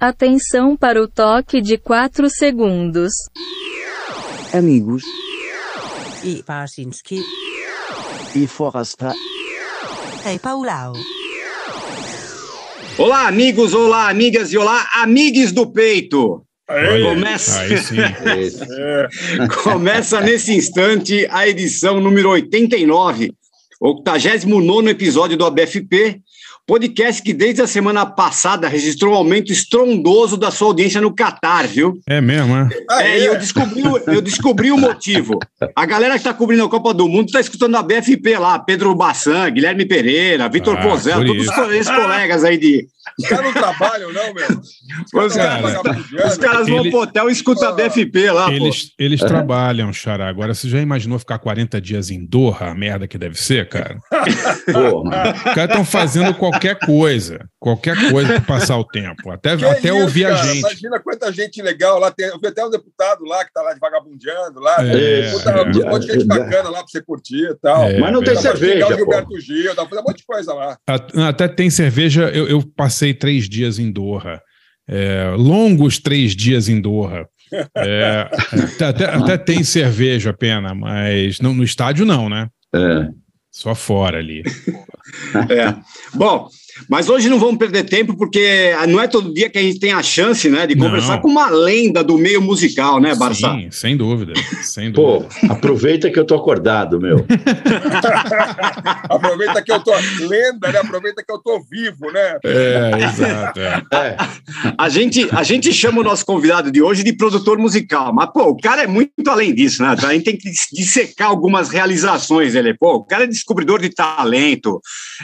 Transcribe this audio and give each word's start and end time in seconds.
Atenção 0.00 0.76
para 0.76 1.02
o 1.02 1.08
toque 1.08 1.60
de 1.60 1.76
4 1.76 2.30
segundos. 2.30 3.10
Amigos 4.54 5.02
I 6.22 6.40
Barsinski. 6.46 7.20
e 8.32 8.46
Forasta 8.46 9.12
Hej 10.24 10.38
Paulau. 10.38 10.92
Olá, 12.96 13.26
amigos, 13.26 13.74
olá, 13.74 14.08
amigas 14.08 14.52
e 14.52 14.56
olá, 14.56 14.88
amigues 14.94 15.50
do 15.50 15.68
peito. 15.68 16.44
Começa, 17.02 17.60
Aí 17.60 17.76
sim. 17.78 17.96
começa 19.64 20.20
nesse 20.20 20.54
instante 20.54 21.26
a 21.30 21.48
edição 21.48 22.00
número 22.00 22.30
89, 22.30 23.32
89 23.80 24.90
episódio 24.90 25.36
do 25.36 25.44
ABFP, 25.44 26.20
podcast 26.68 27.22
que 27.22 27.32
desde 27.32 27.62
a 27.62 27.66
semana 27.66 28.04
passada 28.04 28.68
registrou 28.68 29.14
um 29.14 29.16
aumento 29.16 29.50
estrondoso 29.50 30.36
da 30.36 30.50
sua 30.50 30.68
audiência 30.68 31.00
no 31.00 31.14
Catar, 31.14 31.66
viu? 31.66 31.98
É 32.06 32.20
mesmo, 32.20 32.54
é? 32.54 32.68
É, 33.02 33.20
e 33.20 33.24
eu 33.24 33.38
descobri, 33.38 33.82
o- 33.88 33.96
eu 34.12 34.20
descobri 34.20 34.70
o 34.70 34.76
motivo. 34.76 35.38
A 35.74 35.86
galera 35.86 36.12
que 36.12 36.18
está 36.20 36.34
cobrindo 36.34 36.62
a 36.64 36.68
Copa 36.68 36.92
do 36.92 37.08
Mundo 37.08 37.28
está 37.28 37.40
escutando 37.40 37.74
a 37.76 37.82
BFP 37.82 38.36
lá, 38.36 38.58
Pedro 38.58 38.94
Bassan, 38.94 39.48
Guilherme 39.50 39.86
Pereira, 39.86 40.46
Vitor 40.50 40.76
Ah, 40.76 40.82
todos 40.82 41.48
os 41.48 41.74
esses 41.74 41.90
colegas 41.90 42.44
aí 42.44 42.58
de. 42.58 42.86
Os 43.18 43.28
caras 43.28 43.44
não 43.46 43.52
trabalham, 43.52 44.12
não, 44.12 44.34
meu. 44.34 44.48
Os 45.26 45.34
cara, 45.34 45.82
Os 46.26 46.36
caras 46.38 46.68
vão 46.68 46.80
Ele- 46.80 46.90
pro 46.90 47.00
hotel 47.00 47.28
e 47.28 47.32
escutam 47.32 47.68
a 47.68 47.72
BFP 47.72 48.30
lá, 48.30 48.46
pô. 48.46 48.52
Eles, 48.52 48.92
eles 48.98 49.20
trabalham, 49.20 49.92
Xará. 49.92 50.28
Agora, 50.28 50.54
você 50.54 50.68
já 50.68 50.80
imaginou 50.80 51.18
ficar 51.18 51.38
40 51.38 51.80
dias 51.80 52.10
em 52.10 52.24
Doha, 52.24 52.66
a 52.70 52.74
merda 52.74 53.06
que 53.06 53.16
deve 53.18 53.36
ser, 53.40 53.68
cara? 53.68 53.96
Porra. 54.72 55.32
Os 55.34 55.42
caras 55.42 55.70
estão 55.70 55.84
fazendo 55.84 56.34
qualquer 56.34 56.78
coisa. 56.78 57.48
Qualquer 57.60 58.10
coisa 58.10 58.34
para 58.34 58.40
passar 58.40 58.76
o 58.78 58.84
tempo. 58.84 59.30
Até, 59.30 59.56
Que 59.56 59.64
até 59.64 59.88
isso, 59.88 60.00
ouvir 60.00 60.26
a 60.26 60.30
cara? 60.30 60.44
gente. 60.46 60.58
Imagina 60.60 61.00
quanta 61.00 61.32
gente 61.32 61.60
legal 61.60 61.98
lá. 61.98 62.10
Tem, 62.10 62.26
eu 62.28 62.38
vi 62.40 62.46
até 62.46 62.64
um 62.64 62.70
deputado 62.70 63.24
lá 63.24 63.44
que 63.44 63.52
tá 63.52 63.62
lá 63.62 63.72
de 63.74 63.80
vagabundeando 63.80 64.60
lá. 64.60 64.76
É, 64.80 65.30
Puta, 65.32 65.50
é. 65.50 65.62
um 65.62 65.90
monte 65.90 66.06
de 66.06 66.12
gente 66.12 66.24
bacana 66.26 66.68
lá 66.70 66.78
pra 66.78 66.86
você 66.88 67.02
curtir 67.02 67.50
e 67.50 67.54
tal. 67.56 67.82
É, 67.84 67.98
Mas 67.98 68.12
não 68.12 68.22
tem 68.22 68.36
cerveja, 68.36 68.86
pô. 68.86 68.94
Gilberto 68.94 69.40
Gil, 69.40 69.74
dá 69.74 69.82
pra 69.82 69.88
fazer 69.88 70.00
um 70.00 70.04
monte 70.04 70.18
de 70.18 70.24
coisa 70.26 70.54
lá. 70.54 70.78
A- 70.86 71.28
Até 71.28 71.48
tem 71.48 71.68
cerveja. 71.68 72.30
Eu, 72.32 72.46
eu 72.48 72.62
passei 72.76 72.97
três 73.14 73.48
dias 73.48 73.78
em 73.78 73.90
Doha. 73.90 74.40
É, 74.88 75.30
longos 75.36 75.98
três 75.98 76.34
dias 76.34 76.68
em 76.68 76.80
Doha. 76.80 77.26
É, 77.76 78.28
até, 78.52 78.84
até- 78.86 79.04
até 79.06 79.38
tem 79.38 79.62
cerveja, 79.64 80.32
pena, 80.32 80.74
mas 80.74 81.40
no, 81.40 81.54
no 81.54 81.64
estádio 81.64 82.04
não, 82.06 82.28
né? 82.28 82.48
É. 82.74 83.08
Só 83.50 83.74
fora 83.74 84.18
ali. 84.18 84.42
É. 85.50 85.74
Bom, 86.14 86.48
mas 86.88 87.08
hoje 87.08 87.28
não 87.28 87.38
vamos 87.38 87.56
perder 87.56 87.84
tempo, 87.84 88.16
porque 88.16 88.72
não 88.88 89.00
é 89.00 89.08
todo 89.08 89.32
dia 89.32 89.48
que 89.48 89.58
a 89.58 89.62
gente 89.62 89.78
tem 89.80 89.92
a 89.92 90.02
chance, 90.02 90.48
né, 90.48 90.66
de 90.66 90.74
Não. 90.74 90.86
conversar 90.86 91.18
com 91.18 91.28
uma 91.28 91.48
lenda 91.48 92.04
do 92.04 92.18
meio 92.18 92.42
musical, 92.42 93.00
né, 93.00 93.14
Barça? 93.14 93.50
Sim, 93.52 93.68
sem 93.70 93.96
dúvida. 93.96 94.34
Sem 94.62 94.92
Pô, 94.92 95.20
dúvida. 95.20 95.52
aproveita 95.52 96.10
que 96.10 96.18
eu 96.18 96.24
tô 96.24 96.34
acordado, 96.34 97.00
meu. 97.00 97.24
Aproveita 99.08 99.62
que 99.62 99.72
eu 99.72 99.80
tô 99.80 99.92
lenda, 100.20 100.72
né? 100.72 100.78
Aproveita 100.78 101.22
que 101.24 101.32
eu 101.32 101.38
tô 101.38 101.60
vivo, 101.70 102.10
né? 102.12 102.38
É, 102.44 102.90
exato. 103.04 103.60
é. 103.60 103.82
É. 103.92 104.16
A 104.76 104.88
gente, 104.88 105.28
a 105.32 105.42
gente 105.42 105.72
chama 105.72 106.00
o 106.00 106.04
nosso 106.04 106.24
convidado 106.24 106.70
de 106.70 106.82
hoje 106.82 107.02
de 107.02 107.12
produtor 107.12 107.58
musical, 107.58 108.12
mas, 108.12 108.30
pô, 108.32 108.42
o 108.48 108.56
cara 108.56 108.82
é 108.82 108.86
muito 108.86 109.12
além 109.28 109.54
disso, 109.54 109.82
né? 109.82 109.94
A 109.98 110.12
gente 110.12 110.24
tem 110.24 110.36
que 110.36 110.50
dissecar 110.72 111.28
algumas 111.28 111.68
realizações 111.70 112.52
dele. 112.52 112.74
Pô, 112.74 112.96
o 112.96 113.04
cara 113.04 113.24
é 113.24 113.26
descobridor 113.26 113.80
de 113.80 113.90
talento. 113.90 114.80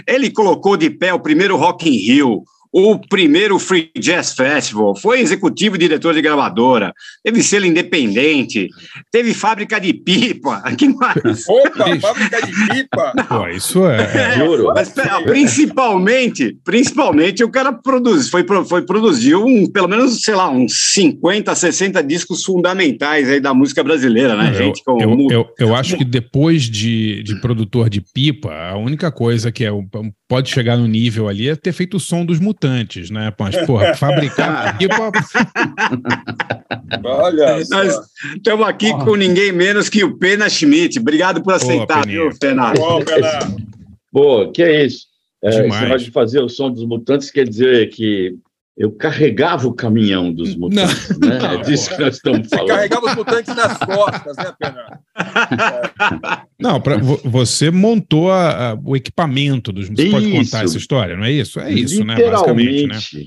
Ele 0.06 0.30
colocou 0.30 0.76
de 0.76 0.90
pé 0.90 1.12
o 1.12 1.20
primeiro 1.20 1.43
Rock 1.52 1.86
in 1.86 1.92
Rio, 1.92 2.44
o 2.76 2.98
primeiro 2.98 3.56
Free 3.60 3.88
Jazz 3.96 4.32
Festival, 4.32 4.96
foi 4.96 5.20
executivo 5.20 5.76
e 5.76 5.78
diretor 5.78 6.12
de 6.12 6.20
gravadora, 6.20 6.92
teve 7.22 7.40
selo 7.40 7.66
independente, 7.66 8.68
teve 9.12 9.32
fábrica 9.32 9.80
de 9.80 9.94
pipa. 9.94 10.60
Que 10.74 10.88
mais? 10.88 11.46
Opa, 11.48 12.00
fábrica 12.00 12.44
de 12.44 12.52
pipa. 12.52 13.12
Pô, 13.28 13.46
isso 13.46 13.86
é. 13.86 14.36
Juro. 14.38 14.72
Mas 14.74 14.88
pera, 14.88 15.22
principalmente, 15.22 16.56
principalmente 16.64 17.44
o 17.44 17.48
cara 17.48 17.72
produz, 17.72 18.28
foi, 18.28 18.44
foi 18.66 18.82
produziu 18.82 19.44
um, 19.44 19.70
pelo 19.70 19.86
menos, 19.86 20.22
sei 20.22 20.34
lá, 20.34 20.50
uns 20.50 20.92
50, 20.94 21.54
60 21.54 22.02
discos 22.02 22.42
fundamentais 22.42 23.30
aí 23.30 23.38
da 23.38 23.54
música 23.54 23.84
brasileira, 23.84 24.34
né, 24.34 24.50
eu, 24.50 24.54
gente? 24.54 24.82
Com 24.82 25.00
eu, 25.00 25.28
eu, 25.30 25.48
eu 25.60 25.74
acho 25.76 25.96
que 25.96 26.04
depois 26.04 26.64
de, 26.64 27.22
de 27.22 27.40
produtor 27.40 27.88
de 27.88 28.00
pipa, 28.00 28.52
a 28.52 28.76
única 28.76 29.12
coisa 29.12 29.52
que 29.52 29.64
é, 29.64 29.70
pode 30.28 30.50
chegar 30.50 30.76
no 30.76 30.88
nível 30.88 31.28
ali 31.28 31.48
é 31.48 31.54
ter 31.54 31.72
feito 31.72 31.96
o 31.96 32.00
som 32.00 32.24
dos 32.24 32.40
mutantes, 32.40 32.63
né? 33.10 33.32
Mas, 33.38 33.56
porra, 33.66 33.94
fabricar 33.94 34.76
pipa. 34.78 35.12
Olha. 37.04 37.62
Nós 37.70 37.98
estamos 38.36 38.66
aqui 38.66 38.90
com 38.90 39.16
ninguém 39.16 39.52
menos 39.52 39.88
que 39.88 40.04
o 40.04 40.16
Pena 40.16 40.48
Schmidt. 40.48 40.98
Obrigado 40.98 41.42
por 41.42 41.54
aceitar, 41.54 42.02
Peninha. 42.02 42.22
viu, 42.22 42.38
Pena? 42.38 42.72
Bom, 42.74 43.04
Pena. 43.04 43.38
Pô, 44.12 44.50
que 44.52 44.62
é 44.62 44.84
isso? 44.86 45.06
É, 45.42 45.50
esse 45.50 45.80
negócio 45.80 46.06
de 46.06 46.10
fazer 46.10 46.40
o 46.40 46.48
som 46.48 46.70
dos 46.70 46.86
mutantes 46.86 47.30
quer 47.30 47.46
dizer 47.46 47.90
que 47.90 48.34
eu 48.76 48.90
carregava 48.90 49.68
o 49.68 49.72
caminhão 49.74 50.32
dos 50.32 50.56
mutantes, 50.56 51.16
né? 51.18 51.38
Não, 51.38 51.52
É 51.52 51.56
disso 51.62 51.94
que 51.94 52.00
nós 52.02 52.16
estamos 52.16 52.48
Você 52.48 52.56
falando. 52.56 52.68
carregava 52.74 53.06
os 53.06 53.14
mutantes 53.14 53.54
nas 53.54 53.78
costas, 53.78 54.36
né, 54.36 54.52
Pena? 54.58 55.00
Não, 56.58 56.80
pra, 56.80 56.96
vo- 56.98 57.20
você 57.24 57.70
montou 57.70 58.30
a- 58.32 58.70
a- 58.72 58.78
o 58.84 58.96
equipamento 58.96 59.72
dos. 59.72 59.88
Você 59.88 60.10
pode 60.10 60.26
Isso. 60.26 60.50
contar 60.50 60.64
essa 60.64 60.76
história, 60.76 61.16
não 61.16 61.24
é 61.24 61.30
isso? 61.32 61.60
É 61.60 61.70
isso, 61.72 62.04
né? 62.04 62.16
Basicamente, 62.16 63.18
né? 63.18 63.24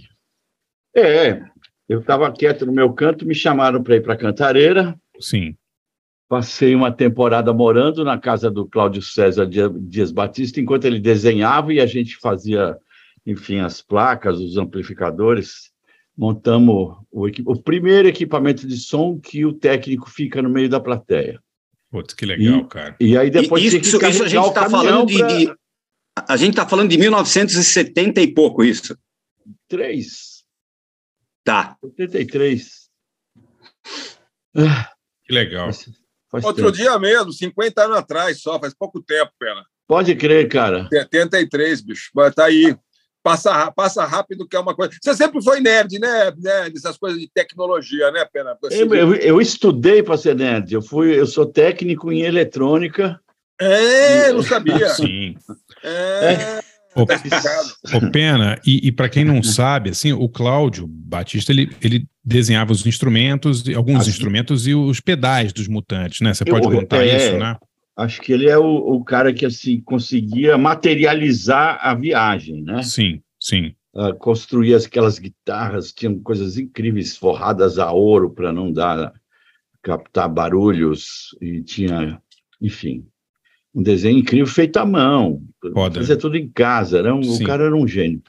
É, 0.95 1.41
eu 1.87 1.99
estava 1.99 2.31
quieto 2.31 2.65
no 2.65 2.71
meu 2.73 2.91
canto, 2.91 3.25
me 3.25 3.35
chamaram 3.35 3.81
para 3.83 3.95
ir 3.95 4.01
para 4.03 4.17
Cantareira, 4.17 4.95
Sim. 5.19 5.55
Passei 6.29 6.75
uma 6.75 6.91
temporada 6.91 7.53
morando 7.53 8.03
na 8.03 8.17
casa 8.17 8.51
do 8.51 8.67
Cláudio 8.67 9.01
César 9.01 9.45
Dia- 9.47 9.71
Dias 9.73 10.11
Batista, 10.11 10.59
enquanto 10.59 10.83
ele 10.83 10.99
desenhava 10.99 11.73
e 11.73 11.79
a 11.79 11.85
gente 11.85 12.17
fazia, 12.17 12.75
enfim, 13.27 13.59
as 13.59 13.81
placas, 13.81 14.39
os 14.39 14.57
amplificadores. 14.57 15.71
Montamos 16.17 16.97
o, 17.11 17.27
o 17.45 17.61
primeiro 17.61 18.07
equipamento 18.07 18.65
de 18.67 18.75
som 18.77 19.19
que 19.19 19.45
o 19.45 19.53
técnico 19.53 20.09
fica 20.09 20.41
no 20.41 20.49
meio 20.49 20.67
da 20.69 20.79
plateia. 20.79 21.39
Putz, 21.91 22.13
que 22.15 22.25
legal, 22.25 22.61
E- 22.61 22.67
cara. 22.67 22.95
E 22.99 23.15
aí 23.17 23.29
depois 23.29 23.61
que 23.61 23.67
isso, 23.77 23.97
isso 23.97 24.23
a 24.23 24.27
gente 24.27 24.47
está 24.47 24.67
falando 24.69 25.05
de, 25.07 25.17
pra- 25.19 25.27
de- 25.27 25.55
A 26.27 26.35
gente 26.37 26.51
está 26.51 26.67
falando 26.67 26.89
de 26.89 26.97
1970 26.97 28.19
e 28.21 28.33
pouco, 28.33 28.63
isso. 28.63 28.97
Três, 29.67 30.37
Tá. 31.43 31.77
83. 31.83 32.87
Ah, 34.55 34.89
Que 35.25 35.33
legal. 35.33 35.65
faz- 35.65 35.89
faz 36.31 36.43
Outro 36.43 36.65
tempo. 36.71 36.77
dia 36.77 36.97
mesmo, 36.99 37.31
50 37.31 37.83
anos 37.85 37.97
atrás 37.97 38.41
só, 38.41 38.59
faz 38.59 38.73
pouco 38.73 39.01
tempo, 39.01 39.31
Pena. 39.39 39.63
Pode 39.87 40.13
crer, 40.15 40.49
cara. 40.49 40.87
73, 40.91 41.81
bicho. 41.81 42.09
Mas 42.13 42.33
tá 42.35 42.45
aí. 42.45 42.75
Passa, 43.27 43.69
passa 43.71 44.05
rápido, 44.05 44.47
que 44.47 44.55
é 44.55 44.59
uma 44.59 44.73
coisa. 44.73 44.93
Você 45.01 45.13
sempre 45.13 45.43
foi 45.43 45.59
nerd, 45.59 45.99
né? 45.99 46.31
né? 46.37 46.69
Dessas 46.69 46.97
coisas 46.97 47.19
de 47.19 47.29
tecnologia, 47.33 48.09
né, 48.09 48.23
Pena? 48.31 48.55
Você- 48.61 48.83
Eu, 48.83 48.93
eu- 48.95 49.15
eu 49.15 49.41
estudei 49.41 50.01
para 50.01 50.15
ser 50.17 50.33
nerd. 50.33 50.73
Eu, 50.73 50.81
fui, 50.81 51.19
eu 51.19 51.25
sou 51.27 51.45
técnico 51.45 52.09
em 52.09 52.21
eletrônica. 52.21 53.19
É, 53.59 54.31
não 54.31 54.41
sabia. 54.43 54.87
Sim. 54.95 55.35
É, 55.83 56.59
Ô, 56.95 57.05
tá 57.05 57.19
ô, 57.95 58.11
Pena, 58.11 58.59
e, 58.65 58.87
e 58.87 58.91
para 58.93 59.09
quem 59.09 59.25
não 59.25 59.43
sabe, 59.43 59.89
assim, 59.89 60.13
o 60.13 60.29
Cláudio 60.29 60.87
Batista, 60.87 61.51
ele, 61.51 61.69
ele 61.81 62.05
desenhava 62.23 62.71
os 62.71 62.85
instrumentos, 62.87 63.67
e- 63.67 63.75
alguns 63.75 64.01
Assim. 64.01 64.09
instrumentos 64.11 64.65
e 64.67 64.73
os 64.73 64.99
pedais 65.01 65.51
dos 65.51 65.67
mutantes, 65.67 66.21
né? 66.21 66.33
Você 66.33 66.43
Eu- 66.43 66.53
pode 66.53 66.67
contar 66.75 67.05
é, 67.05 67.17
isso, 67.17 67.37
né? 67.37 67.55
Acho 67.97 68.21
que 68.21 68.31
ele 68.31 68.47
é 68.47 68.57
o, 68.57 68.63
o 68.63 69.03
cara 69.03 69.33
que 69.33 69.45
assim 69.45 69.81
conseguia 69.81 70.55
materializar 70.57 71.79
a 71.81 71.95
viagem, 71.95 72.61
né? 72.61 72.83
Sim, 72.83 73.21
sim. 73.39 73.73
Ah, 73.95 74.13
construía 74.13 74.77
aquelas 74.77 75.17
guitarras, 75.17 75.91
tinham 75.91 76.19
coisas 76.19 76.55
incríveis 76.55 77.17
forradas 77.17 77.79
a 77.79 77.91
ouro 77.91 78.29
para 78.29 78.53
não 78.53 78.71
dar 78.71 79.11
captar 79.81 80.29
barulhos 80.29 81.35
e 81.41 81.63
tinha, 81.63 82.21
enfim, 82.61 83.07
um 83.73 83.81
desenho 83.81 84.19
incrível 84.19 84.45
feito 84.45 84.77
à 84.77 84.85
mão, 84.85 85.41
Foda. 85.73 85.99
fazia 85.99 86.15
tudo 86.15 86.37
em 86.37 86.47
casa. 86.47 86.99
Era 86.99 87.15
um, 87.15 87.21
o 87.21 87.43
cara 87.43 87.63
era 87.63 87.75
um 87.75 87.87
gênio. 87.87 88.21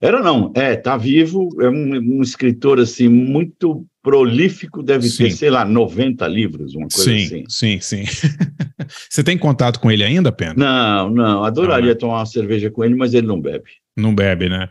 Era 0.00 0.20
não, 0.20 0.52
é, 0.56 0.74
tá 0.74 0.96
vivo, 0.96 1.48
é 1.60 1.68
um, 1.68 2.18
um 2.18 2.22
escritor 2.22 2.80
assim 2.80 3.08
muito 3.08 3.86
prolífico, 4.02 4.82
deve 4.82 5.08
Sim. 5.08 5.24
ter, 5.24 5.30
sei 5.32 5.50
lá, 5.50 5.64
90 5.64 6.26
livros, 6.26 6.74
uma 6.74 6.88
coisa 6.88 7.10
Sim, 7.10 7.24
assim. 7.24 7.44
sim, 7.48 7.80
sim. 7.80 8.04
Você 9.10 9.22
tem 9.22 9.36
contato 9.36 9.80
com 9.80 9.90
ele 9.90 10.04
ainda, 10.04 10.30
Pena? 10.32 10.54
Não, 10.56 11.10
não, 11.10 11.44
adoraria 11.44 11.88
Não, 11.88 11.92
né? 11.94 11.94
tomar 11.94 12.18
uma 12.20 12.26
cerveja 12.26 12.70
com 12.70 12.84
ele, 12.84 12.94
mas 12.94 13.12
ele 13.12 13.26
não 13.26 13.40
bebe. 13.40 13.64
Não 13.96 14.14
bebe, 14.14 14.48
né? 14.48 14.68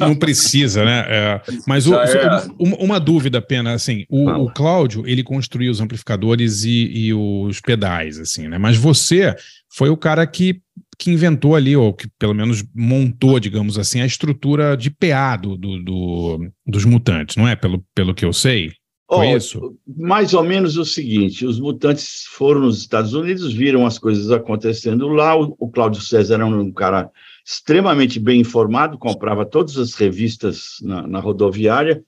Não 0.00 0.14
precisa, 0.16 0.84
né? 0.86 1.04
É, 1.06 1.40
mas 1.68 1.86
o- 1.86 1.94
é. 1.94 2.46
uma, 2.58 2.76
uma 2.78 3.00
dúvida, 3.00 3.40
Pena, 3.42 3.74
assim, 3.74 4.06
o, 4.08 4.26
o 4.30 4.50
Cláudio, 4.50 5.06
ele 5.06 5.22
construiu 5.22 5.70
os 5.70 5.82
amplificadores 5.82 6.64
e, 6.64 6.86
e 6.86 7.12
os 7.14 7.60
pedais, 7.60 8.18
assim, 8.18 8.48
né? 8.48 8.56
Mas 8.56 8.78
você 8.78 9.36
foi 9.68 9.90
o 9.90 9.96
cara 9.98 10.26
que, 10.26 10.62
que 11.04 11.10
inventou 11.10 11.54
ali, 11.54 11.76
ou 11.76 11.92
que 11.92 12.08
pelo 12.18 12.32
menos 12.32 12.64
montou, 12.74 13.38
digamos 13.38 13.78
assim, 13.78 14.00
a 14.00 14.06
estrutura 14.06 14.74
de 14.74 14.90
PA 14.90 15.36
do, 15.36 15.54
do, 15.56 15.82
do- 15.82 16.50
dos 16.66 16.84
mutantes, 16.86 17.36
não 17.36 17.46
é? 17.46 17.54
Pelo, 17.54 17.84
pelo 17.94 18.14
que 18.14 18.24
eu 18.24 18.32
sei. 18.32 18.72
Foi 19.06 19.26
Ó, 19.26 19.36
isso? 19.36 19.76
Mais 19.86 20.32
ou 20.32 20.42
menos 20.42 20.78
o 20.78 20.84
seguinte: 20.84 21.44
os 21.44 21.60
mutantes 21.60 22.24
foram 22.30 22.62
nos 22.62 22.78
Estados 22.78 23.12
Unidos, 23.12 23.52
viram 23.52 23.84
as 23.84 23.98
coisas 23.98 24.30
acontecendo 24.30 25.06
lá. 25.08 25.38
O, 25.38 25.54
o 25.58 25.70
Cláudio 25.70 26.00
César 26.00 26.36
era 26.36 26.46
um 26.46 26.72
cara 26.72 27.10
extremamente 27.44 28.18
bem 28.18 28.40
informado, 28.40 28.96
comprava 28.96 29.44
todas 29.44 29.76
as 29.76 29.94
revistas 29.94 30.76
na, 30.80 31.06
na 31.06 31.20
rodoviária 31.20 32.02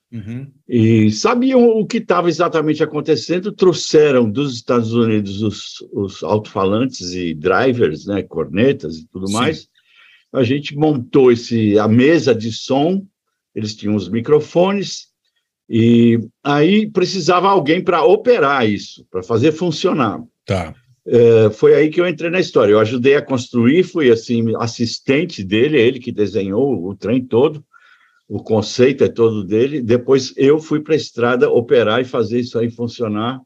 e 0.67 1.11
sabiam 1.11 1.69
o 1.69 1.87
que 1.87 1.99
estava 1.99 2.31
exatamente 2.31 2.83
acontecendo. 2.83 3.53
Trouxeram 3.53 4.31
dos 4.31 4.55
Estados 4.55 4.95
Unidos 4.95 5.43
os, 5.43 5.87
os 5.93 6.25
alto-falantes 6.25 7.13
e 7.13 7.35
drivers, 7.35 8.07
né, 8.07 8.23
cornetas 8.23 8.97
e 8.97 9.07
tudo 9.09 9.27
Sim. 9.27 9.35
mais. 9.35 9.69
A 10.33 10.43
gente 10.43 10.75
montou 10.75 11.31
esse, 11.31 11.79
a 11.79 11.87
mesa 11.87 12.35
de 12.35 12.51
som, 12.51 13.07
eles 13.55 13.77
tinham 13.77 13.95
os 13.95 14.09
microfones. 14.09 15.09
E 15.69 16.19
aí 16.43 16.89
precisava 16.91 17.49
alguém 17.49 17.83
para 17.83 18.03
operar 18.03 18.67
isso, 18.67 19.07
para 19.11 19.23
fazer 19.23 19.53
funcionar. 19.53 20.23
Tá. 20.47 20.75
É, 21.07 21.51
foi 21.51 21.75
aí 21.75 21.89
que 21.89 22.01
eu 22.01 22.09
entrei 22.09 22.31
na 22.31 22.41
história. 22.41 22.73
Eu 22.73 22.81
ajudei 22.81 23.15
a 23.15 23.23
construir, 23.23 23.85
fui 23.85 24.11
assim 24.11 24.55
assistente 24.57 25.45
dele, 25.45 25.81
ele 25.81 26.01
que 26.01 26.11
desenhou 26.11 26.85
o 26.85 26.95
trem 26.97 27.25
todo, 27.25 27.65
o 28.29 28.43
conceito 28.43 29.05
é 29.05 29.09
todo 29.09 29.45
dele. 29.45 29.81
Depois 29.81 30.35
eu 30.37 30.59
fui 30.59 30.81
para 30.81 30.95
a 30.95 30.97
estrada 30.97 31.49
operar 31.49 32.01
e 32.01 32.05
fazer 32.05 32.41
isso 32.41 32.59
aí 32.59 32.71
funcionar 32.71 33.41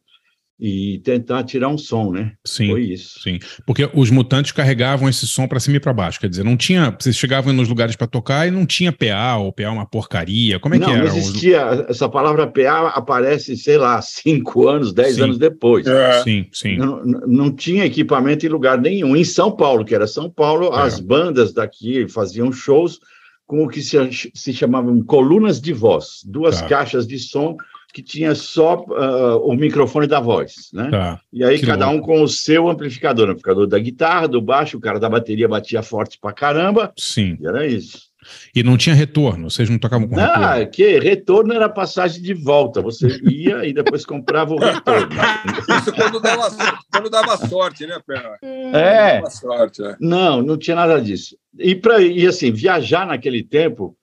e 0.61 0.99
tentar 1.03 1.43
tirar 1.45 1.69
um 1.69 1.79
som, 1.79 2.13
né? 2.13 2.33
Sim. 2.45 2.69
Foi 2.71 2.83
isso. 2.83 3.21
Sim, 3.23 3.39
porque 3.67 3.89
os 3.95 4.11
mutantes 4.11 4.53
carregavam 4.53 5.09
esse 5.09 5.27
som 5.27 5.49
para 5.49 5.59
cima 5.59 5.79
e 5.79 5.81
para 5.81 5.93
baixo. 5.93 6.21
Quer 6.21 6.29
dizer, 6.29 6.45
não 6.45 6.57
tinha. 6.57 6.95
Vocês 6.99 7.17
chegavam 7.17 7.53
nos 7.53 7.69
lugares 7.69 7.97
para 7.97 8.07
tocar 8.07 8.47
e 8.47 8.51
não 8.51 8.67
tinha 8.67 8.93
PA, 8.93 9.37
ou 9.39 9.53
PA 9.53 9.71
uma 9.71 9.87
porcaria. 9.87 10.59
Como 10.61 10.75
é 10.75 10.79
não, 10.79 10.87
que 10.89 10.93
era? 10.93 11.01
não 11.09 11.17
existia. 11.17 11.87
Essa 11.89 12.09
palavra 12.09 12.47
PA 12.47 12.89
aparece, 12.89 13.57
sei 13.57 13.79
lá, 13.79 14.01
cinco 14.03 14.69
anos, 14.69 14.93
dez 14.93 15.15
Sim. 15.15 15.23
anos 15.23 15.39
depois. 15.39 15.87
É. 15.87 16.23
Sim, 16.23 16.47
sim. 16.53 16.77
Não, 16.77 17.05
não- 17.05 17.21
não 17.27 17.51
tinha 17.51 17.85
equipamento 17.87 18.45
em 18.45 18.49
lugar 18.51 18.79
nenhum. 18.79 19.17
Em 19.17 19.25
São 19.25 19.51
Paulo, 19.51 19.85
que 19.85 19.95
era 19.95 20.07
São 20.07 20.29
Paulo, 20.31 20.67
É. 20.75 20.83
as 20.83 21.01
bandas 21.01 21.53
daqui 21.55 22.07
faziam 22.09 22.53
shows 22.53 22.99
com 23.47 23.65
o 23.65 23.69
que 23.69 23.83
se, 23.83 23.97
se 24.35 24.53
chamavam 24.53 25.03
colunas 25.03 25.61
de 25.61 25.73
voz, 25.73 26.21
duas 26.25 26.61
Tá. 26.61 26.69
caixas 26.69 27.07
de 27.07 27.19
som 27.19 27.57
que 27.93 28.03
tinha 28.03 28.35
só 28.35 28.85
ah, 28.97 29.37
o 29.39 29.55
microfone 29.55 30.07
da 30.07 30.21
voz, 30.21 30.71
né? 30.73 30.89
Tá. 30.91 31.21
E 31.33 31.45
aí 31.45 31.59
Que 31.59 31.67
cada 31.67 31.89
um 31.89 32.01
com 32.01 32.23
o 32.23 32.29
seu 32.29 32.69
amplificador, 32.69 33.29
o 33.29 33.31
amplificador 33.33 33.67
da 33.67 33.79
guitarra, 33.79 34.29
do 34.29 34.41
baixo, 34.41 34.77
o 34.77 34.81
cara 34.81 34.99
da 35.01 35.09
bateria 35.09 35.49
batia 35.49 35.83
forte 35.83 36.19
pra 36.21 36.33
caramba, 36.33 36.93
Sim. 36.99 37.37
e 37.41 37.47
era 37.47 37.67
isso. 37.67 38.11
E 38.55 38.63
não 38.63 38.77
tinha 38.77 38.95
retorno. 38.95 39.51
Vocês 39.51 39.71
não 39.71 39.79
tocavam 39.79 40.07
com 40.07 40.19
Ah, 40.21 40.53
retorno. 40.57 40.71
que 40.73 40.99
retorno 40.99 41.55
era 41.55 41.71
passagem 41.71 42.21
de 42.23 42.35
volta. 42.35 42.83
Você 42.83 43.09
ia 43.25 43.65
e 43.67 43.73
depois 43.73 44.05
comprava 44.05 44.53
o 44.55 44.59
retorno. 44.59 45.09
Isso 45.81 45.91
quando 45.95 46.21
dava, 46.21 46.51
quando 46.93 47.09
dava 47.09 47.37
sorte, 47.49 47.87
né, 47.87 47.99
Pena? 48.07 48.37
É. 48.43 49.15
Dava 49.17 49.31
sorte, 49.31 49.83
é. 49.83 49.97
Não, 49.99 50.43
não 50.43 50.59
tinha 50.59 50.77
nada 50.77 51.01
disso. 51.01 51.35
E, 51.59 51.75
pra, 51.75 51.99
e 52.03 52.27
assim, 52.27 52.53
viajar 52.53 53.07
naquele 53.07 53.43
tempo 53.43 53.97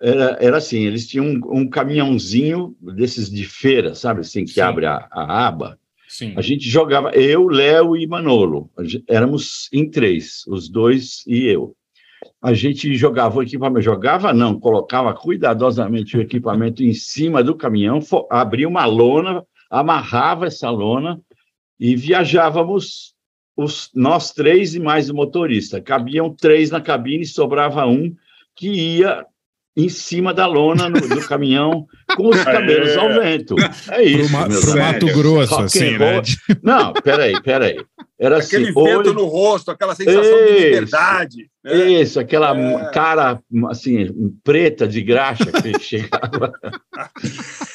era, 0.00 0.36
era 0.40 0.56
assim: 0.58 0.84
eles 0.84 1.06
tinham 1.06 1.26
um, 1.26 1.60
um 1.60 1.68
caminhãozinho 1.68 2.76
desses 2.80 3.30
de 3.30 3.44
feira, 3.44 3.94
sabe 3.94 4.20
assim, 4.20 4.44
que 4.44 4.52
Sim. 4.52 4.60
abre 4.60 4.86
a, 4.86 5.08
a 5.10 5.46
aba. 5.46 5.78
Sim. 6.08 6.34
A 6.36 6.40
gente 6.40 6.68
jogava, 6.68 7.10
eu, 7.10 7.48
Léo 7.48 7.96
e 7.96 8.06
Manolo. 8.06 8.70
Éramos 9.08 9.68
em 9.72 9.90
três, 9.90 10.44
os 10.46 10.68
dois 10.68 11.24
e 11.26 11.44
eu. 11.46 11.74
A 12.40 12.54
gente 12.54 12.94
jogava 12.94 13.38
o 13.38 13.42
equipamento, 13.42 13.82
jogava 13.82 14.32
não, 14.32 14.58
colocava 14.58 15.12
cuidadosamente 15.12 16.16
o 16.16 16.20
equipamento 16.20 16.82
em 16.82 16.94
cima 16.94 17.42
do 17.42 17.54
caminhão, 17.54 18.00
fo- 18.00 18.26
abria 18.30 18.68
uma 18.68 18.86
lona, 18.86 19.44
amarrava 19.70 20.46
essa 20.46 20.70
lona 20.70 21.20
e 21.78 21.96
viajávamos 21.96 23.14
os, 23.56 23.90
nós 23.94 24.32
três 24.32 24.74
e 24.74 24.80
mais 24.80 25.10
o 25.10 25.14
motorista. 25.14 25.80
Cabiam 25.80 26.32
três 26.32 26.70
na 26.70 26.80
cabine, 26.80 27.24
sobrava 27.26 27.86
um 27.86 28.14
que 28.54 28.68
ia 28.70 29.26
em 29.76 29.88
cima 29.88 30.32
da 30.32 30.46
lona 30.46 30.88
no- 30.88 31.00
do 31.00 31.28
caminhão 31.28 31.86
com 32.16 32.28
os 32.28 32.44
cabelos 32.44 32.96
ao 32.96 33.08
vento. 33.20 33.54
É 33.58 33.96
Pro, 33.96 34.02
isso. 34.02 34.28
Pro 34.30 34.38
amigos. 34.42 34.74
Mato 34.74 35.06
Grosso, 35.06 35.50
Rock 35.54 35.64
assim, 35.64 35.98
né? 35.98 36.22
Não, 36.62 36.92
peraí, 36.92 37.40
peraí. 37.42 37.76
Era 38.18 38.38
assim, 38.38 38.56
Aquele 38.56 38.72
vento 38.72 38.78
olho, 39.00 39.12
no 39.12 39.24
rosto, 39.26 39.70
aquela 39.70 39.94
sensação 39.94 40.22
de 40.22 40.28
Isso. 40.28 40.54
liberdade. 40.64 41.36
né? 41.62 41.90
isso, 42.00 42.18
aquela 42.18 42.56
É. 42.56 42.90
cara 42.90 43.38
assim 43.68 44.08
preta 44.42 44.88
de 44.88 45.02
graxa 45.02 45.44
que 45.52 45.76
chegava. 45.82 46.50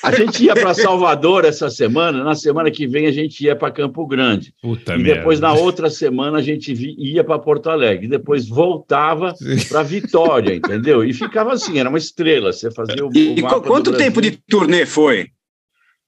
A 0.03 0.11
gente 0.15 0.43
ia 0.45 0.53
para 0.55 0.73
Salvador 0.73 1.45
essa 1.45 1.69
semana, 1.69 2.23
na 2.23 2.33
semana 2.33 2.71
que 2.71 2.87
vem 2.87 3.05
a 3.05 3.11
gente 3.11 3.43
ia 3.45 3.55
para 3.55 3.69
Campo 3.71 4.07
Grande. 4.07 4.51
Puta 4.61 4.95
e 4.95 5.03
depois 5.03 5.39
merda. 5.39 5.55
na 5.55 5.61
outra 5.61 5.89
semana 5.91 6.39
a 6.39 6.41
gente 6.41 6.73
ia 6.97 7.23
para 7.23 7.37
Porto 7.37 7.69
Alegre, 7.69 8.07
depois 8.07 8.47
voltava 8.47 9.35
para 9.69 9.83
Vitória, 9.83 10.55
entendeu? 10.55 11.03
E 11.03 11.13
ficava 11.13 11.53
assim, 11.53 11.79
era 11.79 11.87
uma 11.89 11.97
estrela, 11.99 12.51
você 12.51 12.71
fazia 12.71 13.05
o, 13.05 13.09
E, 13.15 13.29
o 13.35 13.39
e 13.39 13.41
mapa 13.43 13.55
qu- 13.55 13.61
do 13.61 13.67
quanto 13.67 13.91
Brasil. 13.91 14.07
De 14.21 14.31
turnê 14.49 14.85
foi? 14.85 15.31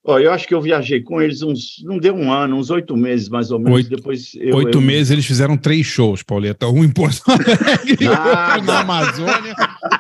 Ó, 0.05 0.19
eu 0.19 0.33
acho 0.33 0.45
que 0.45 0.53
eu 0.53 0.59
viajei 0.59 1.01
com 1.01 1.21
eles 1.21 1.41
uns, 1.41 1.81
não 1.85 1.97
deu 1.97 2.13
um 2.13 2.29
ano, 2.29 2.57
uns 2.57 2.69
oito 2.69 2.95
meses 2.97 3.29
mais 3.29 3.51
ou 3.51 3.57
menos. 3.57 3.75
Oito- 3.75 3.89
depois 3.89 4.31
eu, 4.35 4.53
Oito 4.57 4.77
eu- 4.77 4.81
meses 4.81 5.11
eles 5.11 5.25
fizeram 5.25 5.55
três 5.55 5.85
shows, 5.85 6.21
Pauleta. 6.21 6.67
Um 6.67 6.83
em 6.83 6.89
Porto 6.91 7.21
Alegre, 7.31 8.07
outro 8.09 8.63
na 8.65 8.79
Amazônia. 8.81 9.55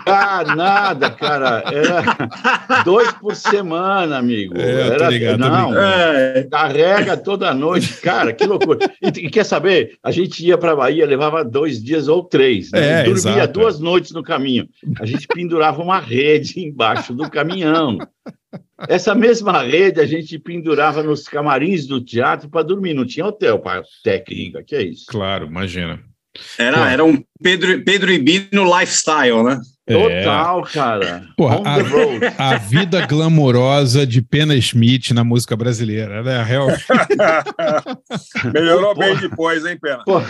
Ah, 0.05 0.43
nada, 0.57 1.09
cara. 1.09 1.63
Era 1.67 2.83
dois 2.83 3.13
por 3.13 3.33
semana, 3.33 4.17
amigo. 4.17 4.57
É, 4.57 4.87
Era, 4.89 5.09
ligado, 5.09 5.37
não. 5.39 5.73
É, 5.79 6.43
carrega 6.51 7.15
toda 7.15 7.53
noite, 7.53 7.93
cara, 8.01 8.33
que 8.33 8.45
loucura. 8.45 8.79
E, 9.01 9.07
e 9.07 9.29
quer 9.29 9.45
saber? 9.45 9.97
A 10.03 10.11
gente 10.11 10.45
ia 10.45 10.57
para 10.57 10.75
Bahia, 10.75 11.05
levava 11.05 11.45
dois 11.45 11.81
dias 11.81 12.09
ou 12.09 12.21
três, 12.23 12.71
né? 12.71 12.79
É, 13.01 13.03
dormia 13.03 13.13
exato, 13.13 13.53
duas 13.59 13.79
noites 13.79 14.11
no 14.11 14.21
caminho. 14.21 14.67
A 14.99 15.05
gente 15.05 15.25
pendurava 15.27 15.81
uma 15.81 15.99
rede 15.99 16.59
embaixo 16.59 17.13
do 17.13 17.29
caminhão. 17.29 17.97
Essa 18.87 19.15
mesma 19.15 19.61
rede 19.61 19.99
a 19.99 20.05
gente 20.05 20.37
pendurava 20.37 21.01
nos 21.03 21.27
camarins 21.27 21.85
do 21.85 22.03
teatro 22.03 22.49
para 22.49 22.63
dormir. 22.63 22.93
Não 22.93 23.05
tinha 23.05 23.25
hotel 23.25 23.59
para 23.59 23.83
técnica, 24.03 24.63
que 24.63 24.75
é 24.75 24.83
isso. 24.83 25.05
Claro, 25.07 25.47
imagina. 25.47 25.99
era, 26.57 26.91
era 26.91 27.03
um 27.03 27.23
Pedro, 27.41 27.83
Pedro 27.83 28.11
e 28.11 28.19
Bino 28.19 28.63
lifestyle, 28.79 29.43
né? 29.43 29.59
É. 29.85 30.23
Total, 30.23 30.61
cara. 30.63 31.27
Porra, 31.35 31.61
a-. 32.37 32.51
A 32.51 32.57
vida 32.57 33.05
glamourosa 33.05 34.07
de 34.07 34.21
Pena 34.21 34.55
Smith 34.55 35.11
na 35.11 35.23
música 35.23 35.57
brasileira, 35.57 36.23
né? 36.23 36.41
Real... 36.41 36.67
Melhorou 38.53 38.93
Pô. 38.93 39.01
bem 39.01 39.17
depois, 39.17 39.65
hein, 39.65 39.77
Pena? 39.81 40.03
Pô, 40.05 40.21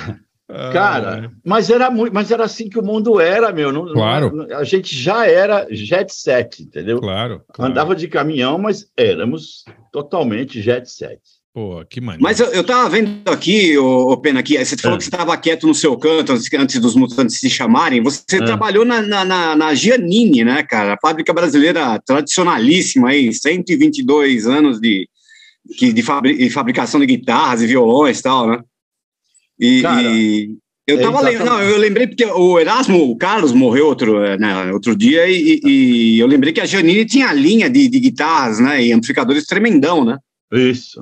Cara, 0.71 1.31
mas 1.45 1.69
era 1.69 1.89
muito, 1.89 2.13
mas 2.13 2.31
era 2.31 2.43
assim 2.45 2.69
que 2.69 2.79
o 2.79 2.83
mundo 2.83 3.19
era, 3.19 3.51
meu. 3.51 3.71
Não- 3.71 3.85
não- 3.85 3.93
Claro. 3.93 4.47
a 4.55 4.63
gente 4.63 4.95
já 4.95 5.25
era 5.27 5.67
jet 5.71 6.13
set, 6.13 6.61
entendeu? 6.63 6.99
Claro. 6.99 7.41
claro. 7.53 7.71
Andava 7.71 7.95
de 7.95 8.07
caminhão, 8.07 8.57
mas 8.57 8.85
éramos 8.97 9.63
totalmente 9.91 10.61
jet 10.61 10.89
set. 10.89 11.19
Pô, 11.53 11.85
que 11.87 12.01
maneiro. 12.01 12.23
Mas 12.23 12.39
eu, 12.39 12.47
eu 12.47 12.63
tava 12.63 12.89
vendo 12.89 13.29
aqui, 13.29 13.77
ô, 13.77 14.11
ô 14.11 14.17
Pena, 14.17 14.39
aqui, 14.39 14.57
você 14.57 14.75
falou 14.75 14.95
É. 14.95 14.97
que 14.97 15.03
você 15.03 15.09
estava 15.11 15.37
quieto 15.37 15.67
no 15.67 15.75
seu 15.75 15.95
canto 15.95 16.31
antes, 16.33 16.51
antes 16.51 16.79
dos 16.81 16.95
mutantes 16.95 17.37
se 17.39 17.47
chamarem. 17.47 18.01
Você 18.01 18.37
É. 18.37 18.43
trabalhou 18.43 18.83
na, 18.83 19.03
na, 19.03 19.23
na, 19.23 19.55
na 19.55 19.73
Giannini, 19.75 20.43
né, 20.43 20.63
cara? 20.63 20.95
A 20.95 20.97
fábrica 20.99 21.31
brasileira 21.31 21.99
tradicionalíssima 22.03 23.09
aí, 23.09 23.31
122 23.31 24.47
anos 24.47 24.79
de, 24.79 25.07
que- 25.77 25.93
de, 25.93 26.01
fabri- 26.01 26.37
de 26.37 26.49
fabricação 26.49 26.99
de 26.99 27.05
guitarras 27.05 27.61
e 27.61 27.67
violões 27.67 28.19
e 28.19 28.23
tal, 28.23 28.47
né? 28.47 28.59
E, 29.63 29.81
Cara, 29.81 30.01
e 30.01 30.57
eu 30.85 30.99
é 30.99 31.01
tava 31.01 31.21
lembrando, 31.21 31.45
não, 31.49 31.61
eu 31.61 31.77
lembrei 31.77 32.05
porque 32.05 32.25
o 32.25 32.59
Erasmo 32.59 33.09
o 33.09 33.15
Carlos 33.15 33.53
morreu 33.53 33.87
outro, 33.87 34.21
eh, 34.21 34.37
né, 34.37 34.73
outro 34.73 34.93
dia 34.93 35.25
e, 35.25 35.61
e- 35.65 36.19
eu 36.19 36.27
lembrei 36.27 36.51
que 36.51 36.59
a 36.59 36.65
Giannini 36.65 37.05
tinha 37.05 37.31
linha 37.31 37.69
de, 37.69 37.87
de 37.87 37.99
guitarras, 38.01 38.59
né, 38.59 38.83
e 38.83 38.91
amplificadores 38.91 39.45
tremendão, 39.45 40.03
né? 40.03 40.17
Isso. 40.51 41.01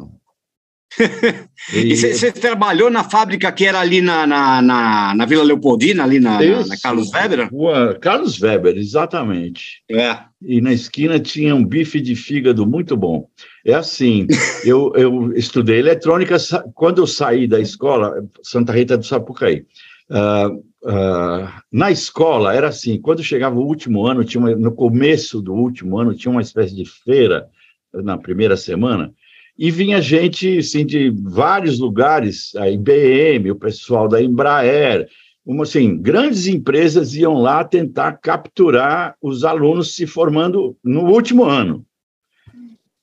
E 1.73 1.95
você 1.95 2.31
trabalhou 2.31 2.89
na 2.89 3.03
fábrica 3.03 3.51
que 3.51 3.65
era 3.65 3.79
ali 3.79 4.01
na, 4.01 4.27
na, 4.27 4.61
na, 4.61 5.15
na 5.15 5.25
Vila 5.25 5.43
Leopoldina, 5.43 6.03
ali 6.03 6.19
na, 6.19 6.39
na. 6.39 6.77
Carlos 6.81 7.11
Weber? 7.11 7.49
Rua 7.49 7.97
Carlos 8.01 8.41
Weber, 8.41 8.77
exatamente. 8.77 9.81
É. 9.89 10.17
E 10.41 10.59
na 10.59 10.73
esquina 10.73 11.19
tinha 11.19 11.55
um 11.55 11.65
bife 11.65 12.01
de 12.01 12.15
fígado 12.15 12.65
muito 12.65 12.97
bom. 12.97 13.27
É 13.65 13.73
assim, 13.73 14.27
eu, 14.65 14.91
eu 14.95 15.33
estudei 15.33 15.79
eletrônica 15.79 16.35
quando 16.73 17.01
eu 17.01 17.07
saí 17.07 17.47
da 17.47 17.59
escola, 17.59 18.23
Santa 18.43 18.73
Rita 18.73 18.97
do 18.97 19.05
Sapucaí. 19.05 19.65
Ah, 20.09 20.49
ah, 20.85 21.61
na 21.71 21.89
escola 21.91 22.53
era 22.53 22.67
assim, 22.67 22.99
quando 22.99 23.23
chegava 23.23 23.57
o 23.57 23.65
último 23.65 24.05
ano, 24.05 24.25
tinha 24.25 24.41
uma- 24.41 24.55
no 24.55 24.71
começo 24.73 25.41
do 25.41 25.53
último 25.53 25.97
ano, 25.97 26.13
tinha 26.13 26.31
uma 26.31 26.41
espécie 26.41 26.75
de 26.75 26.85
feira 26.85 27.47
na 27.93 28.17
primeira 28.17 28.57
semana, 28.57 29.13
e 29.57 29.69
vinha 29.69 30.01
gente 30.01 30.59
assim, 30.59 30.85
de 30.85 31.09
vários 31.09 31.79
lugares, 31.79 32.55
a 32.55 32.69
IBM, 32.69 33.51
o 33.51 33.55
pessoal 33.55 34.07
da 34.07 34.21
Embraer, 34.21 35.07
uma, 35.45 35.63
assim, 35.63 35.97
grandes 35.97 36.47
empresas 36.47 37.15
iam 37.15 37.33
lá 37.33 37.63
tentar 37.63 38.13
capturar 38.13 39.15
os 39.21 39.43
alunos 39.43 39.95
se 39.95 40.05
formando 40.05 40.77
no 40.83 41.05
último 41.11 41.43
ano. 41.43 41.85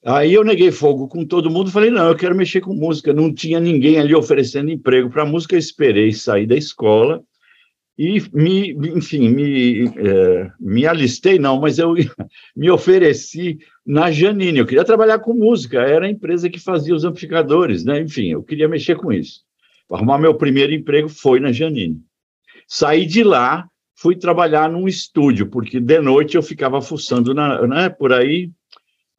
Aí 0.05 0.33
eu 0.33 0.45
neguei 0.45 0.71
fogo 0.71 1.07
com 1.09 1.25
todo 1.25 1.49
mundo, 1.49 1.69
falei, 1.69 1.91
não, 1.91 2.07
eu 2.07 2.15
quero 2.15 2.33
mexer 2.33 2.61
com 2.61 2.73
música. 2.73 3.13
Não 3.13 3.33
tinha 3.33 3.59
ninguém 3.59 3.99
ali 3.99 4.15
oferecendo 4.15 4.71
emprego 4.71 5.09
para 5.09 5.25
música, 5.25 5.55
eu 5.55 5.59
esperei 5.59 6.13
sair 6.13 6.47
da 6.47 6.55
escola 6.55 7.21
e 8.01 8.23
me, 8.31 8.71
enfim, 8.95 9.27
me, 9.27 9.87
é, 9.87 10.49
me 10.57 10.87
alistei, 10.87 11.37
não, 11.37 11.59
mas 11.59 11.77
eu 11.77 11.93
me 12.55 12.71
ofereci 12.71 13.59
na 13.85 14.09
Janine. 14.09 14.59
Eu 14.59 14.65
queria 14.65 14.85
trabalhar 14.85 15.19
com 15.19 15.33
música, 15.33 15.81
era 15.81 16.05
a 16.05 16.09
empresa 16.09 16.49
que 16.49 16.61
fazia 16.61 16.95
os 16.95 17.03
amplificadores, 17.03 17.83
né? 17.83 17.99
Enfim, 17.99 18.27
eu 18.27 18.41
queria 18.41 18.69
mexer 18.69 18.95
com 18.95 19.11
isso. 19.11 19.41
Arrumar 19.91 20.17
meu 20.17 20.33
primeiro 20.33 20.73
emprego 20.73 21.09
foi 21.09 21.41
na 21.41 21.51
Janine. 21.51 22.01
Saí 22.65 23.05
de 23.05 23.21
lá, 23.21 23.67
fui 23.97 24.15
trabalhar 24.15 24.71
num 24.71 24.87
estúdio, 24.87 25.49
porque 25.49 25.77
de 25.77 25.99
noite 25.99 26.37
eu 26.37 26.41
ficava 26.41 26.81
fuçando 26.81 27.33
na, 27.33 27.67
né, 27.67 27.89
por 27.89 28.13
aí. 28.13 28.49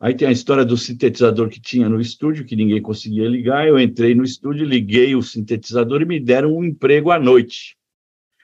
Aí 0.01 0.15
tem 0.15 0.27
a 0.27 0.33
história 0.33 0.65
do 0.65 0.79
sintetizador 0.79 1.51
que 1.51 1.61
tinha 1.61 1.87
no 1.87 2.01
estúdio, 2.01 2.47
que 2.47 2.57
ninguém 2.57 2.81
conseguia 2.81 3.29
ligar. 3.29 3.69
Eu 3.69 3.79
entrei 3.79 4.15
no 4.15 4.25
estúdio, 4.25 4.65
liguei 4.65 5.15
o 5.15 5.21
sintetizador 5.21 6.01
e 6.01 6.07
me 6.07 6.19
deram 6.19 6.57
um 6.57 6.65
emprego 6.65 7.11
à 7.11 7.21
noite. 7.21 7.79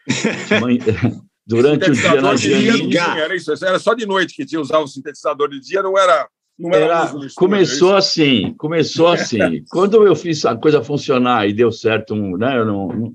Durante 1.46 1.90
o 1.90 1.94
dia 1.94 2.20
na 2.20 2.34
Janine. 2.34 2.96
Era 2.96 3.34
isso, 3.36 3.52
era 3.64 3.78
só 3.78 3.94
de 3.94 4.04
noite 4.04 4.34
que 4.34 4.44
tinha 4.44 4.60
usar 4.60 4.78
o 4.80 4.88
sintetizador 4.88 5.48
de 5.48 5.60
dia, 5.60 5.80
não 5.80 5.96
era 5.96 6.28
não 6.58 6.72
era, 6.72 6.84
era 6.84 7.12
começou 7.36 7.94
assim, 7.94 8.54
começou 8.56 9.08
assim. 9.08 9.62
Quando 9.70 10.04
eu 10.06 10.16
fiz 10.16 10.44
a 10.44 10.56
coisa 10.56 10.82
funcionar 10.82 11.46
e 11.46 11.52
deu 11.52 11.70
certo, 11.70 12.14
né, 12.14 12.58
eu 12.58 12.64
não, 12.64 12.88
não 12.88 13.14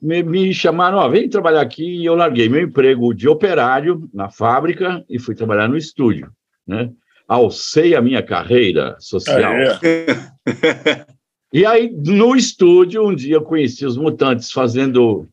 me, 0.00 0.22
me, 0.22 0.52
chamaram, 0.52 0.98
ó, 0.98 1.08
vem 1.08 1.28
trabalhar 1.28 1.62
aqui, 1.62 1.82
e 1.82 2.04
eu 2.04 2.14
larguei 2.14 2.48
meu 2.48 2.62
emprego 2.62 3.14
de 3.14 3.28
operário 3.28 4.08
na 4.12 4.28
fábrica 4.28 5.04
e 5.08 5.18
fui 5.18 5.34
trabalhar 5.34 5.68
no 5.68 5.76
estúdio, 5.76 6.30
né? 6.66 6.90
Alcei 7.26 7.94
a 7.96 8.00
minha 8.00 8.22
carreira 8.22 8.96
social. 9.00 9.52
É. 9.52 9.78
e 11.52 11.66
aí, 11.66 11.90
no 11.90 12.36
estúdio, 12.36 13.04
um 13.04 13.14
dia 13.14 13.36
eu 13.36 13.42
conheci 13.42 13.84
os 13.84 13.96
Mutantes 13.96 14.52
fazendo 14.52 15.26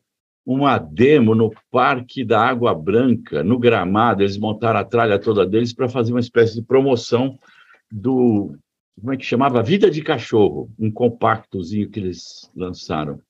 uma 0.44 0.78
demo 0.78 1.34
no 1.34 1.52
Parque 1.70 2.24
da 2.24 2.40
Água 2.40 2.74
Branca, 2.74 3.42
no 3.42 3.58
gramado, 3.58 4.22
eles 4.22 4.36
montaram 4.36 4.80
a 4.80 4.84
tralha 4.84 5.18
toda 5.18 5.46
deles 5.46 5.72
para 5.72 5.88
fazer 5.88 6.12
uma 6.12 6.20
espécie 6.20 6.54
de 6.54 6.62
promoção 6.62 7.38
do, 7.90 8.54
como 9.00 9.12
é 9.12 9.16
que 9.16 9.24
chamava? 9.24 9.62
Vida 9.62 9.90
de 9.90 10.02
Cachorro, 10.02 10.70
um 10.78 10.90
compactozinho 10.90 11.88
que 11.88 11.98
eles 11.98 12.50
lançaram 12.54 13.20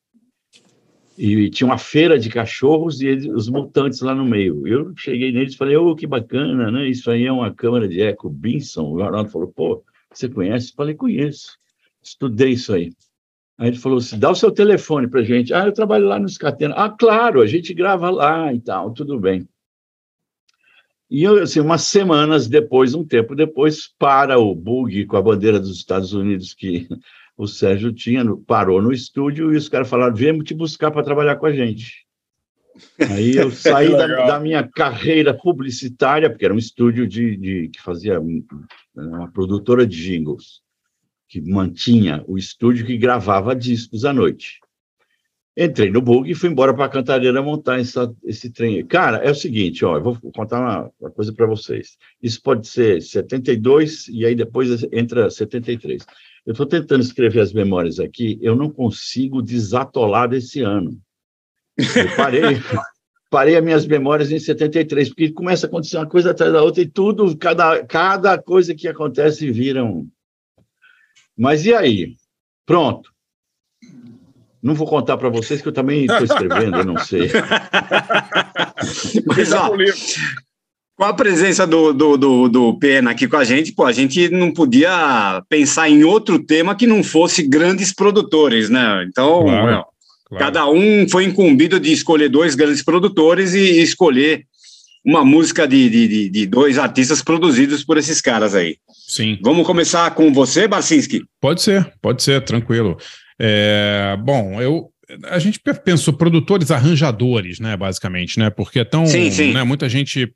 e 1.17 1.49
tinha 1.49 1.67
uma 1.67 1.79
feira 1.79 2.19
de 2.19 2.29
cachorros 2.29 3.01
e 3.01 3.07
eles, 3.07 3.27
os 3.27 3.49
mutantes 3.49 4.01
lá 4.01 4.15
no 4.15 4.25
meio. 4.25 4.67
Eu 4.67 4.93
cheguei 4.97 5.31
neles 5.31 5.55
e 5.55 5.57
falei, 5.57 5.77
oh, 5.77 5.95
que 5.95 6.07
bacana, 6.07 6.71
né? 6.71 6.89
Isso 6.89 7.11
aí 7.11 7.25
é 7.25 7.33
uma 7.33 7.55
câmera 7.55 7.89
de 7.89 8.01
eco 8.01 8.29
Binson. 8.29 8.83
O 8.83 8.99
Ronaldo 8.99 9.31
falou, 9.31 9.49
pô, 9.49 9.85
você 10.13 10.29
conhece? 10.29 10.71
Eu 10.71 10.75
falei, 10.77 10.95
conheço. 10.95 11.57
Estudei 12.03 12.51
isso 12.51 12.75
aí. 12.75 12.93
Aí 13.57 13.69
ele 13.69 13.79
falou 13.79 13.99
assim, 13.99 14.19
dá 14.19 14.31
o 14.31 14.35
seu 14.35 14.51
telefone 14.51 15.09
para 15.09 15.23
gente. 15.23 15.55
Ah, 15.55 15.67
eu 15.67 15.73
trabalho 15.73 16.07
lá 16.07 16.19
no 16.19 16.29
Scatena. 16.29 16.75
Ah, 16.77 16.91
claro, 16.91 17.41
a 17.41 17.47
gente 17.47 17.73
grava 17.73 18.11
lá 18.11 18.53
e 18.53 18.61
tal, 18.61 18.93
tudo 18.93 19.19
bem. 19.19 19.49
E 21.11 21.23
eu, 21.23 21.43
assim, 21.43 21.61
umas 21.61 21.83
semanas 21.83 22.49
depois, 22.49 22.95
um 22.95 23.05
tempo 23.05 23.37
depois, 23.37 23.89
para 23.99 24.39
o 24.39 24.55
bug 24.55 25.07
com 25.07 25.17
a 25.17 25.23
bandeira 25.23 25.61
dos 25.61 25.77
Estados 25.77 26.13
Unidos 26.13 26.53
que 26.53 26.89
o 27.39 27.47
Sérgio 27.47 27.93
tinha, 27.93 28.25
parou 28.47 28.83
no 28.83 28.93
estúdio 28.93 29.53
e 29.53 29.57
os 29.57 29.69
caras 29.69 29.89
falaram: 29.89 30.15
viemos 30.15 30.45
te 30.45 30.55
buscar 30.55 30.91
para 30.91 31.05
trabalhar 31.05 31.37
com 31.37 31.47
a 31.47 31.53
gente. 31.53 32.05
Aí 33.11 33.37
eu 33.37 33.51
saí 33.53 33.91
da, 33.91 34.07
da, 34.07 34.41
minha 34.41 34.67
carreira 34.67 35.33
publicitária, 35.33 36.29
porque 36.29 36.45
era 36.45 36.55
um 36.55 36.59
estúdio 36.59 37.07
de, 37.07 37.37
de, 37.37 37.69
que 37.69 37.81
fazia 37.81 38.21
uma 38.97 39.31
produtora 39.31 39.87
de 39.87 39.97
jingles, 39.97 40.63
que 41.35 41.41
mantinha 41.41 42.23
o 42.29 42.39
estúdio 42.39 42.87
que 42.87 42.97
gravava 42.97 43.57
discos 43.57 44.05
à 44.05 44.13
noite. 44.13 44.61
Entrei 45.57 45.91
no 45.91 46.01
bug 46.01 46.31
e 46.31 46.35
fui 46.35 46.49
embora 46.49 46.73
para 46.73 46.89
Cantareira 46.89 47.43
montar 47.43 47.81
essa, 47.81 48.15
esse 48.23 48.51
trem. 48.51 48.87
Cara, 48.87 49.17
é 49.17 49.33
o 49.33 49.35
seguinte, 49.35 49.85
ó, 49.85 49.97
eu 49.97 50.03
vou 50.03 50.17
contar 50.33 50.61
uma, 50.61 50.93
uma 51.01 51.11
coisa 51.11 51.33
para 51.33 51.45
vocês. 51.47 51.97
Isso 52.23 52.41
pode 52.41 52.69
ser 52.69 53.03
72 53.03 54.07
e 54.09 54.25
aí 54.25 54.37
depois 54.37 54.87
entra 54.93 55.29
73. 55.29 56.07
Eu 56.47 56.53
estou 56.53 56.67
tentando 56.67 57.01
escrever 57.01 57.41
as 57.41 57.53
memórias 57.53 57.99
aqui, 57.99 58.39
eu 58.41 58.55
não 58.55 58.71
consigo 58.71 59.43
desatolar 59.43 60.29
desse 60.29 60.61
ano. 60.61 60.97
Eu 61.77 62.15
parei, 62.17 62.43
parei 63.29 63.57
as 63.57 63.65
minhas 63.65 63.87
memórias 63.87 64.31
em 64.31 64.39
73, 64.39 65.09
porque 65.09 65.33
começa 65.33 65.67
a 65.67 65.69
acontecer 65.69 65.97
uma 65.97 66.09
coisa 66.09 66.31
atrás 66.31 66.53
da 66.53 66.63
outra 66.63 66.81
e 66.81 66.89
tudo, 66.89 67.37
cada, 67.37 67.85
cada 67.87 68.41
coisa 68.41 68.73
que 68.73 68.87
acontece 68.87 69.51
vira 69.51 69.85
um. 69.85 70.09
Mas 71.37 71.65
e 71.65 71.75
aí? 71.75 72.15
Pronto. 72.67 73.11
Não 74.63 74.75
vou 74.75 74.87
contar 74.87 75.19
para 75.19 75.29
vocês 75.29 75.61
que 75.61 75.69
eu 75.69 75.73
também 75.73 76.07
estou 76.07 76.25
escrevendo, 76.25 76.79
eu 76.79 76.85
não 76.87 76.97
sei. 76.99 77.31
Mas, 79.27 79.53
ó, 79.53 79.71
com 80.97 81.05
a 81.05 81.13
presença 81.13 81.67
do, 81.67 81.93
do, 81.93 82.17
do, 82.17 82.49
do 82.49 82.79
Pena 82.79 83.11
aqui 83.11 83.27
com 83.27 83.37
a 83.37 83.45
gente, 83.45 83.73
pô, 83.73 83.85
a 83.85 83.93
gente 83.93 84.29
não 84.31 84.53
podia 84.53 85.43
pensar 85.49 85.91
em 85.91 86.05
outro 86.05 86.39
tema 86.39 86.75
que 86.75 86.87
não 86.87 87.03
fosse 87.03 87.43
grandes 87.43 87.93
produtores, 87.93 88.71
né? 88.71 89.05
Então, 89.09 89.43
claro, 89.43 89.85
claro. 90.29 90.45
cada 90.45 90.67
um 90.69 91.09
foi 91.09 91.25
incumbido 91.25 91.81
de 91.81 91.93
escolher 91.93 92.29
dois 92.29 92.55
grandes 92.55 92.83
produtores 92.83 93.55
e 93.55 93.83
escolher 93.83 94.47
uma 95.05 95.25
música 95.25 95.69
de, 95.69 95.91
de, 95.91 96.31
de 96.31 96.47
dois 96.47 96.79
artistas 96.79 97.21
produzidos 97.21 97.85
por 97.85 97.99
esses 97.99 98.21
caras 98.21 98.55
aí. 98.55 98.79
Sim. 99.15 99.39
Vamos 99.43 99.65
começar 99.65 100.11
com 100.13 100.33
você, 100.33 100.67
Barcinski? 100.67 101.23
Pode 101.41 101.63
ser, 101.63 101.89
pode 102.03 102.21
ser, 102.21 102.43
tranquilo. 102.45 102.97
É, 103.39 104.17
bom, 104.25 104.61
eu, 104.61 104.91
a 105.27 105.39
gente 105.39 105.61
pensou 105.85 106.15
produtores 106.15 106.73
arranjadores, 106.73 107.61
né, 107.61 107.77
basicamente, 107.77 108.41
né? 108.41 108.51
Porque 108.51 108.81
é 108.81 108.85
tão, 108.85 109.07
sim, 109.07 109.31
sim. 109.31 109.53
Né, 109.53 109.63
muita 109.63 109.89
gente 109.89 110.35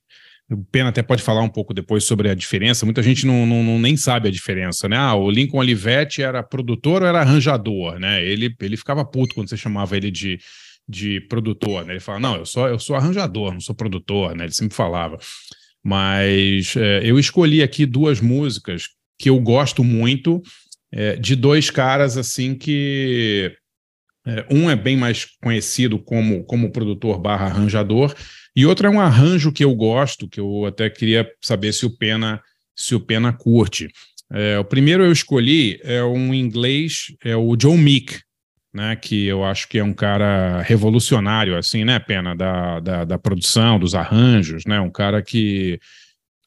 o 0.48 0.64
Pena 0.64 0.90
até 0.90 1.02
pode 1.02 1.22
falar 1.22 1.42
um 1.42 1.48
pouco 1.48 1.74
depois 1.74 2.04
sobre 2.04 2.30
a 2.30 2.34
diferença. 2.34 2.86
Muita 2.86 3.02
gente 3.02 3.26
não, 3.26 3.44
não, 3.44 3.64
não, 3.64 3.78
nem 3.80 3.96
sabe 3.96 4.28
a 4.28 4.32
diferença, 4.32 4.88
né? 4.88 4.96
Ah, 4.96 5.14
o 5.14 5.28
Lincoln 5.28 5.58
Olivetti 5.58 6.22
era 6.22 6.42
produtor 6.42 7.02
ou 7.02 7.08
era 7.08 7.20
arranjador, 7.20 7.98
né? 7.98 8.24
Ele, 8.24 8.54
ele 8.60 8.76
ficava 8.76 9.04
puto 9.04 9.34
quando 9.34 9.50
você 9.50 9.58
chamava 9.58 9.94
ele 9.96 10.10
de, 10.10 10.38
de 10.88 11.20
produtor, 11.22 11.84
né? 11.84 11.94
Ele 11.94 12.00
fala, 12.00 12.20
não, 12.20 12.36
eu 12.36 12.46
sou, 12.46 12.66
eu 12.66 12.78
sou 12.78 12.96
arranjador, 12.96 13.52
não 13.52 13.60
sou 13.60 13.74
produtor, 13.74 14.34
né? 14.34 14.44
Ele 14.44 14.54
sempre 14.54 14.74
falava. 14.74 15.18
Mas 15.88 16.76
é, 16.76 17.00
eu 17.02 17.18
escolhi 17.18 17.62
aqui 17.62 17.86
duas 17.86 18.20
músicas 18.20 18.88
que 19.18 19.30
eu 19.30 19.40
gosto 19.40 19.82
muito, 19.82 20.42
é, 20.92 21.16
de 21.16 21.34
dois 21.34 21.70
caras 21.70 22.18
assim 22.18 22.54
que 22.54 23.50
é, 24.26 24.44
um 24.50 24.68
é 24.68 24.76
bem 24.76 24.98
mais 24.98 25.24
conhecido 25.42 25.98
como, 25.98 26.44
como 26.44 26.70
produtor 26.70 27.18
barra 27.18 27.46
arranjador, 27.46 28.14
e 28.54 28.66
outro 28.66 28.86
é 28.86 28.90
um 28.90 29.00
arranjo 29.00 29.50
que 29.50 29.64
eu 29.64 29.74
gosto, 29.74 30.28
que 30.28 30.38
eu 30.38 30.66
até 30.66 30.90
queria 30.90 31.26
saber 31.40 31.72
se 31.72 31.86
o 31.86 31.96
Pena, 31.96 32.38
se 32.76 32.94
o 32.94 33.00
Pena 33.00 33.32
curte. 33.32 33.88
É, 34.30 34.58
o 34.58 34.64
primeiro 34.66 35.02
eu 35.02 35.10
escolhi 35.10 35.80
é 35.82 36.04
um 36.04 36.34
inglês, 36.34 37.06
é 37.24 37.34
o 37.34 37.56
Joe 37.58 37.78
Meek, 37.78 38.20
né, 38.72 38.96
que 38.96 39.26
eu 39.26 39.44
acho 39.44 39.68
que 39.68 39.78
é 39.78 39.84
um 39.84 39.92
cara 39.92 40.60
revolucionário, 40.62 41.56
assim, 41.56 41.84
né, 41.84 41.98
Pena, 41.98 42.34
da, 42.34 42.80
da, 42.80 43.04
da 43.04 43.18
produção, 43.18 43.78
dos 43.78 43.94
arranjos, 43.94 44.64
né, 44.66 44.80
um 44.80 44.90
cara 44.90 45.22
que, 45.22 45.80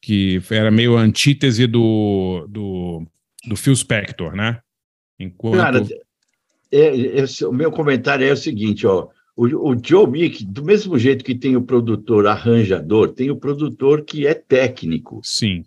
que 0.02 0.42
era 0.50 0.72
meio 0.72 0.96
antítese 0.96 1.68
do, 1.68 2.46
do, 2.50 3.08
do 3.48 3.56
Phil 3.56 3.76
Spector, 3.76 4.36
né? 4.36 4.60
Enquanto... 5.20 5.58
Cara, 5.58 5.86
é, 6.72 7.20
é, 7.20 7.26
o 7.48 7.52
meu 7.52 7.72
comentário 7.72 8.26
é 8.26 8.32
o 8.32 8.38
seguinte, 8.38 8.88
ó, 8.88 9.10
o, 9.36 9.72
o 9.72 9.78
Joe 9.82 10.10
Mick, 10.10 10.46
do 10.46 10.64
mesmo 10.64 10.98
jeito 10.98 11.24
que 11.24 11.36
tem 11.36 11.56
o 11.56 11.62
produtor 11.62 12.28
arranjador, 12.28 13.10
tem 13.10 13.30
o 13.30 13.36
produtor 13.36 14.04
que 14.04 14.28
é 14.28 14.34
técnico. 14.34 15.20
Sim. 15.24 15.64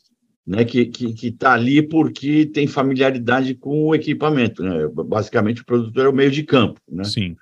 Né, 0.46 0.62
que 0.62 0.80
está 0.80 0.98
que, 0.98 1.14
que 1.14 1.32
tá 1.32 1.52
ali 1.54 1.80
porque 1.80 2.44
tem 2.44 2.66
familiaridade 2.66 3.54
com 3.54 3.84
o 3.84 3.94
equipamento. 3.94 4.62
Né? 4.62 4.86
Basicamente, 4.88 5.62
o 5.62 5.64
produtor 5.64 6.04
é 6.04 6.08
o 6.08 6.14
meio 6.14 6.30
de 6.30 6.42
campo. 6.42 6.78
Né? 6.90 7.04
Sim. 7.04 7.34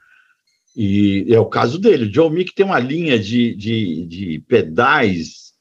E 0.76 1.26
é 1.28 1.38
o 1.38 1.46
caso 1.46 1.78
dele. 1.78 2.06
O 2.06 2.12
Joe 2.12 2.30
Mick 2.30 2.54
tem 2.54 2.64
uma 2.64 2.78
linha 2.78 3.18
de, 3.18 3.54
de, 3.56 4.06
de 4.06 4.44
pedais 4.46 5.52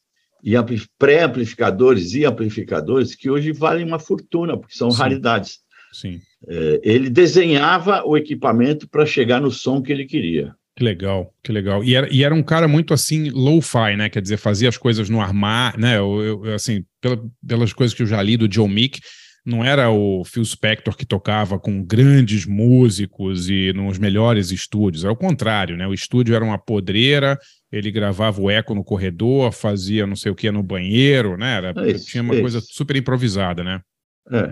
e 0.43 0.53
pré-amplificadores 0.97 2.13
e 2.13 2.25
amplificadores 2.25 3.15
que 3.15 3.29
hoje 3.29 3.51
valem 3.51 3.85
uma 3.85 3.99
fortuna, 3.99 4.57
porque 4.57 4.75
são 4.75 4.89
Sim. 4.91 4.99
raridades. 4.99 5.59
Sim. 5.91 6.19
É, 6.47 6.81
ele 6.83 7.09
desenhava 7.09 8.03
o 8.05 8.17
equipamento 8.17 8.89
para 8.89 9.05
chegar 9.05 9.41
no 9.41 9.51
som 9.51 9.81
que 9.81 9.91
ele 9.91 10.05
queria. 10.05 10.55
Que 10.81 10.85
legal, 10.85 11.31
que 11.43 11.51
legal. 11.51 11.83
E 11.83 11.93
era, 11.93 12.11
e 12.11 12.23
era 12.23 12.33
um 12.33 12.41
cara 12.41 12.67
muito 12.67 12.91
assim, 12.91 13.29
low-fi, 13.29 13.95
né? 13.95 14.09
Quer 14.09 14.19
dizer, 14.19 14.37
fazia 14.37 14.67
as 14.67 14.77
coisas 14.77 15.11
no 15.11 15.21
armário, 15.21 15.79
né? 15.79 15.99
Eu, 15.99 16.43
eu, 16.43 16.55
assim, 16.55 16.83
pela, 16.99 17.23
pelas 17.47 17.71
coisas 17.71 17.95
que 17.95 18.01
eu 18.01 18.07
já 18.07 18.19
li 18.19 18.35
do 18.35 18.51
Joe 18.51 18.67
Meek, 18.67 18.99
não 19.45 19.63
era 19.63 19.91
o 19.91 20.25
Phil 20.25 20.43
Spector 20.43 20.97
que 20.97 21.05
tocava 21.05 21.59
com 21.59 21.85
grandes 21.85 22.47
músicos 22.47 23.47
e 23.47 23.71
nos 23.73 23.99
melhores 23.99 24.49
estúdios, 24.49 25.05
é 25.05 25.09
o 25.11 25.15
contrário, 25.15 25.77
né? 25.77 25.85
O 25.85 25.93
estúdio 25.93 26.33
era 26.33 26.43
uma 26.43 26.57
podreira, 26.57 27.37
ele 27.71 27.91
gravava 27.91 28.41
o 28.41 28.49
eco 28.49 28.73
no 28.73 28.83
corredor, 28.83 29.51
fazia 29.51 30.07
não 30.07 30.15
sei 30.15 30.31
o 30.31 30.35
que 30.35 30.49
no 30.49 30.63
banheiro, 30.63 31.37
né? 31.37 31.57
Era, 31.57 31.73
É 31.77 31.91
isso, 31.91 32.07
tinha 32.07 32.23
uma 32.23 32.35
é 32.35 32.41
coisa 32.41 32.57
isso. 32.57 32.69
super 32.71 32.95
improvisada, 32.95 33.63
né? 33.63 33.81
É. 34.31 34.51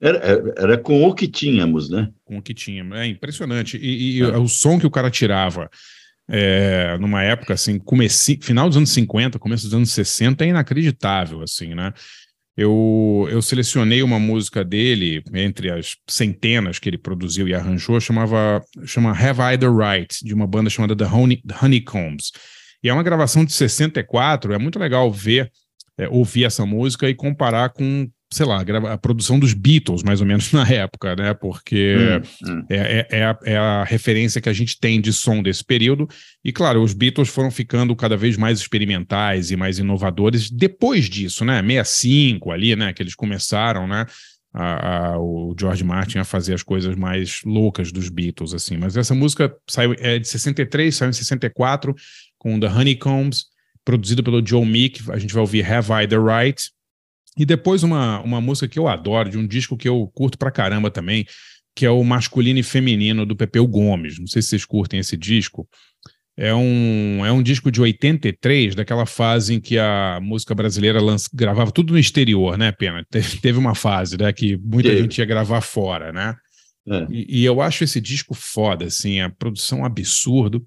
Era, 0.00 0.18
era- 0.18 0.54
era 0.58 0.78
com 0.78 1.02
o 1.04 1.14
que 1.14 1.26
tínhamos, 1.26 1.90
né? 1.90 2.08
com 2.24 2.38
o 2.38 2.42
que 2.42 2.54
tinha. 2.54 2.86
É 2.94 3.06
impressionante. 3.06 3.76
E, 3.76 4.18
e 4.18 4.22
É. 4.22 4.36
o 4.38 4.46
som 4.48 4.78
que 4.78 4.86
o 4.86 4.90
cara 4.90 5.10
tirava 5.10 5.68
é, 6.30 6.96
numa 7.00 7.22
época 7.22 7.54
assim, 7.54 7.80
final 8.42 8.68
dos 8.68 8.76
anos 8.76 8.90
50, 8.90 9.38
começo 9.38 9.64
dos 9.64 9.72
anos 9.74 9.90
60, 9.90 10.44
é 10.44 10.48
inacreditável, 10.48 11.40
assim, 11.42 11.74
né? 11.74 11.92
Eu, 12.56 13.28
eu 13.30 13.40
selecionei 13.40 14.02
uma 14.02 14.18
música 14.18 14.64
dele, 14.64 15.22
entre 15.32 15.70
as 15.70 15.96
centenas 16.08 16.78
que 16.80 16.88
ele 16.88 16.98
produziu 16.98 17.46
e 17.48 17.54
arranjou, 17.54 18.00
chamava 18.00 18.60
chama 18.84 19.12
Have 19.12 19.40
I 19.54 19.56
the 19.58 19.68
Right, 19.68 20.24
de 20.24 20.34
uma 20.34 20.46
banda 20.46 20.68
chamada 20.68 20.94
The, 20.96 21.04
Honey, 21.06 21.40
Honeycombs. 21.62 22.32
E 22.82 22.88
é 22.88 22.92
uma 22.92 23.02
gravação 23.04 23.44
de 23.44 23.52
64, 23.52 24.52
é 24.52 24.58
muito 24.58 24.78
legal 24.78 25.10
ver, 25.12 25.50
é, 25.96 26.08
ouvir 26.08 26.44
essa 26.44 26.66
música 26.66 27.08
e 27.08 27.14
comparar 27.14 27.70
com, 27.70 28.08
sei 28.30 28.44
lá, 28.44 28.60
a 28.92 28.98
produção 28.98 29.38
dos 29.38 29.54
Beatles, 29.54 30.02
mais 30.02 30.20
ou 30.20 30.26
menos, 30.26 30.52
na 30.52 30.68
época, 30.68 31.16
né? 31.16 31.32
Porque 31.34 31.96
Hum, 32.46 32.52
hum. 32.52 32.62
é, 32.68 33.06
é- 33.10 33.18
é 33.20 33.24
a, 33.24 33.38
é 33.44 33.56
a 33.56 33.84
referência 33.84 34.40
que 34.40 34.48
a 34.48 34.52
gente 34.52 34.78
tem 34.78 35.00
de 35.00 35.12
som 35.12 35.42
desse 35.42 35.64
período. 35.64 36.06
E, 36.44 36.52
claro, 36.52 36.82
os 36.82 36.92
Beatles 36.92 37.28
foram 37.28 37.50
ficando 37.50 37.94
cada 37.96 38.16
vez 38.16 38.36
mais 38.36 38.58
experimentais 38.60 39.50
e 39.50 39.56
mais 39.56 39.78
inovadores 39.78 40.50
depois 40.50 41.08
disso, 41.08 41.44
né? 41.44 41.62
65 41.62 42.50
ali, 42.52 42.76
né? 42.76 42.92
Que 42.92 43.02
eles 43.02 43.14
começaram, 43.14 43.86
né? 43.86 44.04
a- 44.54 45.10
a- 45.12 45.18
o 45.20 45.54
George 45.60 45.84
Martin 45.84 46.18
a 46.18 46.24
fazer 46.24 46.54
as 46.54 46.62
coisas 46.62 46.96
mais 46.96 47.42
loucas 47.44 47.92
dos 47.92 48.08
Beatles, 48.08 48.54
assim. 48.54 48.78
Mas 48.78 48.96
essa 48.96 49.14
música 49.14 49.54
saiu, 49.68 49.94
é 49.98 50.18
de 50.18 50.26
63, 50.26 50.96
saiu 50.96 51.10
em 51.10 51.12
64, 51.12 51.94
com 52.38 52.58
The 52.58 52.66
Honeycombs, 52.66 53.44
produzido 53.84 54.22
pelo 54.24 54.44
Joe 54.44 54.64
Meek. 54.64 55.02
A 55.10 55.18
gente 55.18 55.34
vai 55.34 55.42
ouvir 55.42 55.64
Have 55.70 55.92
I 55.92 56.08
the 56.08 56.16
Right. 56.16 56.70
E 57.38 57.46
depois 57.46 57.82
uma, 57.82 58.20
uma 58.20 58.40
música 58.40 58.66
que 58.66 58.78
eu 58.78 58.88
adoro, 58.88 59.30
de 59.30 59.38
um 59.38 59.46
disco 59.46 59.76
que 59.76 59.88
eu 59.88 60.10
curto 60.12 60.36
pra 60.36 60.50
caramba 60.50 60.90
também, 60.90 61.24
que 61.74 61.86
é 61.86 61.90
o 61.90 62.02
Masculino 62.02 62.58
e 62.58 62.64
Feminino 62.64 63.24
do 63.24 63.36
Pepeu 63.36 63.64
Gomes. 63.66 64.18
Não 64.18 64.26
sei 64.26 64.42
se 64.42 64.48
vocês 64.48 64.64
curtem 64.64 64.98
esse 64.98 65.16
disco. 65.16 65.68
É 66.36 66.54
um, 66.54 67.24
é 67.24 67.32
um 67.32 67.42
disco 67.42 67.70
de 67.70 67.80
83, 67.80 68.74
daquela 68.74 69.06
fase 69.06 69.54
em 69.54 69.60
que 69.60 69.78
a 69.78 70.20
música 70.22 70.54
brasileira 70.54 71.00
lança, 71.00 71.28
gravava 71.32 71.72
tudo 71.72 71.92
no 71.92 71.98
exterior, 71.98 72.58
né, 72.58 72.72
Pena? 72.72 73.04
Teve, 73.10 73.58
uma 73.58 73.74
fase, 73.74 74.16
né, 74.16 74.32
que 74.32 74.56
muita 74.56 74.88
Teve. 74.88 75.02
gente 75.02 75.18
ia 75.18 75.24
gravar 75.24 75.60
fora, 75.60 76.12
né? 76.12 76.36
É. 76.88 77.06
E, 77.10 77.40
e 77.40 77.44
eu 77.44 77.60
acho 77.60 77.84
esse 77.84 78.00
disco 78.00 78.34
foda, 78.34 78.86
assim, 78.86 79.20
a 79.20 79.30
produção 79.30 79.84
absurdo. 79.84 80.64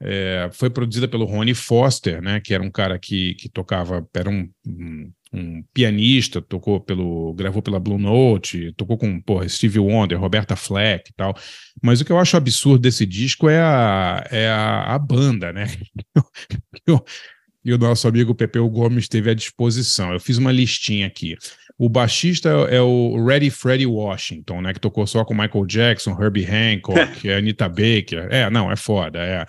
É, 0.00 0.50
foi 0.52 0.68
produzida 0.68 1.06
pelo 1.06 1.24
Ronnie 1.24 1.54
Foster, 1.54 2.20
né, 2.20 2.40
que 2.40 2.52
era 2.52 2.62
um 2.62 2.70
cara 2.70 2.98
que, 2.98 3.34
que 3.34 3.48
tocava, 3.48 4.04
era 4.14 4.28
um, 4.28 4.48
um, 4.66 5.08
um 5.32 5.62
pianista, 5.72 6.42
tocou 6.42 6.80
pelo, 6.80 7.32
gravou 7.34 7.62
pela 7.62 7.80
Blue 7.80 7.98
Note, 7.98 8.72
tocou 8.76 8.98
com, 8.98 9.20
porra, 9.20 9.48
Stevie 9.48 9.78
Wonder, 9.78 10.20
Roberta 10.20 10.54
Fleck 10.54 11.10
e 11.10 11.14
tal. 11.14 11.34
Mas 11.82 12.00
o 12.00 12.04
que 12.04 12.12
eu 12.12 12.18
acho 12.18 12.36
absurdo 12.36 12.82
desse 12.82 13.06
disco 13.06 13.48
é 13.48 13.60
a, 13.60 14.26
é 14.30 14.48
a, 14.48 14.94
a 14.94 14.98
banda, 14.98 15.52
né? 15.52 15.66
E 17.64 17.72
o 17.72 17.78
nosso 17.78 18.08
amigo 18.08 18.34
Pepeu 18.34 18.68
Gomes 18.68 19.08
teve 19.08 19.30
à 19.30 19.34
disposição. 19.34 20.12
Eu 20.12 20.18
fiz 20.18 20.36
uma 20.36 20.50
listinha 20.50 21.06
aqui. 21.06 21.36
O 21.78 21.88
baixista 21.88 22.48
é 22.70 22.80
o 22.80 23.24
Reddy 23.26 23.50
Freddie 23.50 23.86
Washington, 23.86 24.60
né? 24.60 24.72
Que 24.72 24.80
tocou 24.80 25.06
só 25.06 25.24
com 25.24 25.34
Michael 25.34 25.66
Jackson, 25.66 26.16
Herbie 26.20 26.46
Hancock, 26.46 27.28
Anita 27.30 27.68
Baker. 27.68 28.28
É, 28.30 28.48
não, 28.50 28.70
é 28.70 28.76
foda. 28.76 29.18
É. 29.18 29.44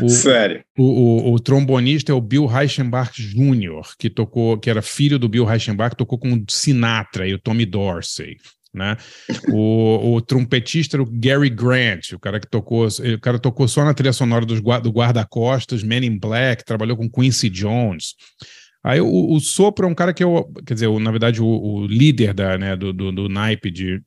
O, 0.00 0.08
Sério. 0.08 0.64
o, 0.78 0.82
o- 1.30 1.32
o 1.34 1.38
trombonista 1.40 2.10
é 2.12 2.14
o 2.14 2.20
Bill 2.20 2.46
Reichenbach 2.46 3.12
Jr., 3.20 3.82
que 3.98 4.08
tocou, 4.08 4.58
que 4.58 4.70
era 4.70 4.80
filho 4.80 5.18
do 5.18 5.28
Bill 5.28 5.44
Reichenbach, 5.44 5.94
tocou 5.96 6.18
com 6.18 6.32
o 6.32 6.44
Sinatra 6.48 7.26
e 7.28 7.34
o 7.34 7.38
Tommy 7.38 7.66
Dorsey. 7.66 8.36
Né? 8.72 8.96
O, 9.52 10.14
o 10.14 10.20
trompetista 10.20 10.96
era 10.96 11.02
o 11.02 11.08
Gary 11.08 11.48
Grant, 11.48 12.10
o 12.12 12.18
cara 12.18 12.40
que 12.40 12.46
tocou, 12.48 12.86
o 12.88 13.20
cara 13.20 13.38
tocou 13.38 13.68
só 13.68 13.84
na 13.84 13.94
trilha 13.94 14.12
sonora 14.12 14.44
dos, 14.44 14.60
do 14.60 14.90
guarda-costas, 14.90 15.84
Men 15.84 16.04
in 16.04 16.18
Black, 16.18 16.64
trabalhou 16.64 16.96
com 16.96 17.08
Quincy 17.08 17.48
Jones. 17.50 18.14
Aí 18.84 19.00
o, 19.00 19.32
o 19.32 19.40
sopro 19.40 19.86
é 19.86 19.88
um 19.90 19.94
cara 19.94 20.12
que 20.12 20.22
eu, 20.22 20.44
quer 20.66 20.74
dizer, 20.74 20.86
o- 20.88 21.00
na 21.00 21.10
verdade, 21.10 21.40
o, 21.42 21.46
o 21.46 21.86
líder 21.86 22.34
da, 22.34 22.58
né, 22.58 22.76
do, 22.76 22.92
do, 22.92 23.10
do 23.10 23.28
naipe 23.28 23.70
de, 23.70 24.00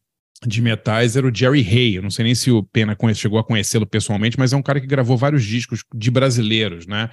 de 0.45 0.61
metais 0.61 1.15
era 1.17 1.27
o 1.27 1.33
Jerry 1.35 1.61
Hay. 1.67 1.95
Eu 1.95 2.03
não 2.03 2.11
sei 2.11 2.23
nem 2.25 2.35
se 2.35 2.51
o 2.51 2.61
Pena 2.63 2.95
conhece- 2.95 3.19
chegou 3.21 3.39
a 3.39 3.43
conhecê-lo 3.43 3.87
pessoalmente, 3.87 4.37
mas 4.37 4.53
é 4.53 4.55
um 4.55 4.61
cara 4.61 4.79
que 4.79 4.85
gravou 4.87 5.17
vários 5.17 5.43
discos 5.43 5.83
de 5.95 6.11
brasileiros, 6.11 6.85
né? 6.85 7.09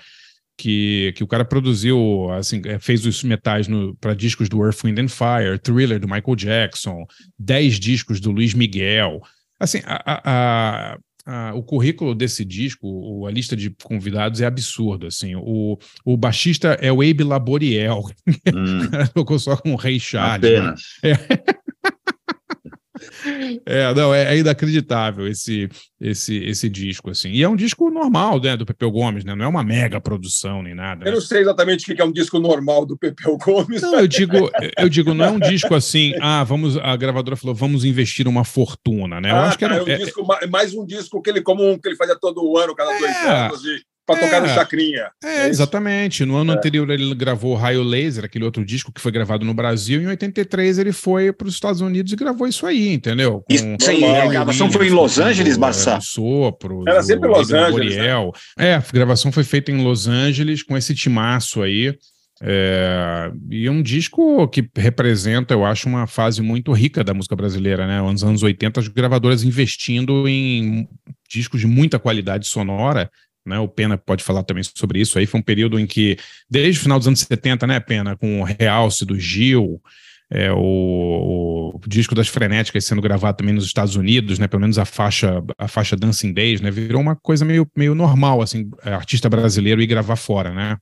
Que, 0.56 1.12
que 1.16 1.24
o 1.24 1.26
cara 1.26 1.44
produziu, 1.44 2.30
assim, 2.30 2.62
eh, 2.64 2.78
fez 2.78 3.04
os 3.06 3.24
metais 3.24 3.66
para 4.00 4.14
discos 4.14 4.48
do 4.48 4.62
Earth, 4.64 4.84
Wind 4.84 4.98
and 5.00 5.08
Fire, 5.08 5.58
Thriller 5.60 5.98
do 5.98 6.06
Michael 6.06 6.36
Jackson, 6.36 7.04
10 7.38 7.80
discos 7.80 8.20
do 8.20 8.30
Luiz 8.30 8.54
Miguel. 8.54 9.20
Assim, 9.58 9.80
a- 9.84 10.02
a- 10.06 10.22
a- 10.92 10.98
a- 11.26 11.52
o 11.54 11.62
currículo 11.62 12.14
desse 12.14 12.44
disco, 12.44 12.86
o- 12.86 13.26
a 13.26 13.30
lista 13.30 13.56
de 13.56 13.70
convidados 13.82 14.40
é 14.40 14.46
absurdo, 14.46 15.06
assim. 15.06 15.34
O, 15.36 15.78
o 16.04 16.16
baixista 16.16 16.76
é 16.80 16.92
o 16.92 17.00
Abe 17.02 17.24
Laboriel, 17.24 18.02
Hum, 18.54 18.88
tocou 19.14 19.38
só 19.38 19.56
com 19.56 19.72
o 19.72 19.76
Rei 19.76 19.98
Charles. 20.00 20.42
né? 20.50 20.58
apenas. 20.58 20.82
É, 23.66 23.94
não, 23.94 24.14
é, 24.14 24.34
é 24.34 24.38
inacreditável 24.38 25.26
esse, 25.26 25.68
esse, 26.00 26.36
esse 26.44 26.68
disco, 26.68 27.10
assim. 27.10 27.30
E 27.30 27.42
é 27.42 27.48
um 27.48 27.56
disco 27.56 27.90
normal, 27.90 28.40
né, 28.40 28.56
do 28.56 28.66
Pepeu 28.66 28.90
Gomes, 28.90 29.24
né? 29.24 29.34
Não 29.34 29.44
é 29.44 29.48
uma 29.48 29.64
mega 29.64 30.00
produção 30.00 30.62
nem 30.62 30.74
nada. 30.74 31.04
Eu 31.04 31.10
né? 31.10 31.14
não 31.16 31.20
sei 31.20 31.40
exatamente 31.42 31.90
o 31.90 31.94
que 31.96 32.00
é 32.00 32.04
um 32.04 32.12
disco 32.12 32.38
normal 32.38 32.84
do 32.86 32.96
Pepeu 32.96 33.36
Gomes. 33.38 33.82
Não, 33.82 34.00
eu 34.00 34.06
digo, 34.06 34.50
eu 34.78 34.88
digo, 34.88 35.14
não 35.14 35.24
é 35.24 35.30
um 35.30 35.38
disco 35.40 35.74
assim, 35.74 36.12
ah, 36.20 36.44
vamos, 36.44 36.76
a 36.76 36.96
gravadora 36.96 37.36
falou, 37.36 37.54
vamos 37.54 37.84
investir 37.84 38.26
uma 38.28 38.44
fortuna, 38.44 39.20
né? 39.20 39.30
Eu 39.30 39.36
Ah, 39.36 39.48
acho 39.48 39.58
que 39.58 39.66
tá, 39.66 39.74
era, 39.74 39.82
é 39.82 39.84
um 39.84 39.88
é- 39.88 39.96
disco, 39.98 40.26
ma- 40.26 40.40
mais 40.50 40.74
um 40.74 40.84
disco 40.84 41.20
que 41.22 41.30
ele 41.30 41.40
comum 41.42 41.78
que 41.78 41.88
ele 41.88 41.96
fazia 41.96 42.16
todo 42.18 42.56
ano, 42.58 42.74
cada 42.74 42.90
dois 42.98 43.16
É. 43.16 43.28
anos, 43.46 43.62
para 44.06 44.20
tocar 44.20 44.40
no 44.40 44.46
É. 44.46 44.54
Chacrinha. 44.54 45.10
É, 45.22 45.48
exatamente. 45.48 46.24
No 46.24 46.36
ano 46.36 46.52
anterior 46.52 46.88
ele 46.90 47.14
gravou 47.14 47.54
Raio 47.54 47.82
Laser, 47.82 48.24
aquele 48.24 48.44
outro 48.44 48.64
disco 48.64 48.92
que 48.92 49.00
foi 49.00 49.10
gravado 49.10 49.44
no 49.44 49.54
Brasil. 49.54 50.00
Em 50.00 50.06
83 50.06 50.78
ele 50.78 50.92
foi 50.92 51.32
para 51.32 51.48
os 51.48 51.54
Estados 51.54 51.80
Unidos 51.80 52.12
e 52.12 52.16
gravou 52.16 52.46
isso 52.46 52.66
aí, 52.66 52.92
entendeu? 52.92 53.42
Com 53.48 53.54
Isso 53.54 53.90
aí, 53.90 54.04
a 54.04 54.26
gravação 54.26 54.70
foi 54.70 54.88
em 54.88 54.90
Los 54.90 55.18
Angeles, 55.18 55.56
é, 55.58 55.96
o 55.96 56.00
Sopro. 56.00 56.84
Era 56.86 57.02
sempre 57.02 57.28
Los 57.28 57.52
Angeles, 57.52 57.96
Laboriel. 57.96 58.32
É, 58.58 58.74
a 58.74 58.84
gravação 58.92 59.32
foi 59.32 59.44
feita 59.44 59.70
em 59.70 59.82
Los 59.82 60.06
Angeles 60.06 60.62
com 60.62 60.76
esse 60.76 60.94
timaço 60.94 61.62
aí. 61.62 61.96
É, 62.42 63.30
e 63.50 63.66
é 63.66 63.70
um 63.70 63.80
disco 63.80 64.46
que 64.48 64.68
representa, 64.76 65.54
eu 65.54 65.64
acho, 65.64 65.88
uma 65.88 66.06
fase 66.06 66.42
muito 66.42 66.72
rica 66.72 67.04
da 67.04 67.14
música 67.14 67.36
brasileira, 67.36 67.86
né? 67.86 68.02
Nos 68.02 68.24
anos 68.24 68.42
80, 68.42 68.80
as 68.80 68.88
gravadoras 68.88 69.44
investindo 69.44 70.28
em 70.28 70.88
discos 71.30 71.60
de 71.60 71.66
muita 71.66 71.98
qualidade 71.98 72.46
sonora. 72.46 73.10
Né, 73.46 73.58
o 73.58 73.68
Pena 73.68 73.98
pode 73.98 74.24
falar 74.24 74.42
também 74.42 74.62
sobre 74.62 75.00
isso. 75.00 75.18
Aí 75.18 75.26
foi 75.26 75.40
um 75.40 75.42
período 75.42 75.78
em 75.78 75.86
que, 75.86 76.16
desde 76.48 76.80
o 76.80 76.82
final 76.82 76.98
dos 76.98 77.08
anos 77.08 77.20
70, 77.20 77.66
né, 77.66 77.78
Pena, 77.78 78.16
com 78.16 78.40
o 78.40 78.44
Realce 78.44 79.04
do 79.04 79.18
Gil, 79.18 79.82
é, 80.30 80.50
o, 80.50 81.72
o 81.74 81.80
disco 81.86 82.14
das 82.14 82.28
Frenéticas 82.28 82.84
sendo 82.84 83.02
gravado 83.02 83.36
também 83.36 83.54
nos 83.54 83.66
Estados 83.66 83.96
Unidos, 83.96 84.38
né, 84.38 84.48
pelo 84.48 84.62
menos 84.62 84.78
a 84.78 84.84
faixa, 84.84 85.42
a 85.58 85.68
faixa 85.68 85.96
Dancing 85.96 86.32
Days, 86.32 86.60
né, 86.60 86.70
virou 86.70 87.00
uma 87.00 87.14
coisa 87.14 87.44
meio, 87.44 87.68
meio 87.76 87.94
normal, 87.94 88.40
assim, 88.40 88.70
artista 88.82 89.28
brasileiro 89.28 89.82
ir 89.82 89.86
gravar 89.86 90.16
fora, 90.16 90.52
né? 90.52 90.78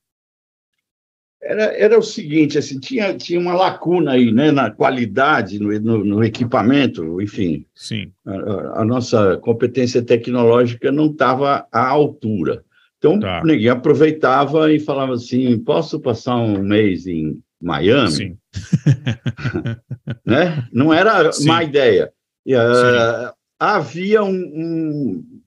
Era, 1.45 1.63
era 1.77 1.99
o 1.99 2.01
seguinte, 2.01 2.57
assim, 2.57 2.79
tinha, 2.79 3.13
tinha 3.15 3.39
uma 3.39 3.53
lacuna 3.53 4.11
aí, 4.13 4.31
né, 4.31 4.51
na 4.51 4.71
qualidade, 4.71 5.59
no, 5.59 5.77
no, 5.79 6.03
no 6.03 6.23
equipamento, 6.23 7.21
enfim, 7.21 7.65
Sim, 7.75 8.11
a, 8.25 8.81
a 8.81 8.85
nossa 8.85 9.37
competência 9.37 10.01
tecnológica 10.01 10.91
não 10.91 11.07
estava 11.07 11.67
à 11.71 11.87
altura. 11.87 12.63
Então, 12.97 13.19
Tá. 13.19 13.41
ninguém 13.43 13.67
aproveitava 13.67 14.71
e 14.71 14.79
falava 14.79 15.13
assim, 15.15 15.59
posso 15.59 15.99
passar 15.99 16.37
um 16.37 16.63
mês 16.63 17.05
em 17.05 17.41
Miami? 17.61 18.11
sim. 18.11 18.37
Né? 20.25 20.67
Não 20.71 20.93
era 20.93 21.31
Sim. 21.31 21.47
má 21.47 21.63
ideia. 21.63 22.11
E, 22.45 22.55
ah, 22.55 23.33
havia 23.59 24.23
um, 24.23 24.31
um 24.31 25.41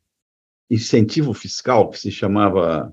incentivo 0.70 1.32
fiscal 1.32 1.90
que 1.90 1.98
se 1.98 2.10
chamava 2.10 2.92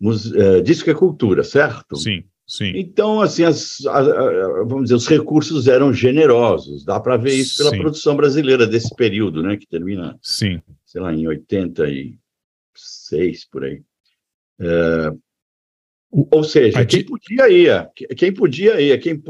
mus- 0.00 0.32
eh, 0.34 0.60
Disco 0.60 0.90
é 0.90 0.94
Cultura, 0.94 1.42
certo? 1.44 1.96
Sim, 1.96 2.24
sim. 2.50 2.72
Então, 2.74 3.20
assim, 3.20 3.44
as- 3.44 3.84
a- 3.86 3.98
a- 3.98 4.64
vamos 4.64 4.84
dizer, 4.84 4.94
os 4.96 5.06
recursos 5.06 5.68
eram 5.68 5.92
generosos. 5.92 6.84
Dá 6.84 6.98
para 6.98 7.16
ver 7.16 7.34
isso 7.34 7.58
pela 7.58 7.70
Sim. 7.70 7.78
produção 7.78 8.16
brasileira 8.16 8.66
desse 8.66 8.94
período, 8.94 9.42
né? 9.42 9.56
Que 9.56 9.66
termina, 9.68 10.18
Sim, 10.20 10.60
sei 10.84 11.00
lá, 11.00 11.14
em 11.14 11.26
86, 11.28 12.18
por 13.50 13.64
aí. 13.64 13.80
É, 14.60 15.12
O- 16.12 16.26
ou 16.32 16.42
seja, 16.42 16.84
quem 16.84 17.00
di- 17.00 17.06
podia 17.06 17.48
ia, 17.48 17.88
quem 18.16 18.32
podia 18.34 18.80
ia, 18.80 18.98
quem, 18.98 19.22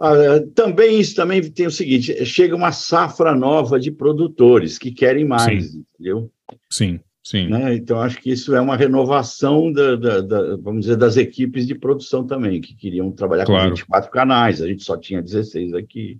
Ah, 0.00 0.40
também 0.54 0.98
isso 1.00 1.14
também 1.14 1.42
tem 1.50 1.66
o 1.66 1.70
seguinte: 1.70 2.24
chega 2.24 2.56
uma 2.56 2.72
safra 2.72 3.34
nova 3.34 3.78
de 3.78 3.90
produtores 3.90 4.78
que 4.78 4.90
querem 4.90 5.26
mais, 5.26 5.74
entendeu? 5.74 6.30
Sim, 6.70 6.98
sim. 7.30 7.48
Né? 7.48 7.74
Então, 7.74 8.00
acho 8.00 8.18
que 8.20 8.30
isso 8.30 8.54
é 8.54 8.60
uma 8.60 8.76
renovação 8.76 9.70
da, 9.72 9.96
da- 9.96 10.20
da- 10.20 10.56
vamos 10.56 10.82
dizer, 10.82 10.96
das 10.96 11.16
equipes 11.16 11.66
de 11.66 11.74
produção 11.74 12.26
também, 12.26 12.60
que 12.60 12.74
queriam 12.74 13.10
trabalhar 13.10 13.44
Claro. 13.44 13.70
com 13.70 13.76
24 13.76 14.10
canais, 14.10 14.62
a 14.62 14.66
gente 14.66 14.82
só 14.84 14.96
tinha 14.96 15.20
16 15.22 15.74
aqui. 15.74 16.18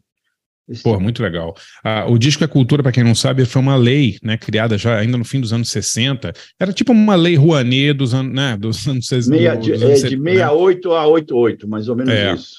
Esse 0.68 0.83
Pô, 0.83 0.90
tipo- 0.90 1.03
muito 1.03 1.23
legal. 1.23 1.57
Ah, 1.83 2.05
o 2.07 2.18
Disco 2.18 2.44
é 2.44 2.47
Cultura, 2.47 2.83
para 2.83 2.92
quem 2.92 3.03
não 3.03 3.14
sabe, 3.14 3.47
foi 3.47 3.62
uma 3.62 3.75
lei, 3.75 4.18
né, 4.23 4.37
criada 4.37 4.77
já 4.77 4.99
ainda 4.99 5.16
no 5.16 5.25
fim 5.25 5.40
dos 5.40 5.51
anos 5.51 5.71
60. 5.71 6.31
Era 6.61 6.75
tipo 6.75 6.92
uma 6.92 7.14
lei 7.14 7.37
Rouanet 7.37 7.94
dos, 7.94 8.12
anos, 8.12 8.35
né, 8.35 8.55
dos 8.59 8.87
anos 8.87 9.07
60. 9.07 9.35
Meia, 9.35 9.55
de, 9.57 9.71
anos 9.73 9.83
é, 9.83 9.94
de 9.94 10.01
70, 10.01 10.23
né? 10.23 10.31
68 10.33 10.92
a 10.92 11.07
88, 11.07 11.66
mais 11.68 11.88
ou 11.88 11.97
menos 11.97 12.12
É. 12.12 12.35
isso. 12.35 12.55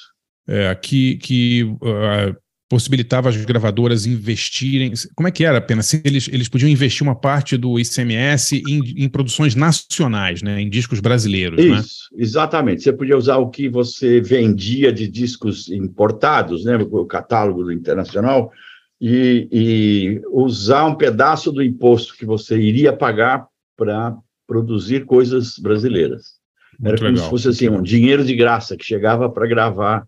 É, 0.47 0.73
que, 0.73 1.17
que 1.17 1.71
ah, 1.83 2.35
possibilitava 2.69 3.29
as 3.29 3.43
gravadoras 3.43 4.05
investirem. 4.05 4.93
Como 5.15 5.27
é 5.27 5.31
que 5.31 5.43
era, 5.43 5.59
Pena? 5.59 5.81
Se 5.81 5.99
eles, 6.05 6.29
eles 6.31 6.47
podiam 6.47 6.69
investir 6.69 7.01
uma 7.01 7.15
parte 7.15 7.57
do 7.57 7.79
ICMS 7.79 8.61
em, 8.67 9.03
em 9.03 9.09
produções 9.09 9.55
nacionais, 9.55 10.43
né, 10.43 10.61
em 10.61 10.69
discos 10.69 10.99
brasileiros, 10.99 11.57
né? 11.57 11.79
Isso, 11.79 12.09
exatamente. 12.15 12.83
Você 12.83 12.93
podia 12.93 13.17
usar 13.17 13.37
o 13.37 13.49
que 13.49 13.67
você 13.67 14.21
vendia 14.21 14.93
de 14.93 15.07
discos 15.07 15.67
importados, 15.69 16.63
né, 16.63 16.77
o 16.77 17.05
catálogo 17.05 17.63
do 17.63 17.73
internacional, 17.73 18.51
e, 19.01 19.47
e 19.51 20.21
usar 20.31 20.85
um 20.85 20.95
pedaço 20.95 21.51
do 21.51 21.63
imposto 21.63 22.15
que 22.15 22.25
você 22.25 22.59
iria 22.59 22.93
pagar 22.93 23.47
para 23.75 24.15
produzir 24.45 25.05
coisas 25.05 25.57
brasileiras. 25.57 26.37
Era 26.79 26.89
Muito 26.89 26.99
como 26.99 27.11
legal. 27.11 27.23
se 27.23 27.29
fosse 27.29 27.47
assim, 27.47 27.69
um 27.69 27.81
dinheiro 27.81 28.23
de 28.23 28.35
graça 28.35 28.77
que 28.77 28.85
chegava 28.85 29.29
para 29.29 29.47
gravar 29.47 30.05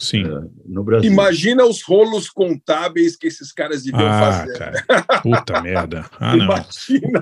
Sim. 0.00 0.24
no 0.66 0.82
Brasil. 0.82 1.12
Imagina 1.12 1.64
os 1.64 1.82
rolos 1.82 2.28
contábeis 2.30 3.14
que 3.16 3.26
esses 3.26 3.52
caras 3.52 3.82
deviam 3.84 4.08
Ah, 4.08 4.32
fazer. 4.46 4.58
cara. 4.58 5.20
Puta 5.22 5.60
merda. 5.62 6.06
Ah, 6.18 6.34
não. 6.34 6.44
Imagina. 6.46 7.20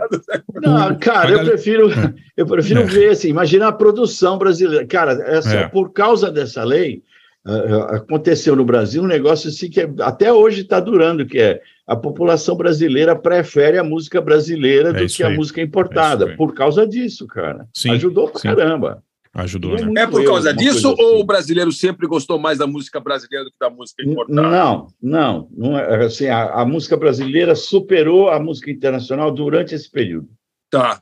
Não, 0.63 0.99
cara, 0.99 1.31
eu 1.33 1.45
prefiro, 1.45 1.91
eu 2.37 2.47
prefiro 2.47 2.81
É. 2.81 2.85
ver 2.85 3.11
assim, 3.11 3.29
imagina 3.29 3.67
a 3.69 3.73
produção 3.73 4.39
brasileira. 4.39 4.87
Cara, 4.87 5.13
essa, 5.27 5.55
É. 5.55 5.69
por 5.69 5.93
causa 5.93 6.31
dessa 6.31 6.63
lei, 6.63 7.03
ah, 7.45 7.97
aconteceu 7.97 8.55
no 8.55 8.65
Brasil 8.65 9.03
um 9.03 9.07
negócio 9.09 9.49
assim 9.51 9.69
que 9.69 9.81
é- 9.81 9.91
até 10.01 10.33
hoje 10.33 10.63
está 10.63 10.79
durando, 10.79 11.27
que 11.27 11.39
é 11.39 11.61
a 11.87 11.97
população 11.97 12.55
brasileira 12.55 13.17
prefere 13.17 13.79
a 13.79 13.83
música 13.83 14.21
brasileira 14.21 14.91
É 14.91 14.93
do 14.93 15.07
que 15.07 15.23
a 15.23 15.29
aí. 15.29 15.37
música 15.37 15.61
É 15.61 15.65
importada, 15.65 16.37
por 16.37 16.55
causa 16.55 16.87
disso, 16.87 17.27
cara. 17.27 17.67
Sim, 17.75 17.91
Ajudou 17.93 18.29
pra 18.29 18.41
sim. 18.41 18.49
caramba. 18.55 19.03
Ajudou, 19.39 19.77
É 19.77 19.85
né? 19.85 20.03
É 20.03 20.07
por 20.07 20.21
eu, 20.21 20.33
causa 20.33 20.51
uma 20.51 20.57
disso 20.57 20.83
coisa 20.89 21.03
ou 21.03 21.13
assim. 21.13 21.23
o 21.23 21.25
brasileiro 21.25 21.71
sempre 21.71 22.09
gostou 22.09 22.41
mais 22.41 22.59
da 22.59 22.67
música 22.67 22.99
brasileira 22.99 23.45
do 23.45 23.53
que 23.53 23.57
da 23.61 23.71
música 23.71 24.03
importada? 24.03 24.41
Não, 24.43 24.89
não, 25.01 25.49
não 25.57 25.79
é, 25.79 26.05
assim, 26.05 26.27
a, 26.27 26.63
a 26.63 26.65
música 26.65 26.97
brasileira 26.97 27.55
superou 27.55 28.31
a 28.31 28.41
música 28.41 28.69
internacional 28.69 29.31
durante 29.31 29.77
esse 29.77 29.89
período. 29.89 30.29
Tá, 30.69 31.01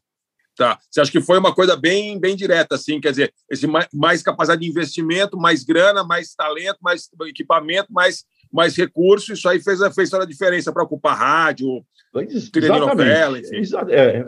tá. 0.54 0.78
Você 0.90 1.00
acha 1.00 1.10
que 1.10 1.20
foi 1.22 1.38
uma 1.38 1.54
coisa 1.54 1.76
bem, 1.76 2.20
bem 2.20 2.36
direta, 2.36 2.74
assim, 2.74 3.00
quer 3.00 3.10
dizer, 3.10 3.32
esse 3.50 3.66
mais, 3.66 3.88
mais 3.90 4.22
capacidade 4.22 4.60
de 4.60 4.68
investimento, 4.68 5.38
mais 5.38 5.64
grana, 5.64 6.04
mais 6.04 6.34
talento, 6.34 6.76
mais 6.82 7.08
equipamento, 7.22 7.90
mais, 7.90 8.22
mais 8.52 8.76
recurso, 8.76 9.32
isso 9.32 9.48
aí 9.48 9.60
fez, 9.60 9.78
fez 9.94 10.10
toda 10.10 10.24
a 10.24 10.26
diferença 10.26 10.72
para 10.72 10.82
ocupar 10.82 11.16
rádio, 11.16 11.84
Pois, 12.12 12.48
Trilha 12.50 12.72
de 12.72 12.80
novela, 12.80 13.38
enfim. 13.38 13.56
Exa- 13.56 13.86
é, 13.90 14.24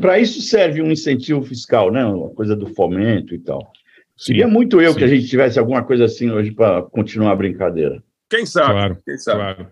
Para 0.00 0.18
isso 0.18 0.40
serve 0.40 0.80
um 0.80 0.90
incentivo 0.90 1.42
fiscal, 1.42 1.92
né? 1.92 2.02
Uma 2.04 2.30
coisa 2.30 2.56
do 2.56 2.66
fomento 2.74 3.34
e 3.34 3.38
tal. 3.38 3.70
Sim, 4.16 4.32
Queria 4.32 4.48
muito 4.48 4.80
eu 4.80 4.92
sim. 4.92 4.98
que 4.98 5.04
a 5.04 5.08
gente 5.08 5.26
tivesse 5.28 5.58
alguma 5.58 5.82
coisa 5.84 6.06
assim 6.06 6.30
hoje 6.30 6.50
para 6.50 6.82
continuar 6.82 7.32
a 7.32 7.36
brincadeira. 7.36 8.02
quem 8.30 8.46
sabe? 8.46 8.70
Claro, 8.72 8.98
Quem 9.04 9.18
sabe? 9.18 9.38
claro. 9.38 9.68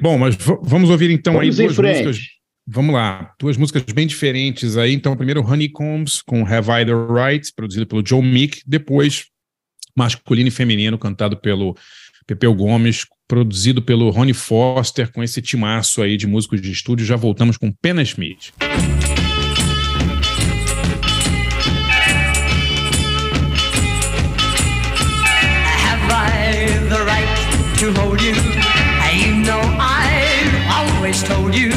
Bom, 0.00 0.18
mas 0.18 0.36
vamos 0.62 0.90
ouvir 0.90 1.10
então 1.10 1.34
Vamos 1.34 1.58
aí 1.58 1.64
em 1.64 1.68
duas 1.68 1.76
frente. 1.76 2.06
músicas. 2.06 2.26
Vamos 2.66 2.94
lá, 2.94 3.32
duas 3.38 3.56
músicas 3.56 3.82
bem 3.94 4.06
diferentes 4.06 4.76
aí. 4.76 4.92
Então, 4.92 5.16
primeiro 5.16 5.40
Honeycombs 5.46 6.20
com 6.20 6.44
Have 6.44 6.68
I 6.68 6.84
the 6.84 6.92
Right, 6.92 7.52
produzido 7.54 7.86
pelo 7.86 8.04
Joe 8.04 8.20
Meek. 8.20 8.60
Depois, 8.66 9.26
Masculino 9.96 10.48
e 10.48 10.50
Feminino, 10.50 10.98
cantado 10.98 11.36
pelo 11.36 11.76
Pepeu 12.26 12.54
Gomes, 12.54 13.06
produzido 13.28 13.80
pelo 13.80 14.10
Ronnie 14.10 14.34
Foster, 14.34 15.12
com 15.12 15.22
esse 15.22 15.40
timaço 15.40 16.02
aí 16.02 16.16
de 16.16 16.26
músicos 16.26 16.60
de 16.60 16.72
estúdio. 16.72 17.06
Já 17.06 17.16
voltamos 17.16 17.56
com 17.56 17.72
Pena 17.72 18.02
Smith. 18.02 18.52
Hold 27.94 28.20
you? 28.20 28.34
You 29.14 29.36
know 29.44 29.60
always 31.06 31.22
told 31.22 31.54
you 31.54 31.75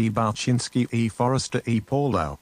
e 0.00 0.10
Balchinski 0.10 0.88
e 0.90 1.08
Forrester 1.10 1.62
e 1.66 1.80
Paulo. 1.80 2.38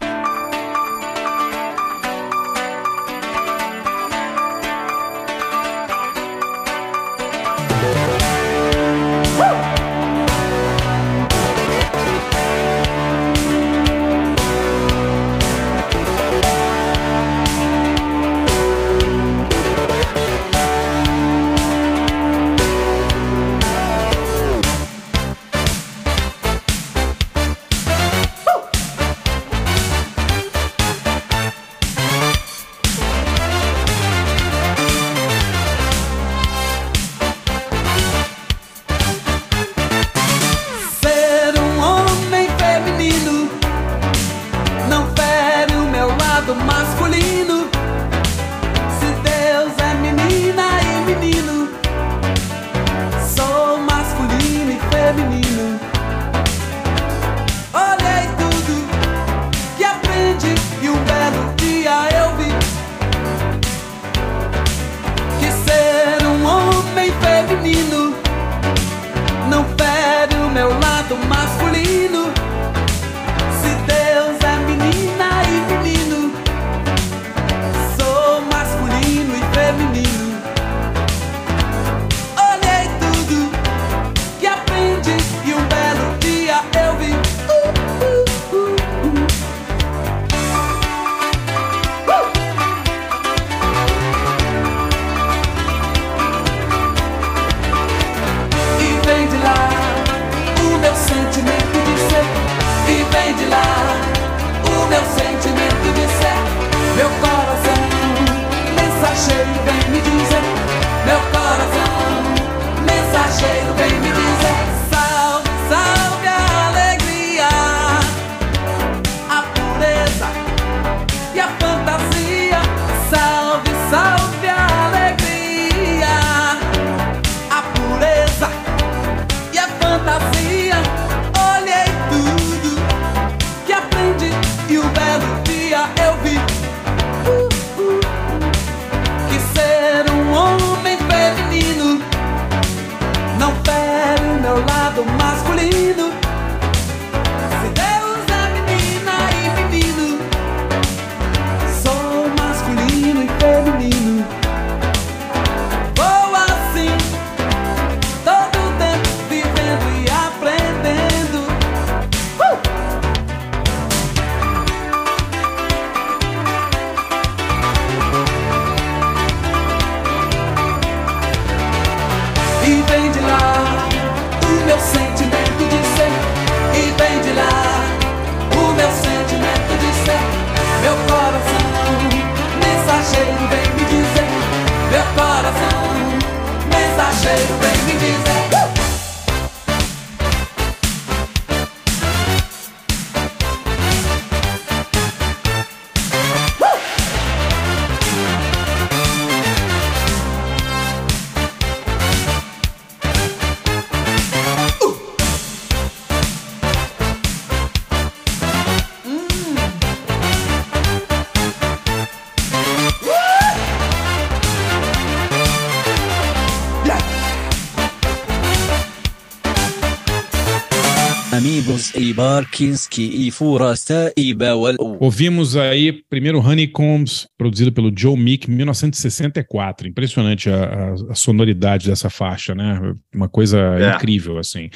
Ouvimos 225.01 225.57
aí 225.57 225.93
primeiro 226.11 226.41
Honeycombs, 226.41 227.29
produzido 227.39 227.71
pelo 227.73 227.93
Joe 227.97 228.19
Meek, 228.19 228.51
em 228.51 228.55
1964. 228.55 229.87
Impressionante 229.89 230.51
a, 230.51 230.65
a- 230.65 230.95
a 231.11 231.15
sonoridade 231.15 231.87
dessa 231.89 232.11
faixa, 232.11 232.55
né? 232.55 232.81
Uma 233.15 233.29
coisa 233.29 233.59
É. 233.79 233.95
incrível, 233.95 234.37
assim. 234.39 234.69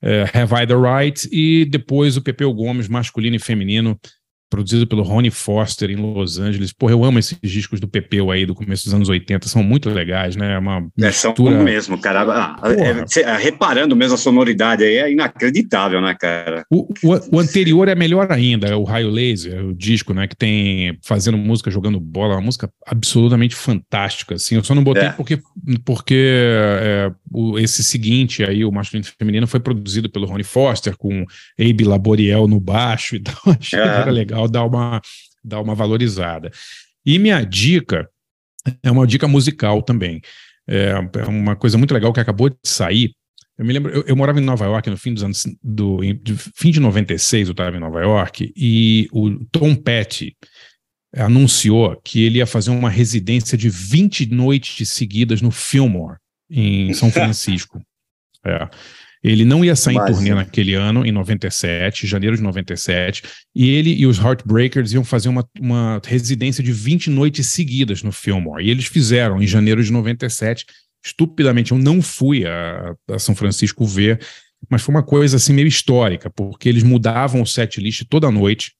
É, 0.00 0.22
Have 0.32 0.54
I 0.62 0.66
the 0.66 0.74
Right? 0.76 1.28
E 1.32 1.64
depois 1.64 2.16
o 2.16 2.22
Pepeu 2.22 2.52
Gomes, 2.54 2.88
masculino 2.88 3.36
e 3.36 3.40
feminino, 3.40 3.98
produzido 4.50 4.86
pelo 4.86 5.02
Ronnie 5.02 5.30
Foster 5.30 5.90
em 5.90 5.96
Los 5.96 6.38
Angeles. 6.38 6.72
Porra, 6.72 6.92
eu 6.92 7.04
amo 7.04 7.18
esses 7.18 7.38
discos 7.42 7.80
do 7.80 7.88
Pepeu 7.88 8.30
aí 8.30 8.46
do 8.46 8.54
começo 8.54 8.84
dos 8.84 8.94
anos 8.94 9.08
80, 9.08 9.46
são 9.48 9.62
muito 9.62 9.88
legais, 9.90 10.36
né? 10.36 10.54
É 10.54 10.58
Uma 10.58 10.86
É, 11.00 11.10
são 11.12 11.30
mistura... 11.32 11.62
mesmo, 11.62 11.98
cara. 12.00 12.22
Ah, 12.22 12.60
é, 12.70 13.06
cê- 13.06 13.20
é, 13.22 13.36
reparando 13.36 13.94
mesmo 13.96 14.14
a 14.14 14.18
sonoridade 14.18 14.82
aí, 14.84 14.96
é 14.96 15.12
inacreditável, 15.12 16.00
né, 16.00 16.14
cara? 16.18 16.64
O, 16.70 16.88
o, 17.04 17.36
o 17.36 17.38
anterior 17.40 17.88
é 17.88 17.94
melhor 17.94 18.30
ainda, 18.30 18.66
é 18.68 18.74
o 18.74 18.84
Raio 18.84 19.10
Laser, 19.10 19.64
o 19.66 19.74
disco, 19.74 20.12
né, 20.14 20.26
que 20.26 20.36
tem 20.36 20.98
fazendo 21.04 21.36
música, 21.38 21.70
jogando 21.70 21.98
bola, 22.00 22.34
uma 22.34 22.40
música 22.42 22.70
absolutamente 22.86 23.54
fantástica, 23.54 24.34
assim. 24.34 24.54
Eu 24.56 24.64
só 24.64 24.74
não 24.74 24.82
botei 24.84 25.04
É. 25.04 25.10
porque, 25.10 25.38
porque 25.84 26.14
é, 26.16 27.10
o- 27.32 27.58
esse 27.58 27.82
seguinte 27.82 28.42
aí, 28.44 28.64
o 28.64 28.72
masculino 28.72 29.06
e 29.08 29.16
feminino, 29.18 29.46
foi 29.46 29.60
produzido 29.60 30.08
pelo 30.10 30.26
Ronnie 30.26 30.44
Foster 30.44 30.96
com 30.96 31.24
Abe 31.58 31.84
Laboriel 31.84 32.46
no 32.48 32.60
baixo, 32.60 33.16
então 33.16 33.34
achei 33.60 33.78
É. 33.78 33.82
que 33.82 33.88
era 33.88 34.10
legal 34.10 34.37
dar 34.46 34.64
uma, 34.64 35.00
dar 35.42 35.60
uma 35.60 35.74
valorizada. 35.74 36.50
E 37.04 37.18
minha 37.18 37.42
dica 37.42 38.08
é 38.82 38.90
uma 38.90 39.06
dica 39.06 39.26
musical 39.26 39.82
também. 39.82 40.20
É, 40.68 40.92
é 41.14 41.24
uma 41.24 41.56
coisa 41.56 41.78
muito 41.78 41.94
legal 41.94 42.12
que 42.12 42.20
acabou 42.20 42.50
de 42.50 42.56
sair. 42.64 43.12
Eu 43.56 43.64
me 43.64 43.72
lembro, 43.72 43.90
eu, 43.92 44.04
eu 44.06 44.16
morava 44.16 44.38
em 44.38 44.44
Nova 44.44 44.66
York 44.66 44.88
no 44.90 44.96
fim 44.96 45.14
dos 45.14 45.22
anos 45.22 45.44
do 45.62 46.00
de 46.22 46.36
fim 46.36 46.70
de 46.70 46.78
96, 46.78 47.48
eu 47.48 47.52
estava 47.52 47.76
em 47.76 47.80
Nova 47.80 48.00
York 48.00 48.52
e 48.54 49.08
o 49.10 49.44
Tom 49.46 49.74
Petty 49.74 50.36
anunciou 51.16 52.00
que 52.04 52.22
ele 52.22 52.38
ia 52.38 52.46
fazer 52.46 52.70
uma 52.70 52.90
residência 52.90 53.56
de 53.56 53.68
20 53.68 54.26
noites 54.26 54.90
seguidas 54.90 55.40
no 55.40 55.50
Fillmore 55.50 56.18
em 56.50 56.92
São 56.92 57.10
Francisco. 57.12 57.80
É. 58.44 58.68
Ele 59.22 59.44
não 59.44 59.64
ia 59.64 59.74
sair 59.74 59.94
em 59.94 59.98
Mas- 59.98 60.10
turnê 60.16 60.32
naquele 60.34 60.74
ano, 60.74 61.04
em 61.04 61.10
97, 61.12 62.06
janeiro 62.06 62.36
de 62.36 62.42
97, 62.42 63.22
e 63.54 63.68
ele 63.70 63.92
e 63.94 64.06
os 64.06 64.18
Heartbreakers 64.18 64.92
iam 64.92 65.02
fazer 65.04 65.28
uma, 65.28 65.44
uma 65.60 66.00
residência 66.04 66.62
de 66.62 66.72
20 66.72 67.10
noites 67.10 67.48
seguidas 67.48 68.02
no 68.02 68.12
Fillmore. 68.12 68.64
E 68.64 68.70
eles 68.70 68.86
fizeram 68.86 69.42
em 69.42 69.46
janeiro 69.46 69.82
de 69.82 69.90
97, 69.92 70.64
estupidamente. 71.04 71.72
Eu 71.72 71.78
não 71.78 72.00
fui 72.00 72.46
a, 72.46 72.94
a 73.10 73.18
São 73.18 73.34
Francisco 73.34 73.84
ver, 73.84 74.20
mas 74.70 74.82
foi 74.82 74.94
uma 74.94 75.02
coisa 75.02 75.36
assim 75.36 75.52
meio 75.52 75.68
histórica, 75.68 76.30
porque 76.30 76.68
eles 76.68 76.82
mudavam 76.82 77.42
o 77.42 77.46
set 77.46 77.80
list 77.80 78.04
toda 78.08 78.30
noite, 78.30 78.72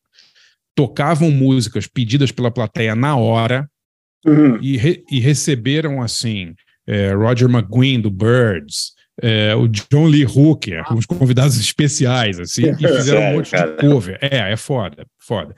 tocavam 0.75 1.31
músicas 1.31 1.87
pedidas 1.87 2.31
pela 2.31 2.51
plateia 2.51 2.95
na 2.95 3.17
hora 3.17 3.69
Uhum. 4.27 4.59
e, 4.61 4.77
re- 4.77 5.05
e 5.11 5.21
receberam 5.21 6.03
assim 6.03 6.53
é, 6.89 7.13
Roger 7.13 7.49
McGuinn 7.49 8.01
do 8.01 8.11
Birds, 8.11 8.93
é, 9.21 9.55
o 9.55 9.67
John 9.69 10.07
Lee 10.07 10.25
Hooker, 10.25 10.83
uns 10.93 11.07
convidados 11.07 11.59
especiais 11.59 12.39
assim, 12.39 12.71
e 12.71 12.77
fizeram 12.89 13.21
um 13.21 13.23
Sério, 13.23 13.37
monte 13.37 13.51
cara? 13.51 13.71
de 13.73 13.77
cover. 13.77 14.19
É, 14.21 14.53
é 14.53 14.57
foda, 14.57 15.07
foda. 15.19 15.55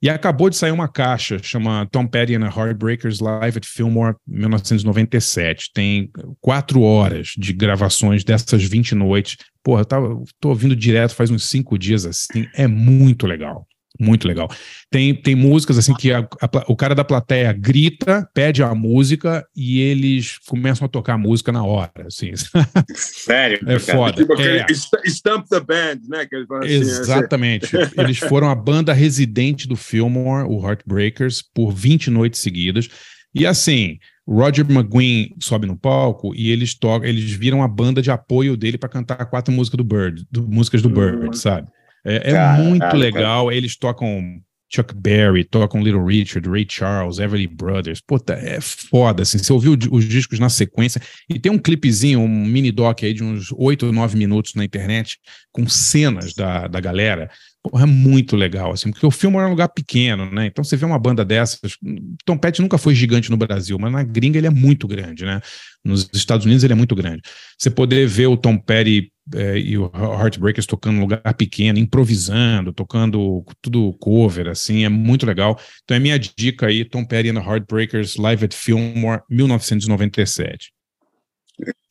E 0.00 0.08
acabou 0.08 0.48
de 0.48 0.56
sair 0.56 0.70
uma 0.70 0.86
caixa, 0.86 1.38
chama 1.42 1.84
Tom 1.90 2.06
Petty 2.06 2.36
and 2.36 2.48
the 2.48 2.56
Heartbreakers 2.56 3.18
Live 3.18 3.58
at 3.58 3.66
Fillmore 3.66 4.14
1997. 4.28 5.72
Tem 5.74 6.08
quatro 6.40 6.82
horas 6.82 7.34
de 7.36 7.52
gravações 7.52 8.22
dessas 8.22 8.62
20 8.62 8.94
noites. 8.94 9.36
Porra, 9.60 9.80
eu 9.80 9.84
tava, 9.84 10.22
tô 10.38 10.50
ouvindo 10.50 10.76
direto 10.76 11.16
faz 11.16 11.32
uns 11.32 11.48
cinco 11.48 11.76
dias 11.76 12.06
assim. 12.06 12.46
É 12.54 12.68
muito 12.68 13.26
legal. 13.26 13.66
Muito 14.00 14.28
legal. 14.28 14.48
Tem, 14.90 15.14
tem 15.14 15.34
músicas 15.34 15.76
assim 15.78 15.92
que 15.94 16.12
a- 16.12 16.20
a 16.40 16.64
o 16.68 16.76
cara 16.76 16.94
da 16.94 17.04
plateia 17.04 17.52
grita, 17.52 18.28
pede 18.32 18.62
a 18.62 18.72
música 18.74 19.44
e 19.56 19.80
eles 19.80 20.38
começam 20.46 20.84
a 20.86 20.88
tocar 20.88 21.14
a 21.14 21.18
música 21.18 21.50
na 21.50 21.64
hora. 21.64 21.90
Assim. 22.06 22.30
Sério? 22.94 23.58
É 23.66 23.78
foda. 23.78 24.12
Tipo 24.16 24.40
É. 24.40 24.66
St- 24.72 25.08
Stump 25.10 25.46
the 25.48 25.60
Band, 25.60 26.00
né? 26.08 26.26
Que 26.26 26.36
eles 26.36 26.46
falam 26.46 26.62
assim, 26.64 26.74
Exatamente. 26.74 27.70
Eles 27.98 28.18
foram 28.18 28.48
a 28.50 28.54
banda 28.54 28.92
residente 28.92 29.66
do 29.66 29.74
Fillmore, 29.76 30.46
o 30.48 30.60
Heartbreakers, 30.64 31.42
por 31.54 31.72
20 31.72 32.10
noites 32.10 32.40
seguidas. 32.40 32.88
E 33.34 33.46
assim, 33.46 33.98
Roger 34.26 34.64
McGuinn 34.70 35.34
sobe 35.40 35.66
no 35.66 35.76
palco 35.76 36.34
e 36.34 36.50
eles 36.50 36.74
tocam, 36.74 37.08
eles 37.08 37.30
viram 37.32 37.62
a 37.62 37.68
banda 37.68 38.00
de 38.00 38.10
apoio 38.10 38.56
dele 38.56 38.78
para 38.78 38.88
cantar 38.88 39.24
quatro 39.26 39.52
músicas 39.52 39.76
do 39.78 39.84
Bird, 39.84 40.24
do- 40.30 40.46
músicas 40.48 40.82
do 40.82 40.88
Bird, 40.88 41.36
sabe? 41.36 41.68
É, 42.08 42.30
é 42.30 42.32
Caralho, 42.32 42.64
muito 42.64 42.80
cara. 42.80 42.96
legal. 42.96 43.52
Eles 43.52 43.76
tocam 43.76 44.40
Chuck 44.70 44.94
Berry, 44.94 45.44
tocam 45.44 45.82
Little 45.82 46.04
Richard, 46.04 46.48
Ray 46.48 46.66
Charles, 46.68 47.18
Everly 47.18 47.46
Brothers. 47.46 48.00
Puta, 48.00 48.34
é 48.34 48.60
foda, 48.60 49.22
assim. 49.22 49.38
Você 49.38 49.52
ouviu 49.52 49.76
os 49.90 50.04
discos 50.04 50.38
na 50.38 50.48
sequência 50.48 51.00
e 51.28 51.38
tem 51.38 51.50
um 51.50 51.58
clipezinho, 51.58 52.20
um 52.20 52.28
mini 52.28 52.70
doc 52.70 53.02
aí 53.02 53.14
de 53.14 53.24
uns 53.24 53.52
8 53.52 53.86
ou 53.86 53.92
9 53.92 54.16
minutos 54.16 54.54
na 54.54 54.64
internet 54.64 55.18
com 55.52 55.66
cenas 55.68 56.34
da, 56.34 56.66
da 56.66 56.80
galera. 56.80 57.30
Porra, 57.62 57.82
é 57.82 57.86
muito 57.86 58.36
legal, 58.36 58.72
assim, 58.72 58.90
porque 58.90 59.04
o 59.04 59.10
filme 59.10 59.36
era 59.36 59.46
um 59.46 59.50
lugar 59.50 59.68
pequeno, 59.68 60.30
né? 60.30 60.46
Então 60.46 60.62
você 60.62 60.76
vê 60.76 60.84
uma 60.84 60.98
banda 60.98 61.24
dessas. 61.24 61.76
Tom 62.24 62.38
Petty 62.38 62.62
nunca 62.62 62.78
foi 62.78 62.94
gigante 62.94 63.30
no 63.30 63.36
Brasil, 63.36 63.76
mas 63.78 63.92
na 63.92 64.02
gringa 64.02 64.38
ele 64.38 64.46
é 64.46 64.50
muito 64.50 64.86
grande, 64.86 65.24
né? 65.24 65.40
Nos 65.84 66.08
Estados 66.12 66.46
Unidos 66.46 66.62
ele 66.62 66.72
é 66.72 66.76
muito 66.76 66.94
grande. 66.94 67.20
Você 67.58 67.68
poder 67.68 68.06
ver 68.06 68.28
o 68.28 68.36
Tom 68.36 68.58
Petty 68.58 69.12
eh, 69.34 69.58
e 69.58 69.76
o 69.76 69.90
Heartbreakers 69.92 70.66
tocando 70.66 70.94
num 70.96 71.00
lugar 71.02 71.34
pequeno, 71.34 71.78
improvisando, 71.78 72.72
tocando 72.72 73.44
tudo 73.60 73.92
cover, 73.94 74.48
assim, 74.48 74.84
é 74.84 74.88
muito 74.88 75.26
legal. 75.26 75.58
Então 75.82 75.96
é 75.96 76.00
minha 76.00 76.18
dica 76.18 76.66
aí, 76.66 76.84
Tom 76.84 77.04
Petty 77.04 77.30
and 77.30 77.40
the 77.40 77.46
Heartbreakers 77.46 78.16
Live 78.16 78.44
at 78.44 78.54
Fillmore, 78.54 79.22
1997. 79.28 80.72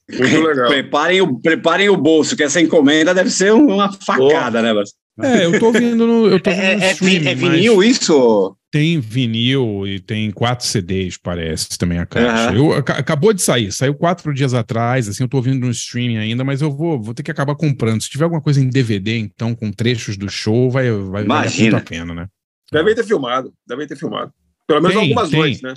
Muito 0.10 0.42
legal. 0.42 0.70
Preparem 0.70 1.22
o, 1.22 1.40
preparem 1.40 1.90
o 1.90 1.98
bolso, 1.98 2.38
que 2.38 2.44
essa 2.44 2.62
encomenda 2.62 3.14
deve 3.14 3.30
ser 3.30 3.52
uma 3.52 3.92
facada, 3.92 4.62
né, 4.62 4.74
Bas? 4.74 4.92
É, 5.20 5.46
eu 5.46 5.60
tô 5.60 5.68
ouvindo 5.68 6.06
no, 6.06 6.28
eu 6.28 6.40
tô 6.40 6.50
ouvindo 6.50 6.66
É, 6.66 6.76
no 6.76 6.84
é, 6.84 6.92
streaming, 6.92 7.28
é 7.28 7.36
mas 7.36 7.54
vinil 7.54 7.84
isso? 7.84 8.56
Tem 8.70 9.00
vinil 9.00 9.88
e 9.88 10.00
tem 10.00 10.30
quatro 10.30 10.66
CDs, 10.68 11.18
parece, 11.18 11.70
também 11.78 11.98
a 12.00 12.06
caixa. 12.06 12.50
Aham. 12.50 12.56
Eu, 12.58 12.74
aca- 12.74 12.98
acabou 12.98 13.34
de 13.34 13.42
sair, 13.42 13.72
saiu 13.72 13.96
quatro 13.96 14.34
dias 14.34 14.54
atrás, 14.54 15.08
assim, 15.08 15.24
eu 15.24 15.28
tô 15.30 15.38
ouvindo 15.38 15.66
no 15.66 15.72
streaming 15.72 16.18
ainda, 16.18 16.44
mas 16.44 16.62
eu 16.62 16.70
vou, 16.70 17.02
vou 17.02 17.14
ter 17.14 17.24
que 17.24 17.32
acabar 17.32 17.56
comprando. 17.56 18.02
Se 18.02 18.10
tiver 18.10 18.26
alguma 18.26 18.42
coisa 18.42 18.62
em 18.62 18.70
DVD, 18.70 19.18
então, 19.18 19.56
com 19.56 19.72
trechos 19.72 20.18
do 20.18 20.30
show, 20.30 20.70
vai, 20.70 20.92
vai 20.92 21.24
valer 21.24 21.52
muito 21.60 21.76
a 21.78 21.80
pena, 21.82 22.14
né? 22.14 22.28
Devem 22.72 22.94
ter 22.94 23.06
filmado, 23.06 23.54
devem 23.66 23.88
ter 23.88 23.96
filmado. 23.96 24.32
Pelo 24.68 24.82
menos 24.82 24.96
Tem, 24.98 25.04
algumas 25.04 25.30
tem. 25.30 25.40
noites, 25.40 25.62
né? 25.62 25.74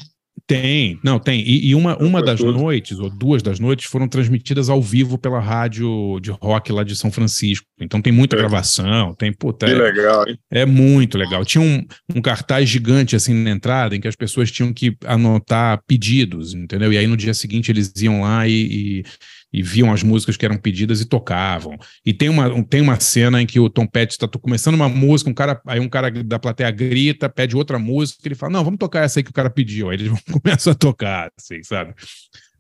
Tem, 0.55 0.99
não, 1.05 1.19
tem. 1.19 1.41
E, 1.41 1.69
e 1.69 1.75
uma, 1.75 1.97
uma 1.99 2.21
das 2.21 2.41
tudo. 2.41 2.59
noites, 2.59 2.99
ou 2.99 3.09
duas 3.09 3.41
das 3.43 3.61
noites, 3.61 3.87
foram 3.87 4.09
transmitidas 4.09 4.69
ao 4.69 4.83
vivo 4.83 5.17
pela 5.17 5.39
rádio 5.39 6.19
de 6.21 6.31
rock 6.33 6.73
lá 6.73 6.83
de 6.83 6.97
São 6.97 7.11
Francisco. 7.13 7.65
Então 7.81 8.03
tem 8.03 8.13
muita 8.13 8.35
É. 8.35 8.39
gravação, 8.41 9.15
tem, 9.15 9.33
puta, 9.33 9.67
Que 9.67 9.73
é- 9.73 9.75
legal, 9.77 10.29
hein? 10.29 10.37
É 10.51 10.67
muito 10.67 11.17
legal. 11.17 11.45
Tinha 11.45 11.63
um, 11.63 11.87
um 12.17 12.21
cartaz 12.21 12.69
gigante 12.69 13.15
assim 13.15 13.33
na 13.33 13.51
entrada 13.51 13.95
em 13.95 14.01
que 14.01 14.09
as 14.09 14.17
pessoas 14.17 14.51
tinham 14.51 14.73
que 14.73 14.97
anotar 15.07 15.81
pedidos, 15.87 16.53
entendeu? 16.53 16.93
E 16.93 16.99
aí 16.99 17.07
no 17.07 17.17
dia 17.17 17.33
seguinte 17.33 17.71
eles 17.71 17.93
iam 18.01 18.23
lá 18.23 18.49
e, 18.49 18.53
e, 18.53 19.05
e 19.53 19.63
viam 19.63 19.93
as 19.93 20.03
músicas 20.03 20.37
que 20.37 20.45
eram 20.45 20.57
pedidas 20.57 21.01
e 21.01 21.05
tocavam. 21.07 21.77
E 22.05 22.13
tem 22.15 22.29
uma, 22.29 22.47
um- 22.49 22.63
tem 22.63 22.81
uma 22.81 22.99
cena 23.01 23.41
em 23.43 23.47
que 23.47 23.59
o 23.61 23.69
Tom 23.71 23.87
Petty 23.87 24.13
está 24.15 24.29
começando 24.29 24.75
uma 24.75 24.89
música, 24.89 25.31
um 25.31 25.35
cara, 25.35 25.61
aí 25.67 25.81
um 25.81 25.89
cara 25.89 26.11
da 26.11 26.39
plateia 26.39 26.71
grita, 26.71 27.29
pede 27.29 27.57
outra 27.57 27.79
música, 27.79 28.21
ele 28.25 28.35
fala: 28.35 28.53
Não, 28.53 28.65
vamos 28.65 28.79
tocar 28.79 29.05
essa 29.05 29.19
aí 29.21 29.25
que 29.25 29.31
o 29.31 29.35
cara 29.35 29.51
pediu. 29.51 29.91
Aí 29.91 29.97
eles 29.97 30.13
começam 30.31 30.73
a 30.73 30.77
tocar, 30.77 31.31
assim, 31.39 31.63
sabe? 31.63 31.95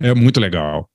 É 0.00 0.14
muito 0.14 0.40
legal. 0.40 0.88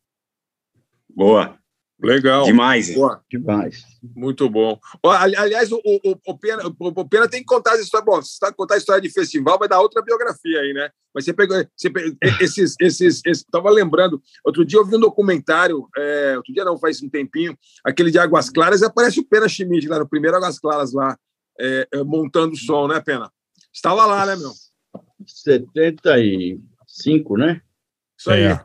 Boa, 1.16 1.58
Legal. 2.06 2.46
demais. 2.46 2.94
Boa. 2.94 3.22
Demais. 3.30 3.84
Muito 4.16 4.50
bom. 4.50 4.80
Aliás, 5.04 5.72
o, 5.72 5.82
o, 5.84 6.16
o, 6.28 6.38
Pena, 6.38 6.68
o, 6.68 6.76
o 6.80 7.10
Pena 7.10 7.28
tem 7.28 7.40
que 7.40 7.46
contar 7.46 7.74
essa 7.74 7.82
história. 7.82 8.06
Bom, 8.06 8.22
se 8.22 8.38
você 8.38 8.54
contar 8.54 8.76
a 8.76 8.78
história 8.78 9.02
de 9.02 9.10
festival, 9.10 9.58
vai 9.58 9.68
dar 9.68 9.82
outra 9.82 10.02
biografia 10.02 10.60
aí, 10.60 10.74
né? 10.74 10.90
Mas 11.14 11.26
você 11.26 11.34
pegou. 11.34 11.58
Você 11.76 11.90
pegou 11.90 12.16
esses. 12.40 12.76
esses, 12.80 13.22
esses 13.26 13.44
tava 13.52 13.70
lembrando. 13.70 14.22
Outro 14.44 14.64
dia 14.64 14.80
eu 14.80 14.86
vi 14.86 14.96
um 14.96 15.00
documentário. 15.00 15.88
É, 15.98 16.38
outro 16.38 16.54
dia 16.54 16.64
não, 16.64 16.78
faz 16.78 17.02
um 17.02 17.10
tempinho. 17.10 17.58
Aquele 17.84 18.12
de 18.12 18.20
Águas 18.20 18.50
Claras. 18.50 18.82
E 18.82 18.86
aparece 18.86 19.20
o 19.20 19.26
Pena 19.26 19.50
Schmidt 19.50 19.88
lá 19.88 20.00
no 20.00 20.08
primeiro 20.08 20.38
Águas 20.38 20.60
Claras, 20.60 20.94
lá, 20.94 21.18
é, 21.60 21.88
é, 21.92 22.04
montando 22.04 22.54
o 22.54 22.58
som, 22.58 22.88
né, 22.88 23.02
Pena? 23.02 23.32
Estava 23.74 24.06
lá, 24.06 24.26
né, 24.26 24.36
meu? 24.36 24.52
75, 25.26 27.38
né? 27.38 27.62
Isso 28.18 28.32
aí. 28.32 28.44
É. 28.44 28.60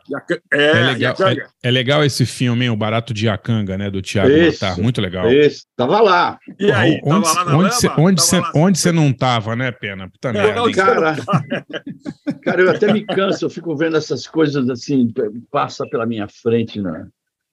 É, 0.53 0.71
É 0.71 0.83
legal, 0.93 1.15
é, 1.29 1.47
é 1.65 1.71
legal 1.71 2.05
esse 2.05 2.25
filme, 2.25 2.65
hein, 2.65 2.71
O 2.71 2.77
Barato 2.77 3.13
de 3.13 3.27
Iacanga, 3.27 3.77
né? 3.77 3.91
Do 3.91 4.01
Thiago 4.01 4.31
Isso. 4.31 4.65
Matar. 4.65 4.79
Muito 4.81 5.01
legal. 5.01 5.29
Esse, 5.31 5.65
tava 5.77 6.01
lá. 6.01 6.39
E 6.59 6.71
aí, 6.71 7.01
onde 7.05 7.25
tava 7.33 7.35
lá 7.41 7.45
na 7.53 7.59
onde 7.59 7.75
cê- 7.75 7.89
onde 7.99 8.17
Tava 8.17 8.29
cê- 8.29 8.41
lá- 8.41 8.53
onde 8.55 8.79
você 8.79 8.93
não 8.93 9.13
tava, 9.13 9.57
né, 9.57 9.73
Pena? 9.73 10.09
Puta 10.09 10.33
merda. 10.33 10.55
não? 10.55 10.71
Cara, 10.73 11.17
cara, 12.45 12.63
eu 12.63 12.71
até 12.71 12.93
me 12.93 13.05
canso, 13.05 13.45
eu 13.45 13.51
fico 13.51 13.77
vendo 13.77 13.97
essas 13.97 14.27
coisas 14.27 14.69
assim, 14.71 15.13
passa 15.51 15.85
pela 15.91 16.07
minha 16.07 16.29
frente 16.29 16.81
na- 16.81 17.07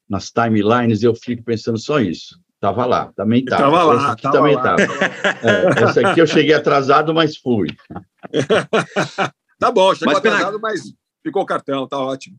nas 0.10 0.31
timelines, 0.31 1.01
eu 1.03 1.15
fico 1.15 1.43
pensando 1.43 1.77
só 1.79 1.99
isso. 1.99 2.39
Tava 2.60 2.86
lá, 2.86 3.12
também 3.15 3.43
tava. 3.45 3.63
Tava 3.63 3.83
lá, 3.83 3.95
Essa 3.95 4.12
aqui 4.13 4.21
tava 4.23 4.38
também 4.38 4.55
lá. 4.55 4.62
tava. 4.63 4.81
É, 4.83 5.83
essa 5.83 6.10
aqui 6.10 6.21
eu 6.21 6.27
cheguei 6.27 6.53
atrasado, 6.55 7.13
mas 7.13 7.38
fui. 7.38 7.67
Tá 9.60 9.71
bom, 9.71 9.93
chegou 9.95 10.13
Mas, 10.13 10.21
Pena- 10.21 10.36
atrasado, 10.36 10.60
mas 10.62 10.81
ficou 11.28 11.44
o 11.44 11.46
cartão, 11.46 11.88
tá 11.88 12.00
ótimo. 12.00 12.38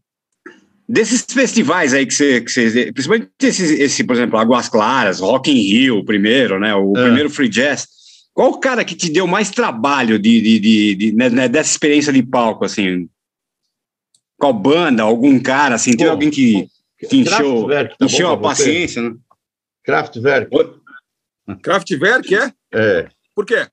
Desses 0.88 1.22
festivais 1.22 1.92
aí 1.92 2.06
que 2.06 2.14
você, 2.14 2.40
que 2.40 2.50
você 2.50 2.92
principalmente 2.92 3.30
esse, 3.42 3.82
esse, 3.82 4.04
por 4.04 4.16
exemplo, 4.16 4.38
Águas 4.38 4.68
Claras, 4.70 5.20
Rock 5.20 5.50
in 5.50 5.60
Rio, 5.60 5.98
o 5.98 6.04
primeiro, 6.04 6.58
né? 6.58 6.74
O 6.74 6.96
É. 6.96 7.02
primeiro 7.04 7.28
Free 7.28 7.48
Jazz. 7.48 7.86
Qual 8.32 8.50
o 8.52 8.58
cara 8.58 8.84
que 8.84 8.94
te 8.94 9.10
deu 9.10 9.26
mais 9.26 9.50
trabalho 9.50 10.18
de, 10.18 10.40
de, 10.40 10.58
de, 10.60 10.94
de- 10.94 11.12
né, 11.12 11.28
né, 11.28 11.48
dessa 11.48 11.70
experiência 11.70 12.12
de 12.12 12.22
palco, 12.22 12.64
assim? 12.64 13.08
Qual 14.38 14.52
banda, 14.52 15.02
algum 15.02 15.38
cara, 15.40 15.74
assim? 15.74 15.90
Teve 15.96 16.08
alguém 16.08 16.30
que, 16.30 16.68
que 17.08 17.16
encheu, 17.18 17.66
Kraftwerk, 17.66 17.98
tá 17.98 18.04
encheu 18.06 18.30
a 18.30 18.38
paciência, 18.38 19.02
né? 19.02 19.14
Kraftwerk. 19.84 20.50
Kraftwerk, 21.62 22.34
é? 22.34 22.52
É. 22.72 23.08
Por 23.34 23.44
quê? 23.44 23.66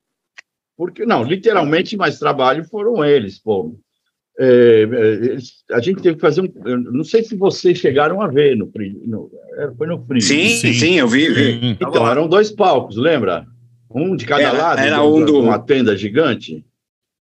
Porque, 0.77 1.05
não, 1.05 1.23
literalmente 1.23 1.95
mais 1.95 2.19
trabalho 2.19 2.65
foram 2.65 3.05
eles, 3.05 3.39
pô. 3.39 3.77
É, 4.37 4.83
é, 4.83 5.73
a 5.75 5.79
gente 5.79 6.01
teve 6.01 6.15
que 6.15 6.21
fazer 6.21 6.41
um. 6.41 6.51
não 6.91 7.03
sei 7.05 7.23
se 7.23 7.35
vocês 7.37 7.77
chegaram 7.77 8.21
a 8.21 8.27
ver 8.27 8.55
no, 8.57 8.69
no 9.05 9.31
é, 9.57 9.71
foi 9.77 9.87
no 9.87 10.05
Free. 10.05 10.21
Sim, 10.21 10.49
sim, 10.49 10.73
Sim. 10.73 10.93
eu 10.99 11.07
vi. 11.07 11.29
vi. 11.33 11.77
Então, 11.79 12.05
eram 12.09 12.27
dois 12.27 12.51
palcos, 12.51 12.97
lembra? 12.97 13.47
Um 13.89 14.13
de 14.15 14.25
cada 14.25 14.43
Era- 14.43 14.57
lado, 14.57 14.79
era 14.79 15.03
um 15.03 15.23
do- 15.23 15.39
uma 15.39 15.57
tenda 15.57 15.95
gigante. 15.95 16.65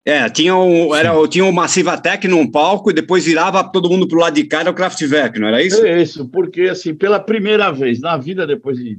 É, 0.05 0.29
tinha 0.29 0.55
o, 0.57 0.95
era, 0.95 1.19
o- 1.19 1.27
tinha 1.27 1.45
o 1.45 1.53
Massiva 1.53 1.97
Tech 1.97 2.27
num 2.29 2.51
palco 2.51 2.91
e 2.91 2.95
depois 2.95 3.25
virava 3.25 3.65
todo 3.65 3.89
mundo 3.89 4.07
pro 4.07 4.21
lado 4.21 4.35
de 4.35 4.45
cá, 4.45 4.61
era 4.61 4.71
o 4.71 4.75
Kraftwerk, 4.75 5.39
não 5.39 5.49
era 5.49 5.63
isso? 5.63 5.85
É 5.85 6.03
isso, 6.03 6.29
porque 6.29 6.63
assim, 6.63 6.95
pela 6.95 7.19
primeira 7.21 7.71
vez 7.71 7.99
na 8.01 8.17
vida, 8.19 8.47
depois 8.47 8.77
de 8.79 8.99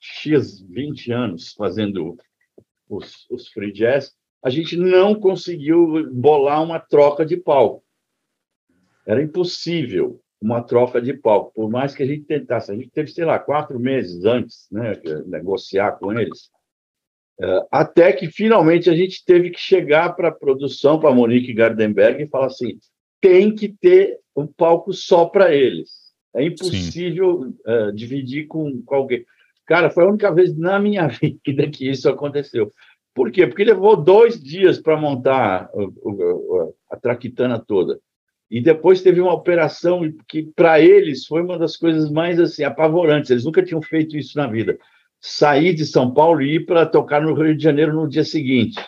X 0.00 0.60
20 0.68 1.12
anos 1.12 1.54
fazendo 1.56 2.16
os, 2.88 3.26
os 3.30 3.48
free 3.48 3.72
jazz, 3.72 4.12
a 4.46 4.50
gente 4.50 4.76
não 4.76 5.12
conseguiu 5.12 6.08
bolar 6.12 6.62
uma 6.62 6.78
troca 6.78 7.26
de 7.26 7.36
palco. 7.36 7.82
Era 9.04 9.20
impossível. 9.20 10.20
uma 10.40 10.62
troca 10.62 11.02
de 11.02 11.14
palco. 11.14 11.52
Por 11.52 11.68
mais 11.68 11.96
que 11.96 12.04
a 12.04 12.06
gente 12.06 12.26
tentasse, 12.26 12.70
a 12.70 12.74
gente 12.76 12.90
teve, 12.90 13.10
sei 13.10 13.24
lá, 13.24 13.40
quatro 13.40 13.80
meses 13.80 14.24
antes, 14.24 14.68
né, 14.70 14.92
negociar 15.26 15.98
com 15.98 16.12
eles, 16.12 16.48
eh, 17.40 17.66
até 17.72 18.12
que 18.12 18.28
finalmente 18.28 18.88
a 18.88 18.94
gente 18.94 19.24
teve 19.24 19.50
que 19.50 19.58
chegar 19.58 20.14
para 20.14 20.28
a 20.28 20.32
produção, 20.32 21.00
para 21.00 21.12
Monique 21.12 21.52
Gardenberg, 21.52 22.22
e 22.22 22.28
falar 22.28 22.46
assim: 22.46 22.78
tem 23.20 23.52
que 23.52 23.68
ter 23.68 24.20
um 24.36 24.46
palco 24.46 24.92
só 24.92 25.24
para 25.24 25.52
eles. 25.52 25.90
É 26.32 26.44
impossível 26.44 27.52
eh, 27.66 27.90
dividir 27.92 28.46
com, 28.46 28.80
com 28.82 28.94
alguém. 28.94 29.26
Cara, 29.66 29.90
foi 29.90 30.04
a 30.04 30.08
única 30.08 30.32
vez 30.32 30.56
na 30.56 30.78
minha 30.78 31.08
vida 31.44 31.68
que 31.68 31.90
isso 31.90 32.08
aconteceu. 32.08 32.72
Por 33.16 33.30
quê? 33.32 33.46
Porque 33.46 33.64
levou 33.64 33.96
dois 33.96 34.38
dias 34.40 34.78
para 34.78 34.96
montar 34.96 35.70
o- 35.72 35.90
o- 36.02 36.12
o- 36.68 36.74
a 36.90 36.96
traquitana 36.96 37.58
toda. 37.58 37.98
E 38.50 38.60
depois 38.60 39.00
teve 39.02 39.20
uma 39.22 39.32
operação 39.32 40.02
que, 40.28 40.42
para 40.54 40.78
eles, 40.78 41.26
foi 41.26 41.40
uma 41.42 41.58
das 41.58 41.76
coisas 41.78 42.10
mais 42.10 42.38
assim, 42.38 42.62
apavorantes. 42.62 43.30
Eles 43.30 43.44
nunca 43.44 43.64
tinham 43.64 43.80
feito 43.82 44.16
isso 44.18 44.36
na 44.38 44.46
vida. 44.46 44.78
Sair 45.18 45.72
de 45.74 45.86
São 45.86 46.12
Paulo 46.12 46.42
e 46.42 46.56
ir 46.56 46.66
para 46.66 46.84
tocar 46.84 47.22
no 47.22 47.32
Rio 47.34 47.56
de 47.56 47.62
Janeiro 47.64 47.92
no 47.94 48.06
dia 48.06 48.22
seguinte. 48.22 48.78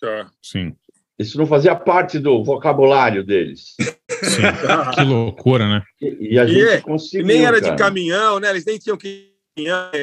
Tá. 0.00 0.30
Sim, 0.42 0.74
Isso 1.18 1.36
não 1.36 1.46
fazia 1.46 1.76
parte 1.76 2.18
do 2.18 2.42
vocabulário 2.42 3.22
deles. 3.22 3.76
sim. 4.08 4.40
que 4.96 5.04
loucura, 5.04 5.68
né? 5.68 5.82
E, 6.00 6.32
e 6.34 6.38
a 6.38 6.46
gente 6.46 6.66
é- 6.66 6.78
E 6.78 6.80
conseguiu. 6.80 7.26
nem 7.26 7.44
era 7.44 7.60
de 7.60 7.66
cara. 7.68 7.76
caminhão, 7.76 8.40
né? 8.40 8.48
Eles 8.48 8.64
nem 8.64 8.78
tinham 8.78 8.96
que 8.96 9.28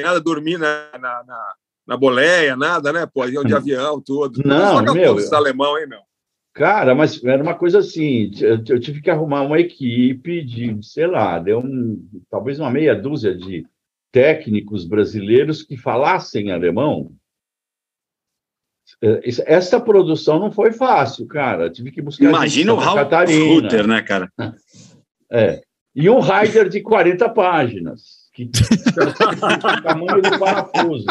nada, 0.02 0.20
dormir 0.20 0.56
na, 0.58 0.86
na, 0.92 1.24
na, 1.26 1.54
na 1.88 1.96
boleia, 1.96 2.54
nada, 2.54 2.92
né? 2.92 3.06
Pô, 3.06 3.24
iam 3.26 3.42
de 3.42 3.54
avião, 3.54 3.98
tudo. 4.00 4.42
Não, 4.44 4.76
Joga 4.78 4.92
meu, 4.92 5.14
os 5.14 5.32
alemão, 5.32 5.78
hein, 5.78 5.86
meu? 5.88 6.00
Cara, 6.52 6.94
mas 6.94 7.22
era 7.24 7.42
uma 7.42 7.54
coisa 7.54 7.78
assim, 7.78 8.30
eu 8.40 8.78
tive 8.78 9.00
que 9.00 9.10
arrumar 9.10 9.42
uma 9.42 9.58
equipe 9.58 10.44
de, 10.44 10.76
sei 10.82 11.06
lá, 11.06 11.38
deu 11.38 11.60
um, 11.60 11.98
talvez 12.28 12.58
uma 12.60 12.70
meia 12.70 12.94
dúzia 12.94 13.34
de 13.34 13.64
técnicos 14.12 14.84
brasileiros 14.84 15.62
que 15.62 15.76
falassem 15.76 16.50
alemão. 16.52 17.12
Isso- 19.24 19.42
Essa 19.46 19.80
produção 19.80 20.38
não 20.38 20.50
foi 20.50 20.72
fácil, 20.72 21.26
cara. 21.26 21.64
Eu 21.64 21.72
tive 21.72 21.90
que 21.92 22.02
buscar 22.02 22.24
Imagina 22.24 22.72
o 22.74 22.76
Raul. 22.76 22.98
Rutter, 23.54 23.86
né, 23.86 24.02
cara? 24.02 24.30
É. 25.30 25.62
E 25.94 26.08
um 26.10 26.20
rider 26.20 26.68
de 26.68 26.80
40 26.80 27.28
páginas, 27.28 28.17
que 28.46 28.50
tamanho 29.82 30.22
do 30.22 30.38
parafuso. 30.38 31.04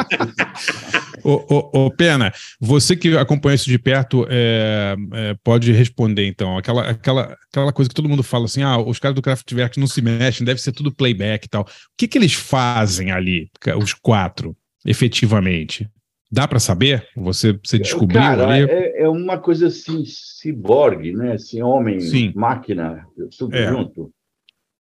Ô, 1.23 1.43
ô, 1.49 1.85
ô, 1.85 1.91
Pena, 1.91 2.31
você 2.59 2.95
que 2.95 3.17
acompanha 3.17 3.55
isso 3.55 3.69
de 3.69 3.77
perto 3.77 4.25
é, 4.29 4.95
é, 5.13 5.35
pode 5.43 5.71
responder, 5.71 6.25
então. 6.27 6.57
Aquela, 6.57 6.89
aquela, 6.89 7.37
aquela 7.51 7.73
coisa 7.73 7.89
que 7.89 7.95
todo 7.95 8.07
mundo 8.07 8.23
fala 8.23 8.45
assim: 8.45 8.61
ah, 8.61 8.77
os 8.77 8.99
caras 8.99 9.15
do 9.15 9.21
Kraftwerk 9.21 9.79
não 9.79 9.87
se 9.87 10.01
mexem, 10.01 10.45
deve 10.45 10.61
ser 10.61 10.71
tudo 10.71 10.93
playback 10.93 11.45
e 11.45 11.49
tal. 11.49 11.63
O 11.63 11.67
que, 11.97 12.07
que 12.07 12.17
eles 12.17 12.33
fazem 12.33 13.11
ali, 13.11 13.49
os 13.77 13.93
quatro, 13.93 14.55
efetivamente? 14.85 15.89
Dá 16.29 16.47
para 16.47 16.59
saber? 16.59 17.07
Você, 17.15 17.57
você 17.63 17.79
descobriu 17.79 18.21
Cara, 18.21 18.47
ali? 18.49 18.69
é, 18.69 19.03
é 19.03 19.09
uma 19.09 19.37
coisa 19.37 19.67
assim, 19.67 20.03
ciborgue, 20.05 21.13
né? 21.13 21.33
Assim, 21.33 21.61
homem, 21.61 22.01
Sim. 22.01 22.33
máquina, 22.35 23.05
tudo 23.37 23.55
É. 23.55 23.67
junto. 23.69 24.11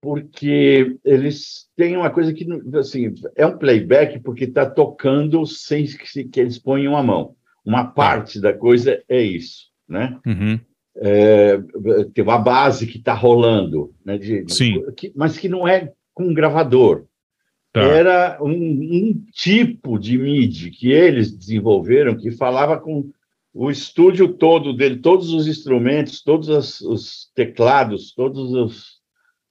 Porque 0.07 0.95
eles 1.03 1.65
têm 1.75 1.97
uma 1.97 2.09
coisa 2.09 2.33
que, 2.33 2.47
assim, 2.79 3.13
é 3.35 3.45
um 3.45 3.57
playback 3.57 4.21
porque 4.21 4.45
está 4.45 4.65
tocando 4.65 5.45
sem 5.45 5.85
que, 5.85 6.39
eles 6.39 6.57
ponham 6.57 6.95
a 6.95 7.03
mão. 7.03 7.35
Uma 7.65 7.83
parte 7.83 8.39
da 8.39 8.53
coisa 8.53 9.03
é 9.09 9.21
isso, 9.21 9.65
né? 9.85 10.17
Uhum. 10.25 10.57
É, 10.95 11.59
tem 12.13 12.23
uma 12.23 12.37
base 12.37 12.87
que 12.87 12.99
está 12.99 13.13
rolando, 13.13 13.93
né? 14.05 14.17
de- 14.17 14.45
Sim. 14.47 14.81
que- 14.95 15.11
mas 15.13 15.37
que 15.37 15.49
não 15.49 15.67
é 15.67 15.91
com 16.13 16.33
gravador 16.33 17.03
Tá. 17.73 17.81
era 17.81 18.37
um, 18.41 18.49
um 18.49 19.25
tipo 19.33 19.99
de 19.99 20.17
MIDI 20.17 20.71
que 20.71 20.89
eles 20.89 21.35
desenvolveram 21.35 22.15
que 22.15 22.31
falava 22.31 22.79
com 22.79 23.09
o 23.53 23.69
estúdio 23.69 24.29
todo 24.29 24.71
dele, 24.71 24.99
todos 24.99 25.33
os 25.33 25.47
instrumentos, 25.49 26.23
todos 26.23 26.47
os, 26.47 26.79
os 26.79 27.29
teclados, 27.35 28.13
todos 28.15 28.53
os, 28.53 28.96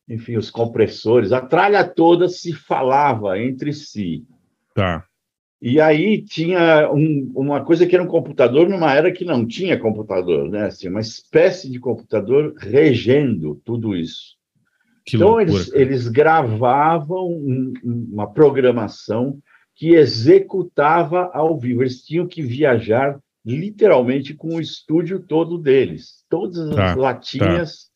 enfim, 0.08 0.36
os 0.36 0.50
compressores, 0.50 1.32
a 1.32 1.40
tralha 1.40 1.82
toda 1.84 2.28
se 2.28 2.52
falava 2.52 3.38
entre 3.40 3.72
si. 3.72 4.24
Tá. 4.74 5.04
E 5.60 5.80
aí 5.80 6.22
tinha 6.22 6.92
um- 6.92 7.32
uma 7.34 7.64
coisa 7.64 7.86
que 7.86 7.94
era 7.94 8.04
um 8.04 8.08
computador 8.08 8.68
numa 8.68 8.92
era 8.92 9.10
que 9.10 9.24
não 9.24 9.46
tinha 9.46 9.78
computador, 9.78 10.48
né? 10.50 10.66
Assim, 10.66 10.88
uma 10.88 11.00
espécie 11.00 11.70
de 11.70 11.80
computador 11.80 12.54
regendo 12.58 13.60
tudo 13.64 13.96
isso. 13.96 14.36
Que 15.04 15.16
então, 15.16 15.28
loucura. 15.28 15.50
eles, 15.50 15.72
eles 15.72 16.08
gravavam 16.08 17.26
um- 17.26 17.72
um- 17.84 18.08
uma 18.12 18.30
programação 18.30 19.38
que 19.74 19.94
executava 19.94 21.30
ao 21.32 21.58
vivo. 21.58 21.82
Eles 21.82 22.02
tinham 22.04 22.26
que 22.26 22.42
viajar 22.42 23.18
literalmente 23.44 24.34
com 24.34 24.56
o 24.56 24.60
estúdio 24.60 25.20
todo 25.20 25.58
deles. 25.58 26.24
Todas 26.28 26.58
as 26.58 26.74
Tá, 26.74 26.94
latinhas, 26.96 27.88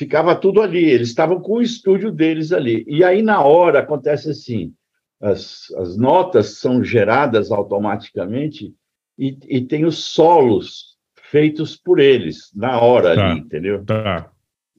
ficava 0.00 0.34
tudo 0.34 0.62
ali. 0.62 0.82
Eles 0.82 1.08
estavam 1.08 1.38
com 1.40 1.54
o 1.58 1.62
estúdio 1.62 2.10
deles 2.10 2.52
ali. 2.52 2.84
E 2.88 3.04
aí, 3.04 3.20
na 3.20 3.42
hora, 3.42 3.80
acontece 3.80 4.30
assim: 4.30 4.72
as, 5.20 5.70
as 5.76 5.96
notas 5.98 6.58
são 6.58 6.82
geradas 6.82 7.50
automaticamente 7.52 8.74
e, 9.18 9.36
e 9.46 9.60
tem 9.60 9.84
os 9.84 10.02
solos 10.04 10.96
feitos 11.30 11.76
por 11.76 12.00
eles, 12.00 12.50
na 12.54 12.80
hora 12.80 13.14
Tá. 13.14 13.30
ali, 13.30 13.40
entendeu? 13.40 13.84
Tá. 13.84 14.30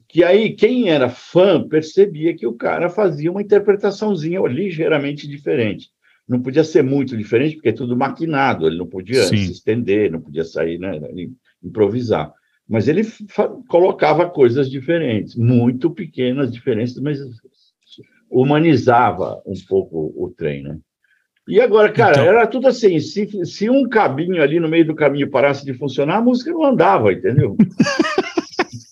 que 0.10 0.24
aí 0.24 0.54
quem 0.54 0.90
era 0.90 1.08
fã 1.10 1.66
percebia 1.66 2.36
que 2.36 2.46
o 2.46 2.54
cara 2.54 2.90
fazia 2.90 3.32
uma 3.32 3.42
interpretaçãozinha 3.42 4.42
ligeiramente 4.42 5.26
diferente. 5.28 5.88
Não 6.28 6.42
podia 6.42 6.64
ser 6.64 6.84
muito 6.84 7.16
diferente, 7.16 7.56
porque 7.56 7.70
é 7.70 7.74
tudo 7.74 7.96
maquinado, 7.96 8.66
ele 8.68 8.78
não 8.78 8.88
podia 8.88 9.24
Sim. 9.24 9.38
se 9.38 9.52
estender, 9.52 10.12
não 10.12 10.20
podia 10.20 10.44
sair, 10.44 10.78
né, 10.80 10.98
im- 11.14 11.36
improvisar. 11.64 12.34
Mas 12.70 12.88
ele 12.88 13.06
colocava 13.68 14.30
coisas 14.30 14.70
diferentes, 14.70 15.36
muito 15.36 15.90
pequenas 15.92 16.52
diferenças, 16.52 17.02
mas 17.02 17.20
humanizava 18.30 19.42
um 19.46 19.54
pouco 19.68 20.14
o 20.16 20.34
trem, 20.36 20.64
né? 20.64 20.78
E 21.48 21.60
agora, 21.60 21.92
cara, 21.92 22.12
Então- 22.14 22.26
era 22.26 22.48
tudo 22.48 22.68
assim, 22.68 23.00
se, 23.00 23.46
se 23.46 23.70
um 23.70 23.90
cabinho 23.90 24.42
ali 24.42 24.60
no 24.60 24.70
meio 24.70 24.86
do 24.86 24.96
caminho 24.96 25.30
parasse 25.30 25.66
de 25.66 25.74
funcionar, 25.74 26.18
a 26.18 26.22
música 26.22 26.52
não 26.52 26.64
andava, 26.64 27.12
entendeu? 27.12 27.58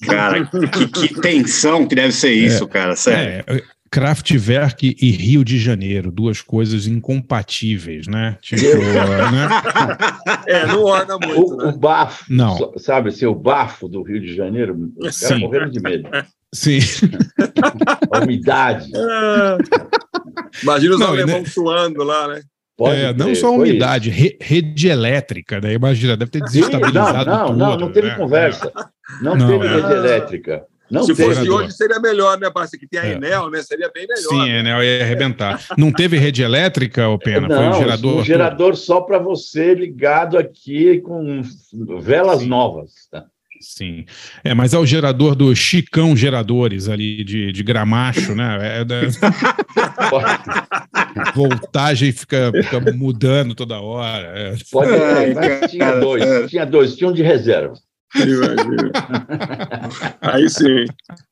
Cara, 0.06 0.44
que, 0.46 0.88
que 0.88 1.22
tensão 1.22 1.86
que 1.88 1.94
deve 1.94 2.12
ser 2.12 2.32
isso, 2.34 2.68
cara, 2.68 2.96
sério. 2.96 3.44
É, 3.48 3.62
Kraftwerk 3.92 4.96
e 5.02 5.12
Rio 5.12 5.44
de 5.44 5.58
Janeiro, 5.60 6.12
duas 6.12 6.42
coisas 6.42 6.86
incompatíveis, 6.88 8.08
né? 8.08 8.38
Tipo, 8.42 8.62
né? 8.62 9.50
É, 10.48 10.66
não 10.68 10.84
orna 10.84 11.18
muito, 11.18 11.54
O, 11.54 11.58
né? 11.58 11.66
o 11.66 11.78
bafo, 11.78 12.26
Não. 12.30 12.74
sabe, 12.78 13.10
assim, 13.10 13.26
o 13.26 13.36
bafo 13.36 13.88
do 13.88 14.02
Rio 14.04 14.20
de 14.20 14.36
Janeiro, 14.36 14.92
os 14.98 15.20
caras 15.20 15.40
morreram 15.40 15.70
de 15.70 15.80
medo. 15.80 16.10
Sim. 16.54 16.80
A 18.12 18.20
umidade. 18.24 18.90
Imagina 20.64 20.94
os 20.96 21.00
Não, 21.00 21.08
alemãos 21.08 21.44
né- 21.44 21.50
suando 21.50 22.04
lá, 22.04 22.28
né? 22.28 22.42
Pode 22.78 22.96
É, 23.02 23.14
não 23.14 23.36
só 23.36 23.48
a 23.48 23.52
umidade, 23.52 24.10
re- 24.10 24.38
rede 24.42 24.88
elétrica, 24.88 25.60
né? 25.60 25.74
Imagina, 25.74 26.16
deve 26.16 26.32
ter 26.32 26.40
Não, 26.40 26.46
desestabilizado 26.46 27.30
não, 27.30 27.54
não, 27.54 27.72
tudo, 27.72 27.86
não 27.86 27.92
teve 27.92 28.08
né? 28.08 28.16
conversa. 28.16 28.72
Não, 29.22 29.36
Não, 29.36 29.48
teve 29.60 29.66
é. 29.68 29.76
rede 29.76 29.92
elétrica. 29.94 30.64
Não 30.92 31.04
Se 31.04 31.14
teve. 31.14 31.36
fosse 31.36 31.50
hoje, 31.50 31.72
seria 31.74 32.00
melhor, 32.00 32.40
né? 32.40 32.50
Basta 32.54 32.78
que 32.78 32.88
tem 32.88 33.00
a 33.00 33.06
É. 33.06 33.12
Enel, 33.14 33.50
né? 33.50 33.62
Seria 33.62 33.90
bem 33.94 34.08
melhor. 34.08 34.30
Sim, 34.30 34.50
né? 34.50 34.60
é, 34.60 34.64
né? 34.64 34.74
Eu 34.78 34.84
ia 34.84 35.04
arrebentar. 35.04 35.64
Não 35.78 35.92
teve 35.92 36.18
rede 36.18 36.42
elétrica, 36.42 37.08
ô 37.08 37.18
Pena? 37.20 37.48
Foi 37.48 37.56
não, 37.56 37.70
um 37.70 37.74
gerador. 37.80 38.18
um 38.20 38.26
gerador 38.26 38.76
só 38.76 39.02
para 39.02 39.20
você 39.20 39.74
ligado 39.74 40.38
aqui 40.38 41.00
com 41.02 41.42
velas 42.02 42.40
Sim. 42.42 42.48
novas. 42.48 42.92
tá? 43.12 43.26
Sim. 43.62 44.06
É, 44.44 44.54
mas 44.54 44.74
é 44.74 44.78
o 44.80 44.86
gerador 44.86 45.36
do 45.36 45.54
Chicão 45.54 46.16
Geradores 46.16 46.88
ali 46.88 47.24
de, 47.26 47.52
de 47.52 47.62
Gramacho, 47.62 48.34
né? 48.34 48.80
É 48.80 48.86
da- 48.86 49.02
voltagem 51.36 52.12
fica, 52.12 52.52
fica 52.54 52.80
mudando 52.94 53.54
toda 53.54 53.80
hora. 53.82 54.28
é. 54.36 54.56
Pode 54.72 54.92
mas 55.36 55.72
tinha 55.72 55.92
dois, 56.00 56.50
tinha 56.50 56.66
dois, 56.66 56.96
tinha 56.96 57.10
um 57.10 57.14
de 57.14 57.22
reserva. 57.22 57.74
Imagina. 58.16 58.92
Aí 60.22 60.50
sim, 60.50 60.86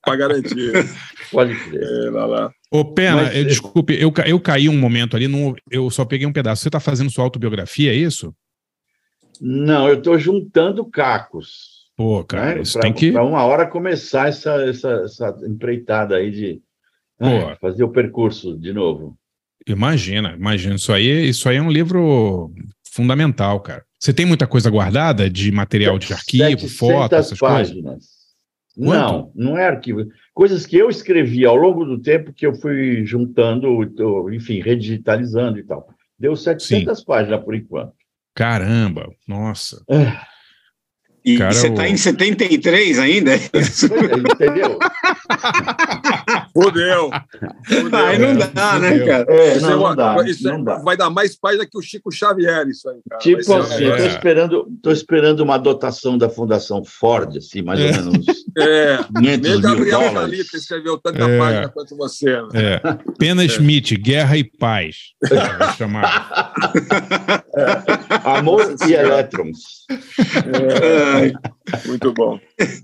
para 0.03 0.15
garantir. 0.15 0.71
Pode 1.31 1.55
crer. 1.55 1.81
É, 1.83 2.09
lá, 2.11 2.25
lá. 2.25 2.51
Ô, 2.71 2.85
Pena, 2.85 3.23
Mas, 3.23 3.35
eu- 3.35 3.41
é- 3.41 3.43
desculpe, 3.45 3.93
eu, 3.99 4.13
eu 4.25 4.39
caí 4.39 4.69
um 4.69 4.77
momento 4.77 5.15
ali, 5.15 5.27
não- 5.27 5.55
eu 5.71 5.89
só 5.89 6.05
peguei 6.05 6.27
um 6.27 6.33
pedaço. 6.33 6.61
Você 6.61 6.67
está 6.69 6.79
fazendo 6.79 7.09
sua 7.11 7.23
autobiografia, 7.23 7.91
é 7.91 7.95
isso? 7.95 8.33
Não, 9.41 9.87
eu 9.87 9.95
estou 9.95 10.17
juntando 10.17 10.85
cacos. 10.85 11.77
Pô, 11.95 12.23
cara, 12.23 12.55
né? 12.55 12.61
isso 12.61 12.73
Pra- 12.73 12.81
tem 12.81 12.93
que. 12.93 13.11
pra 13.11 13.23
uma 13.23 13.43
hora 13.43 13.65
começar 13.65 14.27
essa, 14.29 14.53
essa, 14.63 14.91
essa 15.05 15.35
empreitada 15.47 16.15
aí 16.15 16.29
de 16.29 16.61
Pô. 17.17 17.25
ah, 17.49 17.55
fazer 17.59 17.83
o 17.83 17.89
percurso 17.89 18.55
de 18.57 18.71
novo. 18.71 19.17
Imagina, 19.67 20.33
imagina. 20.37 20.75
Isso 20.75 20.93
aí, 20.93 21.27
isso 21.27 21.49
aí 21.49 21.57
é 21.57 21.61
um 21.61 21.71
livro 21.71 22.51
fundamental, 22.97 23.59
cara. 23.61 23.85
Você 23.99 24.11
tem 24.11 24.25
muita 24.25 24.45
coisa 24.45 24.69
guardada 24.69 25.29
de 25.29 25.51
material 25.51 25.97
de 25.97 26.11
arquivo, 26.13 26.43
700 26.67 26.77
foto, 26.77 27.15
essas 27.15 27.39
coisas? 27.39 27.69
páginas. 27.69 28.05
Quanto? 28.75 28.91
Não, 28.93 29.31
não 29.35 29.57
é 29.57 29.67
arquivo. 29.67 30.05
coisas 30.33 30.65
que 30.65 30.75
eu 30.77 30.89
escrevi 30.89 31.45
ao 31.45 31.55
longo 31.55 31.85
do 31.85 31.99
tempo 31.99 32.33
que 32.33 32.45
eu 32.45 32.53
fui 32.55 33.03
juntando, 33.05 33.67
enfim, 34.33 34.59
redigitalizando 34.61 35.57
e 35.57 35.63
tal. 35.63 35.87
Deu 36.19 36.35
700 36.35 37.03
páginas 37.03 37.43
por 37.43 37.55
enquanto. 37.55 37.93
Caramba, 38.35 39.09
nossa. 39.27 39.83
E 41.25 41.37
Cara, 41.39 41.51
você 41.53 41.67
o- 41.67 41.71
está 41.71 41.87
em 41.89 41.97
73 41.97 42.99
ainda? 42.99 43.31
Entendeu? 43.35 44.77
Fudeu. 46.63 47.09
Fudeu. 47.67 47.99
Aí 48.05 48.17
não 48.17 48.35
dá, 48.35 48.79
né, 48.79 48.91
Fudeu. 48.91 49.05
cara? 49.07 49.25
É, 49.29 49.57
Isso, 49.57 49.61
não, 49.65 49.71
é 49.71 49.75
uma- 49.75 49.89
não 49.89 49.95
dá, 49.95 50.23
isso 50.29 50.47
é- 50.47 50.51
não 50.51 50.63
dá. 50.63 50.77
vai 50.79 50.97
dar 50.97 51.09
mais 51.09 51.35
página 51.37 51.65
que 51.65 51.77
o 51.77 51.81
Chico 51.81 52.11
Xavier, 52.11 52.67
isso 52.67 52.89
aí, 52.89 52.97
cara. 53.09 53.21
Tipo 53.21 53.43
ser 53.43 53.53
assim, 53.55 53.83
eu 53.83 53.95
É. 53.95 54.07
esperando, 54.07 54.65
tô 54.81 54.91
esperando 54.91 55.39
uma 55.41 55.57
dotação 55.57 56.17
da 56.17 56.29
Fundação 56.29 56.83
Ford, 56.83 57.37
assim, 57.37 57.61
mais 57.61 57.79
ou 57.79 57.85
É. 57.85 57.91
menos 57.91 58.25
É, 58.57 58.97
500 58.97 59.21
nem 59.23 59.37
mil 59.39 59.61
Gabriel. 59.61 60.13
Jalita 60.13 60.57
escreveu 60.57 60.97
tanta 60.97 61.23
É. 61.23 61.37
página 61.37 61.69
quanto 61.69 61.95
você. 61.95 62.41
Né? 62.41 62.47
É. 62.55 62.81
Pena 63.19 63.45
Smith, 63.45 63.93
Guerra 63.99 64.35
e 64.35 64.43
Paz. 64.43 64.95
Chamar. 65.77 66.53
Amor 68.23 68.75
e 68.87 68.93
elétrons. 68.93 69.85
É, 69.91 71.87
Muito 71.87 72.13
bom. 72.13 72.39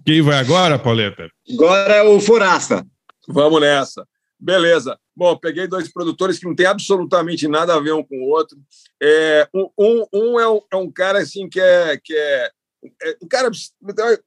Quem 0.06 0.22
vai 0.22 0.38
agora, 0.38 0.78
Pauleta? 0.78 1.28
Agora 1.54 1.94
é 1.96 2.04
o 2.04 2.20
Forasta. 2.20 2.86
Vamos 3.28 3.62
nessa. 3.62 4.08
Beleza. 4.40 5.00
Bom, 5.16 5.38
peguei 5.38 5.68
dois 5.68 5.92
produtores 5.92 6.38
que 6.38 6.46
não 6.46 6.56
tem 6.56 6.66
absolutamente 6.66 7.48
nada 7.48 7.76
a 7.76 7.80
ver 7.80 7.94
um 7.94 8.04
com 8.04 8.18
o 8.18 8.30
outro. 8.30 8.58
É, 9.02 9.48
um 9.54 9.70
um, 10.14 10.40
é, 10.40 10.50
um, 10.50 10.62
é 10.72 10.76
um 10.76 10.92
cara 10.92 11.20
assim 11.20 11.48
que 11.48 11.62
é, 11.62 11.98
que 11.98 12.14
é, 12.14 12.52
é 13.04 13.18
um 13.22 13.28
cara 13.28 13.50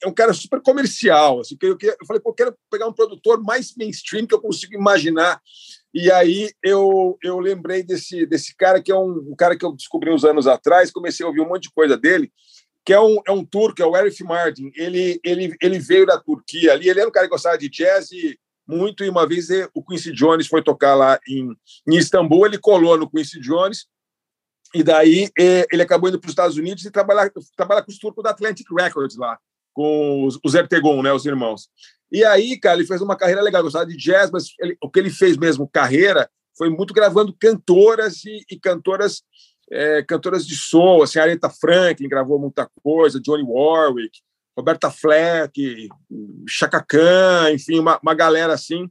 é 0.03 0.09
um 0.09 0.15
cara 0.15 0.33
super 0.33 0.63
comercial. 0.63 1.41
Assim, 1.41 1.57
que 1.57 1.67
eu, 1.67 1.77
que 1.77 1.87
eu 1.87 2.07
falei, 2.07 2.23
pô, 2.23 2.31
eu 2.31 2.35
quero 2.35 2.57
pegar 2.71 2.87
um 2.87 2.93
produtor 2.93 3.43
mais 3.43 3.75
mainstream 3.77 4.27
que 4.27 4.35
eu 4.35 4.41
consigo 4.41 4.75
imaginar. 4.75 5.39
E 5.93 6.11
aí 6.11 6.51
eu, 6.63 7.19
eu 7.23 7.39
lembrei 7.39 7.83
desse, 7.83 8.25
desse 8.25 8.57
cara 8.57 8.83
que 8.83 8.93
é 8.93 8.97
um, 8.97 9.33
um 9.33 9.37
cara 9.37 9.57
que 9.57 9.65
eu 9.65 9.73
descobri 9.73 10.11
uns 10.11 10.25
anos 10.25 10.47
atrás, 10.47 10.91
comecei 10.91 11.25
a 11.25 11.29
ouvir 11.29 11.41
um 11.41 11.49
monte 11.49 11.65
de 11.65 11.73
coisa 11.73 11.97
dele, 11.97 12.33
que 12.85 12.93
é 12.93 13.01
um, 13.01 13.21
é 13.27 13.33
um 13.33 13.45
turco, 13.45 13.83
é 13.83 13.87
o 13.87 13.95
Arif 13.95 14.23
Mardin. 14.23 14.71
Ele, 14.75 15.21
ele, 15.23 15.55
ele 15.61 15.79
veio 15.79 16.07
da 16.07 16.19
Turquia 16.19 16.73
ali, 16.73 16.89
ele 16.89 17.01
era 17.01 17.09
um 17.09 17.13
cara 17.13 17.27
que 17.27 17.33
gostava 17.33 17.59
de 17.59 17.69
jazz 17.69 18.11
e 18.13 18.39
muito, 18.67 19.05
e 19.05 19.09
uma 19.09 19.27
vez 19.27 19.51
eh, 19.51 19.69
o 19.75 19.83
Quincy 19.83 20.13
Jones 20.13 20.47
foi 20.47 20.63
tocar 20.63 20.95
lá 20.95 21.19
em, 21.29 21.57
em 21.89 21.97
Istambul, 21.97 22.47
ele 22.47 22.59
colou 22.59 22.97
no 22.99 23.09
Quincy 23.09 23.41
Jones, 23.41 23.87
e 24.75 24.83
daí 24.83 25.31
eh, 25.39 25.67
ele 25.73 25.83
acabou 25.83 26.09
indo 26.09 26.19
para 26.19 26.27
os 26.27 26.33
Estados 26.33 26.57
Unidos 26.57 26.85
e 26.85 26.91
trabalhar, 26.91 27.31
trabalhar 27.57 27.83
com 27.83 27.91
os 27.91 27.99
turcos 27.99 28.23
da 28.25 28.31
Atlantic 28.31 28.67
Records 28.71 29.17
lá, 29.17 29.39
com 29.73 30.25
os, 30.25 30.39
os 30.45 30.55
Ertegun, 30.55 31.03
né, 31.03 31.13
os 31.13 31.25
irmãos. 31.27 31.69
E 32.11 32.25
aí, 32.25 32.59
cara, 32.59 32.77
ele 32.79 32.87
fez 32.87 33.01
uma 33.01 33.17
carreira 33.17 33.43
legal, 33.43 33.63
gostava 33.63 33.87
de 33.87 33.97
jazz, 33.97 34.31
mas 34.31 34.53
ele- 34.61 34.77
o 34.83 34.91
que 34.91 34.99
ele 34.99 35.11
fez 35.11 35.37
mesmo, 35.37 35.69
carreira, 35.69 36.29
foi 36.57 36.71
muito 36.71 36.95
gravando 36.95 37.37
cantoras 37.39 38.25
e, 38.25 38.41
e 38.51 38.59
cantoras 38.59 39.23
eh, 39.71 40.03
cantoras 40.05 40.47
de 40.47 40.55
soul, 40.55 41.03
assim, 41.03 41.19
Aretha 41.19 41.51
Franklin 41.51 42.09
gravou 42.09 42.39
muita 42.39 42.71
coisa, 42.83 43.21
Johnny 43.21 43.43
Warwick, 43.43 44.21
Roberta 44.57 44.91
Fleck, 44.91 45.89
Chaka 46.49 46.83
Khan, 46.83 47.53
enfim, 47.53 47.79
uma, 47.79 47.99
uma 48.03 48.15
galera 48.15 48.55
assim. 48.55 48.89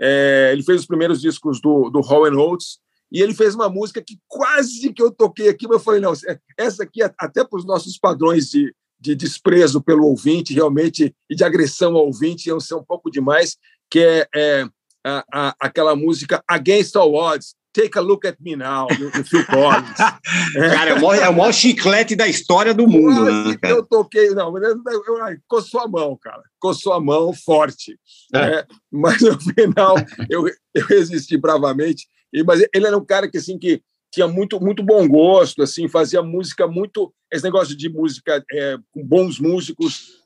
É, 0.00 0.50
ele 0.52 0.62
fez 0.62 0.80
os 0.80 0.86
primeiros 0.86 1.20
discos 1.20 1.60
do, 1.60 1.90
do 1.90 2.00
Hall 2.00 2.22
Oates 2.22 2.78
e 3.10 3.20
ele 3.20 3.34
fez 3.34 3.54
uma 3.54 3.68
música 3.68 4.02
que 4.02 4.18
quase 4.28 4.92
que 4.92 5.02
eu 5.02 5.10
toquei 5.10 5.48
aqui, 5.48 5.66
mas 5.66 5.78
eu 5.78 5.84
falei, 5.84 6.00
não, 6.00 6.12
essa 6.56 6.82
aqui, 6.82 7.02
até 7.02 7.44
para 7.44 7.58
os 7.58 7.66
nossos 7.66 7.98
padrões 7.98 8.50
de, 8.50 8.72
de 9.00 9.14
desprezo 9.14 9.82
pelo 9.82 10.06
ouvinte, 10.06 10.52
realmente, 10.54 11.14
e 11.28 11.34
de 11.34 11.42
agressão 11.42 11.96
ao 11.96 12.06
ouvinte, 12.06 12.48
iam 12.48 12.60
ser 12.60 12.74
um 12.74 12.84
pouco 12.84 13.10
demais, 13.10 13.56
que 13.90 14.00
é, 14.00 14.28
é 14.34 14.68
a, 15.04 15.24
a, 15.32 15.56
aquela 15.58 15.96
música 15.96 16.42
Against 16.46 16.94
All 16.96 17.14
Odds, 17.14 17.54
Take 17.78 17.96
a 17.96 18.00
Look 18.00 18.26
at 18.26 18.36
Me 18.40 18.56
Now, 18.56 18.88
do, 18.88 19.08
do 19.12 19.24
Phil 19.24 19.46
Collins. 19.46 19.96
Cara, 19.96 20.90
é 20.90 20.94
o, 20.94 21.00
maior, 21.00 21.14
é 21.14 21.28
o 21.28 21.36
maior 21.36 21.52
chiclete 21.52 22.16
da 22.16 22.26
história 22.26 22.74
do 22.74 22.88
mundo, 22.88 23.24
né, 23.24 23.56
eu 23.62 23.84
toquei, 23.84 24.30
não, 24.30 24.50
mas 24.50 24.64
eu, 24.64 24.82
eu, 24.84 25.38
coçou 25.46 25.80
a 25.80 25.86
mão, 25.88 26.18
cara, 26.20 26.42
coçou 26.58 26.92
a 26.92 27.00
mão 27.00 27.32
forte, 27.32 27.96
né? 28.32 28.64
mas 28.90 29.20
no 29.22 29.38
final 29.40 29.94
eu, 30.28 30.44
eu 30.74 30.86
resisti 30.86 31.36
bravamente, 31.36 32.08
e, 32.32 32.42
mas 32.42 32.66
ele 32.74 32.86
era 32.86 32.98
um 32.98 33.04
cara 33.04 33.30
que, 33.30 33.38
assim, 33.38 33.56
que 33.56 33.80
tinha 34.12 34.26
muito, 34.26 34.60
muito 34.60 34.82
bom 34.82 35.06
gosto, 35.06 35.62
assim, 35.62 35.88
fazia 35.88 36.20
música 36.20 36.66
muito, 36.66 37.14
esse 37.32 37.44
negócio 37.44 37.76
de 37.76 37.88
música 37.88 38.42
é, 38.52 38.76
com 38.90 39.04
bons 39.04 39.38
músicos, 39.38 40.18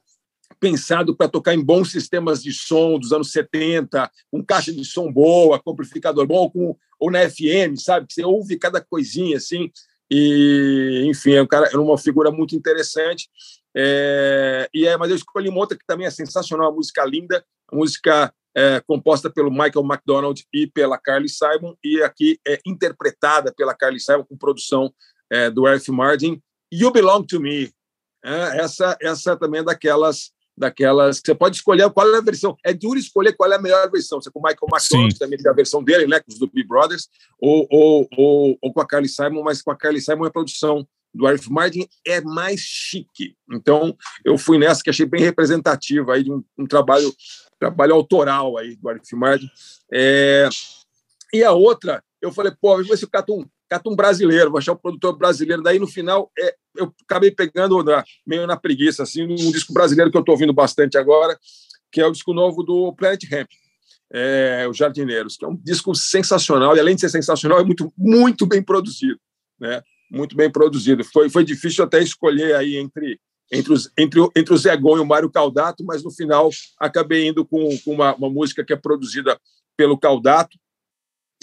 pensado 0.62 1.16
para 1.16 1.28
tocar 1.28 1.52
em 1.54 1.60
bons 1.60 1.90
sistemas 1.90 2.40
de 2.40 2.52
som 2.52 2.96
dos 2.96 3.12
anos 3.12 3.32
70, 3.32 4.08
com 4.30 4.44
caixa 4.44 4.72
de 4.72 4.84
som 4.84 5.12
boa, 5.12 5.58
com 5.58 5.72
amplificador 5.72 6.24
bom, 6.24 6.48
com, 6.48 6.76
ou 7.00 7.10
na 7.10 7.28
FM, 7.28 7.74
sabe? 7.76 8.06
Que 8.06 8.14
você 8.14 8.24
ouve 8.24 8.56
cada 8.56 8.80
coisinha 8.80 9.38
assim. 9.38 9.72
E, 10.08 11.02
enfim, 11.06 11.32
é 11.32 11.42
um 11.42 11.46
cara, 11.48 11.66
era 11.66 11.80
uma 11.80 11.98
figura 11.98 12.30
muito 12.30 12.54
interessante. 12.54 13.28
É, 13.76 14.68
e 14.72 14.86
é, 14.86 14.96
mas 14.96 15.10
eu 15.10 15.16
escolhi 15.16 15.48
uma 15.48 15.58
outra 15.58 15.76
que 15.76 15.84
também 15.84 16.06
é 16.06 16.10
sensacional, 16.12 16.68
uma 16.68 16.76
música 16.76 17.04
linda, 17.04 17.44
uma 17.72 17.80
música 17.80 18.32
é, 18.56 18.80
composta 18.86 19.28
pelo 19.28 19.50
Michael 19.50 19.84
McDonald 19.84 20.44
e 20.54 20.68
pela 20.68 20.96
Carly 20.96 21.28
Simon, 21.28 21.74
e 21.82 22.00
aqui 22.02 22.38
é 22.46 22.60
interpretada 22.64 23.52
pela 23.52 23.74
Carly 23.74 23.98
Simon 23.98 24.24
com 24.24 24.36
produção 24.36 24.94
é, 25.28 25.50
do 25.50 25.66
Eric 25.66 25.90
Martin. 25.90 26.40
You 26.72 26.92
Belong 26.92 27.24
to 27.24 27.40
Me. 27.40 27.72
É, 28.24 28.60
essa, 28.60 28.96
essa 29.00 29.36
também 29.36 29.60
é 29.60 29.64
daquelas 29.64 30.32
daquelas 30.57 31.20
que 31.20 31.26
você 31.26 31.34
pode 31.34 31.57
escolher 31.57 31.90
qual 31.90 32.14
é 32.14 32.18
a 32.18 32.20
versão. 32.20 32.57
É 32.64 32.72
duro 32.72 32.98
escolher 32.98 33.32
qual 33.32 33.50
é 33.50 33.57
a 33.57 33.61
melhor 33.61 33.90
versão. 33.90 34.20
Você 34.20 34.30
com 34.30 34.38
o 34.38 34.42
Michael 34.42 34.68
McDonald, 34.72 35.18
também 35.18 35.38
tem 35.38 35.50
a 35.50 35.55
versão 35.55 35.82
dele, 35.82 36.07
né, 36.07 36.20
com 36.20 36.30
os 36.30 36.38
do 36.38 36.46
Big 36.46 36.66
Brothers, 36.66 37.09
ou, 37.40 37.66
ou, 37.70 38.09
ou, 38.16 38.59
ou 38.61 38.72
com 38.72 38.80
a 38.80 38.86
Carly 38.86 39.09
Simon, 39.09 39.42
mas 39.42 39.62
com 39.62 39.70
a 39.70 39.76
Carly 39.76 40.00
Simon 40.00 40.24
a 40.24 40.30
produção 40.30 40.86
do 41.14 41.26
Arif 41.26 41.50
Martin 41.50 41.86
é 42.07 42.20
mais 42.20 42.61
chique. 42.61 43.36
Então, 43.50 43.94
eu 44.24 44.38
fui 44.38 44.59
nessa 44.59 44.82
que 44.82 44.90
achei 44.90 45.05
bem 45.05 45.22
representativa 45.22 46.14
aí 46.14 46.22
de 46.22 46.32
um, 46.32 46.42
um 46.59 46.66
trabalho 46.66 47.12
trabalho 47.59 47.94
autoral 47.94 48.59
aí 48.59 48.74
do 48.76 48.88
Arif 48.88 49.14
Martin. 49.14 49.48
É, 49.92 50.48
e 51.32 51.44
a 51.44 51.53
outra, 51.53 52.03
eu 52.20 52.32
falei, 52.32 52.53
pô, 52.61 52.76
vou 52.76 52.84
ver 52.84 52.96
se 52.96 53.05
eu 53.05 53.11
cato 53.11 53.34
um, 53.34 53.44
cato 53.68 53.90
um 53.90 53.96
brasileiro, 53.96 54.50
vou 54.50 54.59
achar 54.59 54.72
um 54.72 54.76
produtor 54.76 55.16
brasileiro. 55.16 55.62
Daí, 55.62 55.78
no 55.78 55.86
final, 55.86 56.30
é, 56.38 56.57
eu 56.77 56.93
acabei 57.05 57.31
pegando 57.31 57.83
na- 57.83 58.05
meio 58.27 58.47
na 58.47 58.57
preguiça, 58.57 59.03
assim, 59.03 59.23
um 59.23 59.51
disco 59.51 59.73
brasileiro 59.73 60.11
que 60.11 60.16
eu 60.16 60.20
estou 60.20 60.35
ouvindo 60.35 60.53
bastante 60.53 60.97
agora, 60.97 61.39
que 61.91 62.01
é 62.01 62.07
o 62.07 62.12
disco 62.12 62.33
novo 62.33 62.62
do 62.62 62.93
Planet 62.95 63.23
Hemp, 63.31 63.49
é, 64.12 64.66
Os 64.68 64.77
Jardineiros, 64.77 65.37
que 65.37 65.45
é 65.45 65.49
um 65.49 65.57
disco 65.57 65.95
sensacional, 65.95 66.77
e 66.77 66.81
além 66.81 66.95
de 66.95 67.01
ser 67.01 67.09
sensacional, 67.11 67.61
é 67.61 67.64
muito, 67.64 67.93
muito 67.97 68.47
bem 68.47 68.62
produzido, 68.62 69.18
né? 69.59 69.83
Muito 70.11 70.37
bem 70.37 70.51
produzido. 70.51 71.03
Foi, 71.05 71.31
foi 71.31 71.45
difícil 71.45 71.83
até 71.85 72.03
escolher 72.03 72.55
aí 72.55 72.77
entre, 72.77 73.18
entre, 73.51 73.73
os, 73.73 73.91
entre, 73.97 74.20
entre 74.37 74.53
o 74.53 74.57
Zé 74.59 74.77
Gon 74.77 74.99
e 74.99 75.01
o 75.01 75.07
Mário 75.07 75.31
Caldato, 75.31 75.83
mas 75.85 76.03
no 76.03 76.11
final 76.11 76.51
acabei 76.79 77.29
indo 77.29 77.47
com, 77.47 77.79
com 77.79 77.93
uma, 77.93 78.14
uma 78.14 78.29
música 78.29 78.62
que 78.62 78.75
é 78.75 78.77
produzida 78.77 79.39
pelo 79.75 79.99
Caldato, 79.99 80.59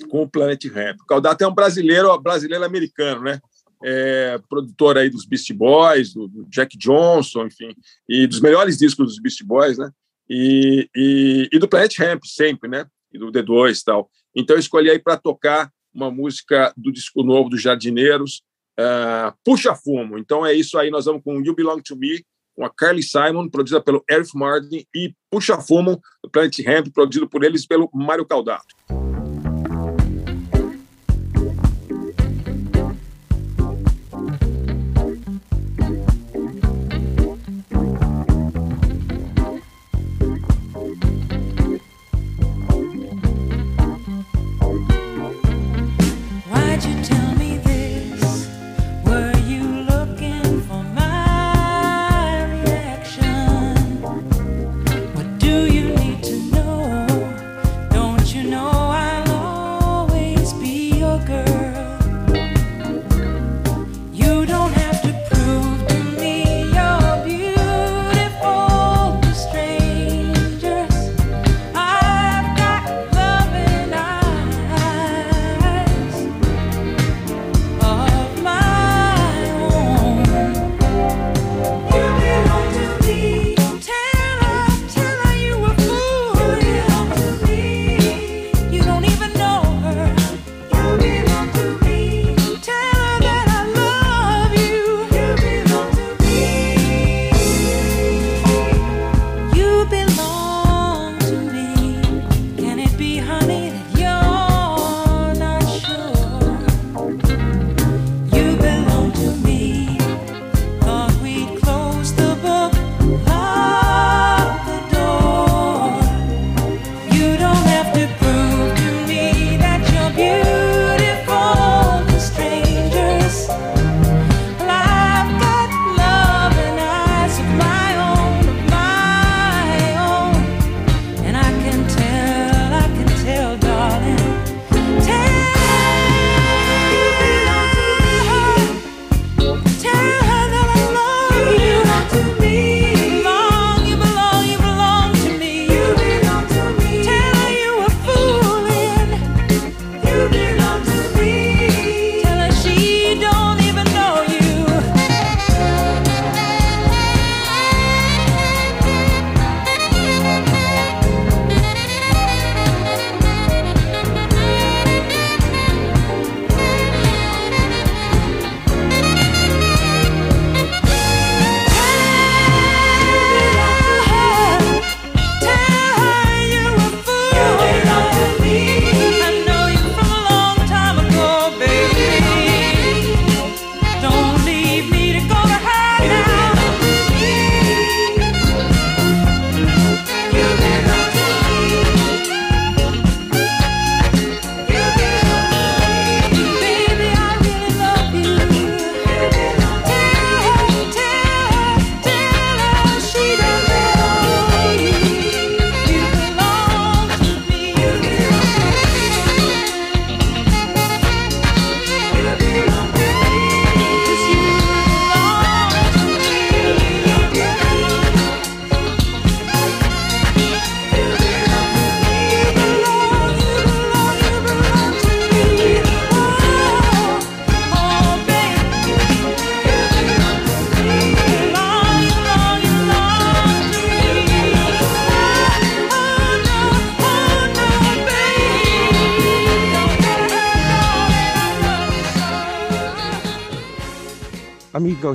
com 0.08 0.22
o 0.22 0.30
Planet 0.30 0.64
Ramp. 0.66 1.02
O 1.02 1.06
Caldato 1.06 1.44
é 1.44 1.48
um 1.48 1.54
brasileiro, 1.54 2.16
brasileiro 2.20 2.64
americano, 2.64 3.22
né? 3.22 3.40
É, 3.84 4.38
produtor 4.50 4.98
aí 4.98 5.10
dos 5.10 5.26
Beast 5.26 5.54
Boys, 5.54 6.14
do, 6.14 6.28
do 6.28 6.46
Jack 6.50 6.78
Johnson, 6.78 7.46
enfim, 7.46 7.74
e 8.08 8.28
dos 8.28 8.42
melhores 8.42 8.78
discos 8.78 9.08
dos 9.08 9.20
Beast 9.20 9.44
Boys, 9.44 9.78
né? 9.78 9.90
E, 10.30 10.90
e, 10.96 11.50
e 11.52 11.60
do 11.60 11.68
Planet 11.68 11.98
Ramp 11.98 12.24
sempre, 12.26 12.70
né? 12.70 12.86
E 13.12 13.18
do 13.18 13.32
D2 13.32 13.80
e 13.80 13.84
tal. 13.86 14.12
Então 14.36 14.56
eu 14.56 14.60
escolhi 14.60 14.90
aí 14.90 15.00
para 15.00 15.18
tocar 15.18 15.72
uma 15.94 16.12
música 16.12 16.74
do 16.78 16.92
disco 16.92 17.24
novo 17.24 17.50
dos 17.50 17.62
Jardineiros, 17.62 18.44
ah, 18.80 19.34
Puxa 19.44 19.76
Fumo. 19.76 20.18
Então 20.18 20.46
é 20.46 20.54
isso 20.54 20.78
aí, 20.78 20.90
nós 20.90 21.06
vamos 21.06 21.24
com 21.24 21.42
You 21.42 21.56
Belong 21.56 21.82
to 21.82 21.96
Me, 21.96 22.24
com 22.56 22.66
a 22.66 22.70
Carly 22.70 23.04
Simon, 23.04 23.50
produzida 23.50 23.82
pelo 23.82 24.04
Eric 24.10 24.30
Martin, 24.36 24.86
e 24.94 25.14
Puxa 25.30 25.60
Fumo, 25.60 26.02
do 26.24 26.30
Planet 26.30 26.60
Ramp, 26.66 26.88
produzido 26.94 27.28
por 27.28 27.44
eles 27.44 27.66
pelo 27.66 27.90
Mário 27.94 28.26
Caldato. 28.26 28.76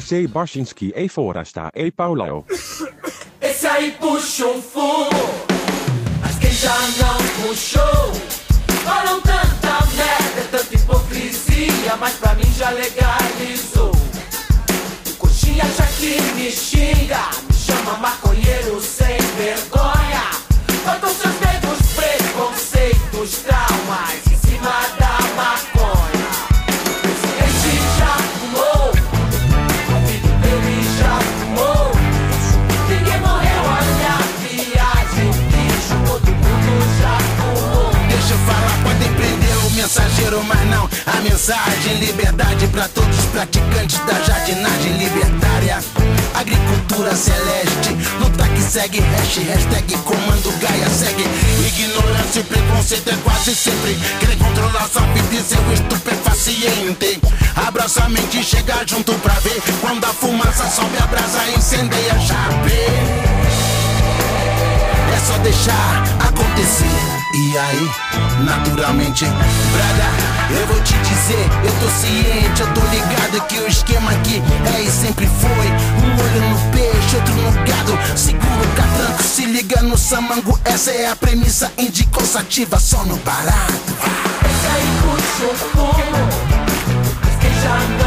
Sei 0.00 0.26
Barsinski 0.26 0.92
e 0.96 1.08
Forasta 1.08 1.70
e 1.74 1.90
Paulão. 1.90 2.44
Esse 3.40 3.66
aí 3.66 3.92
puxa 3.92 4.46
um 4.46 4.60
fumo, 4.60 5.10
mas 6.20 6.38
quem 6.38 6.50
já 6.50 6.74
não 6.98 7.16
puxou, 7.48 8.12
falam 8.84 9.20
tanta 9.20 9.86
merda, 9.96 10.40
é 10.40 10.48
tanta 10.50 10.74
hipocrisia, 10.74 11.96
mas 11.98 12.14
pra 12.14 12.34
mim 12.34 12.52
já 12.56 12.70
legalizou. 12.70 13.92
O 15.10 15.16
coxinha 15.18 15.64
já 15.76 15.86
que 15.86 16.20
me 16.34 16.50
xinga, 16.50 17.30
mensagem. 41.44 41.98
Liberdade 41.98 42.66
pra 42.68 42.88
todos 42.88 43.18
os 43.18 43.26
praticantes 43.26 43.98
da 44.06 44.14
jardinagem 44.22 44.96
libertária. 44.96 45.78
Agricultura 46.34 47.14
celeste, 47.14 47.90
luta 48.18 48.48
que 48.48 48.62
segue, 48.62 49.00
hash, 49.00 49.36
hashtag 49.36 49.96
comando 49.98 50.58
Gaia 50.58 50.88
segue. 50.88 51.24
Ignorância 51.66 52.40
e 52.40 52.44
preconceito 52.44 53.10
é 53.10 53.16
quase 53.22 53.54
sempre 53.54 53.94
querer 54.18 54.36
controlar 54.36 54.88
sua 54.88 55.02
vida 55.12 55.34
e 55.34 55.42
seu 55.42 55.72
estupefaciente. 55.72 57.20
Abraça 57.54 58.04
a 58.04 58.08
mente 58.08 58.40
e 58.40 58.44
chega 58.44 58.84
junto 58.86 59.12
pra 59.14 59.34
ver. 59.34 59.62
Quando 59.80 60.04
a 60.04 60.14
fumaça 60.14 60.66
sobe, 60.68 60.96
a 60.98 61.06
brasa 61.06 61.46
incendeia 61.56 62.14
a 62.14 62.20
chave. 62.20 62.72
É 65.14 65.26
só 65.26 65.38
deixar 65.38 66.04
acontecer. 66.26 67.23
E 67.36 67.58
aí, 67.58 67.90
naturalmente, 68.44 69.24
brada, 69.24 70.56
eu 70.56 70.66
vou 70.68 70.80
te 70.82 70.94
dizer, 70.98 71.48
eu 71.64 71.72
tô 71.80 71.88
ciente, 71.90 72.60
eu 72.60 72.72
tô 72.72 72.80
ligado 72.82 73.44
que 73.48 73.58
o 73.58 73.66
esquema 73.66 74.12
aqui 74.12 74.40
é 74.72 74.82
e 74.82 74.88
sempre 74.88 75.26
foi. 75.26 75.66
Um 76.00 76.12
olho 76.22 76.48
no 76.48 76.70
peixe, 76.70 77.16
outro 77.16 77.34
no 77.34 77.50
gado. 77.64 77.98
Segura 78.16 78.62
o 78.62 78.76
catranco, 78.76 79.22
se 79.24 79.46
liga 79.46 79.82
no 79.82 79.98
samango. 79.98 80.56
Essa 80.64 80.92
é 80.92 81.10
a 81.10 81.16
premissa 81.16 81.72
indicativa, 81.76 82.78
só 82.78 83.04
no 83.04 83.16
barato. 83.16 83.96
Esse 84.48 84.66
aí 84.72 84.86
puxa 85.02 85.44
o 85.50 85.54
fumo, 85.56 86.28
mas 87.20 87.36
quem 87.40 87.54
já 87.60 87.76
não 87.98 88.03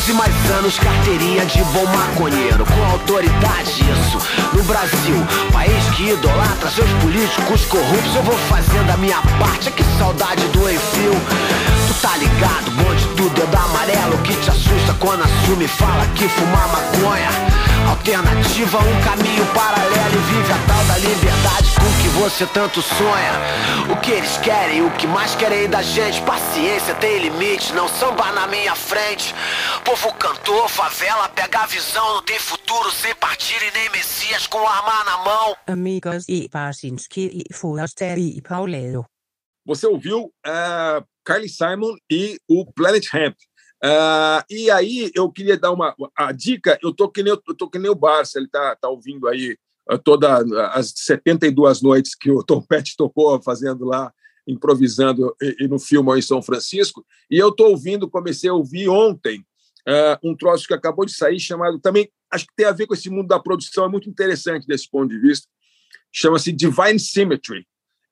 Anos 0.00 0.08
e 0.08 0.12
mais 0.14 0.50
anos, 0.52 0.78
carteirinha 0.78 1.44
de 1.44 1.62
bom 1.64 1.84
maconheiro. 1.84 2.64
Com 2.64 2.84
autoridade 2.90 3.70
isso, 3.70 4.18
no 4.54 4.62
Brasil 4.62 5.26
País 5.52 5.84
que 5.94 6.10
idolatra 6.10 6.70
seus 6.70 6.90
políticos 7.02 7.66
corruptos 7.66 8.14
Eu 8.16 8.22
vou 8.22 8.38
fazendo 8.48 8.90
a 8.90 8.96
minha 8.96 9.20
parte, 9.38 9.70
que 9.70 9.84
saudade 9.98 10.42
do 10.48 10.70
enfio. 10.70 11.12
Tu 11.86 11.94
tá 12.00 12.16
ligado, 12.16 12.70
bonde 12.70 13.04
do 13.08 13.28
dedo 13.28 13.54
amarelo 13.54 14.16
Que 14.22 14.32
te 14.36 14.48
assusta 14.48 14.94
quando 14.98 15.22
assume 15.22 15.68
fala 15.68 16.06
que 16.14 16.26
fumar 16.28 16.68
maconha 16.68 17.49
Alternativa, 17.88 18.78
um 18.78 19.00
caminho 19.02 19.46
paralelo 19.54 20.14
E 20.14 20.18
vive 20.18 20.52
a 20.52 20.66
tal 20.66 20.84
da 20.84 20.98
liberdade 20.98 21.70
com 21.80 22.02
que 22.02 22.08
você 22.08 22.46
tanto 22.46 22.82
sonha. 22.82 23.32
O 23.90 24.00
que 24.00 24.10
eles 24.10 24.36
querem, 24.38 24.82
o 24.82 24.90
que 24.92 25.06
mais 25.06 25.34
querem 25.34 25.68
da 25.68 25.82
gente. 25.82 26.20
Paciência 26.22 26.94
tem 26.94 27.18
limite, 27.18 27.72
não 27.72 27.88
samba 27.88 28.30
na 28.32 28.46
minha 28.46 28.74
frente. 28.74 29.34
Povo 29.84 30.12
cantor, 30.14 30.68
favela, 30.68 31.28
pega 31.28 31.60
a 31.60 31.66
visão 31.66 32.14
Não 32.14 32.22
tem 32.22 32.38
futuro 32.38 32.90
sem 32.90 33.14
partido 33.14 33.64
e 33.64 33.70
nem 33.72 33.90
messias 33.90 34.46
com 34.46 34.58
arma 34.66 35.04
na 35.04 35.18
mão. 35.18 35.56
Amigos 35.66 36.24
e 36.28 36.48
Barsinski 36.48 37.44
e 37.48 37.54
Forasta 37.54 38.16
e 38.18 38.40
Paulão. 38.42 39.04
Você 39.66 39.86
ouviu 39.86 40.24
uh, 40.46 41.04
Carly 41.24 41.48
Simon 41.48 41.94
e 42.10 42.38
o 42.48 42.66
Planet 42.72 43.06
Hemp. 43.14 43.36
Uh, 43.82 44.44
e 44.50 44.70
aí 44.70 45.10
eu 45.14 45.30
queria 45.30 45.58
dar 45.58 45.72
uma 45.72 45.94
a 46.16 46.32
dica. 46.32 46.78
Eu 46.82 46.92
tô 46.92 47.08
que 47.08 47.22
nem, 47.22 47.32
eu 47.32 47.54
tô 47.56 47.68
que 47.68 47.78
nem 47.78 47.90
o 47.90 47.94
Barça, 47.94 48.38
ele 48.38 48.48
tá, 48.48 48.76
tá 48.76 48.88
ouvindo 48.88 49.26
aí 49.26 49.56
uh, 49.90 49.98
todas 49.98 50.50
as 50.72 50.92
72 50.96 51.82
noites 51.82 52.14
que 52.14 52.30
o 52.30 52.42
Tom 52.44 52.60
Petty 52.60 52.96
tocou 52.96 53.40
fazendo 53.42 53.84
lá, 53.84 54.12
improvisando 54.46 55.34
e, 55.40 55.64
e 55.64 55.68
no 55.68 55.78
filme 55.78 56.18
em 56.18 56.22
São 56.22 56.42
Francisco. 56.42 57.04
E 57.30 57.38
eu 57.38 57.50
tô 57.52 57.68
ouvindo, 57.68 58.10
comecei 58.10 58.50
a 58.50 58.54
ouvir 58.54 58.88
ontem 58.88 59.40
uh, 59.88 60.28
um 60.28 60.36
troço 60.36 60.66
que 60.66 60.74
acabou 60.74 61.06
de 61.06 61.14
sair 61.14 61.40
chamado 61.40 61.78
também 61.78 62.10
acho 62.30 62.46
que 62.46 62.54
tem 62.54 62.66
a 62.66 62.72
ver 62.72 62.86
com 62.86 62.94
esse 62.94 63.10
mundo 63.10 63.26
da 63.26 63.40
produção 63.40 63.84
é 63.84 63.88
muito 63.88 64.08
interessante 64.08 64.66
desse 64.66 64.88
ponto 64.88 65.08
de 65.08 65.18
vista. 65.18 65.48
Chama-se 66.12 66.52
Divine 66.52 66.98
Symmetry. 66.98 67.66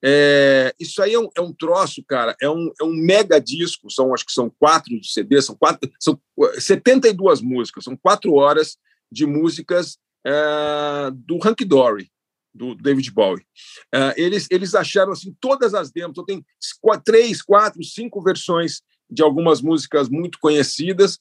É, 0.04 0.74
isso 0.78 1.02
aí 1.02 1.14
é 1.14 1.18
um, 1.18 1.28
é 1.36 1.40
um 1.40 1.52
troço, 1.52 2.02
cara, 2.06 2.36
é 2.40 2.48
um, 2.48 2.72
é 2.80 2.84
um 2.84 2.92
mega 2.92 3.40
disco, 3.40 3.90
são, 3.90 4.14
acho 4.14 4.24
que 4.24 4.32
são 4.32 4.48
quatro 4.48 4.92
CDs, 5.02 5.46
são, 5.46 5.56
quatro, 5.56 5.90
são 5.98 6.20
72 6.58 7.40
músicas, 7.40 7.84
são 7.84 7.96
quatro 7.96 8.34
horas 8.34 8.76
de 9.10 9.26
músicas 9.26 9.98
é, 10.24 11.10
do 11.12 11.38
Hank 11.44 11.64
Dory, 11.64 12.10
do 12.54 12.74
David 12.74 13.10
Bowie. 13.10 13.44
É, 13.92 14.14
eles, 14.16 14.46
eles 14.50 14.74
acharam 14.74 15.12
assim 15.12 15.34
todas 15.40 15.74
as 15.74 15.90
demos, 15.90 16.12
então 16.12 16.24
tem 16.24 16.44
quatro, 16.80 17.04
três, 17.04 17.42
quatro, 17.42 17.82
cinco 17.82 18.22
versões 18.22 18.82
de 19.10 19.22
algumas 19.22 19.62
músicas 19.62 20.08
muito 20.08 20.38
conhecidas, 20.38 21.18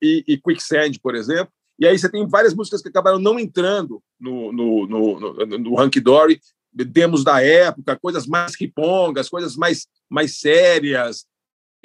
e, 0.00 0.24
e 0.28 0.38
Quicksand, 0.38 0.92
por 1.02 1.14
exemplo, 1.14 1.52
e 1.78 1.86
aí 1.86 1.96
você 1.96 2.08
tem 2.08 2.26
várias 2.26 2.54
músicas 2.54 2.82
que 2.82 2.88
acabaram 2.88 3.18
não 3.18 3.38
entrando 3.38 4.02
no, 4.20 4.52
no, 4.52 4.86
no, 4.86 5.20
no, 5.20 5.58
no 5.58 5.90
Dory, 6.02 6.40
demos 6.72 7.24
da 7.24 7.42
época, 7.42 7.98
coisas 7.98 8.26
mais 8.26 8.54
ripongas, 8.58 9.28
coisas 9.28 9.56
mais, 9.56 9.86
mais 10.08 10.38
sérias, 10.38 11.26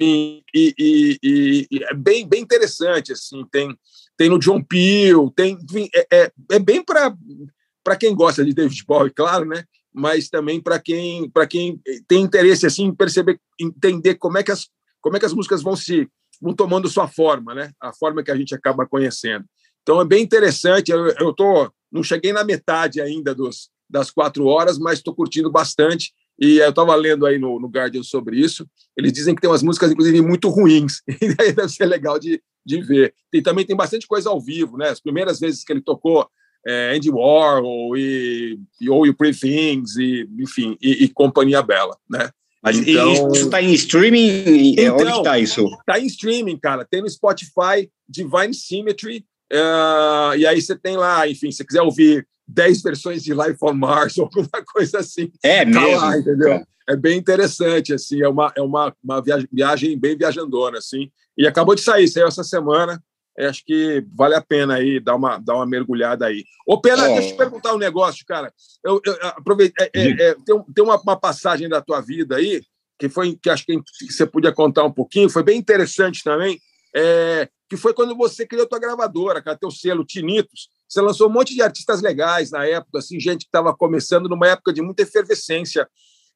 e, 0.00 0.42
e, 0.54 0.74
e, 1.22 1.66
e, 1.70 1.84
é 1.84 1.94
bem, 1.94 2.26
bem 2.26 2.42
interessante, 2.42 3.12
assim, 3.12 3.44
tem, 3.50 3.76
tem 4.16 4.28
no 4.28 4.38
John 4.38 4.62
Peel, 4.62 5.30
tem, 5.34 5.56
enfim, 5.62 5.88
é, 5.94 6.06
é, 6.10 6.32
é 6.52 6.58
bem 6.58 6.84
para 6.84 7.96
quem 7.96 8.14
gosta 8.14 8.44
de 8.44 8.52
David 8.52 8.84
Bowie, 8.86 9.12
claro, 9.12 9.44
né? 9.44 9.64
mas 9.92 10.28
também 10.28 10.60
para 10.60 10.80
quem, 10.80 11.30
quem 11.48 11.80
tem 12.08 12.22
interesse 12.22 12.66
assim, 12.66 12.86
em 12.86 12.94
perceber, 12.94 13.40
entender 13.60 14.16
como 14.16 14.36
é, 14.36 14.42
que 14.42 14.50
as, 14.50 14.68
como 15.00 15.16
é 15.16 15.20
que 15.20 15.26
as 15.26 15.32
músicas 15.32 15.62
vão 15.62 15.76
se 15.76 16.08
vão 16.42 16.52
tomando 16.52 16.88
sua 16.88 17.06
forma, 17.06 17.54
né? 17.54 17.70
a 17.80 17.92
forma 17.92 18.22
que 18.22 18.30
a 18.30 18.36
gente 18.36 18.52
acaba 18.54 18.86
conhecendo. 18.86 19.44
Então 19.82 20.00
é 20.00 20.04
bem 20.04 20.24
interessante, 20.24 20.90
eu, 20.90 21.06
eu 21.20 21.32
tô, 21.32 21.70
não 21.92 22.02
cheguei 22.02 22.32
na 22.32 22.42
metade 22.42 23.00
ainda 23.00 23.32
dos, 23.32 23.70
das 23.88 24.10
quatro 24.10 24.46
horas, 24.46 24.78
mas 24.78 24.98
estou 24.98 25.14
curtindo 25.14 25.50
bastante. 25.50 26.12
E 26.38 26.58
eu 26.58 26.70
estava 26.70 26.94
lendo 26.96 27.26
aí 27.26 27.38
no, 27.38 27.60
no 27.60 27.68
Guardian 27.68 28.02
sobre 28.02 28.38
isso. 28.38 28.66
Eles 28.96 29.12
dizem 29.12 29.34
que 29.34 29.40
tem 29.40 29.50
umas 29.50 29.62
músicas, 29.62 29.92
inclusive, 29.92 30.20
muito 30.20 30.48
ruins. 30.48 31.00
E 31.22 31.34
aí 31.40 31.52
deve 31.52 31.68
ser 31.68 31.86
legal 31.86 32.18
de, 32.18 32.42
de 32.66 32.82
ver. 32.82 33.14
E 33.32 33.40
também 33.40 33.64
tem 33.64 33.76
bastante 33.76 34.06
coisa 34.06 34.30
ao 34.30 34.40
vivo, 34.40 34.76
né? 34.76 34.88
As 34.88 35.00
primeiras 35.00 35.38
vezes 35.38 35.64
que 35.64 35.72
ele 35.72 35.80
tocou 35.80 36.28
é, 36.66 36.96
Andy 36.96 37.10
Warhol 37.10 37.96
e, 37.96 38.58
e 38.80 38.88
All 38.88 39.06
You 39.06 39.14
Pretty 39.14 39.38
Things, 39.38 39.96
e, 39.96 40.28
enfim, 40.38 40.76
e, 40.80 41.04
e 41.04 41.08
Companhia 41.08 41.62
Bela, 41.62 41.96
né? 42.08 42.30
Mas 42.62 42.78
então, 42.78 43.12
isso 43.12 43.44
está 43.44 43.60
em 43.60 43.74
streaming? 43.74 44.72
Então, 44.72 44.96
Onde 44.96 45.10
está 45.10 45.38
isso? 45.38 45.66
Está 45.80 46.00
em 46.00 46.06
streaming, 46.06 46.56
cara. 46.56 46.82
Tem 46.82 47.02
no 47.02 47.10
Spotify, 47.10 47.90
Divine 48.08 48.54
Symmetry. 48.54 49.26
Uh, 49.52 50.36
e 50.36 50.46
aí 50.46 50.60
você 50.60 50.76
tem 50.76 50.96
lá, 50.96 51.28
enfim, 51.28 51.50
se 51.50 51.58
você 51.58 51.64
quiser 51.64 51.82
ouvir 51.82 52.26
10 52.46 52.82
versões 52.82 53.22
de 53.22 53.32
Life 53.32 53.58
on 53.62 53.74
Mars 53.74 54.16
ou 54.18 54.24
alguma 54.24 54.64
coisa 54.72 54.98
assim. 54.98 55.30
É 55.42 55.64
tá 55.64 55.80
mesmo? 55.80 56.00
Lá, 56.00 56.18
entendeu? 56.18 56.66
É 56.88 56.96
bem 56.96 57.18
interessante, 57.18 57.94
assim, 57.94 58.22
é 58.22 58.28
uma, 58.28 58.52
é 58.56 58.60
uma, 58.60 58.94
uma 59.02 59.22
viagem, 59.22 59.48
viagem 59.50 59.98
bem 59.98 60.16
viajandona, 60.16 60.78
assim. 60.78 61.10
E 61.36 61.46
acabou 61.46 61.74
de 61.74 61.80
sair, 61.80 62.06
saiu 62.08 62.26
essa 62.26 62.44
semana. 62.44 63.02
É, 63.36 63.46
acho 63.46 63.64
que 63.64 64.04
vale 64.14 64.34
a 64.34 64.40
pena 64.40 64.74
aí 64.74 65.00
dar 65.00 65.16
uma, 65.16 65.38
dar 65.38 65.56
uma 65.56 65.66
mergulhada 65.66 66.26
aí. 66.26 66.44
Ô, 66.66 66.80
Pena, 66.80 67.08
É. 67.08 67.14
deixa 67.14 67.28
eu 67.30 67.32
te 67.32 67.36
perguntar 67.36 67.74
um 67.74 67.78
negócio, 67.78 68.24
cara. 68.26 68.52
Eu, 68.84 69.00
eu, 69.04 69.16
aproveitei, 69.22 69.90
é, 69.92 70.00
é, 70.00 70.10
é, 70.10 70.34
tem, 70.34 70.64
tem 70.72 70.84
uma, 70.84 71.00
uma 71.00 71.16
passagem 71.18 71.68
da 71.68 71.80
tua 71.80 72.00
vida 72.00 72.36
aí 72.36 72.62
que 72.98 73.08
foi 73.08 73.36
que 73.40 73.50
acho 73.50 73.66
que 73.66 73.82
você 74.08 74.24
podia 74.24 74.52
contar 74.52 74.84
um 74.84 74.92
pouquinho, 74.92 75.28
foi 75.28 75.42
bem 75.42 75.58
interessante 75.58 76.22
também, 76.22 76.60
é, 76.94 77.48
que 77.68 77.76
foi 77.76 77.92
quando 77.92 78.16
você 78.16 78.46
criou 78.46 78.68
tua 78.68 78.78
gravadora, 78.78 79.42
cara, 79.42 79.58
teu 79.58 79.70
selo 79.70 80.04
Tinitos. 80.04 80.68
Você 80.88 81.00
lançou 81.00 81.28
um 81.28 81.32
monte 81.32 81.54
de 81.54 81.62
artistas 81.62 82.00
legais 82.00 82.50
na 82.50 82.64
época, 82.66 82.98
assim, 82.98 83.18
gente 83.18 83.40
que 83.40 83.48
estava 83.48 83.74
começando 83.74 84.28
numa 84.28 84.46
época 84.48 84.72
de 84.72 84.80
muita 84.80 85.02
efervescência 85.02 85.88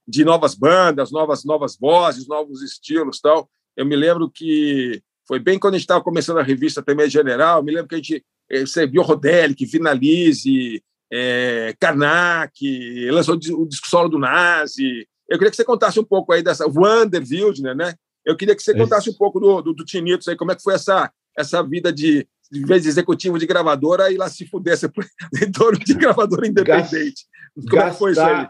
de 0.06 0.24
novas 0.24 0.54
bandas, 0.54 1.10
novas 1.12 1.44
novas 1.44 1.76
vozes, 1.78 2.26
novos 2.26 2.62
estilos, 2.62 3.20
tal. 3.20 3.48
Eu 3.76 3.86
me 3.86 3.94
lembro 3.94 4.30
que 4.30 5.02
foi 5.26 5.38
bem 5.38 5.58
quando 5.58 5.74
a 5.74 5.76
gente 5.76 5.84
estava 5.84 6.02
começando 6.02 6.38
a 6.38 6.42
revista 6.42 6.82
também 6.82 7.08
General. 7.08 7.58
Eu 7.58 7.64
me 7.64 7.72
lembro 7.72 7.88
que 7.88 7.94
a 7.94 7.98
gente 7.98 8.24
eh, 8.50 8.60
você 8.62 8.86
viu 8.86 9.02
Rodelic, 9.02 9.66
Finalize, 9.66 10.82
é, 11.12 11.74
Karnak, 11.78 13.10
lançou 13.10 13.34
o 13.34 13.68
disco 13.68 13.88
solo 13.88 14.08
do 14.08 14.18
Nazi. 14.18 15.06
Eu 15.28 15.38
queria 15.38 15.50
que 15.50 15.56
você 15.56 15.64
contasse 15.64 16.00
um 16.00 16.04
pouco 16.04 16.32
aí 16.32 16.42
dessa 16.42 16.66
Wander 16.66 17.22
Wildner, 17.22 17.76
né? 17.76 17.94
Eu 18.28 18.36
queria 18.36 18.54
que 18.54 18.62
você 18.62 18.76
contasse 18.76 19.08
um 19.08 19.14
pouco 19.14 19.40
do, 19.40 19.62
do, 19.62 19.72
do 19.72 19.84
Tinitos 19.86 20.28
aí, 20.28 20.36
como 20.36 20.52
é 20.52 20.54
que 20.54 20.62
foi 20.62 20.74
essa, 20.74 21.10
essa 21.34 21.62
vida 21.62 21.90
de, 21.90 22.28
de 22.52 22.62
vez 22.66 22.82
de 22.82 22.90
executivo 22.90 23.38
de 23.38 23.46
gravadora 23.46 24.12
e 24.12 24.18
lá 24.18 24.28
se 24.28 24.44
pudesse 24.44 24.86
dono 25.48 25.78
de 25.78 25.94
gravadora 25.94 26.46
independente. 26.46 27.24
Como 27.70 27.82
é 27.82 27.90
que 27.90 27.96
foi 27.96 28.12
isso 28.12 28.20
aí? 28.20 28.46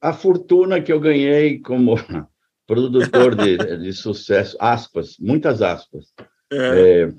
A 0.00 0.12
fortuna 0.12 0.82
que 0.82 0.92
eu 0.92 0.98
ganhei 0.98 1.60
como 1.60 1.94
produtor 2.66 3.36
de, 3.36 3.56
de 3.78 3.92
sucesso, 3.92 4.56
aspas, 4.58 5.16
muitas 5.20 5.62
aspas. 5.62 6.12
É. 6.52 7.02
É, 7.02 7.14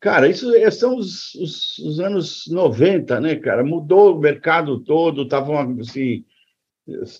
cara, 0.00 0.28
isso 0.28 0.50
é- 0.54 0.70
são 0.70 0.96
os, 0.96 1.34
os, 1.34 1.78
os 1.80 2.00
anos 2.00 2.44
90, 2.48 3.20
né, 3.20 3.36
cara? 3.36 3.62
Mudou 3.62 4.16
o 4.16 4.18
mercado 4.18 4.80
todo, 4.80 5.28
tava 5.28 5.52
uma, 5.52 5.82
assim, 5.82 6.24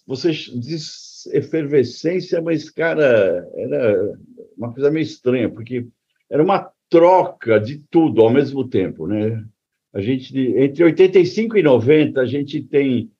você 0.06 0.30
diz 0.32 1.07
efervescência, 1.26 2.40
mas, 2.40 2.70
cara, 2.70 3.48
era 3.54 4.18
uma 4.56 4.72
coisa 4.72 4.90
meio 4.90 5.02
estranha, 5.02 5.48
porque 5.48 5.86
era 6.30 6.42
uma 6.42 6.70
troca 6.88 7.58
de 7.60 7.78
tudo 7.90 8.22
ao 8.22 8.30
mesmo 8.30 8.68
tempo, 8.68 9.06
né? 9.06 9.44
A 9.92 10.00
gente, 10.00 10.36
entre 10.56 10.84
85 10.84 11.56
e 11.56 11.62
90, 11.62 12.20
a 12.20 12.26
gente 12.26 12.62
tem 12.62 13.10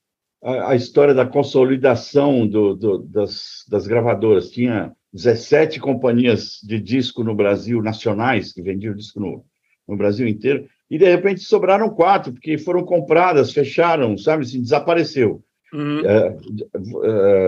a, 0.43 0.73
a 0.73 0.77
história 0.77 1.15
da 1.15 1.27
consolidação 1.27 2.47
do, 2.47 2.75
do, 2.75 2.99
das, 2.99 3.65
das 3.69 3.87
gravadoras. 3.87 4.51
Tinha 4.51 4.93
17 5.13 5.81
companhias 5.81 6.61
de 6.63 6.79
disco 6.79 7.25
no 7.25 7.35
Brasil, 7.35 7.83
nacionais, 7.83 8.53
que 8.53 8.63
vendiam 8.63 8.95
disco 8.95 9.21
no, 9.21 9.45
no 9.87 9.97
Brasil 9.97 10.29
inteiro, 10.29 10.69
e 10.91 10.99
de 10.99 11.07
repente 11.07 11.41
sobraram 11.41 11.91
quatro, 11.91 12.33
porque 12.33 12.59
foram 12.59 12.85
compradas, 12.85 13.53
fecharam, 13.53 14.17
sabe, 14.17 14.45
assim, 14.45 14.61
desapareceu. 14.61 15.43
Uhum. 15.73 16.01
É, 16.01 16.37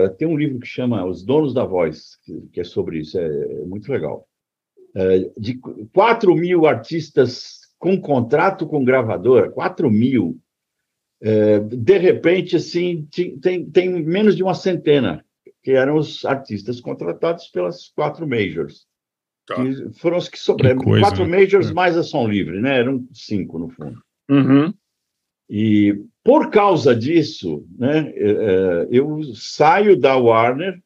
é, 0.05 0.09
tem 0.09 0.27
um 0.27 0.37
livro 0.37 0.59
que 0.59 0.67
chama 0.67 1.05
Os 1.05 1.23
Donos 1.23 1.53
da 1.53 1.65
Voz, 1.65 2.17
que, 2.23 2.41
que 2.53 2.61
é 2.61 2.63
sobre 2.63 2.99
isso, 2.99 3.17
é, 3.17 3.25
é 3.25 3.65
muito 3.65 3.91
legal. 3.91 4.27
É, 4.95 5.29
de 5.37 5.59
4 5.93 6.35
mil 6.35 6.65
artistas 6.65 7.61
com 7.79 7.99
contrato 7.99 8.67
com 8.67 8.83
gravadora, 8.83 9.49
4 9.49 9.89
mil, 9.89 10.39
é, 11.21 11.59
de 11.59 11.97
repente, 11.97 12.55
assim, 12.55 13.07
tem, 13.41 13.65
tem 13.69 13.89
menos 14.03 14.35
de 14.35 14.43
uma 14.43 14.53
centena, 14.53 15.23
que 15.63 15.71
eram 15.71 15.97
os 15.97 16.25
artistas 16.25 16.79
contratados 16.79 17.47
pelas 17.47 17.89
quatro 17.89 18.27
majors. 18.27 18.85
Que 19.47 19.99
foram 19.99 20.17
os 20.17 20.29
que 20.29 20.39
sobraram. 20.39 20.77
Quatro 20.77 21.25
né? 21.25 21.39
majors 21.39 21.71
mais 21.71 21.97
a 21.97 22.03
Som 22.03 22.27
Livre, 22.27 22.61
né? 22.61 22.79
Eram 22.79 23.05
cinco, 23.11 23.59
no 23.59 23.69
fundo. 23.69 24.01
Uhum. 24.29 24.73
E 25.53 26.01
por 26.23 26.49
causa 26.49 26.95
disso, 26.95 27.67
né, 27.77 28.13
eh, 28.15 28.31
eh, 28.31 28.87
eu 28.89 29.21
saio 29.35 29.99
da 29.99 30.15
Warner, 30.15 30.81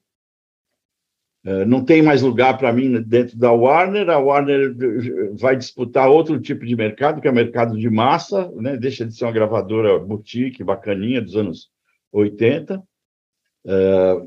eh, 1.46 1.66
não 1.66 1.86
tem 1.86 2.02
mais 2.02 2.24
lugar 2.24 2.58
para 2.58 2.74
mim 2.74 3.00
dentro 3.04 3.38
da 3.38 3.52
Warner, 3.52 4.10
a 4.10 4.18
Warner 4.18 4.76
vai 5.40 5.56
disputar 5.56 6.10
outro 6.10 6.40
tipo 6.40 6.66
de 6.66 6.76
mercado, 6.76 7.22
que 7.22 7.28
é 7.28 7.32
o 7.32 7.36
mercado 7.36 7.78
de 7.78 7.88
massa, 7.92 8.52
né, 8.56 8.76
deixa 8.76 9.06
de 9.06 9.14
ser 9.14 9.26
uma 9.26 9.32
gravadora 9.32 10.00
boutique, 10.00 10.64
bacaninha, 10.64 11.22
dos 11.22 11.36
anos 11.36 11.70
80. 12.12 12.82
Eh, 13.68 14.22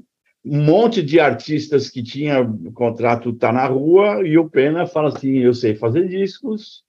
um 0.45 0.63
monte 0.63 1.03
de 1.03 1.19
artistas 1.19 1.91
que 1.91 2.01
tinha 2.01 2.49
contrato 2.75 3.33
tá 3.33 3.53
na 3.53 3.67
rua, 3.67 4.25
e 4.25 4.39
o 4.39 4.49
Pena 4.49 4.87
fala 4.87 5.09
assim, 5.09 5.39
eu 5.39 5.53
sei 5.53 5.75
fazer 5.75 6.07
discos, 6.07 6.85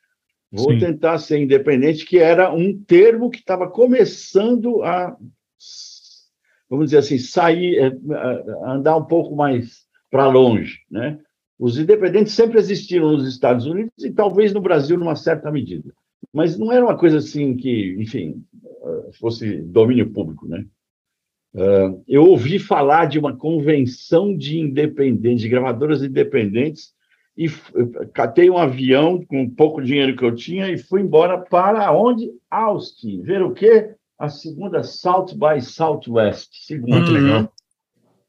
Vou 0.51 0.71
Sim. 0.71 0.79
tentar 0.79 1.19
ser 1.19 1.39
independente, 1.39 2.05
que 2.05 2.17
era 2.17 2.51
um 2.51 2.75
termo 2.75 3.29
que 3.29 3.37
estava 3.37 3.69
começando 3.69 4.81
a, 4.83 5.15
vamos 6.69 6.85
dizer 6.85 6.97
assim, 6.97 7.17
sair, 7.19 7.95
a 8.63 8.73
andar 8.73 8.97
um 8.97 9.05
pouco 9.05 9.35
mais 9.35 9.85
para 10.09 10.27
longe, 10.27 10.79
né? 10.89 11.19
Os 11.59 11.77
independentes 11.77 12.33
sempre 12.33 12.57
existiram 12.57 13.11
nos 13.11 13.27
Estados 13.27 13.65
Unidos 13.65 14.03
e 14.03 14.11
talvez 14.11 14.53
no 14.53 14.61
Brasil 14.61 14.97
numa 14.97 15.15
certa 15.15 15.51
medida, 15.51 15.93
mas 16.33 16.57
não 16.57 16.71
era 16.71 16.83
uma 16.83 16.97
coisa 16.97 17.17
assim 17.17 17.55
que, 17.55 17.95
enfim, 17.99 18.43
fosse 19.19 19.57
domínio 19.61 20.09
público, 20.09 20.47
né? 20.47 20.65
Ah, 21.55 21.93
eu 22.07 22.25
ouvi 22.25 22.59
falar 22.59 23.05
de 23.05 23.19
uma 23.19 23.35
convenção 23.35 24.35
de 24.35 24.59
independentes, 24.59 25.41
de 25.41 25.49
gravadoras 25.49 26.03
independentes, 26.03 26.93
e 27.39 27.45
f- 27.47 27.71
catei 28.13 28.49
um 28.49 28.57
avião 28.57 29.23
com 29.25 29.43
o 29.43 29.49
pouco 29.49 29.81
dinheiro 29.81 30.13
que 30.15 30.25
eu 30.25 30.35
tinha 30.35 30.67
e 30.69 30.77
fui 30.77 30.99
embora 31.01 31.37
para 31.39 31.89
onde? 31.93 32.29
Austin. 32.51 33.21
Ver 33.21 33.41
o 33.41 33.53
quê? 33.53 33.95
A 34.17 34.27
segunda 34.27 34.83
South 34.83 35.27
by 35.35 35.61
Southwest. 35.61 36.49
Segunda. 36.65 36.97
Muito 36.97 37.11
legal. 37.11 37.53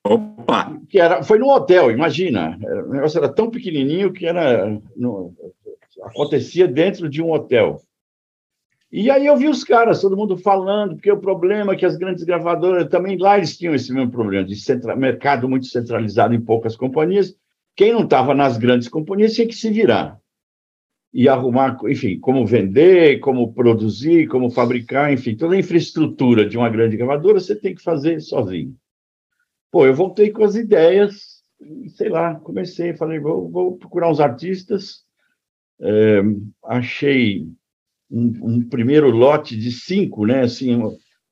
Opa! 0.04 0.78
Que 0.88 1.00
era, 1.00 1.22
foi 1.24 1.40
num 1.40 1.48
hotel, 1.50 1.90
imagina. 1.90 2.56
Era- 2.62 2.86
O 2.86 2.90
negócio 2.92 3.18
era 3.18 3.28
tão 3.28 3.50
pequenininho 3.50 4.12
que 4.12 4.26
era 4.26 4.80
no- 4.96 5.34
acontecia 6.04 6.68
dentro 6.68 7.08
de 7.08 7.20
um 7.20 7.32
hotel. 7.32 7.80
E 8.92 9.10
aí 9.10 9.26
eu 9.26 9.36
vi 9.36 9.48
os 9.48 9.62
caras, 9.62 10.00
todo 10.00 10.16
mundo 10.16 10.36
falando, 10.36 10.94
porque 10.94 11.10
o 11.12 11.20
problema 11.20 11.72
é 11.72 11.76
que 11.76 11.84
as 11.86 11.96
grandes 11.96 12.24
gravadoras, 12.24 12.88
também 12.88 13.16
lá 13.18 13.36
eles 13.36 13.56
tinham 13.58 13.74
esse 13.74 13.92
mesmo 13.92 14.10
problema, 14.10 14.44
de 14.44 14.56
centra- 14.56 14.96
mercado 14.96 15.48
muito 15.48 15.66
centralizado 15.66 16.32
em 16.34 16.40
poucas 16.40 16.76
companhias. 16.76 17.36
Quem 17.76 17.92
não 17.92 18.04
estava 18.04 18.34
nas 18.34 18.58
grandes 18.58 18.88
companhias 18.88 19.34
tinha 19.34 19.46
que 19.46 19.54
se 19.54 19.70
virar. 19.70 20.20
E 21.12 21.28
arrumar, 21.28 21.76
enfim, 21.88 22.20
como 22.20 22.46
vender, 22.46 23.18
como 23.18 23.52
produzir, 23.52 24.28
como 24.28 24.50
fabricar, 24.50 25.12
enfim, 25.12 25.36
toda 25.36 25.54
a 25.54 25.58
infraestrutura 25.58 26.48
de 26.48 26.56
uma 26.56 26.68
grande 26.68 26.96
gravadora 26.96 27.40
você 27.40 27.56
tem 27.56 27.74
que 27.74 27.82
fazer 27.82 28.20
sozinho. 28.20 28.76
Pô, 29.72 29.86
eu 29.86 29.94
voltei 29.94 30.30
com 30.30 30.44
as 30.44 30.54
ideias, 30.54 31.42
sei 31.96 32.08
lá, 32.08 32.36
comecei, 32.36 32.94
falei, 32.94 33.18
vou, 33.18 33.50
vou 33.50 33.76
procurar 33.76 34.10
uns 34.10 34.20
artistas, 34.20 35.04
é, 35.80 36.20
achei 36.64 37.48
um, 38.10 38.32
um 38.42 38.68
primeiro 38.68 39.10
lote 39.10 39.56
de 39.56 39.72
cinco, 39.72 40.26
né? 40.26 40.42
Assim, 40.42 40.80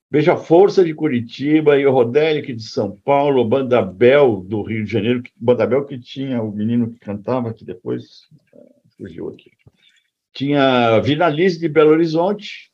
o 0.08 0.12
Beija 0.12 0.36
Força 0.36 0.82
de 0.84 0.94
Curitiba 0.94 1.78
e 1.78 1.86
o 1.86 1.92
Rodelic 1.92 2.52
de 2.54 2.62
São 2.62 2.96
Paulo, 3.04 3.42
o 3.42 3.48
Banda 3.48 3.82
Bel 3.82 4.40
do 4.40 4.62
Rio 4.62 4.84
de 4.84 4.90
Janeiro, 4.90 5.22
que- 5.22 5.30
Banda 5.36 5.66
Bel 5.66 5.84
que 5.84 5.98
tinha 5.98 6.42
o 6.42 6.50
menino 6.50 6.90
que 6.90 6.98
cantava, 6.98 7.52
que 7.52 7.64
depois 7.64 8.22
eh, 8.54 8.58
fugiu 8.96 9.28
aqui. 9.28 9.50
Tinha 10.32 10.98
Vinalize 11.00 11.58
de 11.58 11.68
Belo 11.68 11.90
Horizonte. 11.90 12.70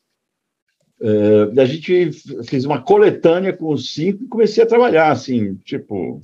eh, 1.01 1.61
a 1.61 1.65
gente 1.65 2.09
fez 2.47 2.63
uma 2.63 2.81
coletânea 2.81 3.51
com 3.51 3.67
os 3.73 3.93
cinco 3.93 4.23
e 4.23 4.27
comecei 4.29 4.63
a 4.63 4.67
trabalhar, 4.67 5.11
assim, 5.11 5.55
tipo, 5.55 6.21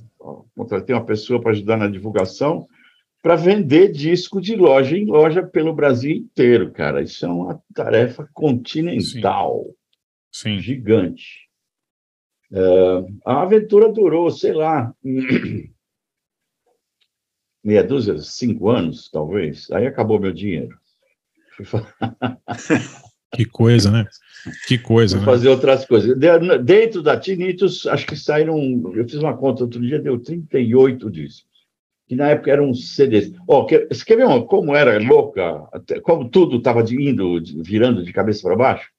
contratei 0.56 0.94
uma 0.94 1.04
pessoa 1.04 1.38
para 1.42 1.50
ajudar 1.52 1.76
na 1.76 1.88
divulgação, 1.88 2.66
para 3.22 3.36
vender 3.36 3.92
disco 3.92 4.40
de 4.40 4.56
loja 4.56 4.96
em 4.96 5.04
loja 5.04 5.42
pelo 5.42 5.74
Brasil 5.74 6.16
inteiro, 6.16 6.70
cara. 6.72 7.02
Isso 7.02 7.24
é 7.26 7.28
uma 7.28 7.62
tarefa 7.74 8.26
continental, 8.32 9.66
Sim. 9.66 9.74
Gigante. 10.60 11.48
É, 12.52 12.60
a 13.24 13.42
aventura 13.42 13.92
durou, 13.92 14.30
sei 14.30 14.52
lá, 14.52 14.92
meia 17.62 17.84
dúzia, 17.84 18.18
cinco 18.18 18.68
anos, 18.70 19.08
talvez. 19.10 19.70
Aí 19.70 19.86
acabou 19.86 20.18
meu 20.20 20.32
dinheiro. 20.32 20.76
Que 23.34 23.46
coisa, 23.46 23.90
né? 23.90 24.04
Que 24.68 24.76
coisa, 24.76 25.16
fui 25.16 25.24
né? 25.24 25.32
fazer 25.32 25.48
outras 25.48 25.86
coisas. 25.86 26.18
De- 26.18 26.58
Dentro 26.58 27.02
da 27.02 27.18
Tinitos, 27.18 27.86
acho 27.86 28.06
que 28.06 28.14
saíram. 28.14 28.58
Eu 28.94 29.04
fiz 29.08 29.14
uma 29.14 29.34
conta 29.34 29.64
outro 29.64 29.80
dia, 29.80 29.98
deu 29.98 30.18
38 30.20 31.10
discos. 31.10 31.50
Que 32.06 32.14
na 32.14 32.28
época 32.28 32.50
eram 32.50 32.74
CDs. 32.74 33.32
Ó, 33.48 33.64
quer, 33.64 33.88
você 33.88 34.04
quer 34.04 34.16
ver 34.16 34.26
uma- 34.26 34.44
como 34.44 34.76
era 34.76 34.98
louca, 34.98 35.66
como 36.02 36.28
tudo 36.28 36.58
estava 36.58 36.82
indo, 36.92 37.42
virando 37.64 38.04
de 38.04 38.12
cabeça 38.12 38.42
para 38.42 38.54
baixo? 38.54 38.91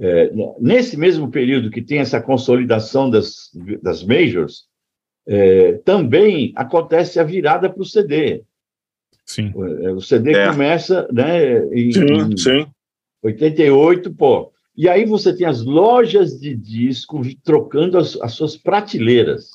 É, 0.00 0.30
nesse 0.60 0.96
mesmo 0.96 1.30
período 1.30 1.70
que 1.70 1.82
tem 1.82 1.98
essa 1.98 2.20
consolidação 2.20 3.10
das, 3.10 3.50
das 3.82 4.02
majors, 4.04 4.66
é, 5.26 5.72
também 5.84 6.52
acontece 6.54 7.18
a 7.18 7.24
virada 7.24 7.68
para 7.68 7.82
o 7.82 7.84
CD. 7.84 8.44
Sim. 9.26 9.52
O, 9.54 9.96
o 9.96 10.00
CD 10.00 10.32
É. 10.34 10.48
começa 10.48 11.06
né, 11.12 11.58
em, 11.72 11.92
Sim, 11.92 12.04
em 12.04 12.36
sim. 12.36 12.66
88, 13.22 14.14
pô. 14.14 14.52
E 14.76 14.88
aí 14.88 15.04
você 15.04 15.34
tem 15.36 15.46
as 15.46 15.64
lojas 15.64 16.38
de 16.38 16.54
disco 16.54 17.20
trocando 17.42 17.98
as, 17.98 18.16
as 18.22 18.32
suas 18.34 18.56
prateleiras. 18.56 19.50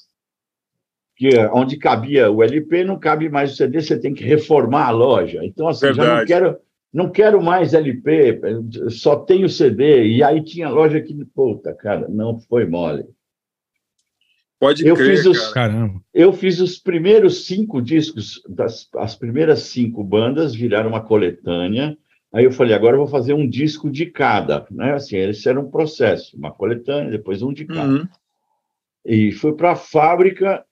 que 1.16 1.30
onde 1.54 1.78
cabia 1.78 2.30
o 2.30 2.44
LP, 2.44 2.84
não 2.84 3.00
cabe 3.00 3.30
mais 3.30 3.54
o 3.54 3.56
CD, 3.56 3.82
você 3.82 3.98
tem 3.98 4.14
que 4.14 4.24
reformar 4.26 4.88
a 4.88 4.92
loja. 4.92 5.40
Então, 5.44 5.68
assim, 5.70 5.88
já 5.88 5.94
não 5.94 6.18
Verdade. 6.18 6.28
quero, 6.28 6.58
não 6.94 7.10
quero 7.10 7.42
mais 7.42 7.74
LP, 7.74 8.40
só 8.90 9.16
tenho 9.16 9.50
CD. 9.50 10.06
E 10.08 10.24
aí 10.24 10.44
tinha 10.44 10.70
loja 10.70 11.02
que, 11.02 11.14
puta, 11.26 11.74
cara, 11.74 12.08
não 12.08 12.40
foi 12.40 12.66
mole. 12.66 13.06
Pode 14.60 14.86
Eu 14.88 14.96
crer, 14.96 15.10
fiz 15.18 15.26
os- 15.26 15.52
cara. 15.52 15.74
Caramba. 15.74 16.02
Eu 16.14 16.32
fiz 16.32 16.60
os 16.62 16.78
primeiros 16.78 17.46
cinco 17.46 17.82
discos, 17.82 18.42
das, 18.48 18.88
as 18.96 19.16
primeiras 19.16 19.64
cinco 19.64 20.04
bandas 20.04 20.54
viraram 20.56 20.90
uma 20.90 21.02
coletânea. 21.04 21.98
Aí 22.32 22.46
eu 22.46 22.52
falei, 22.52 22.74
agora 22.74 22.96
eu 22.96 23.00
vou 23.00 23.08
fazer 23.08 23.34
um 23.34 23.48
disco 23.48 23.92
de 23.92 24.06
cada, 24.06 24.66
né? 24.72 24.94
Assim, 24.94 25.18
esse 25.18 25.50
era 25.50 25.60
um 25.60 25.70
processo, 25.70 26.38
uma 26.38 26.52
coletânea, 26.52 27.12
depois 27.12 27.42
um 27.42 27.52
de 27.52 27.66
cada. 27.66 27.92
Uhum. 27.92 28.08
E 29.06 29.32
fui 29.34 29.54
para 29.54 29.74
a 29.74 29.76
fábrica, 29.76 30.64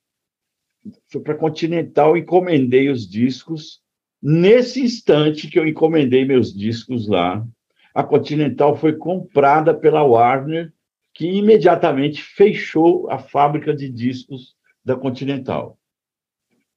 fui 1.10 1.22
para 1.22 1.34
a 1.34 1.38
Continental, 1.38 2.16
encomendei 2.16 2.90
os 2.90 3.08
discos. 3.08 3.81
Nesse 4.22 4.82
instante 4.82 5.48
que 5.48 5.58
eu 5.58 5.68
encomendei 5.68 6.24
meus 6.26 6.54
discos 6.54 7.08
lá, 7.08 7.46
a 7.94 8.04
Continental 8.04 8.78
foi 8.78 8.94
comprada 8.94 9.74
pela 9.74 10.04
Warner, 10.04 10.72
que 11.14 11.28
imediatamente 11.28 12.22
fechou 12.22 13.10
a 13.10 13.18
fábrica 13.18 13.76
de 13.76 13.90
discos 13.90 14.56
da 14.86 14.96
Continental. 14.96 15.78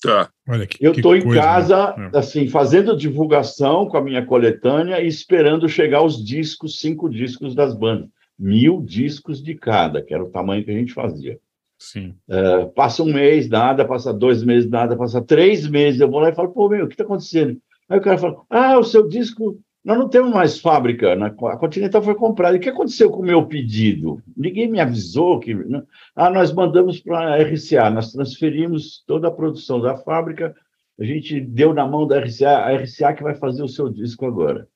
Tá. 0.03 0.31
Olha 0.47 0.67
que 0.67 0.85
Eu 0.85 0.93
estou 0.93 1.17
em 1.17 1.23
coisa, 1.23 1.41
casa, 1.41 1.97
né? 1.97 2.11
assim, 2.15 2.49
fazendo 2.49 2.97
divulgação 2.97 3.89
com 3.89 3.97
a 3.97 4.03
minha 4.03 4.25
coletânea 4.25 5.01
e 5.01 5.07
esperando 5.07 5.69
chegar 5.69 6.03
os 6.03 6.23
discos, 6.23 6.79
cinco 6.79 7.09
discos 7.09 7.55
das 7.55 7.75
bandas. 7.75 8.09
Mil 8.39 8.83
discos 8.83 9.43
de 9.43 9.55
cada, 9.55 10.03
que 10.03 10.13
era 10.13 10.23
o 10.23 10.31
tamanho 10.31 10.65
que 10.65 10.71
a 10.71 10.75
gente 10.75 10.93
fazia. 10.93 11.39
Sim. 11.79 12.15
É, 12.29 12.67
passa 12.67 13.03
um 13.03 13.13
mês, 13.13 13.49
nada, 13.49 13.85
passa 13.85 14.13
dois 14.13 14.43
meses, 14.43 14.69
nada, 14.69 14.97
passa 14.97 15.21
três 15.21 15.69
meses, 15.69 16.01
eu 16.01 16.11
vou 16.11 16.21
lá 16.21 16.31
e 16.31 16.35
falo, 16.35 16.51
pô, 16.51 16.69
meu, 16.69 16.85
o 16.85 16.89
que 16.89 16.95
está 16.95 17.05
acontecendo? 17.05 17.61
Aí 17.89 17.99
o 17.99 18.03
cara 18.03 18.19
fala, 18.19 18.43
ah, 18.49 18.79
o 18.79 18.85
seu 18.85 19.07
disco, 19.07 19.59
nós 19.85 19.99
não 19.99 20.09
temos 20.09 20.33
mais 20.33 20.59
fábrica, 20.59 21.15
na, 21.15 21.27
a 21.27 21.57
Continental 21.59 22.03
foi 22.03 22.15
comprada. 22.15 22.57
O 22.57 22.61
que 22.61 22.71
aconteceu 22.71 23.11
com 23.11 23.21
o 23.21 23.25
meu 23.25 23.47
pedido? 23.47 24.23
Ninguém 24.35 24.71
me 24.71 24.81
avisou 24.81 25.39
que... 25.39 25.53
né? 25.53 25.83
Ah, 26.17 26.31
nós 26.31 26.53
mandamos 26.53 27.01
para 27.01 27.35
a 27.35 27.43
RCA, 27.43 27.91
nós 27.91 28.11
transferimos 28.13 29.05
toda 29.07 29.29
a 29.29 29.33
produção 29.33 29.81
da 29.81 29.97
fábrica, 29.97 30.55
a 30.99 31.05
gente 31.05 31.41
deu 31.41 31.75
na 31.75 31.87
mão 31.87 32.07
da 32.07 32.19
RCA, 32.19 32.59
a 32.59 32.75
RCA 32.77 33.13
que 33.13 33.23
vai 33.23 33.35
fazer 33.35 33.63
o 33.63 33.69
seu 33.69 33.91
disco 33.91 34.25
agora. 34.25 34.67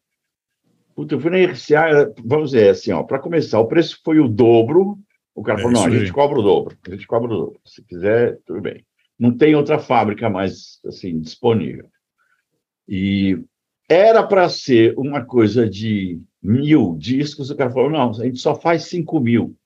Puta, 0.94 1.14
eu 1.14 1.20
fui 1.20 1.30
na 1.30 1.52
RCA, 1.52 2.12
vamos 2.24 2.50
dizer 2.50 2.70
assim, 2.70 2.90
ó, 2.90 3.04
para 3.04 3.20
começar, 3.20 3.60
o 3.60 3.68
preço 3.68 4.00
foi 4.04 4.18
o 4.18 4.28
dobro, 4.28 4.98
o 5.38 5.42
cara 5.42 5.58
É 5.58 5.62
falou, 5.62 5.78
não, 5.78 5.84
a 5.84 5.88
aí. 5.88 6.00
gente 6.00 6.12
cobra 6.12 6.38
o 6.38 6.42
dobro, 6.42 6.76
a 6.86 6.90
gente 6.90 7.06
cobra 7.06 7.32
o 7.32 7.36
dobro. 7.36 7.60
Se 7.64 7.82
quiser, 7.82 8.38
tudo 8.46 8.60
bem. 8.60 8.84
Não 9.18 9.36
tem 9.36 9.54
outra 9.54 9.78
fábrica 9.78 10.28
mais, 10.28 10.80
assim, 10.86 11.18
disponível. 11.20 11.88
E 12.88 13.38
era 13.88 14.22
para 14.22 14.48
ser 14.48 14.94
uma 14.98 15.24
coisa 15.24 15.68
de 15.68 16.20
mil 16.42 16.96
discos, 16.98 17.50
o 17.50 17.56
cara 17.56 17.70
falou, 17.70 17.90
não, 17.90 18.10
a 18.10 18.24
gente 18.24 18.38
só 18.38 18.54
faz 18.54 18.84
cinco 18.84 19.20
mil. 19.20 19.56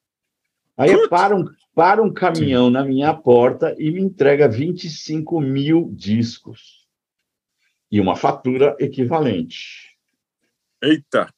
Aí 0.77 1.09
para 1.09 1.37
um, 1.37 1.45
para 1.75 2.03
um 2.03 2.13
caminhão 2.13 2.71
na 2.71 2.85
minha 2.85 3.15
porta 3.15 3.75
e 3.79 3.91
me 3.91 4.01
entrega 4.01 4.49
25 4.49 5.41
mil 5.41 5.91
discos. 5.93 6.87
E 7.91 8.01
uma 8.01 8.17
fatura 8.17 8.75
equivalente. 8.81 9.97
Eita. 10.83 11.29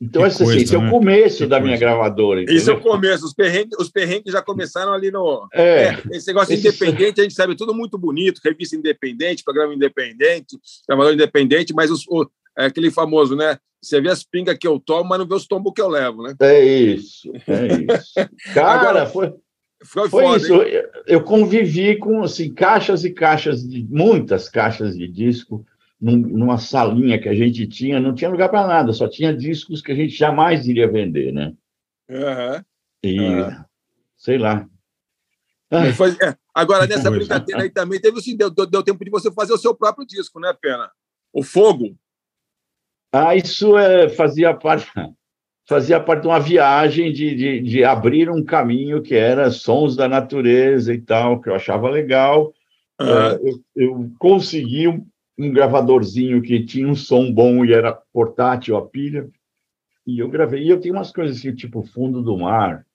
Então, 0.00 0.22
Que 0.22 0.28
esse, 0.28 0.36
assim, 0.42 0.44
coisa, 0.44 0.62
esse 0.62 0.74
é 0.74 0.78
o 0.78 0.82
né? 0.82 0.90
começo 0.90 1.46
da 1.46 1.60
minha 1.60 1.76
gravadora. 1.76 2.42
Isso 2.42 2.68
é 2.70 2.74
o 2.74 2.76
entendeu? 2.76 2.92
começo. 2.92 3.24
Os 3.24 3.32
perrengues, 3.32 3.78
os 3.78 3.88
perrengues 3.90 4.32
já 4.32 4.42
começaram 4.42 4.92
ali 4.92 5.10
no. 5.10 5.48
É. 5.54 5.94
esse 6.12 6.26
negócio 6.26 6.52
Esse- 6.52 6.66
independente, 6.68 7.20
a 7.20 7.22
gente 7.24 7.34
sabe, 7.34 7.54
tudo 7.56 7.72
muito 7.74 7.96
bonito, 7.96 8.40
revista 8.44 8.76
independente, 8.76 9.44
programa 9.44 9.72
independente, 9.74 10.58
gravador 10.88 11.12
independente, 11.14 11.72
mas 11.72 11.90
os, 11.90 12.06
o- 12.08 12.28
é 12.58 12.66
aquele 12.66 12.90
famoso, 12.90 13.34
né? 13.36 13.56
Você 13.82 14.00
vê 14.00 14.08
as 14.10 14.24
pingas 14.24 14.56
que 14.58 14.66
eu 14.66 14.80
tomo, 14.80 15.08
mas 15.08 15.18
não 15.18 15.26
vê 15.28 15.34
os 15.34 15.46
tombos 15.46 15.72
que 15.74 15.80
eu 15.80 15.88
levo, 15.88 16.22
né? 16.22 16.34
É 16.40 16.60
isso, 16.64 17.30
é 17.46 17.94
isso. 17.94 18.14
Cara, 18.54 18.80
Agora, 18.80 19.06
foi, 19.06 19.32
Foi, 19.84 20.08
foi 20.08 20.22
foda, 20.24 20.36
isso. 20.38 20.54
hein? 20.62 20.82
Eu 21.06 21.22
convivi 21.22 21.96
com 21.98 22.22
assim, 22.22 22.52
caixas 22.52 23.04
e 23.04 23.10
caixas 23.10 23.62
de 23.66 23.86
muitas 23.90 24.48
caixas 24.48 24.96
de 24.96 25.06
disco 25.06 25.64
num- 26.04 26.36
numa 26.38 26.58
salinha 26.58 27.18
que 27.18 27.28
a 27.28 27.34
gente 27.34 27.66
tinha, 27.66 27.98
não 27.98 28.14
tinha 28.14 28.28
lugar 28.30 28.50
para 28.50 28.66
nada, 28.66 28.92
só 28.92 29.08
tinha 29.08 29.34
discos 29.34 29.80
que 29.80 29.90
a 29.90 29.94
gente 29.94 30.14
jamais 30.14 30.66
iria 30.68 30.86
vender, 30.90 31.32
né? 31.32 31.54
Aham. 32.10 32.64
E 33.02 33.18
Ah. 33.18 33.64
sei 34.16 34.36
lá. 34.36 34.68
E 35.72 35.92
foi- 35.92 36.16
é, 36.22 36.36
Agora, 36.54 36.86
nessa 36.86 37.10
brincadeira 37.10 37.62
aí 37.62 37.70
também 37.70 38.00
teve 38.00 38.18
assim, 38.18 38.36
deu, 38.36 38.48
deu, 38.48 38.64
deu 38.66 38.82
tempo 38.82 39.04
de 39.04 39.10
você 39.10 39.32
fazer 39.32 39.52
o 39.52 39.58
seu 39.58 39.74
próprio 39.74 40.06
disco, 40.06 40.38
né, 40.38 40.54
Pena? 40.60 40.88
O 41.32 41.42
Fogo. 41.42 41.96
Ah, 43.12 43.34
isso 43.34 43.76
é, 43.76 44.08
fazia 44.08 44.54
parte 44.54 44.86
fazia 45.66 45.98
parte 45.98 46.22
de 46.22 46.28
uma 46.28 46.38
viagem 46.38 47.10
de, 47.12 47.34
de, 47.34 47.60
de 47.60 47.82
abrir 47.84 48.28
um 48.30 48.44
caminho 48.44 49.02
que 49.02 49.14
era 49.14 49.50
sons 49.50 49.96
da 49.96 50.06
natureza 50.06 50.92
e 50.92 51.00
tal, 51.00 51.40
que 51.40 51.48
eu 51.48 51.54
achava 51.54 51.88
legal. 51.88 52.52
Eh, 53.00 53.40
eu, 53.42 53.60
eu 53.74 54.12
consegui 54.18 54.86
um, 54.86 55.04
um 55.38 55.52
gravadorzinho 55.52 56.40
que 56.42 56.64
tinha 56.64 56.86
um 56.88 56.94
som 56.94 57.32
bom 57.32 57.64
e 57.64 57.72
era 57.72 57.92
portátil 58.12 58.76
a 58.76 58.86
pilha, 58.86 59.28
e 60.06 60.18
eu 60.20 60.28
gravei. 60.28 60.62
E 60.62 60.68
eu 60.70 60.80
tenho 60.80 60.94
umas 60.94 61.10
coisas 61.12 61.38
assim, 61.38 61.54
tipo 61.54 61.82
Fundo 61.82 62.22
do 62.22 62.36
Mar, 62.38 62.86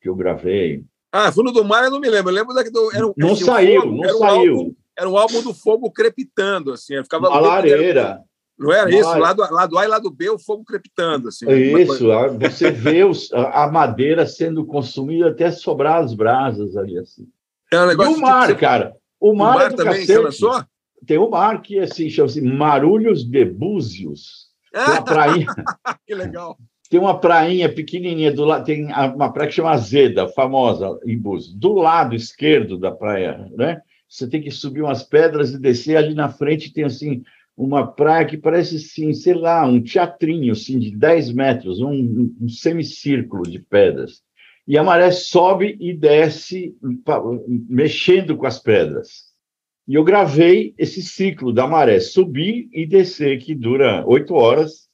que 0.00 0.08
eu 0.08 0.14
gravei. 0.14 0.84
Ah, 1.12 1.30
Fundo 1.32 1.52
do 1.52 1.64
Mar 1.64 1.84
eu 1.84 1.90
não 1.90 2.00
me 2.00 2.10
lembro. 2.10 2.30
Eu 2.30 2.34
lembro 2.34 2.54
daqui 2.54 2.70
do. 2.70 2.92
Era, 2.94 3.06
um- 3.06 3.14
Não 3.16 3.32
assim, 3.32 3.42
o 3.42 3.46
saiu, 3.46 3.82
Fogo 3.82 3.94
não 3.96 4.04
era 4.04 4.14
um 4.14 4.18
saiu. 4.18 4.56
álbum- 4.56 4.74
era 4.98 5.08
um 5.10 5.16
álbum 5.18 5.42
do 5.42 5.54
fogo 5.54 5.90
crepitando, 5.90 6.72
assim. 6.72 7.02
Ficava 7.02 7.28
Uma 7.28 7.40
lareira. 7.40 8.20
Não 8.56 8.72
era 8.72 8.88
Uma 8.88 8.98
isso? 9.00 9.18
Lado, 9.18 9.42
lado 9.50 9.78
A 9.78 9.84
e 9.84 9.88
lado 9.88 10.10
B, 10.10 10.30
o 10.30 10.38
fogo 10.38 10.64
crepitando. 10.64 11.28
Assim, 11.28 11.44
É 11.46 11.70
Uma 11.70 11.80
Isso, 11.80 11.98
coisa- 11.98 12.28
você 12.38 12.70
vê 12.70 13.02
os- 13.02 13.32
a 13.32 13.68
madeira 13.68 14.26
sendo 14.26 14.64
consumida 14.64 15.30
até 15.30 15.50
sobrar 15.50 16.02
as 16.04 16.14
brasas 16.14 16.76
ali 16.76 16.96
assim. 16.98 17.26
É 17.72 17.80
um 17.80 17.84
e 17.84 17.88
negócio 17.88 18.12
o 18.16 18.20
mar, 18.20 18.46
tipo- 18.48 18.60
cara. 18.60 18.94
O 19.18 19.34
mar, 19.34 19.54
mar 19.56 19.66
é 19.72 19.74
também, 19.74 19.86
cacete. 19.94 20.06
você 20.06 20.18
lançou? 20.18 20.64
Tem 21.06 21.18
o 21.18 21.30
mar 21.30 21.60
que 21.62 21.78
assim, 21.78 22.08
chama-se 22.08 22.40
Marulhos 22.40 23.24
de 23.24 23.44
Búzios. 23.44 24.48
Tem 24.72 24.82
uma 24.82 25.02
prainha, 25.02 25.46
que 26.06 26.14
legal. 26.14 26.58
tem 26.90 27.00
uma 27.00 27.18
prainha 27.18 27.72
pequenininha 27.72 28.32
do 28.32 28.44
lado, 28.44 28.64
tem 28.64 28.86
uma 28.86 29.32
praia 29.32 29.48
que 29.48 29.54
chama 29.54 29.70
Azeda, 29.70 30.28
famosa 30.28 30.98
em 31.06 31.16
Búzios. 31.16 31.54
Do 31.54 31.74
lado 31.74 32.14
esquerdo 32.14 32.78
da 32.78 32.90
praia, 32.90 33.48
né? 33.56 33.80
Você 34.08 34.28
tem 34.28 34.40
que 34.40 34.50
subir 34.50 34.82
umas 34.82 35.02
pedras 35.02 35.52
e 35.52 35.58
descer 35.58 35.96
ali 35.96 36.14
na 36.14 36.28
frente 36.28 36.72
tem 36.72 36.84
assim 36.84 37.22
uma 37.56 37.86
praia 37.86 38.26
que 38.26 38.36
parece 38.36 38.76
assim, 38.76 39.12
sei 39.12 39.34
lá, 39.34 39.64
um 39.64 39.80
teatrinho 39.80 40.52
assim 40.52 40.78
de 40.78 40.90
10 40.96 41.32
metros, 41.32 41.80
um, 41.80 42.34
um 42.40 42.48
semicírculo 42.48 43.44
de 43.44 43.60
pedras. 43.60 44.22
E 44.66 44.78
a 44.78 44.82
maré 44.82 45.10
sobe 45.10 45.76
e 45.78 45.92
desce 45.92 46.74
mexendo 47.68 48.36
com 48.36 48.46
as 48.46 48.58
pedras. 48.58 49.23
E 49.86 49.94
eu 49.94 50.04
gravei 50.04 50.74
esse 50.78 51.02
ciclo 51.02 51.52
da 51.52 51.66
maré 51.66 52.00
subir 52.00 52.68
e 52.72 52.86
descer, 52.86 53.38
que 53.38 53.54
dura 53.54 54.02
oito 54.06 54.34
horas, 54.34 54.88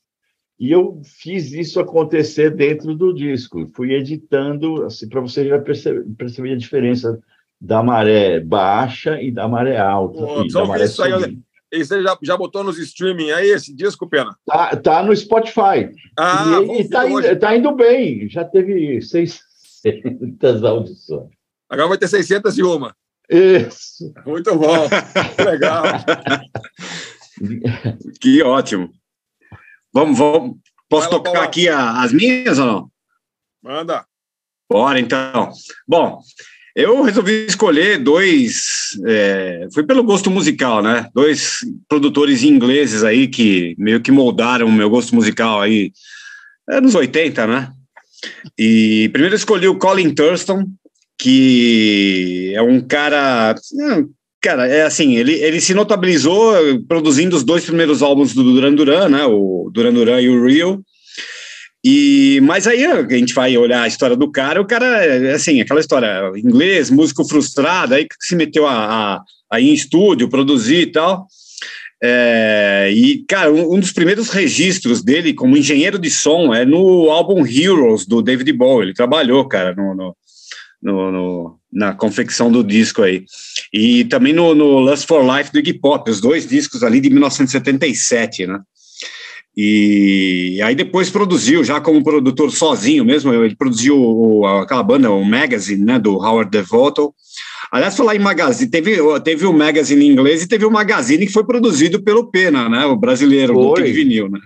e 0.58 0.70
eu 0.70 1.00
fiz 1.04 1.52
isso 1.52 1.80
acontecer 1.80 2.50
dentro 2.54 2.94
do 2.94 3.14
disco. 3.14 3.66
Fui 3.74 3.94
editando, 3.94 4.84
assim, 4.84 5.08
para 5.08 5.20
você 5.20 5.48
já 5.48 5.58
perceber, 5.58 6.04
perceber 6.18 6.52
a 6.52 6.58
diferença 6.58 7.18
da 7.60 7.82
maré 7.82 8.40
baixa 8.40 9.20
e 9.22 9.30
da 9.30 9.46
maré 9.46 9.78
alta. 9.78 10.20
Pô, 10.20 10.42
e 10.42 10.50
só 10.50 10.62
da 10.62 10.68
maré 10.68 10.84
isso 10.84 11.02
aí. 11.02 11.38
E 11.72 11.84
você 11.84 12.02
já, 12.02 12.18
já 12.20 12.36
botou 12.36 12.64
nos 12.64 12.78
streaming 12.78 13.30
aí 13.30 13.50
esse 13.50 13.72
disco, 13.72 14.08
Pena? 14.08 14.36
Tá, 14.44 14.76
tá 14.76 15.02
no 15.04 15.14
Spotify. 15.14 15.88
Ah, 16.18 16.58
e 16.62 16.80
e 16.80 16.88
tá, 16.88 17.08
indo, 17.08 17.38
tá 17.38 17.56
indo 17.56 17.72
bem. 17.76 18.28
Já 18.28 18.44
teve 18.44 19.00
600 19.00 20.64
audições. 20.64 21.30
Agora 21.68 21.88
vai 21.88 21.98
ter 21.98 22.08
601. 22.08 22.90
Isso. 23.30 24.12
Muito 24.26 24.54
bom. 24.56 24.88
Legal. 25.44 25.82
Que 28.20 28.42
ótimo. 28.42 28.90
Vamos, 29.94 30.18
vamos. 30.18 30.56
Posso 30.88 31.08
Vai 31.08 31.18
tocar 31.22 31.42
aqui 31.44 31.68
a- 31.68 32.02
as 32.02 32.12
minhas 32.12 32.58
ou 32.58 32.66
não? 32.66 32.90
Manda. 33.62 34.04
Bora, 34.70 35.00
então. 35.00 35.50
Bom, 35.88 36.20
eu 36.76 37.02
resolvi 37.02 37.46
escolher 37.46 37.98
dois. 37.98 38.90
é, 39.06 39.66
foi 39.72 39.84
pelo 39.86 40.02
gosto 40.04 40.30
musical, 40.30 40.82
né? 40.82 41.08
Dois 41.14 41.60
produtores 41.88 42.42
ingleses 42.42 43.02
aí 43.02 43.26
que 43.26 43.74
meio 43.78 44.00
que 44.02 44.12
moldaram 44.12 44.66
o 44.66 44.72
meu 44.72 44.90
gosto 44.90 45.14
musical 45.14 45.60
aí 45.62 45.92
anos 46.68 46.94
80, 46.94 47.46
né? 47.46 47.72
E 48.58 49.08
primeiro 49.12 49.34
escolhi 49.34 49.66
o 49.66 49.78
Colin 49.78 50.14
Thurston, 50.14 50.66
que 51.20 52.52
é 52.54 52.62
um 52.62 52.80
cara. 52.80 53.54
é, 53.54 54.20
Cara, 54.42 54.66
é 54.66 54.84
assim, 54.84 55.16
ele, 55.16 55.34
ele 55.34 55.60
se 55.60 55.74
notabilizou 55.74 56.54
produzindo 56.88 57.36
os 57.36 57.44
dois 57.44 57.62
primeiros 57.62 58.00
álbuns 58.00 58.32
do 58.32 58.42
Duran 58.42 58.72
Duran, 58.72 59.08
né? 59.10 59.26
O 59.26 59.70
Duran 59.70 59.92
Duran 59.92 60.18
e 60.18 60.30
o 60.30 60.46
Real. 60.46 60.80
E, 61.84 62.40
mas 62.42 62.66
aí 62.66 62.84
a 62.86 63.06
gente 63.06 63.34
vai 63.34 63.54
olhar 63.58 63.82
a 63.82 63.88
história 63.88 64.16
do 64.16 64.30
cara, 64.30 64.60
o 64.60 64.66
cara, 64.66 65.34
assim, 65.34 65.60
aquela 65.60 65.80
história, 65.80 66.32
inglês, 66.36 66.88
músico 66.88 67.22
frustrado, 67.22 67.94
aí 67.94 68.04
que 68.06 68.14
se 68.18 68.34
meteu 68.34 68.66
a, 68.66 68.72
a, 68.72 69.22
a 69.52 69.60
ir 69.60 69.68
em 69.68 69.74
estúdio, 69.74 70.28
produzir 70.28 70.80
e 70.80 70.86
tal. 70.86 71.26
É, 72.02 72.90
e, 72.94 73.22
cara, 73.28 73.52
um, 73.52 73.74
um 73.74 73.80
dos 73.80 73.92
primeiros 73.92 74.30
registros 74.30 75.02
dele 75.02 75.34
como 75.34 75.56
engenheiro 75.56 75.98
de 75.98 76.08
som 76.08 76.54
é 76.54 76.64
no 76.64 77.10
álbum 77.10 77.46
Heroes, 77.46 78.06
do 78.06 78.22
David 78.22 78.50
Bowie. 78.54 78.86
Ele 78.86 78.94
trabalhou, 78.94 79.46
cara, 79.46 79.74
no, 79.74 79.94
no, 79.94 80.16
no- 80.82 81.10
no- 81.12 81.56
na 81.72 81.92
confecção 81.94 82.50
do 82.50 82.64
disco 82.64 83.02
aí. 83.02 83.24
E 83.72 84.04
também 84.06 84.32
no, 84.32 84.54
no 84.54 84.78
Lust 84.80 85.06
for 85.06 85.22
Life 85.24 85.52
do 85.52 85.58
Iggy 85.60 85.74
Pop, 85.74 86.10
os 86.10 86.20
dois 86.20 86.46
discos 86.46 86.82
ali 86.82 87.00
de 87.00 87.10
1977, 87.10 88.46
né? 88.46 88.58
E 89.56 90.60
aí 90.62 90.74
depois 90.74 91.10
produziu, 91.10 91.62
já 91.64 91.80
como 91.80 92.02
produtor 92.04 92.50
sozinho 92.52 93.04
mesmo, 93.04 93.32
ele 93.32 93.56
produziu 93.56 93.96
o- 94.00 94.46
aquela 94.46 94.82
banda, 94.82 95.10
o 95.10 95.24
Magazine, 95.24 95.84
né, 95.84 95.98
do 95.98 96.12
Howard 96.16 96.50
Devoto. 96.50 97.12
Aliás, 97.72 97.96
falar 97.96 98.16
em 98.16 98.20
Magazine, 98.20 98.70
teve, 98.70 98.96
teve 99.20 99.46
o 99.46 99.52
Magazine 99.52 100.04
em 100.04 100.10
inglês 100.10 100.42
e 100.42 100.48
teve 100.48 100.64
o 100.64 100.70
Magazine 100.70 101.26
que 101.26 101.32
foi 101.32 101.44
produzido 101.44 102.02
pelo 102.02 102.30
Pena, 102.30 102.68
né, 102.68 102.84
o 102.86 102.96
brasileiro, 102.96 103.52
do 103.54 103.62
Foi. 103.74 103.82
Kid 103.84 103.92
Vinil, 103.92 104.28
né? 104.30 104.40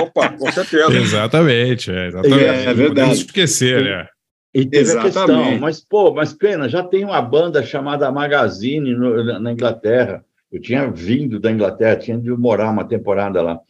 Opa, 0.00 0.28
com 0.30 0.50
certeza. 0.52 0.90
Exatamente, 0.98 1.90
é, 1.90 2.08
exatamente. 2.08 2.44
É, 2.44 2.46
é 2.46 2.66
Não 2.66 2.74
verdade. 2.74 2.88
podemos 2.88 3.18
esquecer, 3.18 3.82
né? 3.84 4.06
E 4.52 4.64
teve 4.66 4.90
a 4.92 5.02
questão, 5.02 5.24
Exatamente. 5.24 5.60
mas, 5.60 5.80
pô, 5.80 6.12
mas 6.12 6.32
pena, 6.32 6.68
já 6.68 6.82
tem 6.82 7.04
uma 7.04 7.22
banda 7.22 7.62
chamada 7.62 8.10
Magazine 8.10 8.94
no- 8.94 9.38
na 9.38 9.52
Inglaterra. 9.52 10.24
Eu 10.50 10.60
tinha 10.60 10.90
vindo 10.90 11.38
da 11.38 11.52
Inglaterra, 11.52 11.94
tinha 11.96 12.18
de 12.18 12.30
morar 12.30 12.70
uma 12.70 12.84
temporada 12.84 13.40
lá. 13.40 13.60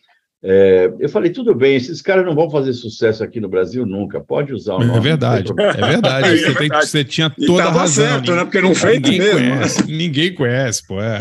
É, 0.43 0.91
eu 0.99 1.09
falei, 1.11 1.31
tudo 1.31 1.55
bem, 1.55 1.77
esses 1.77 2.01
caras 2.01 2.25
não 2.25 2.35
vão 2.35 2.49
fazer 2.49 2.73
sucesso 2.73 3.23
aqui 3.23 3.39
no 3.41 3.49
Brasil 3.49 3.85
nunca, 3.85 4.21
pode 4.21 4.55
usar 4.55 4.77
o 4.77 4.79
nome. 4.79 4.97
É 4.97 5.01
verdade, 5.01 5.53
é 5.53 5.87
verdade. 5.87 6.29
É 6.29 6.37
Você, 6.37 6.55
tem- 6.55 6.69
você 6.71 7.05
tinha 7.05 7.29
toda 7.47 7.65
a 7.65 7.71
razão. 7.71 8.07
certo, 8.07 8.35
né? 8.35 8.45
Porque 8.45 8.61
não 8.63 8.75
fez 8.75 8.95
ninguém 8.95 9.19
mesmo. 9.19 9.39
Conhece, 9.39 9.87
ninguém 9.93 10.35
conhece, 10.35 10.87
pô. 10.87 10.99
É. 11.01 11.21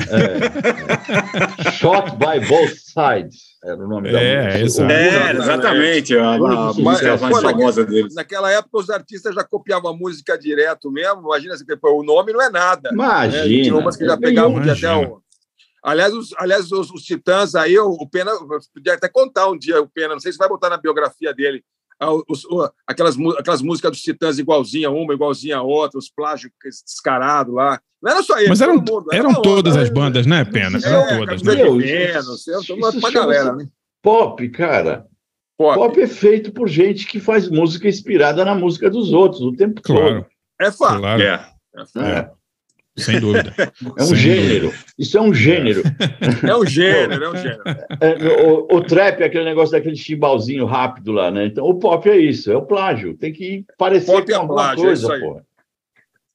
Shot 1.72 2.11
by 2.17 2.45
Both 2.47 2.76
Sides 2.78 3.49
era 3.63 3.76
o 3.76 3.88
nome 3.88 4.11
da 4.11 4.22
É, 4.22 4.45
música. 4.45 4.63
exato. 4.63 4.91
É, 4.93 5.32
exatamente, 5.34 6.17
a, 6.17 6.30
a 6.36 6.38
música 6.74 7.07
é, 7.09 7.17
mais 7.17 7.41
famosa 7.41 7.86
deles. 7.86 8.15
Naquela 8.15 8.49
época, 8.51 8.78
os 8.80 8.89
artistas 8.89 9.36
já 9.36 9.43
copiavam 9.43 9.91
a 9.91 9.93
música 9.97 10.38
direto 10.38 10.89
mesmo. 10.91 11.22
Imagina, 11.26 11.55
assim, 11.55 11.65
o 11.84 12.03
nome 12.03 12.32
não 12.32 12.41
é 12.41 12.49
nada. 12.49 12.89
Imagina. 12.93 13.43
É, 13.43 13.47
tinha 13.63 13.76
umas 13.76 13.97
que 13.97 14.05
já 14.05 14.13
é 14.13 14.17
pegavam 14.17 14.61
de 14.61 14.70
até 14.70 14.95
o. 14.95 15.20
Aliás, 15.84 16.13
os, 16.13 16.34
aliás 16.38 16.71
os, 16.71 16.91
os 16.91 17.03
Titãs 17.03 17.55
aí, 17.55 17.77
o, 17.80 17.89
o 17.91 18.09
Pena, 18.09 18.32
eu 18.32 18.47
podia 18.73 18.93
até 18.93 19.07
contar 19.07 19.47
um 19.49 19.57
dia 19.57 19.82
o 19.82 19.88
Pena, 19.89 20.13
não 20.13 20.19
sei 20.19 20.32
se 20.32 20.38
vai 20.38 20.49
botar 20.49 20.69
na 20.69 20.77
biografia 20.77 21.34
dele, 21.34 21.63
ah, 21.99 22.11
os- 22.27 22.45
o- 22.45 22.69
aquelas, 22.88 23.15
aquelas 23.38 23.61
músicas 23.61 23.91
dos 23.91 24.01
Titãs 24.01 24.39
igualzinha 24.39 24.89
uma, 24.89 25.13
igualzinha 25.13 25.57
a 25.57 25.61
outra, 25.61 25.97
os 25.99 26.09
plágios 26.09 26.51
descarados 26.86 27.53
lá. 27.53 27.80
Não 28.01 28.11
era 28.11 28.23
só 28.23 28.38
ele, 28.39 28.47
Mas 28.49 28.61
eram, 28.61 28.80
todo 28.82 29.01
mundo. 29.01 29.07
era 29.11 29.21
eram 29.21 29.30
uma 29.32 29.41
todas 29.41 29.73
onda, 29.73 29.84
as 29.84 29.89
bandas, 29.89 30.25
né, 30.25 30.45
Pena? 30.45 30.77
É, 30.77 30.88
Eram 30.88 31.17
todas, 31.19 31.43
né? 31.43 31.55
Meu, 31.55 31.77
Vênus, 31.77 32.27
isso- 32.39 32.51
eu 32.51 32.63
tô 32.65 32.75
uma, 32.75 32.89
isso 32.89 33.11
galera, 33.11 33.53
né? 33.55 33.67
Pop, 34.01 34.49
cara. 34.49 35.05
Pop. 35.57 35.75
Pop 35.75 36.01
é 36.01 36.07
feito 36.07 36.53
por 36.53 36.69
gente 36.69 37.05
que 37.05 37.19
faz 37.19 37.49
música 37.49 37.89
inspirada 37.89 38.45
na 38.45 38.55
música 38.55 38.89
dos 38.89 39.11
outros 39.11 39.41
o 39.41 39.51
tempo 39.51 39.82
Claro, 39.82 40.25
É 40.61 40.71
fato. 40.71 40.99
claro, 40.99 41.21
É. 41.21 41.53
todo. 41.93 42.05
É, 42.05 42.32
sem 42.97 43.19
dúvida. 43.19 43.53
é 43.97 44.03
um 44.03 44.07
Sem 44.07 44.15
gênero. 44.17 44.73
Isso 44.97 45.17
é 45.17 45.21
um 45.21 45.33
gênero. 45.33 45.83
É 46.45 46.55
um 46.55 46.65
gênero, 46.65 47.23
é 47.23 47.29
um 47.29 47.35
gênero. 47.35 47.63
É, 48.01 48.43
o, 48.43 48.77
o 48.77 48.81
trap 48.81 49.21
é 49.21 49.25
aquele 49.25 49.45
negócio 49.45 49.71
daquele 49.71 49.95
chimbalzinho 49.95 50.65
rápido 50.65 51.11
lá, 51.11 51.31
né? 51.31 51.45
Então 51.45 51.65
o 51.65 51.75
pop 51.75 52.09
é 52.09 52.17
isso, 52.17 52.51
é 52.51 52.57
o 52.57 52.65
plágio. 52.65 53.15
Tem 53.15 53.31
que 53.31 53.63
parecer 53.77 54.11
Pop 54.11 54.25
com 54.25 54.31
é 54.31 54.35
alguma 54.35 54.55
plágio, 54.55 54.83
é 54.83 54.85
coisa, 54.87 55.19
porra. 55.19 55.43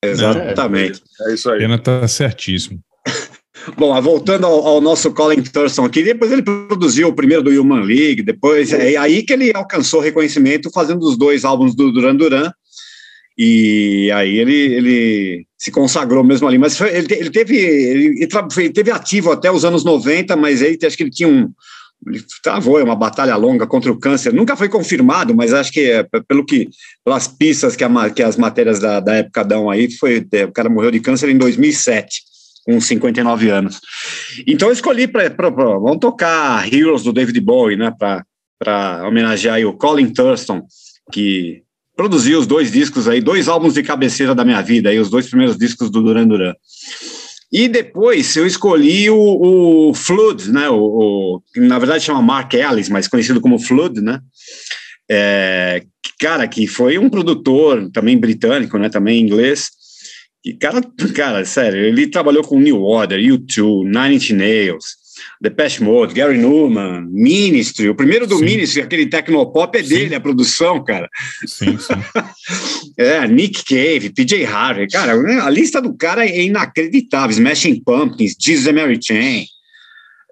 Exatamente. 0.02 1.02
É 1.22 1.34
isso 1.34 1.50
aí. 1.50 1.58
Pena 1.58 1.78
tá 1.78 2.06
certíssimo. 2.08 2.80
Bom, 3.78 4.00
voltando 4.02 4.46
ao, 4.46 4.66
ao 4.66 4.80
nosso 4.80 5.12
Colin 5.12 5.42
Thurston 5.42 5.84
aqui, 5.84 6.02
depois 6.02 6.30
ele 6.30 6.42
produziu 6.42 7.08
o 7.08 7.14
primeiro 7.14 7.42
do 7.42 7.50
Human 7.50 7.82
League, 7.82 8.22
depois 8.22 8.72
é 8.72 8.96
aí 8.96 9.22
que 9.22 9.32
ele 9.32 9.52
alcançou 9.54 10.00
reconhecimento 10.00 10.70
fazendo 10.70 11.02
os 11.02 11.16
dois 11.16 11.44
álbuns 11.44 11.74
do 11.74 11.90
Duran 11.90 12.16
Duran, 12.16 12.50
e 13.36 14.10
aí 14.12 14.38
ele, 14.38 14.54
ele 14.54 15.46
se 15.58 15.70
consagrou 15.70 16.22
mesmo 16.22 16.46
ali, 16.46 16.58
mas 16.58 16.76
foi- 16.76 16.94
ele, 16.94 17.06
ele 17.10 17.30
teve 17.30 17.56
ele, 17.56 18.04
ele 18.22 18.28
ele 18.58 18.70
teve 18.70 18.90
ativo 18.90 19.32
até 19.32 19.50
os 19.50 19.64
anos 19.64 19.84
90, 19.84 20.36
mas 20.36 20.62
aí 20.62 20.78
acho 20.84 20.96
que 20.96 21.02
ele 21.02 21.10
tinha 21.10 21.28
um 21.28 21.50
ele 22.06 22.22
travou 22.42 22.82
uma 22.82 22.94
batalha 22.94 23.34
longa 23.36 23.66
contra 23.66 23.90
o 23.90 23.98
câncer, 23.98 24.32
nunca 24.32 24.56
foi 24.56 24.68
confirmado, 24.68 25.34
mas 25.34 25.54
acho 25.54 25.72
que 25.72 25.90
é, 25.90 26.06
pelo 26.28 26.44
que 26.44 26.68
pelas 27.04 27.26
pistas 27.26 27.74
que, 27.76 27.84
a 27.84 28.10
que 28.10 28.22
as 28.22 28.36
matérias 28.36 28.78
da, 28.78 29.00
da 29.00 29.14
época 29.14 29.44
dão 29.44 29.70
aí, 29.70 29.90
foi 29.90 30.26
é, 30.32 30.44
o 30.44 30.52
cara 30.52 30.68
morreu 30.68 30.90
de 30.90 31.00
câncer 31.00 31.30
em 31.30 31.38
2007 31.38 32.22
com 32.64 32.80
59 32.80 33.50
anos. 33.50 33.80
Então 34.46 34.68
eu 34.68 34.72
escolhi 34.72 35.06
para 35.06 35.28
vamos 35.50 35.98
tocar 35.98 36.72
Heroes 36.72 37.02
do 37.02 37.12
David 37.12 37.40
Bowie, 37.40 37.76
né, 37.76 37.92
para 37.98 39.06
homenagear 39.06 39.60
o 39.64 39.76
Colin 39.76 40.12
Thurston, 40.12 40.62
que 41.12 41.63
produziu 41.96 42.38
os 42.38 42.46
dois 42.46 42.72
discos 42.72 43.06
aí, 43.08 43.20
dois 43.20 43.48
álbuns 43.48 43.74
de 43.74 43.82
cabeceira 43.82 44.34
da 44.34 44.44
minha 44.44 44.60
vida, 44.60 44.90
aí 44.90 44.98
os 44.98 45.10
dois 45.10 45.26
primeiros 45.28 45.56
discos 45.56 45.90
do 45.90 46.02
Duran 46.02 46.26
Duran. 46.26 46.54
E 47.52 47.68
depois 47.68 48.34
eu 48.36 48.46
escolhi 48.46 49.08
o, 49.10 49.90
o 49.90 49.94
Flood, 49.94 50.50
né, 50.50 50.68
o, 50.68 50.76
o- 50.76 51.42
que 51.52 51.60
na 51.60 51.78
verdade 51.78 52.02
chama 52.04 52.20
Mark 52.20 52.52
Ellis, 52.54 52.88
mas 52.88 53.06
conhecido 53.06 53.40
como 53.40 53.58
Flood, 53.60 54.00
né, 54.00 54.20
é, 55.08 55.82
cara, 56.18 56.48
que 56.48 56.66
foi 56.66 56.98
um 56.98 57.08
produtor 57.08 57.90
também 57.92 58.18
britânico, 58.18 58.76
né, 58.78 58.88
também 58.88 59.20
inglês, 59.20 59.70
e 60.44 60.52
cara, 60.54 60.80
cara, 61.14 61.44
sério, 61.44 61.78
ele 61.80 62.08
trabalhou 62.08 62.42
com 62.42 62.58
New 62.58 62.82
Order, 62.82 63.20
U2, 63.20 63.84
Nine 63.84 64.16
Inch 64.16 64.30
Nails, 64.32 64.96
Depeche 65.40 65.82
Mode, 65.82 66.14
Gary 66.14 66.38
Newman, 66.38 67.06
Ministry, 67.10 67.88
o 67.88 67.94
primeiro 67.94 68.26
do 68.26 68.38
Sim. 68.38 68.44
Ministry, 68.44 68.82
aquele 68.82 69.06
Tecnopop 69.06 69.76
é 69.76 69.82
Sim. 69.82 69.88
dele, 69.88 70.14
a 70.14 70.20
produção, 70.20 70.82
cara. 70.82 71.08
Sim, 71.46 71.78
sim. 71.78 71.94
É, 72.96 73.26
Nick 73.26 73.64
Cave, 73.64 74.10
PJ 74.10 74.44
Harvey, 74.44 74.86
cara, 74.88 75.14
a 75.44 75.50
lista 75.50 75.82
do 75.82 75.94
cara 75.96 76.24
é 76.24 76.42
inacreditável, 76.42 77.30
Smashing 77.30 77.82
Pumpkins, 77.84 78.36
Jesus 78.38 78.68
and 78.68 78.74
Mary 78.74 79.00
Chain, 79.02 79.46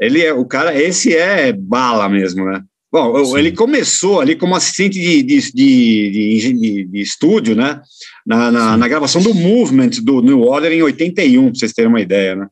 ele 0.00 0.22
é, 0.22 0.32
o 0.32 0.44
cara, 0.44 0.80
esse 0.80 1.14
é 1.14 1.52
bala 1.52 2.08
mesmo, 2.08 2.44
né? 2.44 2.62
Bom, 2.92 3.24
Sim. 3.24 3.38
ele 3.38 3.52
começou 3.52 4.20
ali 4.20 4.36
como 4.36 4.54
assistente 4.54 5.00
de, 5.00 5.22
de, 5.22 5.52
de, 5.52 6.52
de, 6.52 6.84
de- 6.84 7.00
estúdio, 7.00 7.56
né? 7.56 7.80
Na, 8.24 8.50
na, 8.50 8.76
na 8.76 8.88
gravação 8.88 9.22
do 9.22 9.32
Movement 9.32 9.90
do 10.02 10.20
New 10.20 10.42
Order 10.42 10.70
em 10.70 10.82
81, 10.82 11.44
para 11.44 11.54
vocês 11.54 11.72
terem 11.72 11.88
uma 11.88 12.00
ideia, 12.00 12.36
né? 12.36 12.46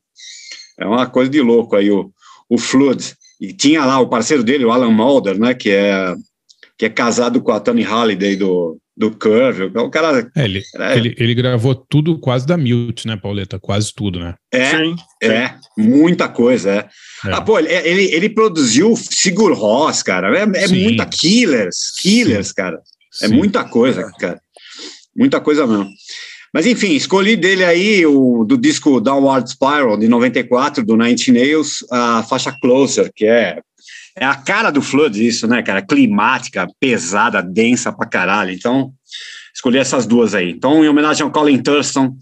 É 0.79 0.85
uma 0.85 1.05
coisa 1.05 1.29
de 1.29 1.39
louco 1.39 1.75
aí, 1.75 1.91
o, 1.91 2.11
o 2.51 2.57
Flood. 2.57 3.13
E 3.39 3.53
tinha 3.53 3.85
lá 3.85 3.99
o 3.99 4.09
parceiro 4.09 4.43
dele, 4.43 4.65
o 4.65 4.71
Alan 4.71 4.91
Mulder, 4.91 5.39
né? 5.39 5.53
Que 5.53 5.71
é, 5.71 6.13
que 6.77 6.85
é 6.85 6.89
casado 6.89 7.41
com 7.41 7.51
a 7.53 7.59
Tony 7.61 7.81
Halliday 7.81 8.35
do, 8.35 8.77
do 8.95 9.09
Curve. 9.09 9.71
O 9.77 9.89
cara 9.89 10.29
É, 10.35 10.43
ele, 10.43 10.61
É. 10.77 10.97
ele, 10.97 11.15
ele 11.17 11.33
gravou 11.33 11.73
tudo 11.73 12.19
quase 12.19 12.45
da 12.45 12.57
Mute, 12.57 13.07
né, 13.07 13.15
Pauleta? 13.15 13.57
Quase 13.57 13.93
tudo, 13.95 14.19
né? 14.19 14.35
é, 14.53 14.65
Sim. 14.77 14.95
é, 15.23 15.55
muita 15.77 16.27
coisa, 16.27 16.71
é. 16.71 16.89
É. 17.29 17.33
Ah, 17.33 17.41
pô, 17.41 17.57
ele, 17.57 17.71
ele, 17.71 18.03
ele 18.13 18.29
produziu 18.29 18.95
Sigur 18.97 19.53
Rós, 19.53 20.03
cara. 20.03 20.37
É, 20.37 20.43
é 20.63 20.67
Sim. 20.67 20.83
muita 20.83 21.05
Killers, 21.05 21.77
Killers, 22.01 22.51
cara. 22.51 22.79
É 23.23 23.27
Sim. 23.27 23.35
muita 23.35 23.63
coisa, 23.63 24.11
cara. 24.19 24.39
Muita 25.15 25.39
coisa 25.39 25.65
mesmo. 25.65 25.89
Mas 26.53 26.65
enfim, 26.65 26.91
escolhi 26.93 27.35
dele 27.35 27.63
aí 27.63 28.05
o 28.05 28.43
do 28.43 28.57
disco 28.57 28.99
Downward 28.99 29.49
Spiral 29.49 29.97
de 29.97 30.07
94 30.07 30.85
do 30.85 30.97
Nine 30.97 31.13
Inch 31.13 31.29
Nails, 31.29 31.85
a 31.89 32.23
faixa 32.23 32.53
Closer, 32.61 33.11
que 33.15 33.25
é 33.25 33.61
é 34.17 34.25
a 34.25 34.35
cara 34.35 34.71
do 34.71 34.81
Flood 34.81 35.25
isso, 35.25 35.47
né, 35.47 35.61
cara? 35.61 35.81
Climática, 35.81 36.67
pesada, 36.79 37.41
densa 37.41 37.91
pra 37.91 38.05
caralho. 38.05 38.51
Então, 38.51 38.91
escolhi 39.53 39.77
essas 39.77 40.05
duas 40.05 40.35
aí. 40.35 40.51
Então, 40.51 40.83
em 40.83 40.89
homenagem 40.89 41.23
ao 41.23 41.31
Colin 41.31 41.61
Thurston, 41.61 42.15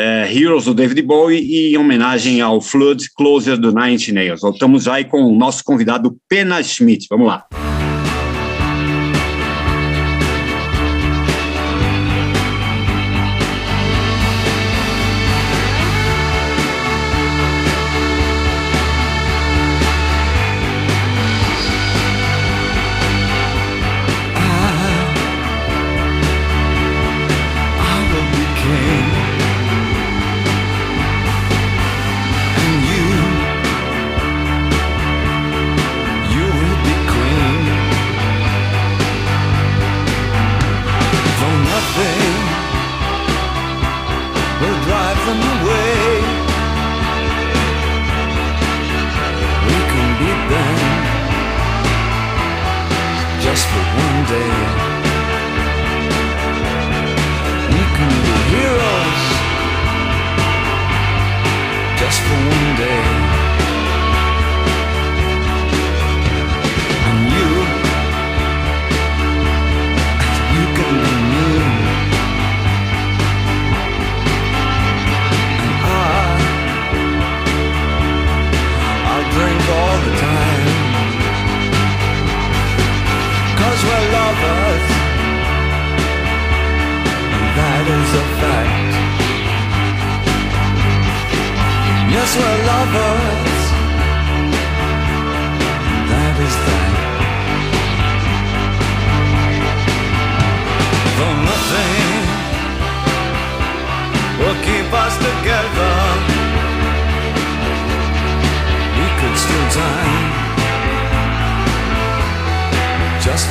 é, 0.00 0.32
Heroes 0.32 0.64
do 0.64 0.74
David 0.74 1.02
Bowie 1.02 1.40
e 1.40 1.74
em 1.74 1.76
homenagem 1.76 2.40
ao 2.40 2.60
Flood 2.60 3.10
Closer 3.16 3.58
do 3.58 3.72
Nine 3.74 3.94
Inch 3.94 4.08
Nails. 4.08 4.40
Voltamos 4.40 4.88
aí 4.88 5.04
com 5.04 5.22
o 5.22 5.36
nosso 5.36 5.62
convidado 5.62 6.16
Pena 6.28 6.62
Schmidt. 6.62 7.06
Vamos 7.10 7.26
lá. 7.26 7.46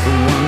the 0.04 0.10
one. 0.10 0.43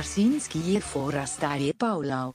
Barsinski 0.00 0.76
e 0.76 0.80
Forastare 0.80 1.74
Paulo. 1.74 2.34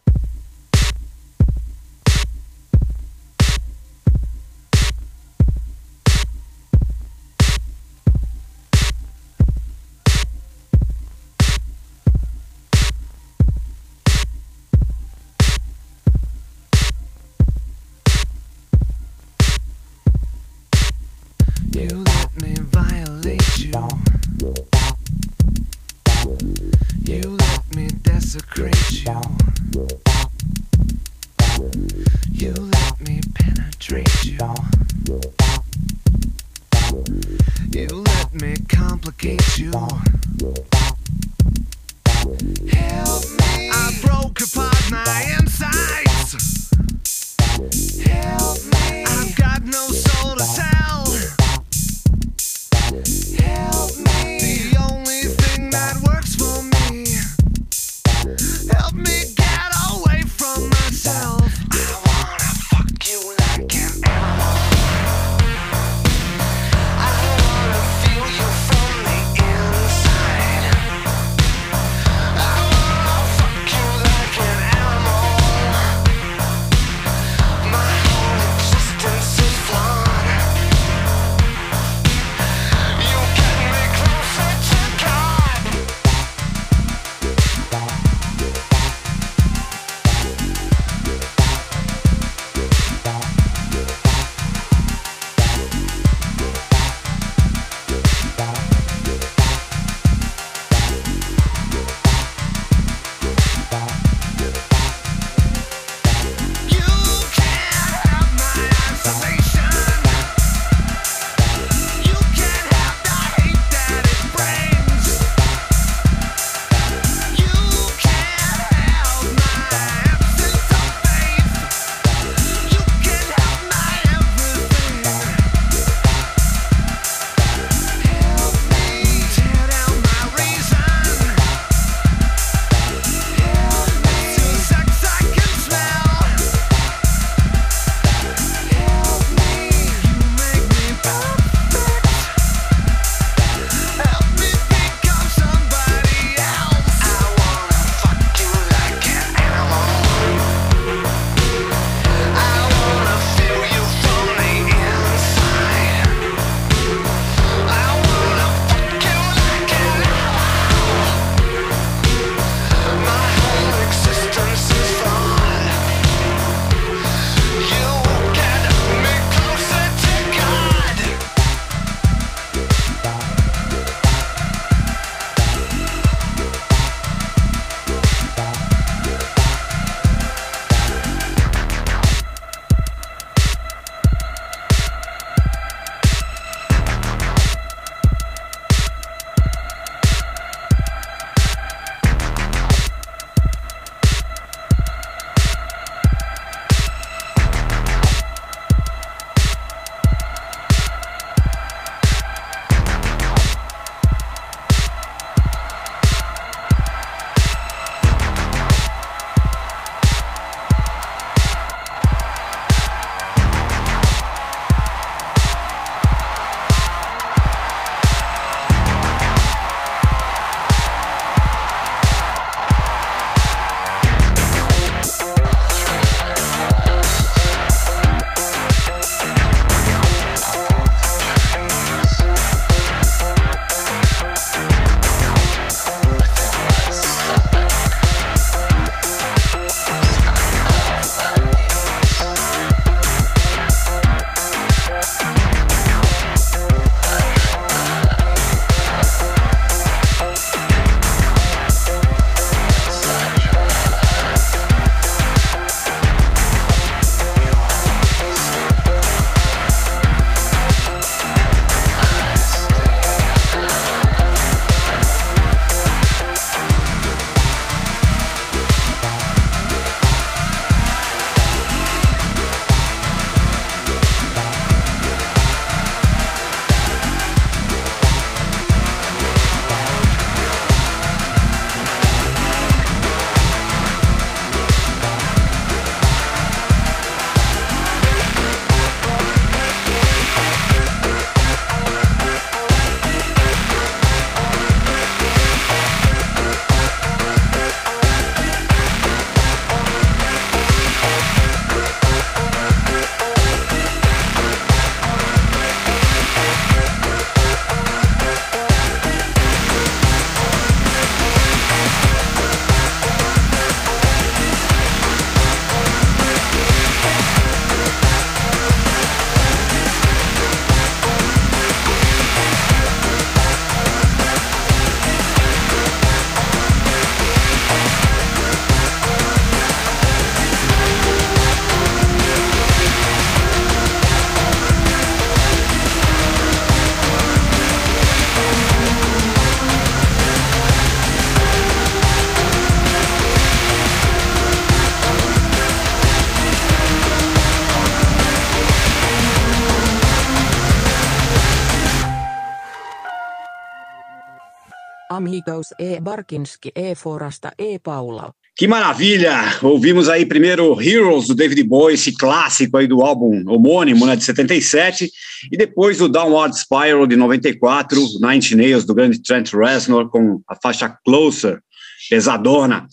Amigos 355.25 355.73
e 355.79 355.99
Barkinski 355.99 356.71
e 356.75 356.93
Forasta 356.93 357.51
e 357.57 357.79
Paula. 357.79 358.31
Que 358.55 358.67
maravilha! 358.67 359.57
Ouvimos 359.63 360.07
aí 360.07 360.23
primeiro 360.23 360.79
Heroes 360.79 361.27
do 361.27 361.33
David 361.33 361.63
Bowie, 361.63 361.95
esse 361.95 362.15
clássico 362.15 362.77
aí 362.77 362.85
do 362.85 363.01
álbum 363.01 363.43
homônimo, 363.47 364.05
né, 364.05 364.15
de 364.15 364.23
77, 364.23 365.09
e 365.51 365.57
depois 365.57 365.99
o 365.99 366.07
Downward 366.07 366.55
Spiral 366.55 367.07
de 367.07 367.15
94, 367.15 367.99
Nine 368.21 368.55
Nails 368.55 368.85
do 368.85 368.93
grande 368.93 369.19
Trent 369.19 369.51
Reznor 369.51 370.09
com 370.09 370.39
a 370.47 370.55
faixa 370.61 370.95
Closer, 371.03 371.59
pesadona. 372.07 372.85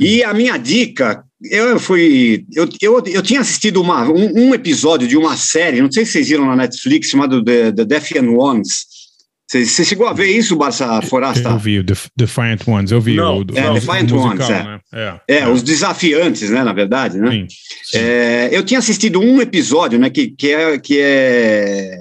E 0.00 0.24
a 0.24 0.32
minha 0.32 0.56
dica, 0.56 1.22
eu 1.44 1.78
fui, 1.78 2.46
eu, 2.54 2.66
eu, 2.80 3.04
eu 3.04 3.22
tinha 3.22 3.40
assistido 3.40 3.82
uma, 3.82 4.08
um, 4.08 4.48
um 4.48 4.54
episódio 4.54 5.06
de 5.06 5.16
uma 5.18 5.36
série, 5.36 5.82
não 5.82 5.92
sei 5.92 6.06
se 6.06 6.12
vocês 6.12 6.28
viram 6.28 6.46
na 6.46 6.56
Netflix, 6.56 7.10
chamado 7.10 7.44
The, 7.44 7.72
The 7.72 7.84
Defiant 7.84 8.28
Ones. 8.34 8.99
Você, 9.50 9.84
chegou 9.84 10.06
a 10.06 10.12
ver 10.12 10.26
isso, 10.26 10.54
Barça 10.54 11.02
Forasta? 11.02 11.48
Eu 11.48 11.58
vi 11.58 11.80
o 11.80 11.82
Def- 11.82 12.06
Defiant 12.16 12.60
Ones, 12.68 12.92
eu 12.92 13.00
vi 13.00 13.16
Não, 13.16 13.38
o, 13.38 13.44
é, 13.56 13.68
o 13.70 13.74
Defiant 13.74 14.08
musical, 14.08 14.30
Ones, 14.30 14.48
é. 14.50 14.62
né? 14.62 14.80
É. 14.92 15.38
É, 15.38 15.48
os 15.48 15.60
desafiantes, 15.60 16.50
né, 16.50 16.62
na 16.62 16.72
verdade, 16.72 17.18
né? 17.18 17.46
É, 17.92 18.48
eu 18.52 18.62
tinha 18.64 18.78
assistido 18.78 19.18
um 19.20 19.40
episódio, 19.40 19.98
né, 19.98 20.08
que, 20.08 20.28
que 20.28 20.52
é 20.52 20.78
que 20.78 21.00
é 21.00 21.94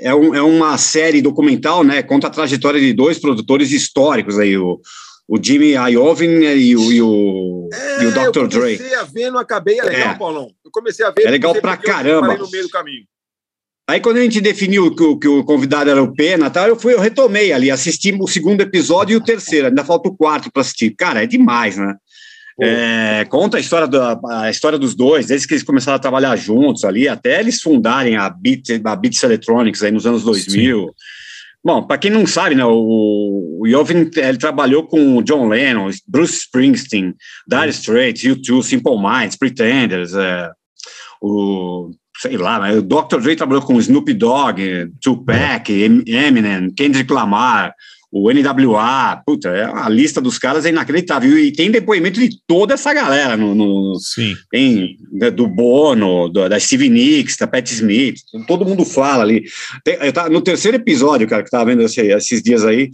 é, 0.00 0.12
um- 0.14 0.34
é 0.34 0.42
uma 0.42 0.76
série 0.76 1.22
documental, 1.22 1.84
né, 1.84 2.02
conta 2.02 2.26
a 2.26 2.30
trajetória 2.30 2.80
de 2.80 2.92
dois 2.92 3.16
produtores 3.18 3.70
históricos 3.70 4.36
aí, 4.36 4.56
o, 4.58 4.80
o 5.28 5.38
Jimmy 5.40 5.74
Iovine 5.92 6.46
e 6.46 6.74
o, 6.76 6.92
e 6.92 7.00
o, 7.02 7.68
e 8.00 8.06
o 8.06 8.08
É, 8.08 8.10
Dr. 8.30 8.38
eu 8.38 8.48
Dre. 8.48 8.76
comecei 8.76 8.94
a 8.96 9.04
ver, 9.04 9.30
não 9.30 9.38
acabei, 9.38 9.78
é 9.78 9.82
legal, 9.84 10.08
É. 10.10 10.14
Paulão. 10.18 10.50
Eu 10.64 10.70
comecei 10.72 11.04
a 11.06 11.10
ver. 11.12 11.26
É 11.26 11.30
legal 11.30 11.54
não 11.54 11.60
pra 11.60 11.74
eu 11.74 11.78
caramba. 11.78 12.26
parei 12.28 12.42
no 12.42 12.50
meio 12.50 12.64
do 12.64 12.70
caminho. 12.70 13.04
Aí 13.88 14.00
quando 14.00 14.18
a 14.18 14.22
gente 14.22 14.38
definiu 14.42 14.94
que 14.94 15.02
o, 15.02 15.18
que 15.18 15.26
o 15.26 15.42
convidado 15.42 15.88
era 15.88 16.02
o 16.02 16.12
Pena, 16.12 16.50
tá, 16.50 16.68
eu 16.68 16.78
fui, 16.78 16.92
eu 16.92 17.00
retomei 17.00 17.54
ali, 17.54 17.70
assisti 17.70 18.12
o 18.12 18.26
segundo 18.26 18.60
episódio 18.60 19.14
e 19.14 19.16
o 19.16 19.24
terceiro, 19.24 19.68
ainda 19.68 19.82
falta 19.82 20.10
o 20.10 20.14
quarto 20.14 20.52
para 20.52 20.60
assistir. 20.60 20.90
Cara, 20.90 21.24
é 21.24 21.26
demais, 21.26 21.78
né? 21.78 21.94
É, 22.60 23.24
conta 23.30 23.56
a 23.56 23.60
história, 23.60 23.86
da, 23.86 24.20
a 24.30 24.50
história 24.50 24.78
dos 24.78 24.94
dois, 24.94 25.28
desde 25.28 25.46
que 25.46 25.54
eles 25.54 25.62
começaram 25.62 25.96
a 25.96 26.00
trabalhar 26.00 26.36
juntos 26.36 26.84
ali, 26.84 27.08
até 27.08 27.40
eles 27.40 27.62
fundarem 27.62 28.16
a, 28.16 28.28
Beat, 28.28 28.82
a 28.84 28.96
Beats 28.96 29.22
Electronics 29.22 29.82
aí 29.82 29.90
nos 29.90 30.06
anos 30.06 30.22
2000. 30.22 30.92
Bom, 31.64 31.86
para 31.86 31.98
quem 31.98 32.10
não 32.10 32.26
sabe, 32.26 32.54
né, 32.54 32.64
o, 32.66 33.60
o 33.60 33.68
Jovin, 33.68 34.10
ele 34.16 34.38
trabalhou 34.38 34.86
com 34.86 35.16
o 35.16 35.22
John 35.22 35.48
Lennon, 35.48 35.88
Bruce 36.06 36.40
Springsteen, 36.40 37.14
Dire 37.46 37.70
Straits, 37.70 38.22
U2, 38.22 38.62
Simple 38.64 38.98
Minds, 39.00 39.36
Pretenders, 39.36 40.12
é, 40.14 40.50
o 41.22 41.90
sei 42.20 42.36
lá, 42.36 42.58
né, 42.58 42.72
o 42.74 42.82
Dr. 42.82 43.20
Dre 43.20 43.36
trabalhou 43.36 43.62
com 43.62 43.78
Snoop 43.78 44.12
Dogg, 44.12 44.90
Tupac, 45.00 45.70
Em- 45.72 46.02
Eminem, 46.06 46.70
Kendrick 46.70 47.12
Lamar, 47.12 47.72
o 48.10 48.30
NWA, 48.32 49.20
puta, 49.26 49.50
é, 49.50 49.64
a 49.64 49.86
lista 49.88 50.18
dos 50.20 50.38
caras 50.38 50.64
é 50.64 50.70
inacreditável. 50.70 51.38
E 51.38 51.52
tem 51.52 51.70
depoimento 51.70 52.18
de 52.18 52.30
toda 52.46 52.72
essa 52.74 52.92
galera 52.94 53.36
no. 53.36 53.54
no 53.54 53.98
Sim. 54.00 54.34
Tem 54.50 54.96
né, 55.12 55.30
do 55.30 55.46
Bono, 55.46 56.28
do- 56.28 56.48
da 56.48 56.58
Stevie 56.58 56.88
Nicks, 56.88 57.36
da 57.36 57.46
Pat 57.46 57.68
Smith, 57.70 58.16
todo 58.46 58.64
mundo 58.64 58.84
fala 58.84 59.22
ali. 59.22 59.44
Tem- 59.84 59.98
eu 60.00 60.12
tava- 60.12 60.30
no 60.30 60.40
terceiro 60.40 60.76
episódio, 60.78 61.28
cara, 61.28 61.42
que 61.42 61.50
tava 61.50 61.66
vendo 61.66 61.82
esse- 61.82 62.00
esses 62.00 62.42
dias 62.42 62.64
aí, 62.64 62.90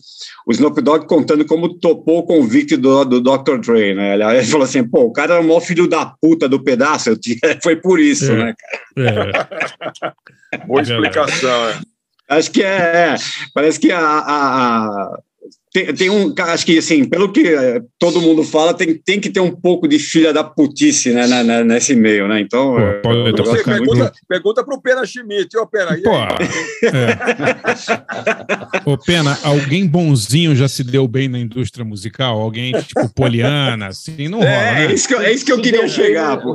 o 0.47 0.51
Snoop 0.53 0.81
Dogg 0.82 1.07
contando 1.07 1.45
como 1.45 1.74
topou 1.78 2.19
o 2.19 2.23
convite 2.27 2.77
do, 2.77 3.05
do 3.05 3.20
Dr. 3.20 3.59
Dre, 3.61 3.95
né? 3.95 4.15
Ele, 4.15 4.24
ele 4.24 4.47
falou 4.47 4.65
assim, 4.65 4.82
pô, 4.82 5.03
o 5.03 5.12
cara 5.12 5.35
era 5.35 5.41
o 5.43 5.47
maior 5.47 5.61
filho 5.61 5.86
da 5.86 6.07
puta 6.07 6.49
do 6.49 6.62
pedaço, 6.62 7.11
eu 7.11 7.16
tinha- 7.16 7.39
foi 7.62 7.77
por 7.77 8.01
isso, 8.01 8.32
É. 8.32 8.36
né, 8.36 8.55
cara? 8.97 10.16
Boa 10.66 10.82
explicação, 10.82 11.69
é. 11.69 11.78
Acho 12.36 12.51
que 12.51 12.62
é, 12.62 12.66
é, 12.66 13.15
parece 13.55 13.78
que 13.81 13.90
a, 13.93 13.98
a- 13.98 14.85
a- 14.86 15.19
tem, 15.73 15.93
tem 15.93 16.09
um, 16.09 16.32
acho 16.39 16.65
que 16.65 16.78
assim, 16.78 17.05
pelo 17.05 17.32
que 17.32 17.48
eh, 17.48 17.82
todo 17.98 18.20
mundo 18.20 18.44
fala, 18.44 18.73
tem, 18.73 18.94
tem 18.94 19.19
que 19.19 19.28
ter 19.28 19.40
um 19.40 19.51
pouco 19.51 19.89
de 19.89 19.98
filha 19.98 20.32
da 20.32 20.44
putice, 20.44 21.11
né, 21.12 21.27
na- 21.27 21.43
na- 21.43 21.65
nesse 21.65 21.97
meio, 21.97 22.28
né? 22.28 22.39
Então, 22.40 22.78
é, 22.78 22.93
pode- 23.01 23.19
o 23.19 23.24
negócio 23.24 23.44
Você 23.47 23.61
é 23.70 23.77
muito- 23.78 23.90
pergunta, 23.90 24.12
pergunta 24.28 24.65
pro 24.65 24.81
Pena 24.81 25.05
Schmidt, 25.05 25.56
ô 25.59 25.66
Pena. 25.66 25.98
Pô, 28.85 28.93
Ô, 28.93 28.98
Pena, 28.98 29.36
alguém 29.43 29.86
bonzinho 29.86 30.55
já 30.55 30.69
se 30.69 30.85
deu 30.85 31.06
bem 31.09 31.28
na 31.28 31.39
indústria 31.39 31.85
musical? 31.85 32.40
Alguém 32.40 32.73
tipo 32.82 33.09
Poliana, 33.12 33.89
assim? 33.89 34.28
Não 34.28 34.39
rola, 34.39 34.51
É, 34.51 34.74
né? 34.74 34.86
é 34.86 34.94
isso 34.94 35.09
que 35.09 35.15
eu, 35.15 35.20
é 35.23 35.32
isso 35.32 35.44
que 35.44 35.52
eu 35.52 35.61
queria 35.61 35.89
chegar, 35.89 36.36
bem, 36.36 36.44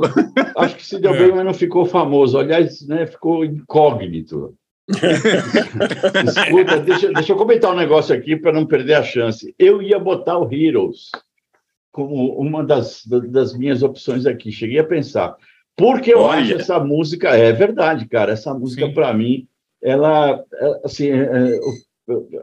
Acho 0.56 0.76
que 0.76 0.86
se 0.86 0.98
deu 0.98 1.14
É. 1.14 1.18
bem, 1.18 1.32
mas 1.34 1.44
não 1.44 1.54
ficou 1.54 1.84
famoso. 1.86 2.38
Aliás, 2.38 2.86
né, 2.86 3.06
ficou 3.06 3.44
incógnito. 3.44 4.54
Escuta, 6.26 6.80
deixa, 6.80 7.12
deixa 7.12 7.32
eu 7.32 7.36
comentar 7.36 7.72
um 7.72 7.76
negócio 7.76 8.14
aqui 8.14 8.36
para 8.36 8.52
não 8.52 8.66
perder 8.66 8.94
a 8.94 9.02
chance. 9.02 9.54
Eu 9.58 9.80
ia 9.80 9.98
botar 9.98 10.38
o 10.38 10.52
Heroes 10.52 11.10
como 11.92 12.38
uma 12.38 12.64
das, 12.64 13.04
das 13.06 13.56
minhas 13.56 13.82
opções 13.82 14.26
aqui. 14.26 14.52
Cheguei 14.52 14.78
a 14.78 14.84
pensar. 14.84 15.36
Porque 15.76 16.12
eu 16.12 16.20
Olha. 16.20 16.40
acho 16.40 16.54
essa 16.54 16.78
música, 16.78 17.30
é 17.30 17.52
verdade, 17.52 18.06
cara. 18.06 18.32
Essa 18.32 18.52
música, 18.52 18.88
para 18.90 19.12
mim, 19.14 19.46
ela, 19.82 20.44
é, 20.52 20.80
assim, 20.84 21.08
é, 21.08 21.22
é, 21.22 21.60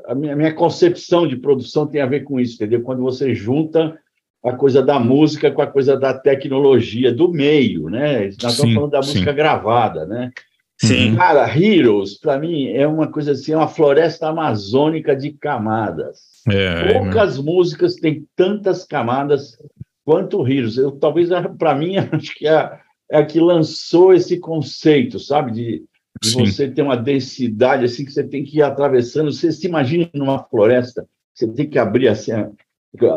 a 0.05 0.15
minha, 0.15 0.35
minha 0.35 0.53
concepção 0.53 1.27
de 1.27 1.35
produção 1.35 1.85
tem 1.85 2.01
a 2.01 2.07
ver 2.07 2.23
com 2.23 2.39
isso, 2.39 2.55
entendeu? 2.55 2.81
Quando 2.81 3.03
você 3.03 3.35
junta 3.35 3.97
a 4.43 4.53
coisa 4.53 4.81
da 4.81 4.99
música 4.99 5.51
com 5.51 5.61
a 5.61 5.67
coisa 5.67 5.97
da 5.97 6.13
tecnologia, 6.13 7.13
do 7.13 7.29
meio, 7.29 7.89
né? 7.89 8.25
Nós 8.25 8.35
Sim, 8.35 8.47
estamos 8.47 8.75
falando 8.75 8.91
da 8.91 9.03
sim. 9.03 9.09
música 9.09 9.31
gravada, 9.31 10.05
né? 10.05 10.31
Sim. 10.79 11.15
Cara, 11.15 11.47
Heroes, 11.57 12.17
para 12.19 12.37
mim, 12.37 12.67
é 12.67 12.87
uma 12.87 13.07
coisa 13.07 13.31
assim, 13.31 13.51
é 13.51 13.57
uma 13.57 13.67
floresta 13.67 14.27
amazônica 14.27 15.15
de 15.15 15.31
camadas. 15.31 16.19
É, 16.47 16.93
Poucas 16.93 17.39
músicas 17.39 17.95
têm 17.95 18.25
tantas 18.35 18.85
camadas 18.85 19.57
quanto 20.05 20.47
Heroes. 20.47 20.77
Eu, 20.77 20.91
talvez, 20.91 21.29
para 21.57 21.75
mim, 21.75 21.95
acho 22.11 22.35
que 22.35 22.47
é 22.47 22.55
a, 22.55 22.79
é 23.11 23.17
a 23.17 23.25
que 23.25 23.39
lançou 23.39 24.13
esse 24.13 24.39
conceito, 24.39 25.19
sabe? 25.19 25.51
De, 25.51 25.83
de 26.21 26.33
você 26.33 26.69
ter 26.69 26.83
uma 26.83 26.95
densidade 26.95 27.83
assim 27.83 28.05
que 28.05 28.11
você 28.11 28.23
tem 28.23 28.43
que 28.43 28.57
ir 28.57 28.61
atravessando. 28.61 29.31
Você 29.31 29.51
se 29.51 29.65
imagina 29.65 30.07
numa 30.13 30.43
floresta, 30.43 31.07
você 31.33 31.47
tem 31.47 31.67
que 31.67 31.79
abrir 31.79 32.07
assim, 32.07 32.31
a, 32.33 32.51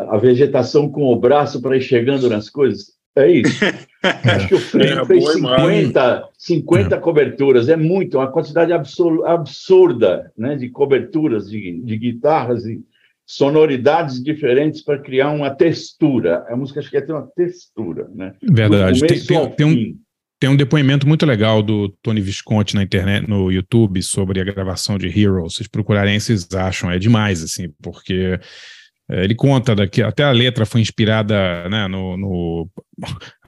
a 0.09 0.17
vegetação 0.17 0.89
com 0.89 1.03
o 1.03 1.15
braço 1.15 1.61
para 1.61 1.77
ir 1.77 1.81
chegando 1.81 2.27
nas 2.27 2.49
coisas. 2.49 2.99
É 3.15 3.29
isso. 3.29 3.59
Acho 4.03 4.47
que 4.47 4.55
o 4.55 4.59
Frank 4.59 4.87
É, 4.87 5.05
fez 5.05 5.23
boa 5.23 5.37
imagem. 5.37 5.85
50, 5.87 6.29
50 6.37 6.97
coberturas, 6.99 7.69
é 7.69 7.75
muito, 7.75 8.17
uma 8.17 8.31
quantidade 8.31 8.71
absur- 8.73 9.25
absurda 9.25 10.31
né, 10.37 10.55
de 10.55 10.69
coberturas 10.69 11.49
de, 11.49 11.81
de 11.81 11.97
guitarras 11.97 12.65
e 12.65 12.79
sonoridades 13.25 14.21
diferentes 14.21 14.81
para 14.83 14.97
criar 14.99 15.31
uma 15.31 15.49
textura. 15.49 16.45
A 16.49 16.55
música 16.55 16.79
acho 16.79 16.89
que 16.89 16.97
é 16.97 17.01
ter 17.01 17.13
uma 17.13 17.27
textura. 17.35 18.07
Né? 18.13 18.33
Verdade. 18.41 18.99
Tem, 18.99 19.19
tem- 19.19 19.49
tem 19.51 19.65
um, 19.65 19.97
tem 20.39 20.49
um 20.49 20.55
depoimento 20.55 21.07
muito 21.07 21.25
legal 21.25 21.61
do 21.61 21.89
Tony 22.01 22.19
Visconti 22.19 22.75
na 22.75 22.83
internet, 22.83 23.29
no 23.29 23.51
YouTube, 23.51 24.01
sobre 24.01 24.41
a 24.41 24.43
gravação 24.43 24.97
de 24.97 25.07
Heroes. 25.07 25.53
Vocês 25.55 25.67
procurarem, 25.67 26.19
vocês 26.19 26.47
acham. 26.53 26.89
É 26.91 26.97
demais, 26.97 27.43
assim, 27.43 27.69
porque 27.81 28.13
é, 28.13 28.39
ele 29.11 29.35
conta 29.35 29.75
daqui, 29.75 30.01
até 30.01 30.23
a 30.23 30.31
letra 30.31 30.65
foi 30.65 30.81
inspirada 30.81 31.67
né, 31.69 31.87
no, 31.87 32.15
no- 32.17 32.69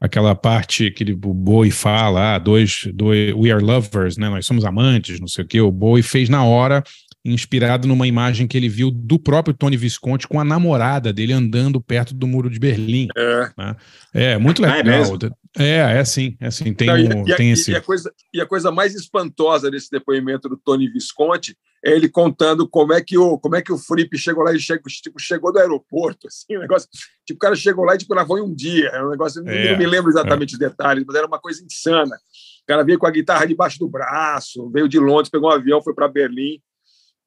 aquela 0.02 0.36
parte 0.36 0.92
que 0.92 1.04
ele, 1.04 1.14
o 1.14 1.34
Bowie 1.34 1.72
fala, 1.72 2.36
ah, 2.36 2.40
dois, 2.40 2.82
dois, 2.94 3.34
we 3.34 3.52
are 3.52 3.64
lovers, 3.64 4.18
né, 4.18 4.30
nós 4.30 4.46
somos 4.46 4.66
amantes, 4.66 5.20
não 5.20 5.28
sei 5.28 5.46
o 5.46 5.48
quê. 5.48 5.62
O 5.62 5.72
Bowie 5.72 6.04
fez 6.04 6.28
na 6.28 6.44
hora, 6.44 6.84
inspirado 7.26 7.88
numa 7.88 8.06
imagem 8.06 8.48
que 8.48 8.58
ele 8.58 8.68
viu 8.68 8.92
do 8.92 9.18
próprio 9.18 9.54
Tony 9.54 9.78
Visconti 9.78 10.28
com 10.28 10.40
a 10.40 10.44
namorada 10.44 11.14
dele 11.14 11.32
andando 11.34 11.80
perto 11.80 12.14
do 12.14 12.28
muro 12.28 12.50
de 12.50 12.60
Berlim. 12.60 13.08
É. 13.16 13.52
né? 13.58 13.76
É, 14.14 14.38
muito 14.38 14.64
Ah, 14.66 14.70
é 14.80 14.84
legal. 14.84 15.00
mesmo? 15.00 15.18
É, 15.58 15.70
é 15.78 16.00
assim, 16.00 16.36
é 16.40 16.48
assim, 16.48 16.74
tem, 16.74 16.88
Não, 16.88 16.98
e- 16.98 17.08
um, 17.14 17.28
e, 17.28 17.32
a- 17.34 17.36
tem 17.38 17.50
e 17.50 17.54
esse. 17.54 17.74
a 17.76 17.82
coisa, 17.82 18.12
e 18.34 18.42
a 18.42 18.46
coisa 18.46 18.72
mais 18.72 18.94
espantosa 18.96 19.70
desse 19.72 19.90
depoimento 19.90 20.50
do 20.50 20.58
Tony 20.58 20.90
Visconti 20.90 21.56
é 21.86 21.92
ele 21.92 22.10
contando 22.10 22.68
como 22.68 22.94
é 22.94 23.02
que 23.02 23.18
o, 23.18 23.38
como 23.38 23.56
é 23.56 23.62
que 23.62 23.72
o 23.72 23.78
Fripp 23.78 24.18
chegou 24.18 24.44
lá 24.44 24.54
e 24.54 24.60
chegou, 24.60 24.84
tipo, 24.90 25.20
chegou 25.20 25.52
do 25.54 25.60
aeroporto, 25.60 26.28
assim, 26.32 26.58
um 26.58 26.62
negócio. 26.62 26.90
Tipo, 27.26 27.38
o 27.38 27.40
cara 27.40 27.56
chegou 27.56 27.86
lá 27.86 27.96
e 27.96 27.98
tipo, 28.00 28.14
gravou 28.14 28.38
em 28.38 28.42
um 28.42 28.54
dia. 28.54 28.88
Era 28.88 29.06
um 29.08 29.12
negócio, 29.12 29.42
É, 29.48 29.72
não 29.72 29.78
me 29.78 29.86
lembro 29.86 30.10
exatamente 30.12 30.54
os 30.54 30.60
detalhes, 30.60 31.04
mas 31.08 31.16
era 31.16 31.28
uma 31.28 31.40
coisa 31.40 31.64
insana. 31.64 32.16
O 32.64 32.66
cara 32.66 32.84
veio 32.84 32.98
com 32.98 33.06
a 33.08 33.12
guitarra 33.12 33.46
debaixo 33.46 33.78
do 33.80 33.88
braço, 33.90 34.70
veio 34.72 34.88
de 34.90 34.98
Londres, 35.00 35.30
pegou 35.30 35.50
um 35.50 35.54
avião, 35.54 35.82
foi 35.82 35.94
para 35.94 36.08
Berlim 36.08 36.60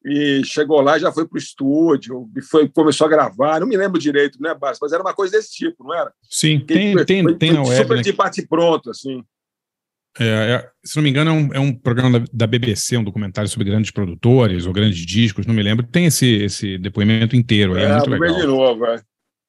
e 0.05 0.43
chegou 0.45 0.81
lá, 0.81 0.99
já 0.99 1.11
foi 1.13 1.27
para 1.27 1.37
o 1.37 1.39
estúdio, 1.39 2.29
e 2.37 2.43
foi, 2.43 2.69
começou 2.69 3.07
a 3.07 3.11
gravar. 3.11 3.61
Não 3.61 3.67
me 3.67 3.77
lembro 3.77 3.99
direito, 3.99 4.41
né, 4.41 4.55
Bas? 4.55 4.79
Mas 4.81 4.93
era 4.93 5.03
uma 5.03 5.15
coisa 5.15 5.37
desse 5.37 5.53
tipo, 5.53 5.83
não 5.85 5.95
era? 5.95 6.13
Sim, 6.23 6.61
Que 6.61 6.75
tem, 6.75 6.93
foi- 6.93 7.05
tem, 7.05 7.23
foi- 7.23 7.35
tem 7.37 7.49
foi 7.51 7.59
na 7.59 7.69
web. 7.69 7.83
Super 7.83 7.97
né, 7.97 8.03
de 8.03 8.13
bate 8.13 8.47
pronto, 8.47 8.91
assim. 8.91 9.23
É, 10.19 10.25
é, 10.25 10.71
se 10.83 10.97
não 10.97 11.03
me 11.03 11.11
engano, 11.11 11.31
é 11.31 11.33
um, 11.35 11.55
é 11.55 11.61
um 11.61 11.75
programa 11.75 12.21
da, 12.21 12.27
da 12.33 12.47
BBC, 12.47 12.97
um 12.97 13.05
documentário 13.05 13.51
sobre 13.51 13.69
grandes 13.69 13.91
produtores 13.91 14.65
ou 14.65 14.73
grandes 14.73 15.05
discos, 15.05 15.45
não 15.45 15.55
me 15.55 15.63
lembro. 15.63 15.87
Tem 15.87 16.07
esse, 16.07 16.27
esse 16.37 16.79
depoimento 16.79 17.37
inteiro 17.37 17.75
aí, 17.75 17.83
é, 17.85 17.93
muito 17.93 18.09
legal. 18.11 18.41
de 18.41 18.47
novo, 18.47 18.87
é. 18.87 19.03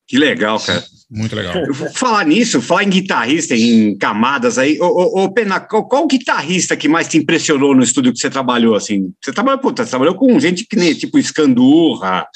Que 0.08 0.18
legal, 0.18 0.60
cara. 0.60 0.84
Muito 1.10 1.36
legal. 1.36 1.56
Eu 1.56 1.74
vou 1.74 1.90
falar 1.90 2.26
nisso, 2.26 2.62
falar 2.62 2.84
em 2.84 2.90
guitarrista, 2.90 3.56
em 3.56 3.98
camadas 3.98 4.58
aí. 4.58 4.80
Ô, 4.80 4.86
ô, 4.86 5.24
ô, 5.24 5.34
Pena, 5.34 5.60
qual, 5.60 5.88
qual 5.88 6.08
guitarrista 6.08 6.78
que 6.78 6.88
mais 6.88 7.08
te 7.08 7.18
impressionou 7.18 7.76
no 7.76 7.84
estúdio 7.84 8.14
que 8.14 8.20
você 8.20 8.30
trabalhou, 8.30 8.76
assim? 8.76 9.14
Você 9.24 9.34
trabalhou, 9.34 9.60
puta, 9.60 9.84
você 9.84 9.90
trabalhou 9.90 10.16
com 10.16 10.40
gente 10.40 10.66
que 10.66 10.76
nem, 10.76 10.94
tipo, 10.94 11.18
Escandurra, 11.18 12.28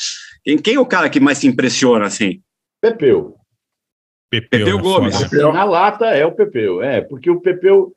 Quem, 0.43 0.57
quem 0.57 0.75
é 0.75 0.79
o 0.79 0.85
cara 0.85 1.09
que 1.09 1.19
mais 1.19 1.39
te 1.39 1.47
impressiona, 1.47 2.05
assim? 2.05 2.41
Pepeu. 2.81 3.35
Pepeu, 4.29 4.59
Pepeu 4.65 4.77
né? 4.77 4.81
Gomes. 4.83 5.15
Assim, 5.15 5.35
na 5.37 5.63
lata 5.63 6.05
é 6.07 6.25
o 6.25 6.31
Pepeu, 6.31 6.81
é, 6.81 7.01
porque 7.01 7.29
o 7.29 7.39
Pepeu 7.41 7.93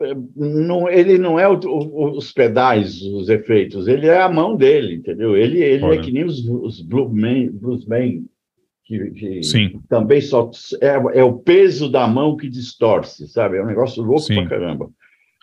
eh, 0.00 0.14
não, 0.36 0.88
ele 0.88 1.16
não 1.18 1.38
é 1.38 1.48
o- 1.48 1.58
o- 1.64 2.16
os 2.18 2.32
pedais, 2.32 3.00
os 3.02 3.28
efeitos, 3.28 3.86
ele 3.88 4.06
é 4.08 4.20
a 4.20 4.28
mão 4.28 4.56
dele, 4.56 4.94
entendeu? 4.96 5.36
Ele, 5.36 5.62
ele 5.62 5.84
é 5.86 5.98
que 5.98 6.10
nem 6.10 6.24
os, 6.24 6.44
os 6.46 6.80
bluesmen, 6.82 7.50
bluesmen 7.50 8.26
que, 8.98 9.10
que 9.10 9.42
Sim. 9.42 9.80
também 9.88 10.20
só 10.20 10.50
é, 10.80 11.18
é 11.20 11.24
o 11.24 11.34
peso 11.38 11.88
da 11.90 12.06
mão 12.06 12.36
que 12.36 12.48
distorce, 12.48 13.26
sabe? 13.28 13.56
É 13.58 13.62
um 13.62 13.66
negócio 13.66 14.02
louco 14.02 14.20
Sim. 14.22 14.34
pra 14.34 14.48
caramba. 14.48 14.90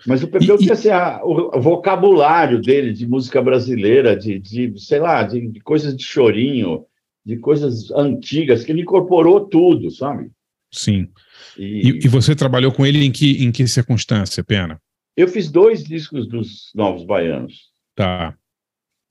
Mas 0.08 0.24
o 0.24 0.28
Pepeu 0.28 0.58
tinha 0.58 0.74
assim, 0.74 0.90
a- 0.90 1.20
o, 1.24 1.58
o 1.58 1.62
vocabulário 1.62 2.62
dele 2.62 2.94
de 2.94 3.06
música 3.08 3.42
brasileira, 3.42 4.16
de, 4.16 4.40
de 4.40 4.74
sei 4.80 5.00
lá, 5.00 5.24
de, 5.24 5.48
de 5.48 5.60
coisas 5.60 5.96
de 5.96 6.04
chorinho, 6.04 6.86
de 7.26 7.36
coisas 7.38 7.92
antigas, 7.92 8.64
que 8.64 8.72
ele 8.72 8.82
incorporou 8.82 9.42
tudo, 9.42 9.92
sabe? 9.92 10.32
Sim. 10.72 11.10
E, 11.58 11.90
E, 11.90 12.00
e 12.06 12.08
você 12.08 12.34
trabalhou 12.36 12.72
com 12.72 12.86
ele 12.86 13.04
em 13.04 13.12
que, 13.12 13.44
em 13.44 13.52
que 13.52 13.68
circunstância, 13.68 14.44
Pena? 14.44 14.80
eu 15.18 15.28
fiz 15.28 15.52
dois 15.52 15.84
discos 15.84 16.28
dos 16.30 16.72
Novos 16.74 17.04
Baianos 17.04 17.68
Tá. 17.94 18.34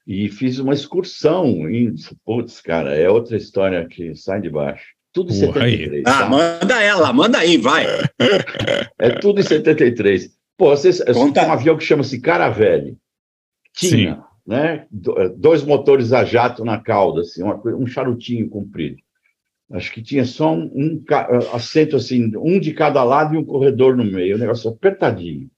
E 0.09 0.31
fiz 0.31 0.59
uma 0.59 0.73
excursão 0.73 1.69
em. 1.69 1.95
Putz, 2.25 2.63
cara, 2.63 2.95
é 2.97 3.11
outra 3.11 3.37
história 3.37 3.87
que 3.87 4.15
sai 4.17 4.41
de 4.41 4.49
baixo. 4.49 4.87
Tudo 5.13 5.33
em 5.35 5.41
Porra, 5.41 5.65
aí. 5.65 5.73
73. 5.85 6.05
Ah, 6.07 6.19
tá? 6.21 6.29
manda 6.31 6.83
ela, 6.83 7.13
manda 7.13 7.39
aí, 7.39 7.59
vai. 7.59 7.85
É 8.99 9.11
tudo 9.11 9.41
em 9.41 9.45
73. 9.45 10.31
Pô, 10.57 10.71
vocês, 10.71 11.03
Conta. 11.13 11.41
tem 11.41 11.49
um 11.49 11.53
avião 11.53 11.77
que 11.77 11.85
chama-se 11.85 12.21
Caravelle. 12.21 12.97
Tinha, 13.75 14.25
né? 14.47 14.87
do- 14.91 15.29
Dois 15.37 15.63
motores 15.63 16.13
a 16.13 16.25
jato 16.25 16.65
na 16.65 16.79
cauda, 16.81 17.21
assim, 17.21 17.43
uma 17.43 17.61
um 17.77 17.87
charutinho 17.87 18.49
comprido. 18.49 18.97
Acho 19.71 19.93
que 19.93 20.03
tinha 20.03 20.25
só 20.25 20.53
um, 20.55 20.71
um 20.75 21.05
ca- 21.07 21.29
assento 21.53 21.95
assim, 21.97 22.33
um 22.37 22.59
de 22.59 22.73
cada 22.73 23.05
lado 23.05 23.35
e 23.35 23.39
um 23.39 23.45
corredor 23.45 23.97
no 23.97 24.05
meio, 24.05 24.37
um 24.37 24.41
negócio 24.41 24.71
apertadinho. 24.71 25.49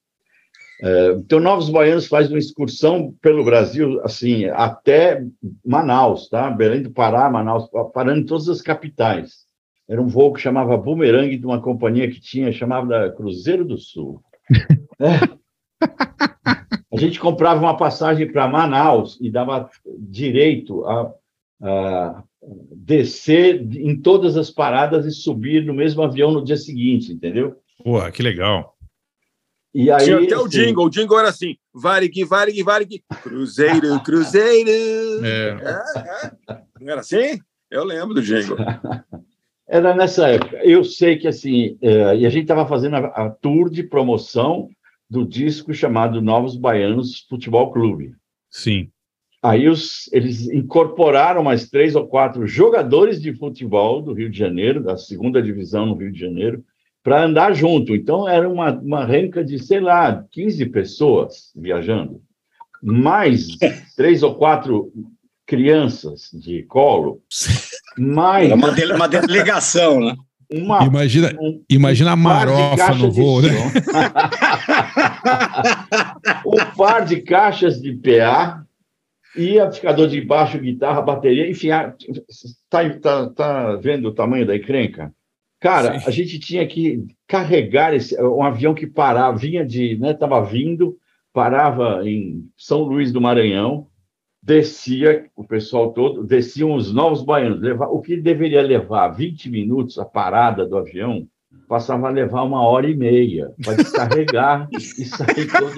É, 0.81 1.11
então, 1.11 1.39
Novos 1.39 1.69
Baianos 1.69 2.07
faz 2.07 2.29
uma 2.29 2.39
excursão 2.39 3.13
pelo 3.21 3.45
Brasil, 3.45 4.01
assim, 4.03 4.45
até 4.45 5.23
Manaus, 5.63 6.27
tá? 6.27 6.49
Belém 6.49 6.81
do 6.81 6.91
Pará, 6.91 7.29
Manaus, 7.29 7.69
parando 7.93 8.21
em 8.21 8.25
todas 8.25 8.49
as 8.49 8.61
capitais. 8.61 9.45
Era 9.87 10.01
um 10.01 10.07
voo 10.07 10.33
que 10.33 10.41
chamava 10.41 10.77
Boomerang, 10.77 11.37
de 11.37 11.45
uma 11.45 11.61
companhia 11.61 12.09
que 12.09 12.19
tinha, 12.19 12.51
chamava 12.51 12.87
da 12.87 13.11
Cruzeiro 13.11 13.63
do 13.63 13.77
Sul. 13.77 14.21
É. 15.03 15.17
A 16.93 16.97
gente 16.97 17.19
comprava 17.19 17.59
uma 17.59 17.75
passagem 17.75 18.31
para 18.31 18.47
Manaus 18.47 19.17
e 19.19 19.31
dava 19.31 19.67
direito 19.97 20.85
a, 20.85 21.11
a 21.59 22.23
descer 22.75 23.61
em 23.77 23.99
todas 23.99 24.37
as 24.37 24.51
paradas 24.51 25.07
e 25.07 25.11
subir 25.11 25.65
no 25.65 25.73
mesmo 25.73 26.03
avião 26.03 26.31
no 26.31 26.43
dia 26.43 26.57
seguinte, 26.57 27.11
entendeu? 27.11 27.55
Porra, 27.83 28.11
que 28.11 28.21
legal. 28.21 28.70
E 29.73 29.89
aí, 29.89 30.05
Tinha 30.05 30.17
até 30.17 30.37
o 30.37 30.45
assim, 30.45 30.49
jingle. 30.49 30.85
O 30.85 30.89
jingle 30.89 31.19
era 31.19 31.29
assim: 31.29 31.55
Varig, 31.73 32.23
Varig, 32.25 32.63
Varig, 32.63 33.03
Cruzeiro, 33.23 33.99
Cruzeiro. 34.03 34.69
É. 35.25 35.49
É, 35.49 36.53
é. 36.53 36.61
Não 36.79 36.91
era 36.91 37.01
assim? 37.01 37.39
Eu 37.69 37.83
lembro 37.85 38.13
do 38.13 38.21
jingle. 38.21 38.57
Era 39.67 39.95
nessa 39.95 40.27
época. 40.27 40.57
Eu 40.65 40.83
sei 40.83 41.17
que 41.17 41.29
assim, 41.29 41.77
eh, 41.81 42.17
e 42.17 42.25
a 42.25 42.29
gente 42.29 42.41
estava 42.41 42.67
fazendo 42.67 42.97
a, 42.97 43.05
a 43.05 43.29
tour 43.29 43.69
de 43.69 43.83
promoção 43.83 44.67
do 45.09 45.25
disco 45.25 45.73
chamado 45.73 46.21
Novos 46.21 46.57
Baianos 46.57 47.25
Futebol 47.29 47.71
Clube. 47.71 48.13
Sim. 48.49 48.89
Aí 49.41 49.69
os, 49.69 50.11
eles 50.11 50.49
incorporaram 50.49 51.41
mais 51.41 51.69
três 51.69 51.95
ou 51.95 52.05
quatro 52.05 52.45
jogadores 52.45 53.21
de 53.21 53.33
futebol 53.33 54.01
do 54.01 54.13
Rio 54.13 54.29
de 54.29 54.37
Janeiro, 54.37 54.83
da 54.83 54.97
segunda 54.97 55.41
divisão 55.41 55.85
no 55.85 55.95
Rio 55.95 56.11
de 56.11 56.19
Janeiro, 56.19 56.63
para 57.03 57.23
andar 57.23 57.53
junto. 57.53 57.95
Então 57.95 58.27
era 58.27 58.47
uma, 58.49 58.71
uma 58.71 59.05
renca 59.05 59.43
de, 59.43 59.59
sei 59.59 59.79
lá, 59.79 60.23
15 60.31 60.65
pessoas 60.67 61.51
viajando, 61.55 62.21
mais 62.81 63.47
três 63.95 64.23
ou 64.23 64.35
quatro 64.35 64.91
crianças 65.45 66.29
de 66.33 66.63
colo, 66.63 67.21
mais 67.97 68.49
É 68.49 68.55
uma, 68.55 68.71
dele- 68.71 68.93
uma 68.93 69.07
delegação, 69.09 69.99
né? 69.99 70.15
uma 70.53 70.83
Imagina, 70.83 71.31
um- 71.39 71.63
imagina 71.69 72.11
a 72.11 72.13
um 72.13 72.17
marofa 72.17 72.93
no 72.95 73.11
voo, 73.11 73.41
né? 73.41 73.49
um 76.45 76.75
par 76.75 77.05
de 77.05 77.21
caixas 77.21 77.81
de 77.81 77.93
PA 77.93 78.63
e 79.35 79.59
amplificador 79.59 80.07
de 80.07 80.21
baixo, 80.21 80.59
guitarra, 80.59 81.01
bateria, 81.01 81.49
enfim, 81.49 81.71
a- 81.71 81.93
tá, 82.69 82.89
tá, 82.99 83.29
tá 83.29 83.75
vendo 83.77 84.09
o 84.09 84.13
tamanho 84.13 84.45
da 84.45 84.55
encrenca? 84.55 85.13
Cara, 85.61 85.99
Sim. 85.99 86.05
a 86.07 86.11
gente 86.11 86.39
tinha 86.39 86.67
que 86.67 87.05
carregar 87.27 87.93
esse, 87.93 88.19
um 88.19 88.43
avião 88.43 88.73
que 88.73 88.87
parava, 88.87 89.37
vinha 89.37 89.63
de, 89.63 89.95
né, 89.95 90.09
estava 90.09 90.43
vindo, 90.43 90.97
parava 91.31 92.01
em 92.03 92.49
São 92.57 92.81
Luís 92.81 93.11
do 93.11 93.21
Maranhão, 93.21 93.85
descia 94.41 95.27
o 95.35 95.43
pessoal 95.43 95.93
todo, 95.93 96.23
desciam 96.23 96.73
os 96.73 96.91
novos 96.91 97.21
baianos, 97.21 97.61
leva, 97.61 97.85
o 97.85 98.01
que 98.01 98.17
deveria 98.17 98.63
levar 98.63 99.09
20 99.09 99.51
minutos 99.51 99.99
a 99.99 100.03
parada 100.03 100.65
do 100.65 100.75
avião, 100.75 101.27
passava 101.67 102.07
a 102.07 102.11
levar 102.11 102.41
uma 102.41 102.63
hora 102.63 102.89
e 102.89 102.95
meia 102.95 103.51
para 103.63 103.75
descarregar 103.75 104.67
e 104.73 105.05
sair 105.05 105.47
todo. 105.47 105.75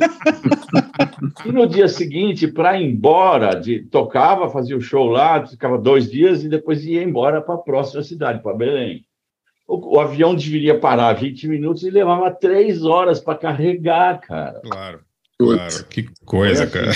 E 1.46 1.52
no 1.52 1.68
dia 1.68 1.90
seguinte, 1.90 2.48
para 2.48 2.80
ir 2.80 2.90
embora, 2.90 3.54
de, 3.54 3.84
tocava, 3.84 4.50
fazia 4.50 4.78
o 4.78 4.82
show 4.82 5.10
lá, 5.10 5.46
ficava 5.46 5.78
dois 5.78 6.10
dias 6.10 6.42
e 6.42 6.48
depois 6.48 6.86
ia 6.86 7.04
embora 7.04 7.42
para 7.42 7.56
a 7.56 7.60
próxima 7.60 8.02
cidade, 8.02 8.42
para 8.42 8.56
Belém. 8.56 9.04
O, 9.68 9.96
o 9.96 10.00
avião 10.00 10.36
deveria 10.36 10.78
parar 10.80 11.14
20 11.14 11.48
minutos 11.48 11.84
e 11.84 11.90
levava 11.90 12.30
três 12.32 12.84
horas 12.84 13.20
para 13.20 13.38
carregar, 13.38 14.20
cara. 14.22 14.60
Claro. 14.64 15.00
Claro, 15.40 15.86
que 15.90 16.08
coisa, 16.26 16.68
cara. 16.68 16.92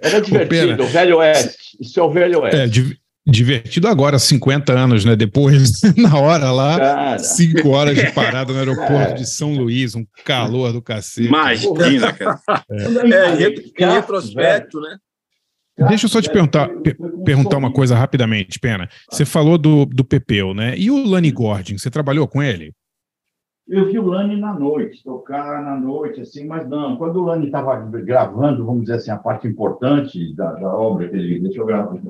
Era 0.00 0.20
divertido, 0.20 0.82
o 0.82 0.86
Velho 0.86 1.18
Oeste. 1.18 1.76
Isso 1.80 1.98
é 2.00 2.02
o 2.02 2.10
Velho 2.10 2.40
Oeste. 2.40 2.56
É, 2.60 2.66
di- 2.66 2.96
divertido 3.26 3.86
agora, 3.88 4.18
50 4.18 4.72
anos, 4.72 5.04
né? 5.04 5.14
Depois, 5.14 5.80
na 5.96 6.16
hora 6.18 6.50
lá, 6.50 6.78
Cara. 6.78 7.18
cinco 7.18 7.68
horas 7.70 7.96
de 7.96 8.10
parada 8.12 8.52
no 8.52 8.58
aeroporto 8.58 9.12
É. 9.12 9.14
de 9.14 9.26
São 9.28 9.54
Luís, 9.54 9.94
um 9.94 10.06
calor 10.24 10.72
do 10.72 10.80
cacete. 10.80 11.28
Imagina, 11.28 12.12
cara. 12.12 12.40
É, 12.70 13.34
em 13.34 13.36
re- 13.36 13.72
em 13.78 13.84
retrospecto, 13.92 14.80
né? 14.80 14.96
Deixa 15.86 16.06
eu 16.06 16.10
só 16.10 16.20
te 16.20 16.30
perguntar, 16.30 16.68
pe- 16.80 16.96
perguntar 17.24 17.56
uma 17.56 17.72
coisa 17.72 17.94
rapidamente, 17.94 18.58
Pena. 18.58 18.88
Você 19.10 19.24
falou 19.24 19.56
do, 19.56 19.86
do 19.86 20.04
Pepeu, 20.04 20.52
né? 20.54 20.74
E 20.76 20.90
o 20.90 21.06
Lani 21.06 21.30
Gordon, 21.30 21.78
você 21.78 21.90
trabalhou 21.90 22.26
com 22.26 22.42
ele? 22.42 22.72
Eu 23.68 23.84
vi 23.86 23.98
o 23.98 24.06
Lani 24.06 24.34
na 24.40 24.58
noite, 24.58 25.04
tocar 25.04 25.62
na 25.62 25.78
noite, 25.78 26.22
assim, 26.22 26.46
mas 26.46 26.66
não. 26.68 26.96
Quando 26.96 27.16
o 27.20 27.24
Lani 27.24 27.46
estava 27.46 27.76
gravando, 28.00 28.64
vamos 28.64 28.82
dizer 28.82 28.94
assim, 28.94 29.10
a 29.10 29.18
parte 29.18 29.46
importante 29.46 30.34
da, 30.34 30.52
da 30.54 30.74
obra 30.74 31.06
que 31.08 31.14
ele 31.16 31.38
deixou, 31.40 31.66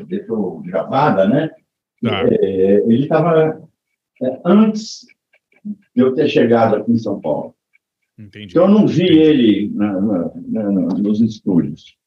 deixou 0.06 0.60
gravada, 0.60 1.26
né? 1.28 1.50
Tá. 2.00 2.22
É, 2.30 2.74
ele 2.86 3.02
estava 3.02 3.60
é, 4.22 4.40
antes 4.44 5.04
de 5.94 6.00
eu 6.02 6.14
ter 6.14 6.28
chegado 6.28 6.76
aqui 6.76 6.92
em 6.92 6.98
São 6.98 7.20
Paulo. 7.20 7.54
Entendi. 8.16 8.46
Então 8.50 8.64
eu 8.64 8.70
não 8.70 8.86
vi 8.86 9.06
ele 9.08 9.70
na- 9.74 10.00
na- 10.00 10.30
na- 10.46 10.72
na- 10.72 10.94
nos 10.98 11.20
estúdios. 11.20 11.97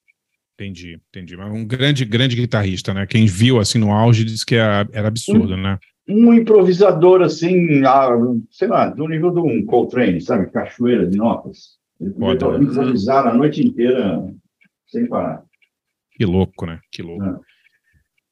Entendi, 0.62 1.00
entendi. 1.10 1.36
Mas 1.36 1.52
um 1.52 1.66
grande, 1.66 2.06
grande 2.06 2.36
guitarrista, 2.36 2.94
né? 2.94 3.08
Quem 3.08 3.26
viu 3.26 3.60
assim 3.60 3.80
no 3.80 3.92
auge 3.92 4.24
disse 4.24 4.46
que 4.46 4.56
era, 4.56 4.88
era 4.94 5.08
absurdo, 5.08 5.58
né? 5.58 5.80
Um 6.08 6.32
improvisador, 6.34 7.24
assim, 7.24 7.84
ah, 7.84 8.10
sei 8.52 8.68
lá, 8.68 8.88
do 8.90 9.08
nível 9.08 9.32
de 9.32 9.40
um 9.40 9.66
Coltrane, 9.66 10.22
sabe? 10.22 10.52
Cachoeira 10.52 11.08
de 11.08 11.18
notas. 11.18 11.80
Ele 12.00 12.12
podia 12.12 12.48
né? 12.60 12.64
improvisar 12.64 13.26
a 13.26 13.34
noite 13.34 13.66
inteira 13.66 14.24
sem 14.88 15.08
parar. 15.08 15.44
Que 16.12 16.26
louco, 16.26 16.68
né? 16.68 16.80
Que 16.92 17.02
louco. 17.02 17.24
É. 17.24 17.36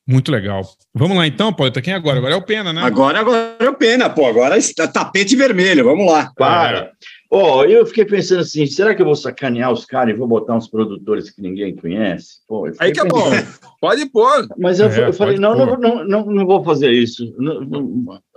Muito 0.07 0.31
legal. 0.31 0.63
Vamos 0.93 1.17
lá 1.17 1.25
então, 1.25 1.53
Pauleta. 1.53 1.81
Quem 1.81 1.93
é 1.93 1.95
agora? 1.95 2.17
Agora 2.17 2.33
é 2.33 2.37
o 2.37 2.45
Pena, 2.45 2.73
né? 2.73 2.81
Agora, 2.81 3.19
agora 3.19 3.55
é 3.59 3.69
o 3.69 3.75
pena, 3.75 4.09
pô. 4.09 4.25
Agora 4.25 4.57
está 4.57 4.87
tapete 4.87 5.35
vermelho. 5.35 5.83
Vamos 5.83 6.11
lá. 6.11 6.31
Para. 6.35 6.91
Ó, 7.31 7.63
eu 7.63 7.85
fiquei 7.85 8.05
pensando 8.05 8.41
assim, 8.41 8.65
será 8.65 8.95
que 8.95 9.01
eu 9.01 9.05
vou 9.05 9.15
sacanear 9.15 9.71
os 9.71 9.85
caras 9.85 10.15
e 10.15 10.17
vou 10.17 10.27
botar 10.27 10.55
uns 10.55 10.67
produtores 10.67 11.29
que 11.29 11.41
ninguém 11.41 11.75
conhece? 11.75 12.39
Pô, 12.47 12.67
Aí 12.79 12.91
que 12.91 12.99
é 12.99 13.05
bom. 13.05 13.29
pensando. 13.29 13.59
Pode 13.79 14.05
pôr. 14.07 14.47
Mas 14.57 14.79
eu, 14.79 14.89
É, 14.89 15.07
eu 15.07 15.13
falei, 15.13 15.37
não, 15.37 15.55
não, 15.55 15.77
não, 15.77 16.03
não, 16.05 16.25
não 16.25 16.45
vou 16.45 16.63
fazer 16.63 16.91
isso. 16.91 17.31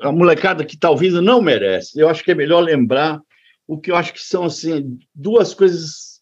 A 0.00 0.12
molecada 0.12 0.64
que 0.64 0.74
está 0.74 0.90
ouvindo 0.90 1.22
não 1.22 1.40
merece. 1.40 1.98
Eu 1.98 2.08
acho 2.08 2.22
que 2.22 2.32
é 2.32 2.34
melhor 2.34 2.60
lembrar 2.60 3.20
o 3.66 3.78
que 3.78 3.90
eu 3.90 3.96
acho 3.96 4.12
que 4.12 4.20
são 4.20 4.44
assim 4.44 4.98
duas 5.14 5.54
coisas 5.54 6.20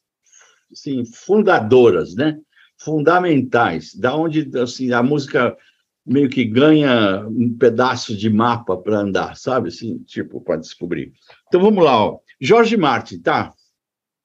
assim, 0.71 1.05
fundadoras, 1.05 2.15
né? 2.15 2.39
Fundamentais, 2.79 3.95
da 3.95 4.15
onde 4.17 4.49
assim 4.59 4.93
a 4.93 5.03
música 5.03 5.57
meio 6.07 6.31
que 6.31 6.45
ganha 6.45 7.27
um 7.29 7.57
pedaço 7.59 8.17
de 8.17 8.31
mapa 8.31 8.77
para 8.77 8.99
andar, 8.99 9.37
sabe? 9.37 9.69
Assim, 9.69 9.99
tipo, 10.05 10.41
para 10.41 10.57
descobrir. 10.57 11.13
Então 11.49 11.61
vamos 11.61 11.85
lá, 11.85 12.05
ó. 12.05 12.19
Jorge 12.41 12.77
Martin, 12.77 13.21
tá? 13.21 13.53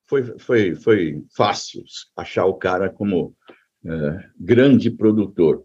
Foi, 0.08 0.24
foi, 0.40 0.76
foi 0.76 1.24
fácil 1.36 1.84
achar 2.16 2.46
o 2.46 2.54
cara 2.54 2.90
como 2.90 3.36
é, 3.86 4.20
grande 4.40 4.90
produtor. 4.90 5.64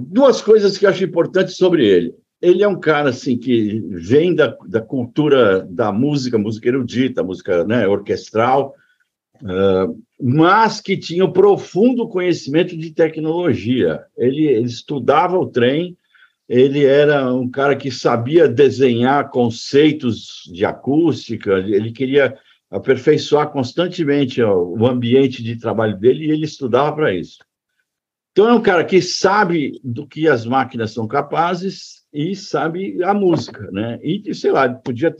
Duas 0.00 0.42
coisas 0.42 0.76
que 0.76 0.84
eu 0.84 0.90
acho 0.90 1.04
importantes 1.04 1.56
sobre 1.56 1.86
ele. 1.86 2.14
Ele 2.40 2.62
é 2.62 2.68
um 2.68 2.78
cara 2.78 3.10
assim 3.10 3.38
que 3.38 3.80
vem 3.88 4.34
da, 4.34 4.56
da 4.66 4.80
cultura 4.80 5.64
da 5.64 5.92
música, 5.92 6.36
música 6.36 6.68
erudita, 6.68 7.22
música 7.22 7.64
né, 7.64 7.86
orquestral, 7.86 8.74
ah, 9.44 9.88
mas 10.20 10.80
que 10.80 10.96
tinha 10.96 11.24
um 11.24 11.32
profundo 11.32 12.08
conhecimento 12.08 12.76
de 12.76 12.92
tecnologia. 12.92 14.04
Ele, 14.16 14.44
ele 14.46 14.66
estudava 14.66 15.36
o 15.36 15.46
trem, 15.46 15.96
ele 16.52 16.84
era 16.84 17.32
um 17.32 17.48
cara 17.48 17.74
que 17.74 17.90
sabia 17.90 18.46
desenhar 18.46 19.30
conceitos 19.30 20.42
de 20.52 20.66
acústica, 20.66 21.54
ele 21.54 21.90
queria 21.90 22.36
aperfeiçoar 22.70 23.48
constantemente 23.50 24.42
o 24.42 24.86
ambiente 24.86 25.42
de 25.42 25.56
trabalho 25.56 25.98
dele 25.98 26.26
e 26.26 26.30
ele 26.30 26.44
estudava 26.44 26.94
para 26.94 27.14
isso. 27.14 27.38
Então 28.32 28.50
é 28.50 28.52
um 28.52 28.60
cara 28.60 28.84
que 28.84 29.00
sabe 29.00 29.80
do 29.82 30.06
que 30.06 30.28
as 30.28 30.44
máquinas 30.44 30.92
são 30.92 31.08
capazes 31.08 32.02
e 32.12 32.36
sabe 32.36 33.02
a 33.02 33.14
música, 33.14 33.70
né? 33.72 33.98
E 34.02 34.34
sei 34.34 34.52
lá, 34.52 34.68
podia 34.68 35.14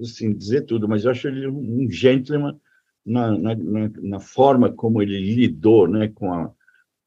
assim, 0.00 0.32
dizer 0.32 0.66
tudo, 0.66 0.88
mas 0.88 1.04
eu 1.04 1.10
acho 1.10 1.26
ele 1.26 1.48
um 1.48 1.90
gentleman 1.90 2.56
na, 3.04 3.36
na, 3.36 3.56
na 4.02 4.20
forma 4.20 4.70
como 4.72 5.02
ele 5.02 5.18
lidou, 5.34 5.88
né, 5.88 6.12
com 6.14 6.32
a, 6.32 6.52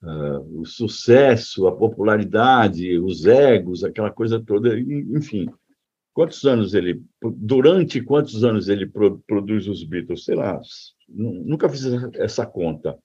ah, 0.04 0.40
o 0.54 0.66
sucesso, 0.66 1.68
a 1.68 1.76
popularidade, 1.76 2.98
os 3.00 3.26
egos, 3.26 3.84
aquela 3.84 4.10
coisa 4.12 4.40
toda, 4.40 4.78
enfim. 4.80 5.48
Quantos 6.14 6.44
anos 6.46 6.74
ele, 6.74 7.02
durante 7.22 8.02
quantos 8.02 8.44
anos 8.44 8.68
ele 8.68 8.86
pro- 8.86 9.20
produz 9.28 9.68
os 9.68 9.84
Beatles? 9.84 10.26
Sei 10.26 10.36
lá, 10.36 10.60
nu- 11.08 11.44
nunca 11.46 11.70
fiz 11.70 11.86
essa- 12.16 12.46
conta, 12.46 12.98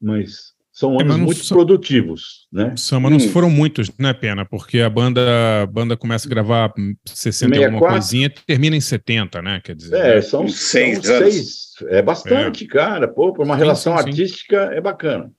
mas 0.00 0.52
são 0.72 0.96
É, 0.98 1.02
anos 1.02 1.18
muito 1.18 1.44
são- 1.44 1.54
produtivos, 1.56 2.46
né? 2.50 2.74
São, 2.76 2.98
mas 2.98 3.12
não 3.12 3.20
foram 3.20 3.50
muitos, 3.50 3.90
né, 3.98 4.14
Pena? 4.14 4.46
Porque 4.46 4.80
a 4.80 4.88
banda, 4.88 5.62
a 5.62 5.66
banda 5.66 5.96
começa 5.98 6.26
a 6.26 6.30
gravar 6.30 6.72
60 7.04 7.56
e 7.56 7.64
alguma 7.64 7.78
64. 7.80 7.94
coisinha 7.94 8.26
e 8.28 8.30
termina 8.46 8.74
em 8.76 8.80
70, 8.80 9.42
né? 9.42 9.60
Quer 9.62 9.74
dizer. 9.74 9.94
É, 9.96 10.22
são 10.22 10.48
Seis 10.48 11.04
são 11.04 11.16
anos. 11.16 11.34
seis. 11.34 11.72
É 11.88 12.00
bastante, 12.00 12.66
cara. 12.66 13.06
Pô, 13.06 13.32
para 13.34 13.44
uma 13.44 13.54
Sim, 13.54 13.60
relação 13.60 13.96
sim, 13.98 14.02
sim. 14.02 14.08
artística 14.08 14.56
é 14.72 14.80
bacana. 14.80 15.30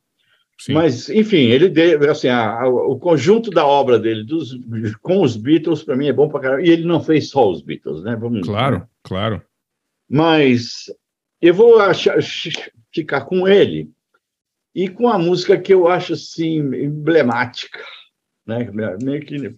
Sim. 0.65 0.73
Mas, 0.75 1.09
enfim, 1.09 1.47
ele 1.49 1.67
deu, 1.67 2.09
assim, 2.09 2.29
a- 2.29 2.61
a- 2.61 2.69
o 2.69 2.97
conjunto 2.97 3.49
da 3.49 3.67
obra 3.67 3.99
dele 3.99 4.23
dos, 4.23 4.57
com 5.01 5.21
os 5.21 5.35
Beatles, 5.35 5.83
para 5.83 5.97
mim, 5.97 6.07
é 6.07 6.13
bom 6.13 6.29
para 6.29 6.39
caramba. 6.39 6.61
E 6.65 6.69
ele 6.69 6.85
não 6.85 7.03
fez 7.03 7.29
só 7.29 7.51
os 7.51 7.61
Beatles, 7.61 8.01
né? 8.01 8.15
Vamos, 8.15 8.47
Claro, 8.47 8.87
claro. 9.03 9.41
Mas 10.09 10.85
eu 11.41 11.53
vou 11.53 11.79
achar- 11.79 12.17
ficar 12.93 13.21
com 13.25 13.45
ele 13.45 13.89
e 14.73 14.87
com 14.87 15.09
a 15.09 15.17
música 15.19 15.57
que 15.59 15.73
eu 15.73 15.87
acho 15.89 16.13
assim 16.13 16.59
emblemática, 16.59 17.79
né? 18.47 18.69
Meio 19.03 19.21
que 19.25 19.53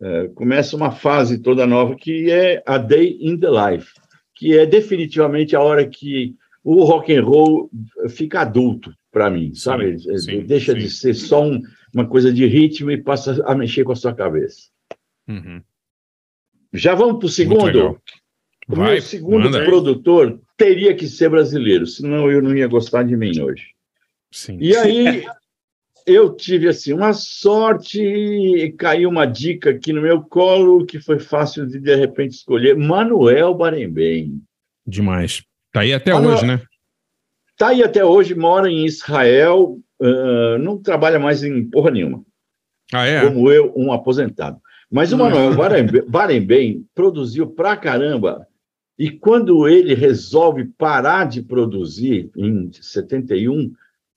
é, 0.00 0.28
começa 0.36 0.76
uma 0.76 0.92
fase 0.92 1.38
toda 1.38 1.66
nova 1.66 1.96
que 1.96 2.30
é 2.30 2.62
a 2.64 2.78
Day 2.78 3.16
in 3.20 3.38
the 3.38 3.48
Life, 3.48 3.92
que 4.36 4.56
é 4.56 4.66
definitivamente 4.66 5.56
a 5.56 5.60
hora 5.60 5.84
que 5.84 6.36
o 6.62 6.84
rock 6.84 7.12
and 7.12 7.24
roll 7.24 7.68
fica 8.08 8.40
adulto 8.42 8.94
para 9.14 9.30
mim, 9.30 9.54
sabe? 9.54 9.94
É, 10.10 10.18
sim, 10.18 10.40
Deixa 10.40 10.72
sim. 10.72 10.78
de 10.80 10.90
ser 10.90 11.14
só 11.14 11.42
um- 11.46 11.62
uma 11.94 12.06
coisa 12.06 12.32
de 12.32 12.44
ritmo 12.46 12.90
e 12.90 13.00
passa 13.00 13.42
a 13.46 13.54
mexer 13.54 13.84
com 13.84 13.92
a 13.92 13.96
sua 13.96 14.12
cabeça. 14.12 14.64
Uhum. 15.28 15.62
Já 16.72 16.94
vamos 16.94 17.18
para 17.20 17.26
o 17.26 17.30
segundo? 17.30 17.98
O 18.68 18.74
Vai, 18.76 18.94
meu 18.94 19.02
segundo 19.02 19.44
manda 19.44 19.64
produtor 19.64 20.40
teria 20.56 20.94
que 20.94 21.06
ser 21.06 21.28
brasileiro, 21.30 21.86
senão 21.86 22.30
eu 22.30 22.42
não 22.42 22.56
ia 22.56 22.66
gostar 22.66 23.04
de 23.04 23.16
mim 23.16 23.38
hoje. 23.40 23.68
Sim. 24.32 24.58
E 24.60 24.76
aí 24.76 25.24
eu 26.06 26.34
tive 26.34 26.68
assim 26.68 26.92
uma 26.92 27.12
sorte, 27.12 28.02
e 28.02 28.72
caiu 28.72 29.08
uma 29.08 29.24
dica 29.26 29.70
aqui 29.70 29.92
no 29.92 30.02
meu 30.02 30.20
colo 30.22 30.84
que 30.84 30.98
foi 30.98 31.18
fácil 31.20 31.66
de 31.66 31.78
de 31.78 31.94
repente 31.94 32.32
escolher, 32.32 32.76
Manuel 32.76 33.54
Barembem. 33.54 34.42
Demais. 34.86 35.42
Tá 35.72 35.80
aí 35.80 35.92
até 35.94 36.14
hoje, 36.14 36.44
né? 36.44 36.60
Tá 37.56 37.68
aí 37.68 37.82
até 37.82 38.04
hoje, 38.04 38.34
mora 38.34 38.68
em 38.70 38.84
Israel, 38.84 39.78
ah, 40.00 40.58
não 40.58 40.78
trabalha 40.78 41.18
mais 41.18 41.42
em 41.42 41.64
porra 41.68 41.90
nenhuma. 41.90 42.24
Ah, 42.92 43.06
é? 43.06 43.26
como 43.26 43.50
eu, 43.50 43.72
um 43.76 43.92
aposentado. 43.92 44.58
Mas 44.90 45.12
o 45.12 45.18
Manuel 45.18 45.54
Barembe- 45.56 46.02
Barembem 46.02 46.84
produziu 46.94 47.46
pra 47.48 47.76
caramba. 47.76 48.46
E 48.96 49.10
quando 49.10 49.66
ele 49.66 49.94
resolve 49.94 50.66
parar 50.78 51.26
de 51.26 51.42
produzir, 51.42 52.30
em 52.36 52.70
71, 52.72 53.72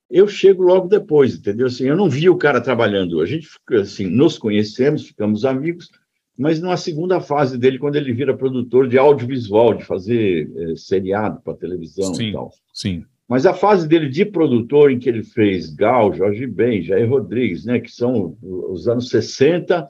eu 0.10 0.28
chego 0.28 0.62
logo 0.62 0.88
depois, 0.88 1.36
entendeu? 1.36 1.66
Assim, 1.66 1.86
eu 1.86 1.96
não 1.96 2.08
vi 2.08 2.30
o 2.30 2.38
cara 2.38 2.62
trabalhando. 2.62 3.20
A 3.20 3.26
gente 3.26 3.48
fica 3.48 3.82
assim, 3.82 4.06
nos 4.06 4.38
conhecemos, 4.38 5.08
ficamos 5.08 5.46
amigos, 5.46 5.90
mas 6.38 6.62
numa 6.62 6.78
segunda 6.78 7.20
fase 7.20 7.58
dele, 7.58 7.80
quando 7.80 7.96
ele 7.96 8.14
vira 8.14 8.38
produtor 8.38 8.88
de 8.88 9.00
audiovisual, 9.00 9.74
de 9.74 9.84
fazer 9.84 10.48
eh, 10.56 10.76
seriado 10.76 11.42
para 11.42 11.56
televisão 11.56 12.14
Sim. 12.14 12.30
e 12.30 12.34
tal. 12.34 12.52
Sim. 12.72 13.04
Mas 13.28 13.45
a 13.45 13.54
fase 13.54 13.88
dele 13.88 14.10
de 14.10 14.24
produtor, 14.26 14.90
em 14.91 14.98
que 14.99 15.10
ele 15.10 15.24
fez 15.24 15.70
Gal, 15.74 16.14
Jorge 16.14 16.48
Ben, 16.48 16.82
Jair 16.82 17.10
Rodrigues, 17.10 17.66
né, 17.66 17.80
que 17.80 17.91
são 17.91 18.38
os 18.41 18.88
anos 18.88 19.10
60, 19.10 19.90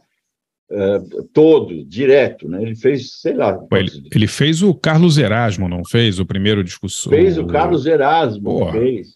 eh, 0.69 0.99
todo, 1.33 1.85
direto, 1.85 2.49
né? 2.49 2.61
Ele 2.61 2.75
fez, 2.75 3.21
sei 3.21 3.33
lá, 3.35 3.53
Pô, 3.53 3.77
Ele, 3.77 3.89
ele 4.13 4.27
fez 4.27 4.61
o 4.63 4.73
Carlos 4.73 5.17
Erasmo, 5.17 5.69
não 5.69 5.85
fez? 5.85 6.19
O 6.19 6.25
primeiro 6.25 6.63
discurso. 6.63 7.09
fez 7.09 7.37
o 7.37 7.45
Carlos 7.45 7.85
Erasmo, 7.85 8.43
Porra. 8.59 8.71
fez. 8.73 9.15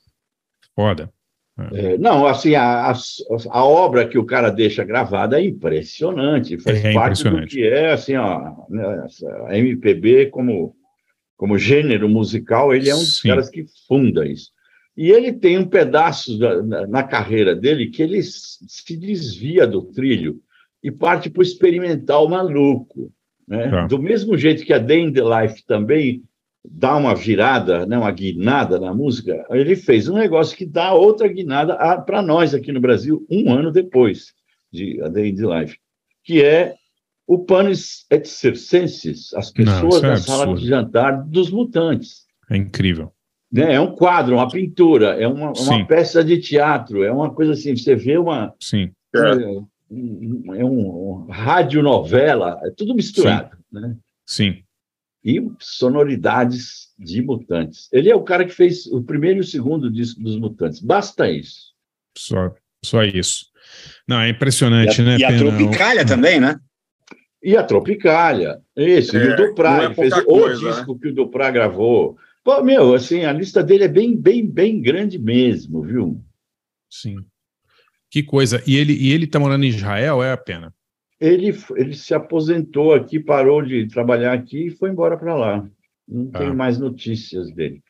Foda. 0.75 1.11
É, 1.73 1.97
não, 1.97 2.25
assim, 2.25 2.55
a, 2.55 2.91
a, 2.91 2.93
a 3.49 3.65
obra 3.65 4.07
que 4.07 4.17
o 4.17 4.23
cara 4.25 4.49
deixa 4.49 4.83
gravada 4.85 5.39
é 5.39 5.45
impressionante, 5.45 6.57
faz 6.57 6.83
É 6.83 6.93
parte 6.93 7.23
do 7.23 7.29
impressionante. 7.29 7.55
que 7.55 7.63
é, 7.67 7.91
assim, 7.91 8.15
ó, 8.15 8.53
né, 8.69 9.05
a 9.47 9.57
MPB 9.57 10.27
como, 10.27 10.73
como 11.41 11.57
gênero 11.57 12.07
musical, 12.07 12.71
ele 12.71 12.87
é 12.87 12.93
um 12.93 12.99
dos 12.99 13.19
Sim. 13.19 13.29
caras 13.29 13.49
que 13.49 13.65
funda 13.87 14.27
isso. 14.27 14.51
E 14.95 15.09
ele 15.09 15.33
tem 15.33 15.57
um 15.57 15.65
pedaço 15.65 16.37
da- 16.37 16.61
na, 16.61 16.85
na 16.85 17.03
carreira 17.03 17.55
dele 17.55 17.87
que 17.87 18.03
ele 18.03 18.21
se 18.21 18.95
desvia 18.95 19.65
do 19.65 19.81
trilho 19.81 20.39
e 20.83 20.91
parte 20.91 21.31
para 21.31 21.39
o 21.39 21.43
experimental 21.43 22.29
maluco. 22.29 23.11
Né? 23.47 23.71
Tá. 23.71 23.87
Do 23.87 23.97
mesmo 23.97 24.37
jeito 24.37 24.63
que 24.63 24.71
a 24.71 24.77
Day 24.77 25.01
in 25.01 25.11
the 25.11 25.23
Life 25.23 25.65
também 25.65 26.21
dá 26.63 26.95
uma 26.95 27.15
virada, 27.15 27.87
né, 27.87 27.97
uma 27.97 28.11
guinada 28.11 28.79
na 28.79 28.93
música, 28.93 29.43
ele 29.49 29.75
fez 29.75 30.07
um 30.07 30.13
negócio 30.19 30.55
que 30.55 30.63
dá 30.63 30.93
outra 30.93 31.27
guinada 31.27 31.75
para 32.03 32.21
nós 32.21 32.53
aqui 32.53 32.71
no 32.71 32.79
Brasil 32.79 33.25
um 33.31 33.51
ano 33.51 33.71
depois 33.71 34.31
de 34.71 35.01
A 35.01 35.07
Day 35.07 35.29
in 35.31 35.35
the 35.37 35.59
Life, 35.59 35.79
que 36.23 36.43
é 36.43 36.75
o 37.33 37.45
Panis 37.45 38.05
et 38.09 38.25
Circenses, 38.25 39.33
as 39.33 39.53
Não, 39.53 39.63
pessoas 39.63 39.95
isso 39.95 40.05
é 40.05 40.09
na 40.09 40.17
sala 40.17 40.43
absurdo. 40.43 40.61
de 40.61 40.67
jantar 40.67 41.23
dos 41.23 41.49
mutantes. 41.49 42.25
É 42.49 42.57
incrível. 42.57 43.13
Né? 43.49 43.75
É 43.75 43.79
um 43.79 43.95
quadro, 43.95 44.35
uma 44.35 44.49
pintura, 44.49 45.15
é 45.15 45.25
uma, 45.25 45.47
uma 45.47 45.55
Sim. 45.55 45.85
peça 45.85 46.25
de 46.25 46.41
teatro, 46.41 47.05
é 47.05 47.11
uma 47.11 47.33
coisa 47.33 47.53
assim, 47.53 47.73
você 47.73 47.95
vê 47.95 48.17
uma... 48.17 48.53
Sim. 48.59 48.91
É, 49.15 49.35
um, 49.89 50.55
é 50.55 50.65
um, 50.65 50.87
um 50.89 51.27
radionovela, 51.29 52.59
é 52.65 52.71
tudo 52.71 52.93
misturado, 52.93 53.57
né? 53.71 53.95
Sim. 54.25 54.61
e 55.23 55.41
sonoridades 55.57 56.89
de 56.99 57.21
Mutantes. 57.21 57.87
Ele 57.93 58.09
é 58.09 58.15
o 58.15 58.23
cara 58.23 58.43
que 58.43 58.53
fez 58.53 58.87
o 58.87 59.01
primeiro 59.01 59.37
e 59.37 59.41
o 59.41 59.45
segundo 59.45 59.89
disco 59.89 60.21
dos 60.21 60.37
Mutantes. 60.37 60.81
Basta 60.81 61.31
isso. 61.31 61.71
Só, 62.17 62.53
só 62.83 63.05
isso. 63.05 63.45
Não, 64.05 64.19
é 64.19 64.27
impressionante, 64.27 64.99
e 64.99 65.01
a, 65.01 65.05
né? 65.05 65.17
e 65.17 65.23
a 65.23 65.27
Pena? 65.29 65.39
Tropicália 65.39 66.05
também, 66.05 66.37
né? 66.37 66.59
E 67.43 67.57
a 67.57 67.63
Tropicália. 67.63 68.59
Isso, 68.77 69.17
e 69.17 69.19
É, 69.19 69.33
o 69.33 69.35
Duprá, 69.35 69.81
é 69.81 69.85
ele 69.85 69.95
fez 69.95 70.09
pouca 70.13 70.31
o 70.31 70.39
coisa, 70.41 70.71
disco 70.71 70.99
que 70.99 71.07
o 71.07 71.13
Duprá 71.13 71.49
gravou. 71.49 72.17
Pô, 72.43 72.63
meu, 72.63 72.93
assim, 72.93 73.23
a 73.25 73.33
lista 73.33 73.63
dele 73.63 73.83
é 73.85 73.87
bem, 73.87 74.15
bem, 74.15 74.45
bem 74.47 74.81
grande 74.81 75.17
mesmo, 75.19 75.81
viu? 75.81 76.21
Sim. 76.89 77.17
Que 78.09 78.21
coisa. 78.23 78.61
E 78.67 78.75
ele, 78.75 78.93
e 78.93 79.11
ele 79.11 79.25
tá 79.27 79.39
morando 79.39 79.63
em 79.63 79.69
Israel, 79.69 80.21
é 80.21 80.31
a 80.31 80.37
pena. 80.37 80.73
Ele, 81.19 81.55
ele 81.75 81.93
se 81.93 82.13
aposentou 82.13 82.93
aqui, 82.93 83.19
parou 83.19 83.61
de 83.61 83.87
trabalhar 83.87 84.33
aqui 84.33 84.67
e 84.67 84.71
foi 84.71 84.89
embora 84.89 85.17
para 85.17 85.35
lá. 85.35 85.67
Não 86.07 86.29
Ah. 86.33 86.39
tenho 86.39 86.55
mais 86.55 86.77
notícias 86.79 87.51
dele. 87.53 87.81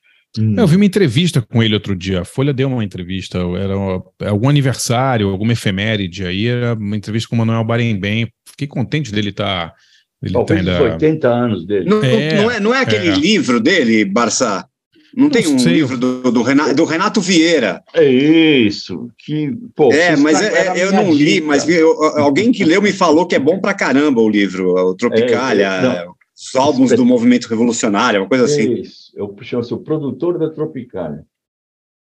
Eu 0.57 0.65
vi 0.65 0.77
uma 0.77 0.85
entrevista 0.85 1.41
com 1.41 1.61
ele 1.61 1.73
outro 1.73 1.95
dia. 1.95 2.21
A 2.21 2.25
Folha 2.25 2.53
deu 2.53 2.69
uma 2.69 2.83
entrevista. 2.83 3.37
Era 3.59 3.77
uma- 3.77 4.01
algum 4.25 4.47
aniversário, 4.47 5.27
alguma 5.29 5.51
efeméride 5.53 6.25
aí. 6.25 6.47
Era 6.47 6.73
uma 6.73 6.95
entrevista 6.95 7.27
com 7.29 7.35
o 7.35 7.39
Manuel 7.39 7.63
Barembem. 7.65 8.31
Fiquei 8.49 8.67
contente 8.67 9.11
dele 9.11 9.29
estar. 9.29 9.73
ele 10.23 10.33
tá 10.33 10.39
Talvez 10.39 10.61
os 10.61 10.67
ainda. 10.69 10.83
80 10.93 11.27
anos 11.27 11.65
dele. 11.65 11.89
Não 11.89 12.03
É, 12.03 12.35
não 12.35 12.51
é, 12.51 12.59
não 12.59 12.75
é 12.75 12.81
aquele 12.81 13.09
é. 13.09 13.15
livro 13.15 13.59
dele, 13.59 14.05
Barça? 14.05 14.65
Não, 15.17 15.29
tem 15.29 15.45
um 15.47 15.59
sei. 15.59 15.73
livro 15.73 15.97
do, 15.97 16.31
do, 16.31 16.41
Renato, 16.41 16.73
do 16.75 16.85
Renato 16.85 17.19
Vieira. 17.19 17.81
É 17.93 18.07
isso. 18.07 19.09
Que, 19.17 19.51
pô, 19.75 19.91
é, 19.91 20.15
mas 20.15 20.39
estragaram 20.39 20.75
é- 20.75 20.83
eu 20.85 20.91
não 20.93 21.11
li, 21.11 21.25
dica. 21.33 21.47
mas 21.47 21.67
eu- 21.67 22.01
alguém 22.19 22.51
que 22.53 22.63
leu 22.63 22.81
me 22.81 22.93
falou 22.93 23.25
que 23.25 23.35
é 23.35 23.39
bom 23.39 23.59
pra 23.59 23.73
caramba 23.73 24.21
o 24.21 24.29
livro, 24.29 24.69
o 24.73 24.95
Tropicália, 24.95 25.65
É, 25.67 25.77
é, 25.79 26.05
não. 26.05 26.13
Os 26.41 26.55
álbuns 26.55 26.91
do 26.95 27.05
movimento 27.05 27.47
revolucionário, 27.47 28.21
uma 28.21 28.27
coisa 28.29 28.45
assim. 28.45 28.73
Isso. 28.73 29.11
Eu 29.15 29.35
chamo-se 29.41 29.73
o 29.73 29.77
produtor 29.79 30.37
da 30.39 30.49
Tropicália. 30.49 31.25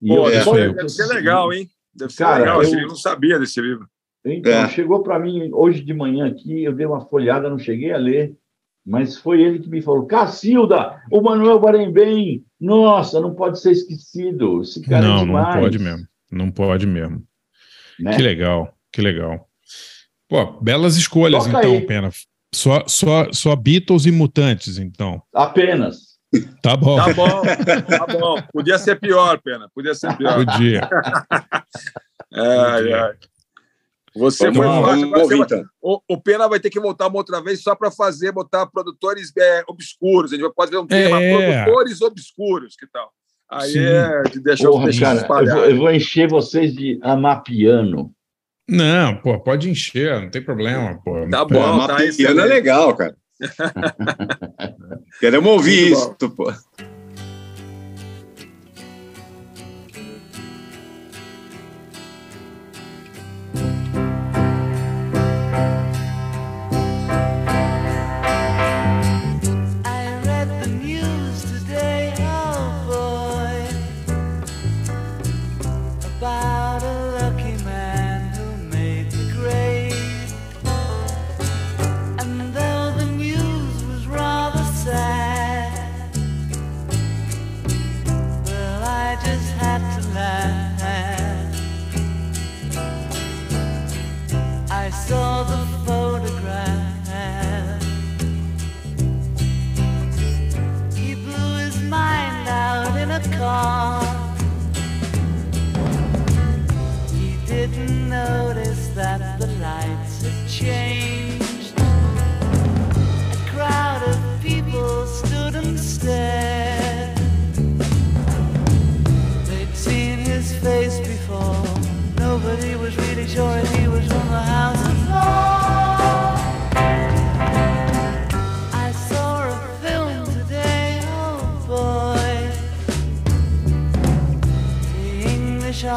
E 0.01 0.09
Pô, 0.09 0.29
eu 0.29 0.29
é, 0.29 0.69
deve, 0.69 0.83
eu. 0.83 0.89
ser 0.89 1.07
legal, 1.07 1.53
hein? 1.53 1.69
Deve 1.95 2.13
ser 2.13 2.25
Cara, 2.25 2.39
legal. 2.41 2.57
eu- 2.57 2.63
Esse 2.63 2.71
livro, 2.73 2.85
eu 2.87 2.89
não 2.91 2.97
sabia 2.97 3.39
desse 3.39 3.61
livro. 3.61 3.89
Então, 4.25 4.53
É. 4.53 4.69
chegou 4.71 5.03
para 5.03 5.19
mim 5.19 5.51
hoje 5.53 5.83
de 5.83 5.93
manhã 5.93 6.27
aqui, 6.27 6.65
eu 6.65 6.73
dei 6.73 6.87
uma 6.87 7.03
folhada, 7.07 7.51
não 7.51 7.59
cheguei 7.59 7.93
a 7.93 7.99
ler, 7.99 8.35
mas 8.85 9.19
foi 9.19 9.43
ele 9.43 9.59
que 9.59 9.69
me 9.69 9.83
falou: 9.83 10.07
Cacilda, 10.07 11.03
o 11.11 11.21
Manuel 11.21 11.59
Barembem, 11.61 12.43
nossa, 12.59 13.21
não 13.21 13.35
pode 13.35 13.61
ser 13.61 13.73
esquecido. 13.73 14.63
Esse 14.63 14.81
cara 14.83 15.05
é 15.05 15.09
Não, 15.09 15.17
não 15.19 15.27
demais. 15.27 15.57
pode 15.61 15.79
mesmo. 15.79 16.07
Não 16.33 16.51
pode 16.51 16.87
mesmo. 16.87 17.23
Né? 18.01 18.17
Que 18.17 18.23
legal, 18.23 18.75
que 18.91 19.03
legal. 19.03 19.47
Pô, 20.29 20.59
belas 20.61 20.97
escolhas, 20.97 21.45
Toca 21.45 21.59
então, 21.59 21.73
aí. 21.73 21.87
Pena. 21.87 22.11
Só, 22.55 22.85
só, 22.87 23.33
só 23.33 23.55
Beatles 23.57 24.07
e 24.07 24.11
Mutantes, 24.11 24.79
então. 24.79 25.21
Apenas. 25.35 26.15
Tá 26.63 26.77
bom. 26.77 26.97
Tá 26.97 27.13
bom, 27.13 27.43
tá 27.87 28.07
bom. 28.19 28.43
Podia 28.53 28.77
ser 28.79 28.99
pior, 28.99 29.41
Pena. 29.43 29.69
Podia 29.75 29.95
ser 29.95 30.17
pior. 30.17 30.45
Podia. 30.45 30.89
Ai, 32.37 32.93
ai. 32.93 33.13
Você 34.17 34.53
foi 34.53 34.67
fácil. 34.67 35.11
você 35.11 35.37
vai- 35.37 35.47
então. 35.47 35.65
o, 35.83 36.01
o 36.09 36.21
Pena 36.21 36.49
vai 36.49 36.59
ter 36.61 36.71
que 36.71 36.81
voltar 36.81 37.07
uma 37.09 37.17
outra 37.19 37.41
vez 37.41 37.63
só 37.63 37.75
para 37.75 37.91
fazer, 37.91 38.33
botar 38.33 38.67
produtores 38.67 39.33
é, 39.37 39.63
obscuros. 39.69 40.33
A 40.33 40.37
gente 40.37 40.53
pode 40.55 40.71
ver 40.71 40.79
um 40.79 40.87
tema, 40.87 41.21
É. 41.23 41.65
produtores 41.65 42.01
obscuros, 42.03 42.75
que 42.77 42.87
tal? 42.93 43.11
Aí 43.51 43.71
Sim. 43.73 43.85
é 43.85 44.23
de 44.23 44.41
deixar 44.41 44.69
Porra, 44.69 44.85
deixa 44.85 45.01
cara, 45.27 45.45
eu 45.45 45.55
vou, 45.55 45.65
eu 45.67 45.77
vou 45.77 45.93
encher 45.93 46.29
vocês 46.29 46.75
de 46.75 46.99
amapiano. 47.03 48.13
Não, 48.69 49.17
pô, 49.17 49.39
pode 49.39 49.69
encher, 49.69 50.21
não 50.21 50.31
tem 50.31 50.43
problema, 50.43 50.99
pô. 51.05 51.29
Tá 51.29 51.45
bom, 51.45 51.75
Uma 51.75 51.87
tá 51.87 51.97
piano 51.97 52.41
é 52.41 52.45
legal, 52.45 52.97
cara. 52.97 53.15
Queremos 55.21 55.51
ouvir 55.51 55.93
isso, 55.93 56.15
pô. 56.31 56.53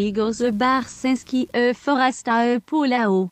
Amigos 0.00 0.40
Barsinski 0.54 1.46
e 1.52 1.74
Foresta 1.74 2.46
e 2.46 2.58
Polao. 2.58 3.28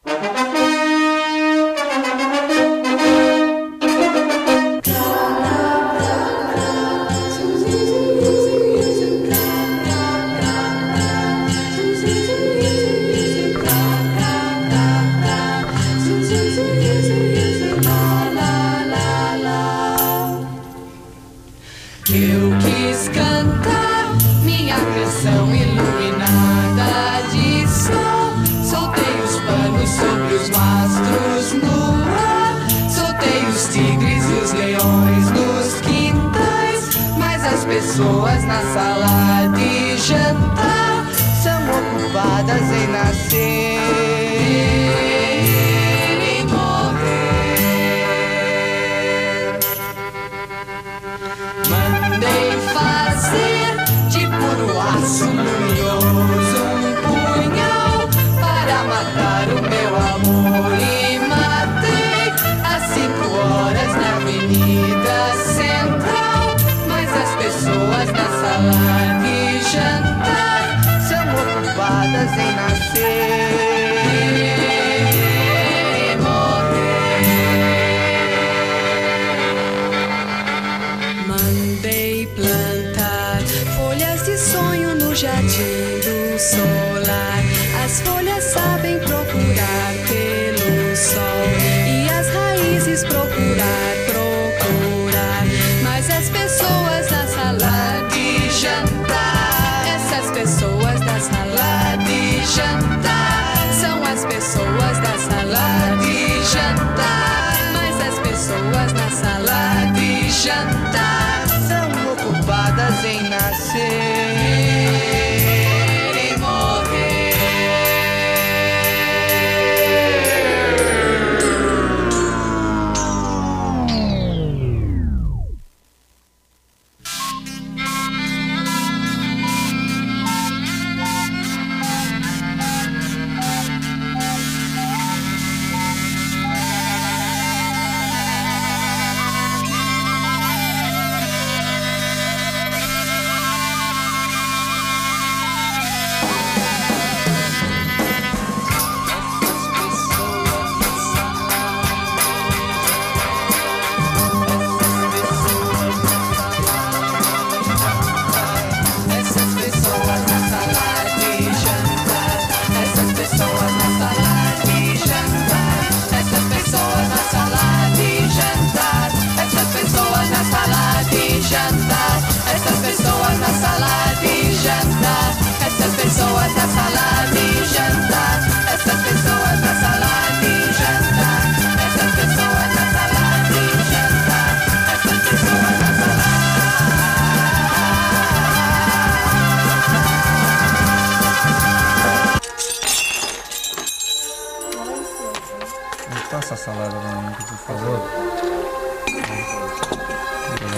Pessoas 37.99 38.45
na 38.45 38.63
sala 38.73 39.49
de 39.57 39.97
jantar 39.99 41.05
são 41.43 41.61
ocupadas 41.69 42.63
em 42.71 42.87
nascer 42.93 44.08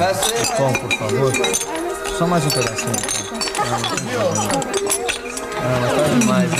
O 0.00 0.56
pão, 0.56 0.72
por 0.72 0.90
favor. 0.94 1.30
Só 2.16 2.26
mais 2.26 2.42
um 2.46 2.48
pedacinho. 2.48 2.90
Ah, 5.58 5.78
não 5.78 5.88
tá 5.94 6.18
demais, 6.18 6.50
né? 6.50 6.56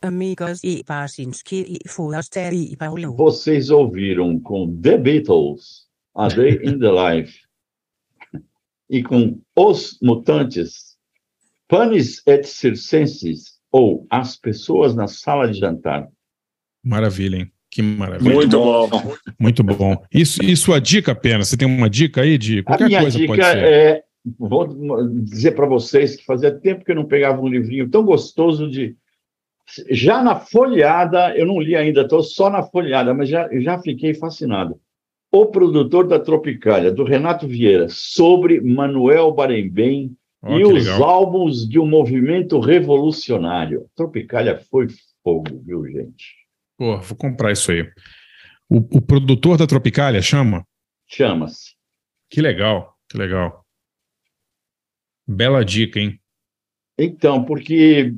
Amigos 0.00 0.64
e 0.64 0.82
Barsinski 0.88 1.78
e 1.84 1.86
Forster 1.86 2.54
e 2.54 2.74
Paulo. 2.78 3.14
Vocês 3.14 3.68
ouviram 3.68 4.40
com 4.40 4.74
The 4.80 4.96
Beatles, 4.96 5.86
A 6.14 6.28
Day 6.28 6.62
in 6.64 6.78
the 6.78 6.90
Life, 6.90 7.40
e 8.88 9.02
com 9.02 9.38
Os 9.54 9.98
Mutantes, 10.00 10.91
Panis 11.72 12.20
et 12.26 12.42
Circenses, 12.46 13.58
ou 13.72 14.06
As 14.10 14.36
Pessoas 14.36 14.94
na 14.94 15.06
Sala 15.06 15.50
de 15.50 15.58
Jantar. 15.58 16.06
Maravilha, 16.84 17.36
hein? 17.38 17.52
Que 17.70 17.80
maravilha. 17.80 18.34
Muito 18.34 18.58
bom. 18.58 18.90
Muito 19.40 19.64
bom. 19.64 19.96
Isso, 20.12 20.44
e 20.44 20.54
sua 20.54 20.78
dica, 20.78 21.14
Pena? 21.14 21.42
Você 21.42 21.56
tem 21.56 21.66
uma 21.66 21.88
dica 21.88 22.20
aí 22.20 22.36
de 22.36 22.58
A 22.58 22.64
qualquer 22.64 22.88
minha 22.88 23.00
coisa 23.00 23.18
pode 23.20 23.32
dica 23.32 23.52
ser? 23.52 23.64
é, 23.64 24.02
vou 24.38 24.68
dizer 25.24 25.52
para 25.52 25.64
vocês 25.64 26.14
que 26.14 26.26
fazia 26.26 26.50
tempo 26.52 26.84
que 26.84 26.90
eu 26.90 26.96
não 26.96 27.06
pegava 27.06 27.40
um 27.40 27.48
livrinho 27.48 27.88
tão 27.88 28.04
gostoso 28.04 28.70
de... 28.70 28.94
Já 29.88 30.22
na 30.22 30.36
folheada, 30.36 31.34
eu 31.34 31.46
não 31.46 31.58
li 31.58 31.74
ainda, 31.74 32.02
estou 32.02 32.22
só 32.22 32.50
na 32.50 32.62
folheada, 32.62 33.14
mas 33.14 33.30
já, 33.30 33.48
já 33.60 33.78
fiquei 33.78 34.12
fascinado. 34.12 34.78
O 35.32 35.46
Produtor 35.46 36.06
da 36.06 36.18
Tropicália, 36.20 36.92
do 36.92 37.02
Renato 37.02 37.48
Vieira, 37.48 37.86
sobre 37.88 38.60
Manuel 38.60 39.32
Barembem 39.32 40.14
Ó, 40.42 40.58
e 40.58 40.64
os 40.64 40.84
legal. 40.86 41.04
álbuns 41.04 41.68
de 41.68 41.78
um 41.78 41.86
movimento 41.86 42.58
revolucionário. 42.58 43.86
Tropicália 43.94 44.58
foi 44.70 44.88
fogo, 45.22 45.62
viu, 45.64 45.86
gente? 45.86 46.34
Pô, 46.76 46.98
vou 47.00 47.16
comprar 47.16 47.52
isso 47.52 47.70
aí. 47.70 47.82
O, 48.68 48.78
o 48.98 49.00
produtor 49.00 49.56
da 49.56 49.66
Tropicália 49.66 50.20
chama? 50.20 50.66
Chama-se. 51.06 51.74
Que 52.28 52.40
legal, 52.40 52.96
que 53.08 53.16
legal. 53.16 53.64
Bela 55.28 55.64
dica, 55.64 56.00
hein? 56.00 56.18
Então, 56.98 57.44
porque 57.44 58.14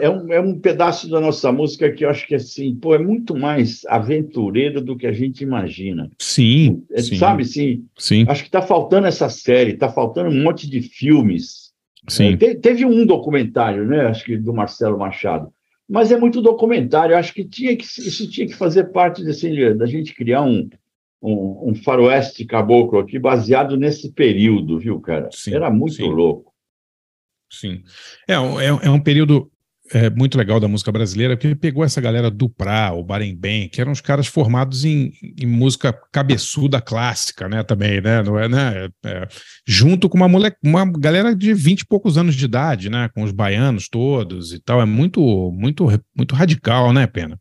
é 0.00 0.08
um, 0.08 0.32
é 0.32 0.40
um 0.40 0.58
pedaço 0.58 1.08
da 1.08 1.20
nossa 1.20 1.50
música 1.50 1.90
que 1.90 2.04
eu 2.04 2.10
acho 2.10 2.26
que 2.26 2.34
assim, 2.34 2.74
pô, 2.74 2.94
é 2.94 2.98
muito 2.98 3.36
mais 3.36 3.84
aventureiro 3.86 4.80
do 4.80 4.96
que 4.96 5.06
a 5.06 5.12
gente 5.12 5.42
imagina. 5.42 6.10
Sim, 6.18 6.84
É, 6.90 7.02
sim. 7.02 7.16
Sabe, 7.16 7.44
sim. 7.44 7.86
Sim. 7.98 8.24
Acho 8.28 8.42
que 8.42 8.48
está 8.48 8.62
faltando 8.62 9.06
essa 9.06 9.28
série, 9.28 9.72
está 9.72 9.88
faltando 9.88 10.30
um 10.30 10.42
monte 10.42 10.68
de 10.68 10.80
filmes. 10.82 11.61
Sim. 12.08 12.32
É, 12.32 12.36
te- 12.36 12.54
teve 12.56 12.84
um 12.84 13.06
documentário, 13.06 13.86
né? 13.86 14.06
Acho 14.06 14.24
que 14.24 14.36
do 14.36 14.52
Marcelo 14.52 14.98
Machado. 14.98 15.52
Mas 15.88 16.10
é 16.10 16.16
muito 16.16 16.40
documentário. 16.40 17.16
Acho 17.16 17.34
que, 17.34 17.44
tinha 17.44 17.76
que 17.76 17.84
isso 17.84 18.28
tinha 18.30 18.46
que 18.46 18.54
fazer 18.54 18.84
parte 18.92 19.22
desse, 19.22 19.74
da 19.74 19.86
gente 19.86 20.14
criar 20.14 20.42
um, 20.42 20.68
um, 21.22 21.70
um 21.70 21.74
faroeste 21.74 22.44
caboclo 22.44 22.98
aqui 22.98 23.18
baseado 23.18 23.76
nesse 23.76 24.10
período, 24.12 24.78
viu, 24.78 25.00
cara? 25.00 25.28
Era 25.48 25.70
muito 25.70 25.96
sim. 25.96 26.08
louco. 26.08 26.52
Sim. 27.50 27.82
É, 28.26 28.32
é, 28.32 28.86
é 28.86 28.90
um 28.90 29.00
período 29.00 29.51
é, 29.90 30.08
muito 30.10 30.38
legal 30.38 30.60
da 30.60 30.68
música 30.68 30.92
brasileira, 30.92 31.36
porque 31.36 31.54
pegou 31.54 31.84
essa 31.84 32.00
galera 32.00 32.30
do 32.30 32.48
Prá, 32.48 32.92
o 32.92 33.02
Barembem, 33.02 33.68
que 33.68 33.80
eram 33.80 33.92
os 33.92 34.00
caras 34.00 34.26
formados 34.26 34.84
em, 34.84 35.12
em 35.40 35.46
música 35.46 35.92
cabeçuda 36.12 36.80
clássica, 36.80 37.48
né, 37.48 37.62
também, 37.62 38.00
né, 38.00 38.22
não 38.22 38.38
é, 38.38 38.48
né, 38.48 38.88
é, 39.04 39.28
junto 39.66 40.08
com 40.08 40.16
uma, 40.16 40.28
mole, 40.28 40.52
uma 40.64 40.90
galera 40.90 41.34
de 41.34 41.52
20 41.52 41.80
e 41.80 41.86
poucos 41.86 42.16
anos 42.16 42.34
de 42.34 42.44
idade, 42.44 42.88
né, 42.88 43.10
com 43.14 43.22
os 43.22 43.32
baianos 43.32 43.88
todos 43.88 44.52
e 44.52 44.60
tal, 44.60 44.80
é 44.80 44.86
muito, 44.86 45.20
muito, 45.52 45.86
muito 46.16 46.34
radical, 46.34 46.92
né, 46.92 47.06
Pena? 47.06 47.38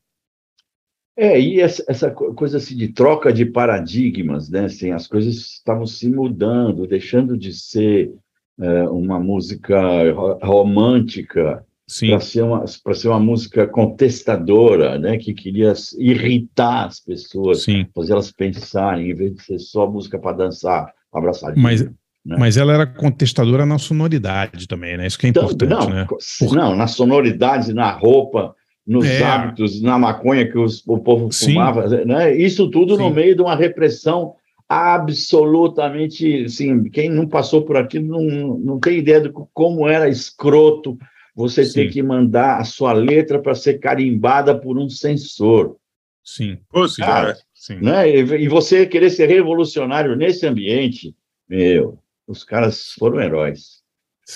É, 1.16 1.40
e 1.40 1.60
essa, 1.60 1.84
essa 1.88 2.10
co- 2.10 2.34
coisa 2.34 2.58
assim 2.58 2.76
de 2.76 2.88
troca 2.88 3.32
de 3.32 3.46
paradigmas, 3.46 4.50
né? 4.50 4.66
Assim, 4.66 4.92
as 4.92 5.08
coisas 5.08 5.36
estavam 5.36 5.86
se 5.86 6.10
mudando, 6.10 6.88
deixando 6.88 7.38
de 7.38 7.54
ser 7.54 8.12
é, 8.60 8.84
uma 8.84 9.20
música 9.20 9.78
ro- 10.14 10.40
romântica 10.42 11.64
para 12.10 12.20
ser 12.20 12.42
uma 12.44 12.66
ser 12.68 13.08
uma 13.10 13.20
música 13.20 13.68
contestadora, 13.68 14.98
né? 14.98 15.18
Que 15.18 15.34
queria 15.34 15.74
irritar 15.98 16.86
as 16.86 17.00
pessoas, 17.00 17.66
fazer 17.96 18.14
elas 18.14 18.32
pensarem, 18.32 19.10
em 19.12 19.14
vez 19.16 19.36
de 19.36 19.44
ser 19.44 19.60
só 19.60 19.90
música 19.90 20.18
para 20.20 20.38
dançar, 20.38 20.92
abraçar. 21.14 21.54
Mas, 21.56 21.84
né? 21.84 21.92
mas 22.26 22.58
ela 22.58 22.74
era 22.74 22.86
contestadora 22.86 23.66
na 23.66 23.78
sonoridade 23.78 24.68
também, 24.68 24.96
né, 24.98 25.08
isso 25.08 25.18
que 25.18 25.26
é 25.26 25.30
Então, 25.30 25.44
importante, 25.44 25.72
não, 25.72 25.90
né? 25.90 26.06
co- 26.08 26.18
não, 26.54 26.76
na 26.76 26.88
sonoridade, 26.88 27.74
na 27.74 27.92
roupa, 27.92 28.56
nos 28.86 29.06
É. 29.06 29.24
hábitos, 29.24 29.82
na 29.82 29.98
maconha 29.98 30.50
que 30.50 30.58
os- 30.58 30.84
o 30.88 30.98
povo 31.00 31.32
Sim. 31.32 31.54
fumava, 31.54 31.88
né? 32.06 32.36
Isso 32.36 32.70
tudo 32.70 32.98
no 32.98 33.10
meio 33.10 33.36
de 33.36 33.42
uma 33.42 33.56
repressão 33.56 34.34
absolutamente, 34.68 36.46
assim, 36.46 36.84
quem 36.90 37.10
não 37.10 37.28
passou 37.28 37.64
por 37.64 37.76
aquilo 37.78 38.08
não, 38.08 38.58
não 38.58 38.80
tem 38.80 38.98
ideia 39.00 39.22
de 39.22 39.32
como 39.54 39.88
era 39.88 40.08
escroto 40.10 40.98
você 41.36 41.72
ter 41.72 41.90
que 41.92 42.04
mandar 42.04 42.60
a 42.60 42.64
sua 42.64 42.94
letra 42.94 43.42
para 43.42 43.56
ser 43.56 43.80
carimbada 43.80 44.58
por 44.58 44.78
um 44.78 44.90
censor. 44.90 45.78
Sim. 46.24 46.60
Cara, 46.98 47.38
Sim. 47.54 47.76
né? 47.82 48.10
E, 48.10 48.20
e 48.44 48.48
você 48.48 48.86
querer 48.86 49.10
ser 49.10 49.28
revolucionário 49.28 50.16
nesse 50.16 50.46
ambiente, 50.46 51.16
meu, 51.48 52.00
os 52.28 52.44
caras 52.44 52.92
foram 52.98 53.20
heróis. 53.20 53.82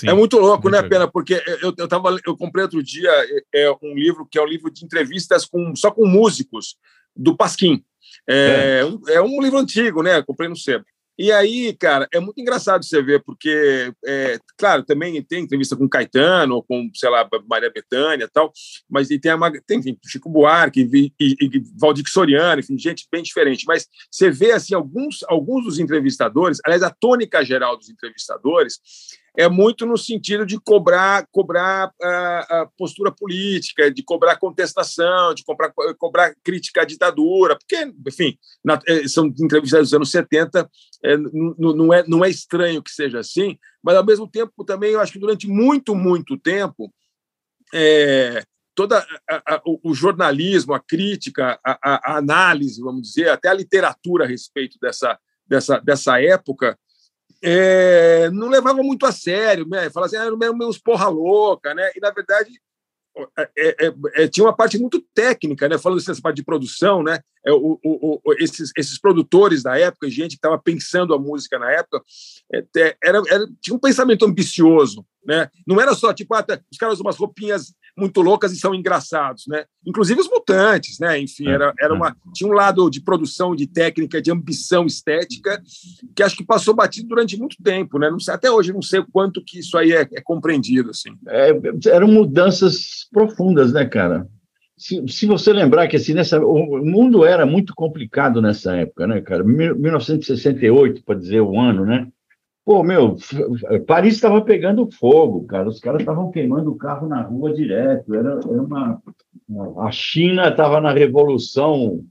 É 0.03 0.13
muito 0.13 0.37
louco, 0.37 0.69
né, 0.69 0.81
Pena? 0.83 1.07
Porque 1.09 1.41
eu, 1.61 1.73
eu, 1.77 1.87
tava, 1.87 2.17
eu 2.25 2.35
comprei 2.35 2.63
outro 2.63 2.83
dia 2.83 3.09
é, 3.53 3.63
é, 3.65 3.71
um 3.81 3.93
livro 3.93 4.27
que 4.29 4.37
é 4.37 4.41
um 4.41 4.47
livro 4.47 4.69
de 4.71 4.83
entrevistas 4.83 5.45
com, 5.45 5.75
só 5.75 5.91
com 5.91 6.05
músicos, 6.05 6.75
do 7.15 7.35
Pasquim. 7.37 7.83
É, 8.27 8.83
um- 8.83 9.09
é 9.09 9.21
um 9.21 9.41
livro 9.41 9.57
antigo, 9.57 10.01
né? 10.03 10.21
Comprei 10.21 10.49
no 10.49 10.55
sebo. 10.55 10.83
E 11.17 11.31
aí, 11.31 11.73
cara, 11.73 12.07
é 12.13 12.19
muito 12.19 12.41
engraçado 12.41 12.83
você 12.83 13.01
ver, 13.01 13.23
porque, 13.23 13.93
é, 14.05 14.37
claro, 14.57 14.83
também 14.83 15.21
tem 15.23 15.43
entrevista 15.43 15.75
com 15.75 15.87
Caetano, 15.87 16.55
ou 16.55 16.63
com, 16.63 16.89
sei 16.93 17.09
lá, 17.09 17.27
Maria 17.47 17.71
Bethânia 17.71 18.25
e 18.25 18.29
tal, 18.29 18.51
mas 18.89 19.07
tem, 19.07 19.31
a, 19.31 19.37
tem 19.65 19.79
enfim, 19.79 19.97
Chico 20.05 20.29
Buarque 20.29 20.81
e, 20.81 21.13
e, 21.17 21.35
e 21.39 21.63
Valdir 21.79 22.03
Soriano, 22.07 22.59
enfim, 22.59 22.77
gente 22.77 23.07
bem 23.09 23.23
diferente. 23.23 23.63
Mas 23.65 23.87
você 24.11 24.29
vê, 24.29 24.51
assim, 24.51 24.75
alguns, 24.75 25.23
alguns 25.29 25.63
dos 25.63 25.79
entrevistadores, 25.79 26.59
aliás, 26.65 26.83
a 26.83 26.89
tônica 26.89 27.43
geral 27.45 27.77
dos 27.77 27.89
entrevistadores 27.89 28.79
é 29.37 29.47
muito 29.49 29.85
no 29.85 29.97
sentido 29.97 30.45
de 30.45 30.59
cobrar 30.59 31.27
cobrar 31.31 31.91
a, 32.01 32.61
a 32.61 32.65
postura 32.77 33.11
política, 33.11 33.91
de 33.91 34.03
cobrar 34.03 34.37
contestação, 34.37 35.33
de 35.33 35.43
cobrar, 35.43 35.73
cobrar 35.97 36.33
crítica 36.43 36.81
à 36.81 36.85
ditadura, 36.85 37.57
porque, 37.57 37.91
enfim, 38.07 38.37
na- 38.63 38.79
eh, 38.87 39.07
são 39.07 39.25
entrevistados 39.27 39.89
dos 39.89 39.93
anos 39.95 40.11
70, 40.11 40.69
eh, 41.03 41.13
n- 41.13 41.29
n- 41.33 41.55
não, 41.57 41.93
é, 41.93 42.03
não 42.07 42.25
é 42.25 42.29
estranho 42.29 42.81
que 42.81 42.91
seja 42.91 43.19
assim, 43.19 43.57
mas, 43.83 43.95
ao 43.95 44.05
mesmo 44.05 44.27
tempo, 44.27 44.63
também, 44.65 44.91
eu 44.91 44.99
acho 44.99 45.11
que 45.13 45.19
durante 45.19 45.47
muito, 45.47 45.95
muito 45.95 46.37
tempo, 46.37 46.91
é, 47.73 48.43
o 49.83 49.93
jornalismo, 49.93 50.73
a 50.73 50.79
crítica, 50.79 51.59
a, 51.65 51.71
a- 51.81 52.13
a 52.13 52.17
análise, 52.17 52.81
vamos 52.81 53.03
dizer, 53.03 53.29
até 53.29 53.47
a 53.49 53.53
literatura 53.53 54.25
a 54.25 54.27
respeito 54.27 54.77
dessa, 54.81 55.17
dessa, 55.47 55.79
dessa 55.79 56.21
época, 56.21 56.77
é, 57.41 58.29
não 58.31 58.49
levava 58.49 58.81
muito 58.81 59.05
a 59.05 59.11
sério, 59.11 59.67
né? 59.67 59.89
Falava 59.89 60.07
assim, 60.07 60.17
ah, 60.17 60.25
eram 60.25 60.37
meio 60.37 60.53
uns 60.53 60.77
porra 60.77 61.07
louca, 61.07 61.73
né? 61.73 61.91
E, 61.95 61.99
na 61.99 62.11
verdade, 62.11 62.49
é, 63.57 63.87
é, 63.87 63.93
é, 64.15 64.27
tinha 64.27 64.45
uma 64.45 64.55
parte 64.55 64.77
muito 64.77 64.99
técnica, 65.13 65.69
né? 65.69 65.77
Falando 65.77 66.03
dessa 66.03 66.21
parte 66.21 66.37
de 66.37 66.43
produção, 66.43 67.01
né? 67.01 67.19
É, 67.45 67.51
o, 67.53 67.79
o, 67.83 68.19
o- 68.23 68.33
esses, 68.39 68.71
esses 68.77 68.99
produtores 68.99 69.63
da 69.63 69.77
época, 69.77 70.09
gente 70.09 70.31
que 70.31 70.35
estava 70.37 70.57
pensando 70.57 71.13
a 71.13 71.19
música 71.19 71.57
na 71.57 71.71
época, 71.71 72.01
é, 72.53 72.63
é, 72.77 72.97
era, 73.03 73.21
era- 73.29 73.47
tinha 73.61 73.75
um 73.75 73.79
pensamento 73.79 74.25
ambicioso, 74.25 75.05
né? 75.25 75.49
Não 75.65 75.79
era 75.79 75.93
só 75.93 76.13
tipo, 76.13 76.33
ah, 76.33 76.43
tá, 76.43 76.59
os 76.71 76.77
caras 76.77 76.99
umas 76.99 77.15
roupinhas 77.15 77.73
muito 77.97 78.21
loucas 78.21 78.51
e 78.51 78.57
são 78.57 78.75
engraçados, 78.75 79.45
né? 79.47 79.65
Inclusive 79.85 80.19
os 80.19 80.29
mutantes, 80.29 80.99
né? 80.99 81.19
Enfim, 81.19 81.47
era, 81.47 81.73
era 81.79 81.93
uma 81.93 82.15
tinha 82.33 82.49
um 82.49 82.53
lado 82.53 82.89
de 82.89 83.01
produção, 83.01 83.55
de 83.55 83.67
técnica, 83.67 84.21
de 84.21 84.31
ambição 84.31 84.85
estética 84.85 85.61
que 86.15 86.21
acho 86.21 86.35
que 86.35 86.43
passou 86.45 86.73
batido 86.73 87.07
durante 87.07 87.37
muito 87.37 87.55
tempo, 87.63 87.97
né? 87.97 88.09
Não 88.09 88.19
sei, 88.19 88.33
até 88.33 88.51
hoje 88.51 88.73
não 88.73 88.81
sei 88.81 88.99
o 88.99 89.07
quanto 89.11 89.43
que 89.43 89.59
isso 89.59 89.77
aí 89.77 89.91
é, 89.93 90.01
é 90.13 90.21
compreendido, 90.21 90.89
assim. 90.89 91.11
É, 91.27 91.51
eram 91.89 92.07
mudanças 92.07 93.07
profundas, 93.11 93.71
né, 93.71 93.85
cara? 93.85 94.27
Se, 94.77 95.01
se 95.07 95.25
você 95.25 95.53
lembrar 95.53 95.87
que 95.87 95.95
assim, 95.95 96.13
nessa, 96.13 96.37
o 96.45 96.83
mundo 96.85 97.23
era 97.23 97.45
muito 97.45 97.73
complicado 97.73 98.41
nessa 98.41 98.75
época, 98.75 99.07
né, 99.07 99.21
cara? 99.21 99.41
Mil- 99.43 99.75
1968, 99.77 101.01
para 101.03 101.17
dizer 101.17 101.39
o 101.39 101.57
ano, 101.57 101.85
né? 101.85 102.07
Pô, 102.65 102.81
meu, 102.81 103.15
Paris 103.85 104.15
estava 104.15 104.41
pegando 104.41 104.89
fogo, 104.91 105.45
cara. 105.45 105.69
Os 105.69 105.79
caras 105.79 106.01
estavam 106.01 106.31
queimando 106.31 106.71
o 106.71 106.77
carro 106.77 107.07
na 107.07 107.21
rua 107.21 107.53
direto. 107.53 108.15
Era, 108.15 108.39
era 108.39 108.63
uma. 108.63 108.99
A 109.85 109.91
China 109.91 110.49
estava 110.49 110.81
na 110.81 110.91
revolução 110.91 112.03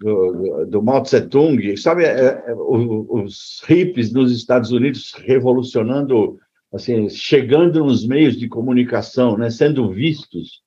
do, 0.00 0.64
do 0.64 0.82
Mao 0.82 1.02
Tse 1.02 1.28
Tung, 1.28 1.76
sabe? 1.76 2.04
é, 2.04 2.44
é, 2.46 2.54
os 2.56 3.62
hippies 3.66 4.10
nos 4.10 4.32
Estados 4.32 4.70
Unidos 4.72 5.12
revolucionando, 5.12 6.38
assim, 6.72 7.10
chegando 7.10 7.84
nos 7.84 8.06
meios 8.06 8.38
de 8.38 8.48
comunicação, 8.48 9.36
né? 9.36 9.50
Sendo 9.50 9.90
vistos. 9.90 10.62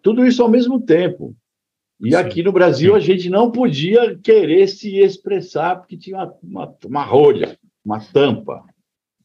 Tudo 0.00 0.24
isso 0.24 0.44
ao 0.44 0.48
mesmo 0.48 0.80
tempo. 0.80 1.34
E 2.00 2.14
aqui 2.14 2.42
no 2.42 2.52
Brasil 2.52 2.94
a 2.94 3.00
gente 3.00 3.28
não 3.28 3.50
podia 3.50 4.16
querer 4.16 4.68
se 4.68 4.96
expressar 4.96 5.76
porque 5.76 5.98
tinha 5.98 6.16
uma, 6.16 6.34
uma, 6.42 6.76
uma 6.86 7.04
rolha, 7.04 7.58
uma 7.84 8.00
tampa. 8.00 8.62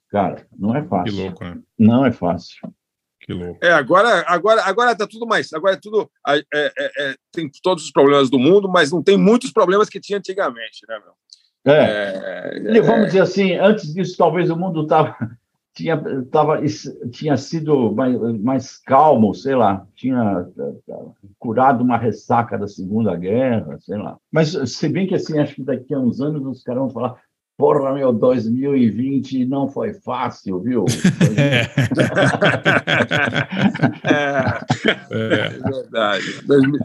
Cara, 0.10 0.48
não 0.58 0.76
é 0.76 0.84
fácil. 0.84 1.14
Que 1.14 1.22
louco, 1.22 1.44
né? 1.44 1.60
Não 1.78 2.06
é 2.06 2.12
fácil. 2.12 2.74
Que 3.22 3.34
louco. 3.34 3.60
É, 3.64 3.72
agora, 3.72 4.24
agora, 4.28 4.64
agora 4.64 4.96
tá 4.96 5.08
tudo 5.08 5.26
mais. 5.26 5.52
Agora 5.52 5.74
é 5.74 5.80
tudo. 5.80 6.10
é, 6.28 6.44
é, 6.54 6.72
é, 6.78 7.16
tem 7.32 7.50
todos 7.64 7.84
os 7.84 7.92
problemas 7.92 8.30
do 8.30 8.38
mundo, 8.38 8.70
mas 8.70 8.92
não 8.92 9.02
tem 9.02 9.18
muitos 9.18 9.52
problemas 9.52 9.90
que 9.90 10.00
tinha 10.00 10.20
antigamente, 10.20 10.86
né, 10.88 11.00
meu? 11.00 11.14
É. 11.66 12.54
É, 12.54 12.78
E 12.78 12.82
Vamos 12.82 13.08
dizer 13.08 13.22
assim, 13.22 13.56
antes 13.56 13.94
disso, 13.94 14.16
talvez 14.16 14.50
o 14.52 14.56
mundo 14.56 14.86
tava, 14.86 15.18
tinha, 15.74 16.00
tava, 16.32 16.62
tinha 17.12 17.36
sido 17.36 17.92
mais, 17.92 18.16
mais 18.40 18.78
calmo, 18.78 19.34
sei 19.34 19.56
lá, 19.56 19.86
tinha 19.96 20.48
curado 21.40 21.84
uma 21.84 21.98
ressaca 21.98 22.58
da 22.58 22.68
Segunda 22.68 23.16
Guerra, 23.16 23.78
sei 23.80 23.98
lá. 23.98 24.18
Mas, 24.32 24.52
se 24.52 24.88
bem 24.88 25.08
que 25.08 25.16
assim, 25.16 25.40
acho 25.40 25.56
que 25.56 25.64
daqui 25.64 25.94
a 25.96 26.00
uns 26.00 26.22
anos 26.22 26.46
os 26.46 26.64
caras 26.64 26.84
vão 26.84 26.90
falar, 26.92 27.20
porra, 27.58 27.94
meu, 27.94 28.12
2020 28.14 29.46
não 29.46 29.68
foi 29.70 29.94
fácil, 29.94 30.60
viu? 30.62 30.86
É, 34.04 34.60
é 35.12 35.50
verdade. 35.50 36.42
Dois 36.46 36.62
mil- 36.64 36.80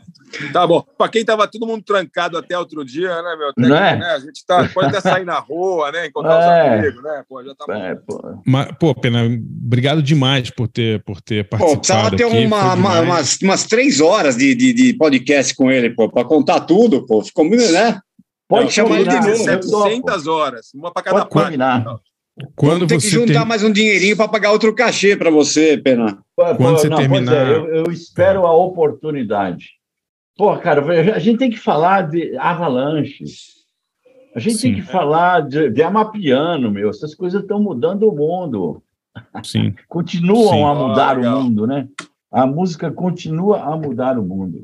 Tá 0.52 0.64
bom. 0.64 0.84
Para 0.96 1.10
quem 1.10 1.24
tava 1.24 1.48
todo 1.48 1.66
mundo 1.66 1.82
trancado 1.82 2.38
até 2.38 2.56
outro 2.56 2.84
dia, 2.84 3.08
né, 3.20 3.36
meu? 3.36 3.52
Não 3.68 3.76
é? 3.76 3.96
né, 3.98 4.06
A 4.12 4.18
gente 4.20 4.46
tá, 4.46 4.68
pode 4.72 4.88
até 4.88 5.00
sair 5.00 5.24
na 5.24 5.40
rua, 5.40 5.90
né? 5.90 6.06
Encontrar 6.06 6.40
É. 6.40 6.76
os 6.78 6.84
amigos, 6.84 7.02
né? 7.02 7.24
Pô, 7.28 7.42
já 7.42 7.52
tá 7.52 7.64
bom. 8.06 8.40
Mas, 8.46 8.68
pô, 8.78 8.94
Pena, 8.94 9.24
obrigado 9.24 10.00
demais 10.00 10.48
por 10.48 10.68
ter, 10.68 11.02
por 11.02 11.20
ter 11.20 11.48
Pô, 11.48 11.56
participado. 11.58 11.80
precisava 11.80 12.16
ter 12.16 12.24
aqui, 12.26 12.46
uma, 12.46 12.74
uma- 12.74 13.00
umas, 13.00 13.38
umas 13.42 13.64
três 13.64 14.00
horas 14.00 14.36
de, 14.36 14.54
de, 14.54 14.72
de 14.72 14.92
podcast 14.94 15.52
com 15.56 15.68
ele, 15.68 15.90
pô, 15.90 16.08
para 16.08 16.24
contar 16.24 16.60
tudo, 16.60 17.04
pô. 17.04 17.22
Ficou 17.24 17.44
muito, 17.44 17.72
né? 17.72 17.98
Pode 18.50 18.64
Não, 18.64 18.70
chamar 18.70 18.96
ele 19.00 19.08
de 19.08 19.16
combinar, 19.16 19.30
novo. 19.30 19.44
700 19.44 20.26
horas, 20.26 20.70
uma 20.74 20.92
para 20.92 21.02
cada 21.04 21.24
parte. 21.24 21.56
Quando 22.56 22.86
Tem 22.86 22.98
que 22.98 23.06
juntar 23.08 23.32
tem- 23.40 23.44
mais 23.46 23.62
um 23.62 23.70
dinheirinho 23.72 24.16
para 24.16 24.26
pagar 24.26 24.50
outro 24.50 24.74
cachê 24.74 25.16
para 25.16 25.30
você, 25.30 25.78
Pena. 25.78 26.18
Pô, 26.36 26.42
Quando 26.56 26.78
você 26.78 26.88
não, 26.88 26.96
terminar- 26.96 27.32
é, 27.46 27.54
eu, 27.54 27.66
eu 27.76 27.92
espero 27.92 28.44
a 28.46 28.52
oportunidade. 28.52 29.66
Pô, 30.36 30.56
cara, 30.56 30.84
a 31.14 31.18
gente 31.20 31.38
tem 31.38 31.48
que 31.50 31.58
falar 31.58 32.08
de 32.08 32.36
avalanche. 32.36 33.22
A 34.34 34.40
gente 34.40 34.60
tem 34.60 34.74
que 34.74 34.82
falar 34.82 35.42
de, 35.46 35.70
de 35.70 35.82
amapiano, 35.82 36.72
meu. 36.72 36.90
Essas 36.90 37.14
coisas 37.14 37.42
estão 37.42 37.62
mudando 37.62 38.08
o 38.08 38.14
mundo. 38.16 38.82
Sim. 39.44 39.72
Continuam 39.88 40.48
Sim. 40.54 40.64
a 40.64 40.74
mudar 40.74 41.18
Ah, 41.24 41.36
o 41.38 41.42
mundo, 41.42 41.66
né? 41.68 41.86
A 42.32 42.46
música 42.46 42.90
continua 42.90 43.60
a 43.60 43.76
mudar 43.76 44.18
o 44.18 44.22
mundo. 44.24 44.58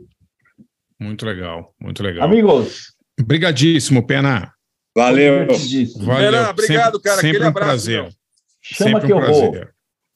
Muito 1.00 1.24
legal, 1.26 1.72
muito 1.80 2.02
legal. 2.02 2.24
Amigos. 2.24 2.95
Brigadíssimo, 3.20 4.06
Pena. 4.06 4.52
Valeu. 4.96 5.46
Valeu. 5.98 6.32
Pena, 6.32 6.50
obrigado, 6.50 6.92
sempre, 6.94 7.00
cara. 7.02 7.16
Sempre 7.20 7.28
Aquele 7.30 7.44
um 7.44 7.48
abraço, 7.48 7.68
prazer. 7.68 8.02
meu. 8.02 8.10
Chama 8.62 8.90
sempre 8.90 9.06
que 9.06 9.14
um 9.14 9.20
eu 9.20 9.32
vou. 9.32 9.50
prazer. 9.52 9.70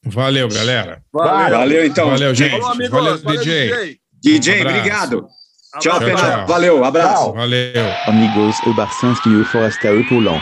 Valeu, 0.07 0.49
galera. 0.49 1.03
Valeu. 1.13 1.59
Valeu, 1.59 1.87
então. 1.87 2.11
Valeu, 2.11 2.35
gente. 2.35 2.51
Falou, 2.53 2.69
amigos. 2.71 2.91
Valeu, 2.91 3.19
Valeu, 3.19 3.41
DJ. 3.41 3.69
DJ. 3.71 4.01
DJ, 4.23 4.59
Um 4.65 4.69
obrigado. 4.69 5.29
Tchau, 5.73 5.81
Tchau, 5.81 5.99
Pena. 6.01 6.17
tchau. 6.17 6.47
Valeu, 6.47 6.85
abraço. 6.85 7.33
Valeu. 7.33 7.73
Amigos, 8.07 8.57
o 8.67 8.75
Barcinski 8.75 9.29
e 9.29 9.37
o 9.37 9.45
Foraster 9.45 10.09
Paulão. 10.09 10.41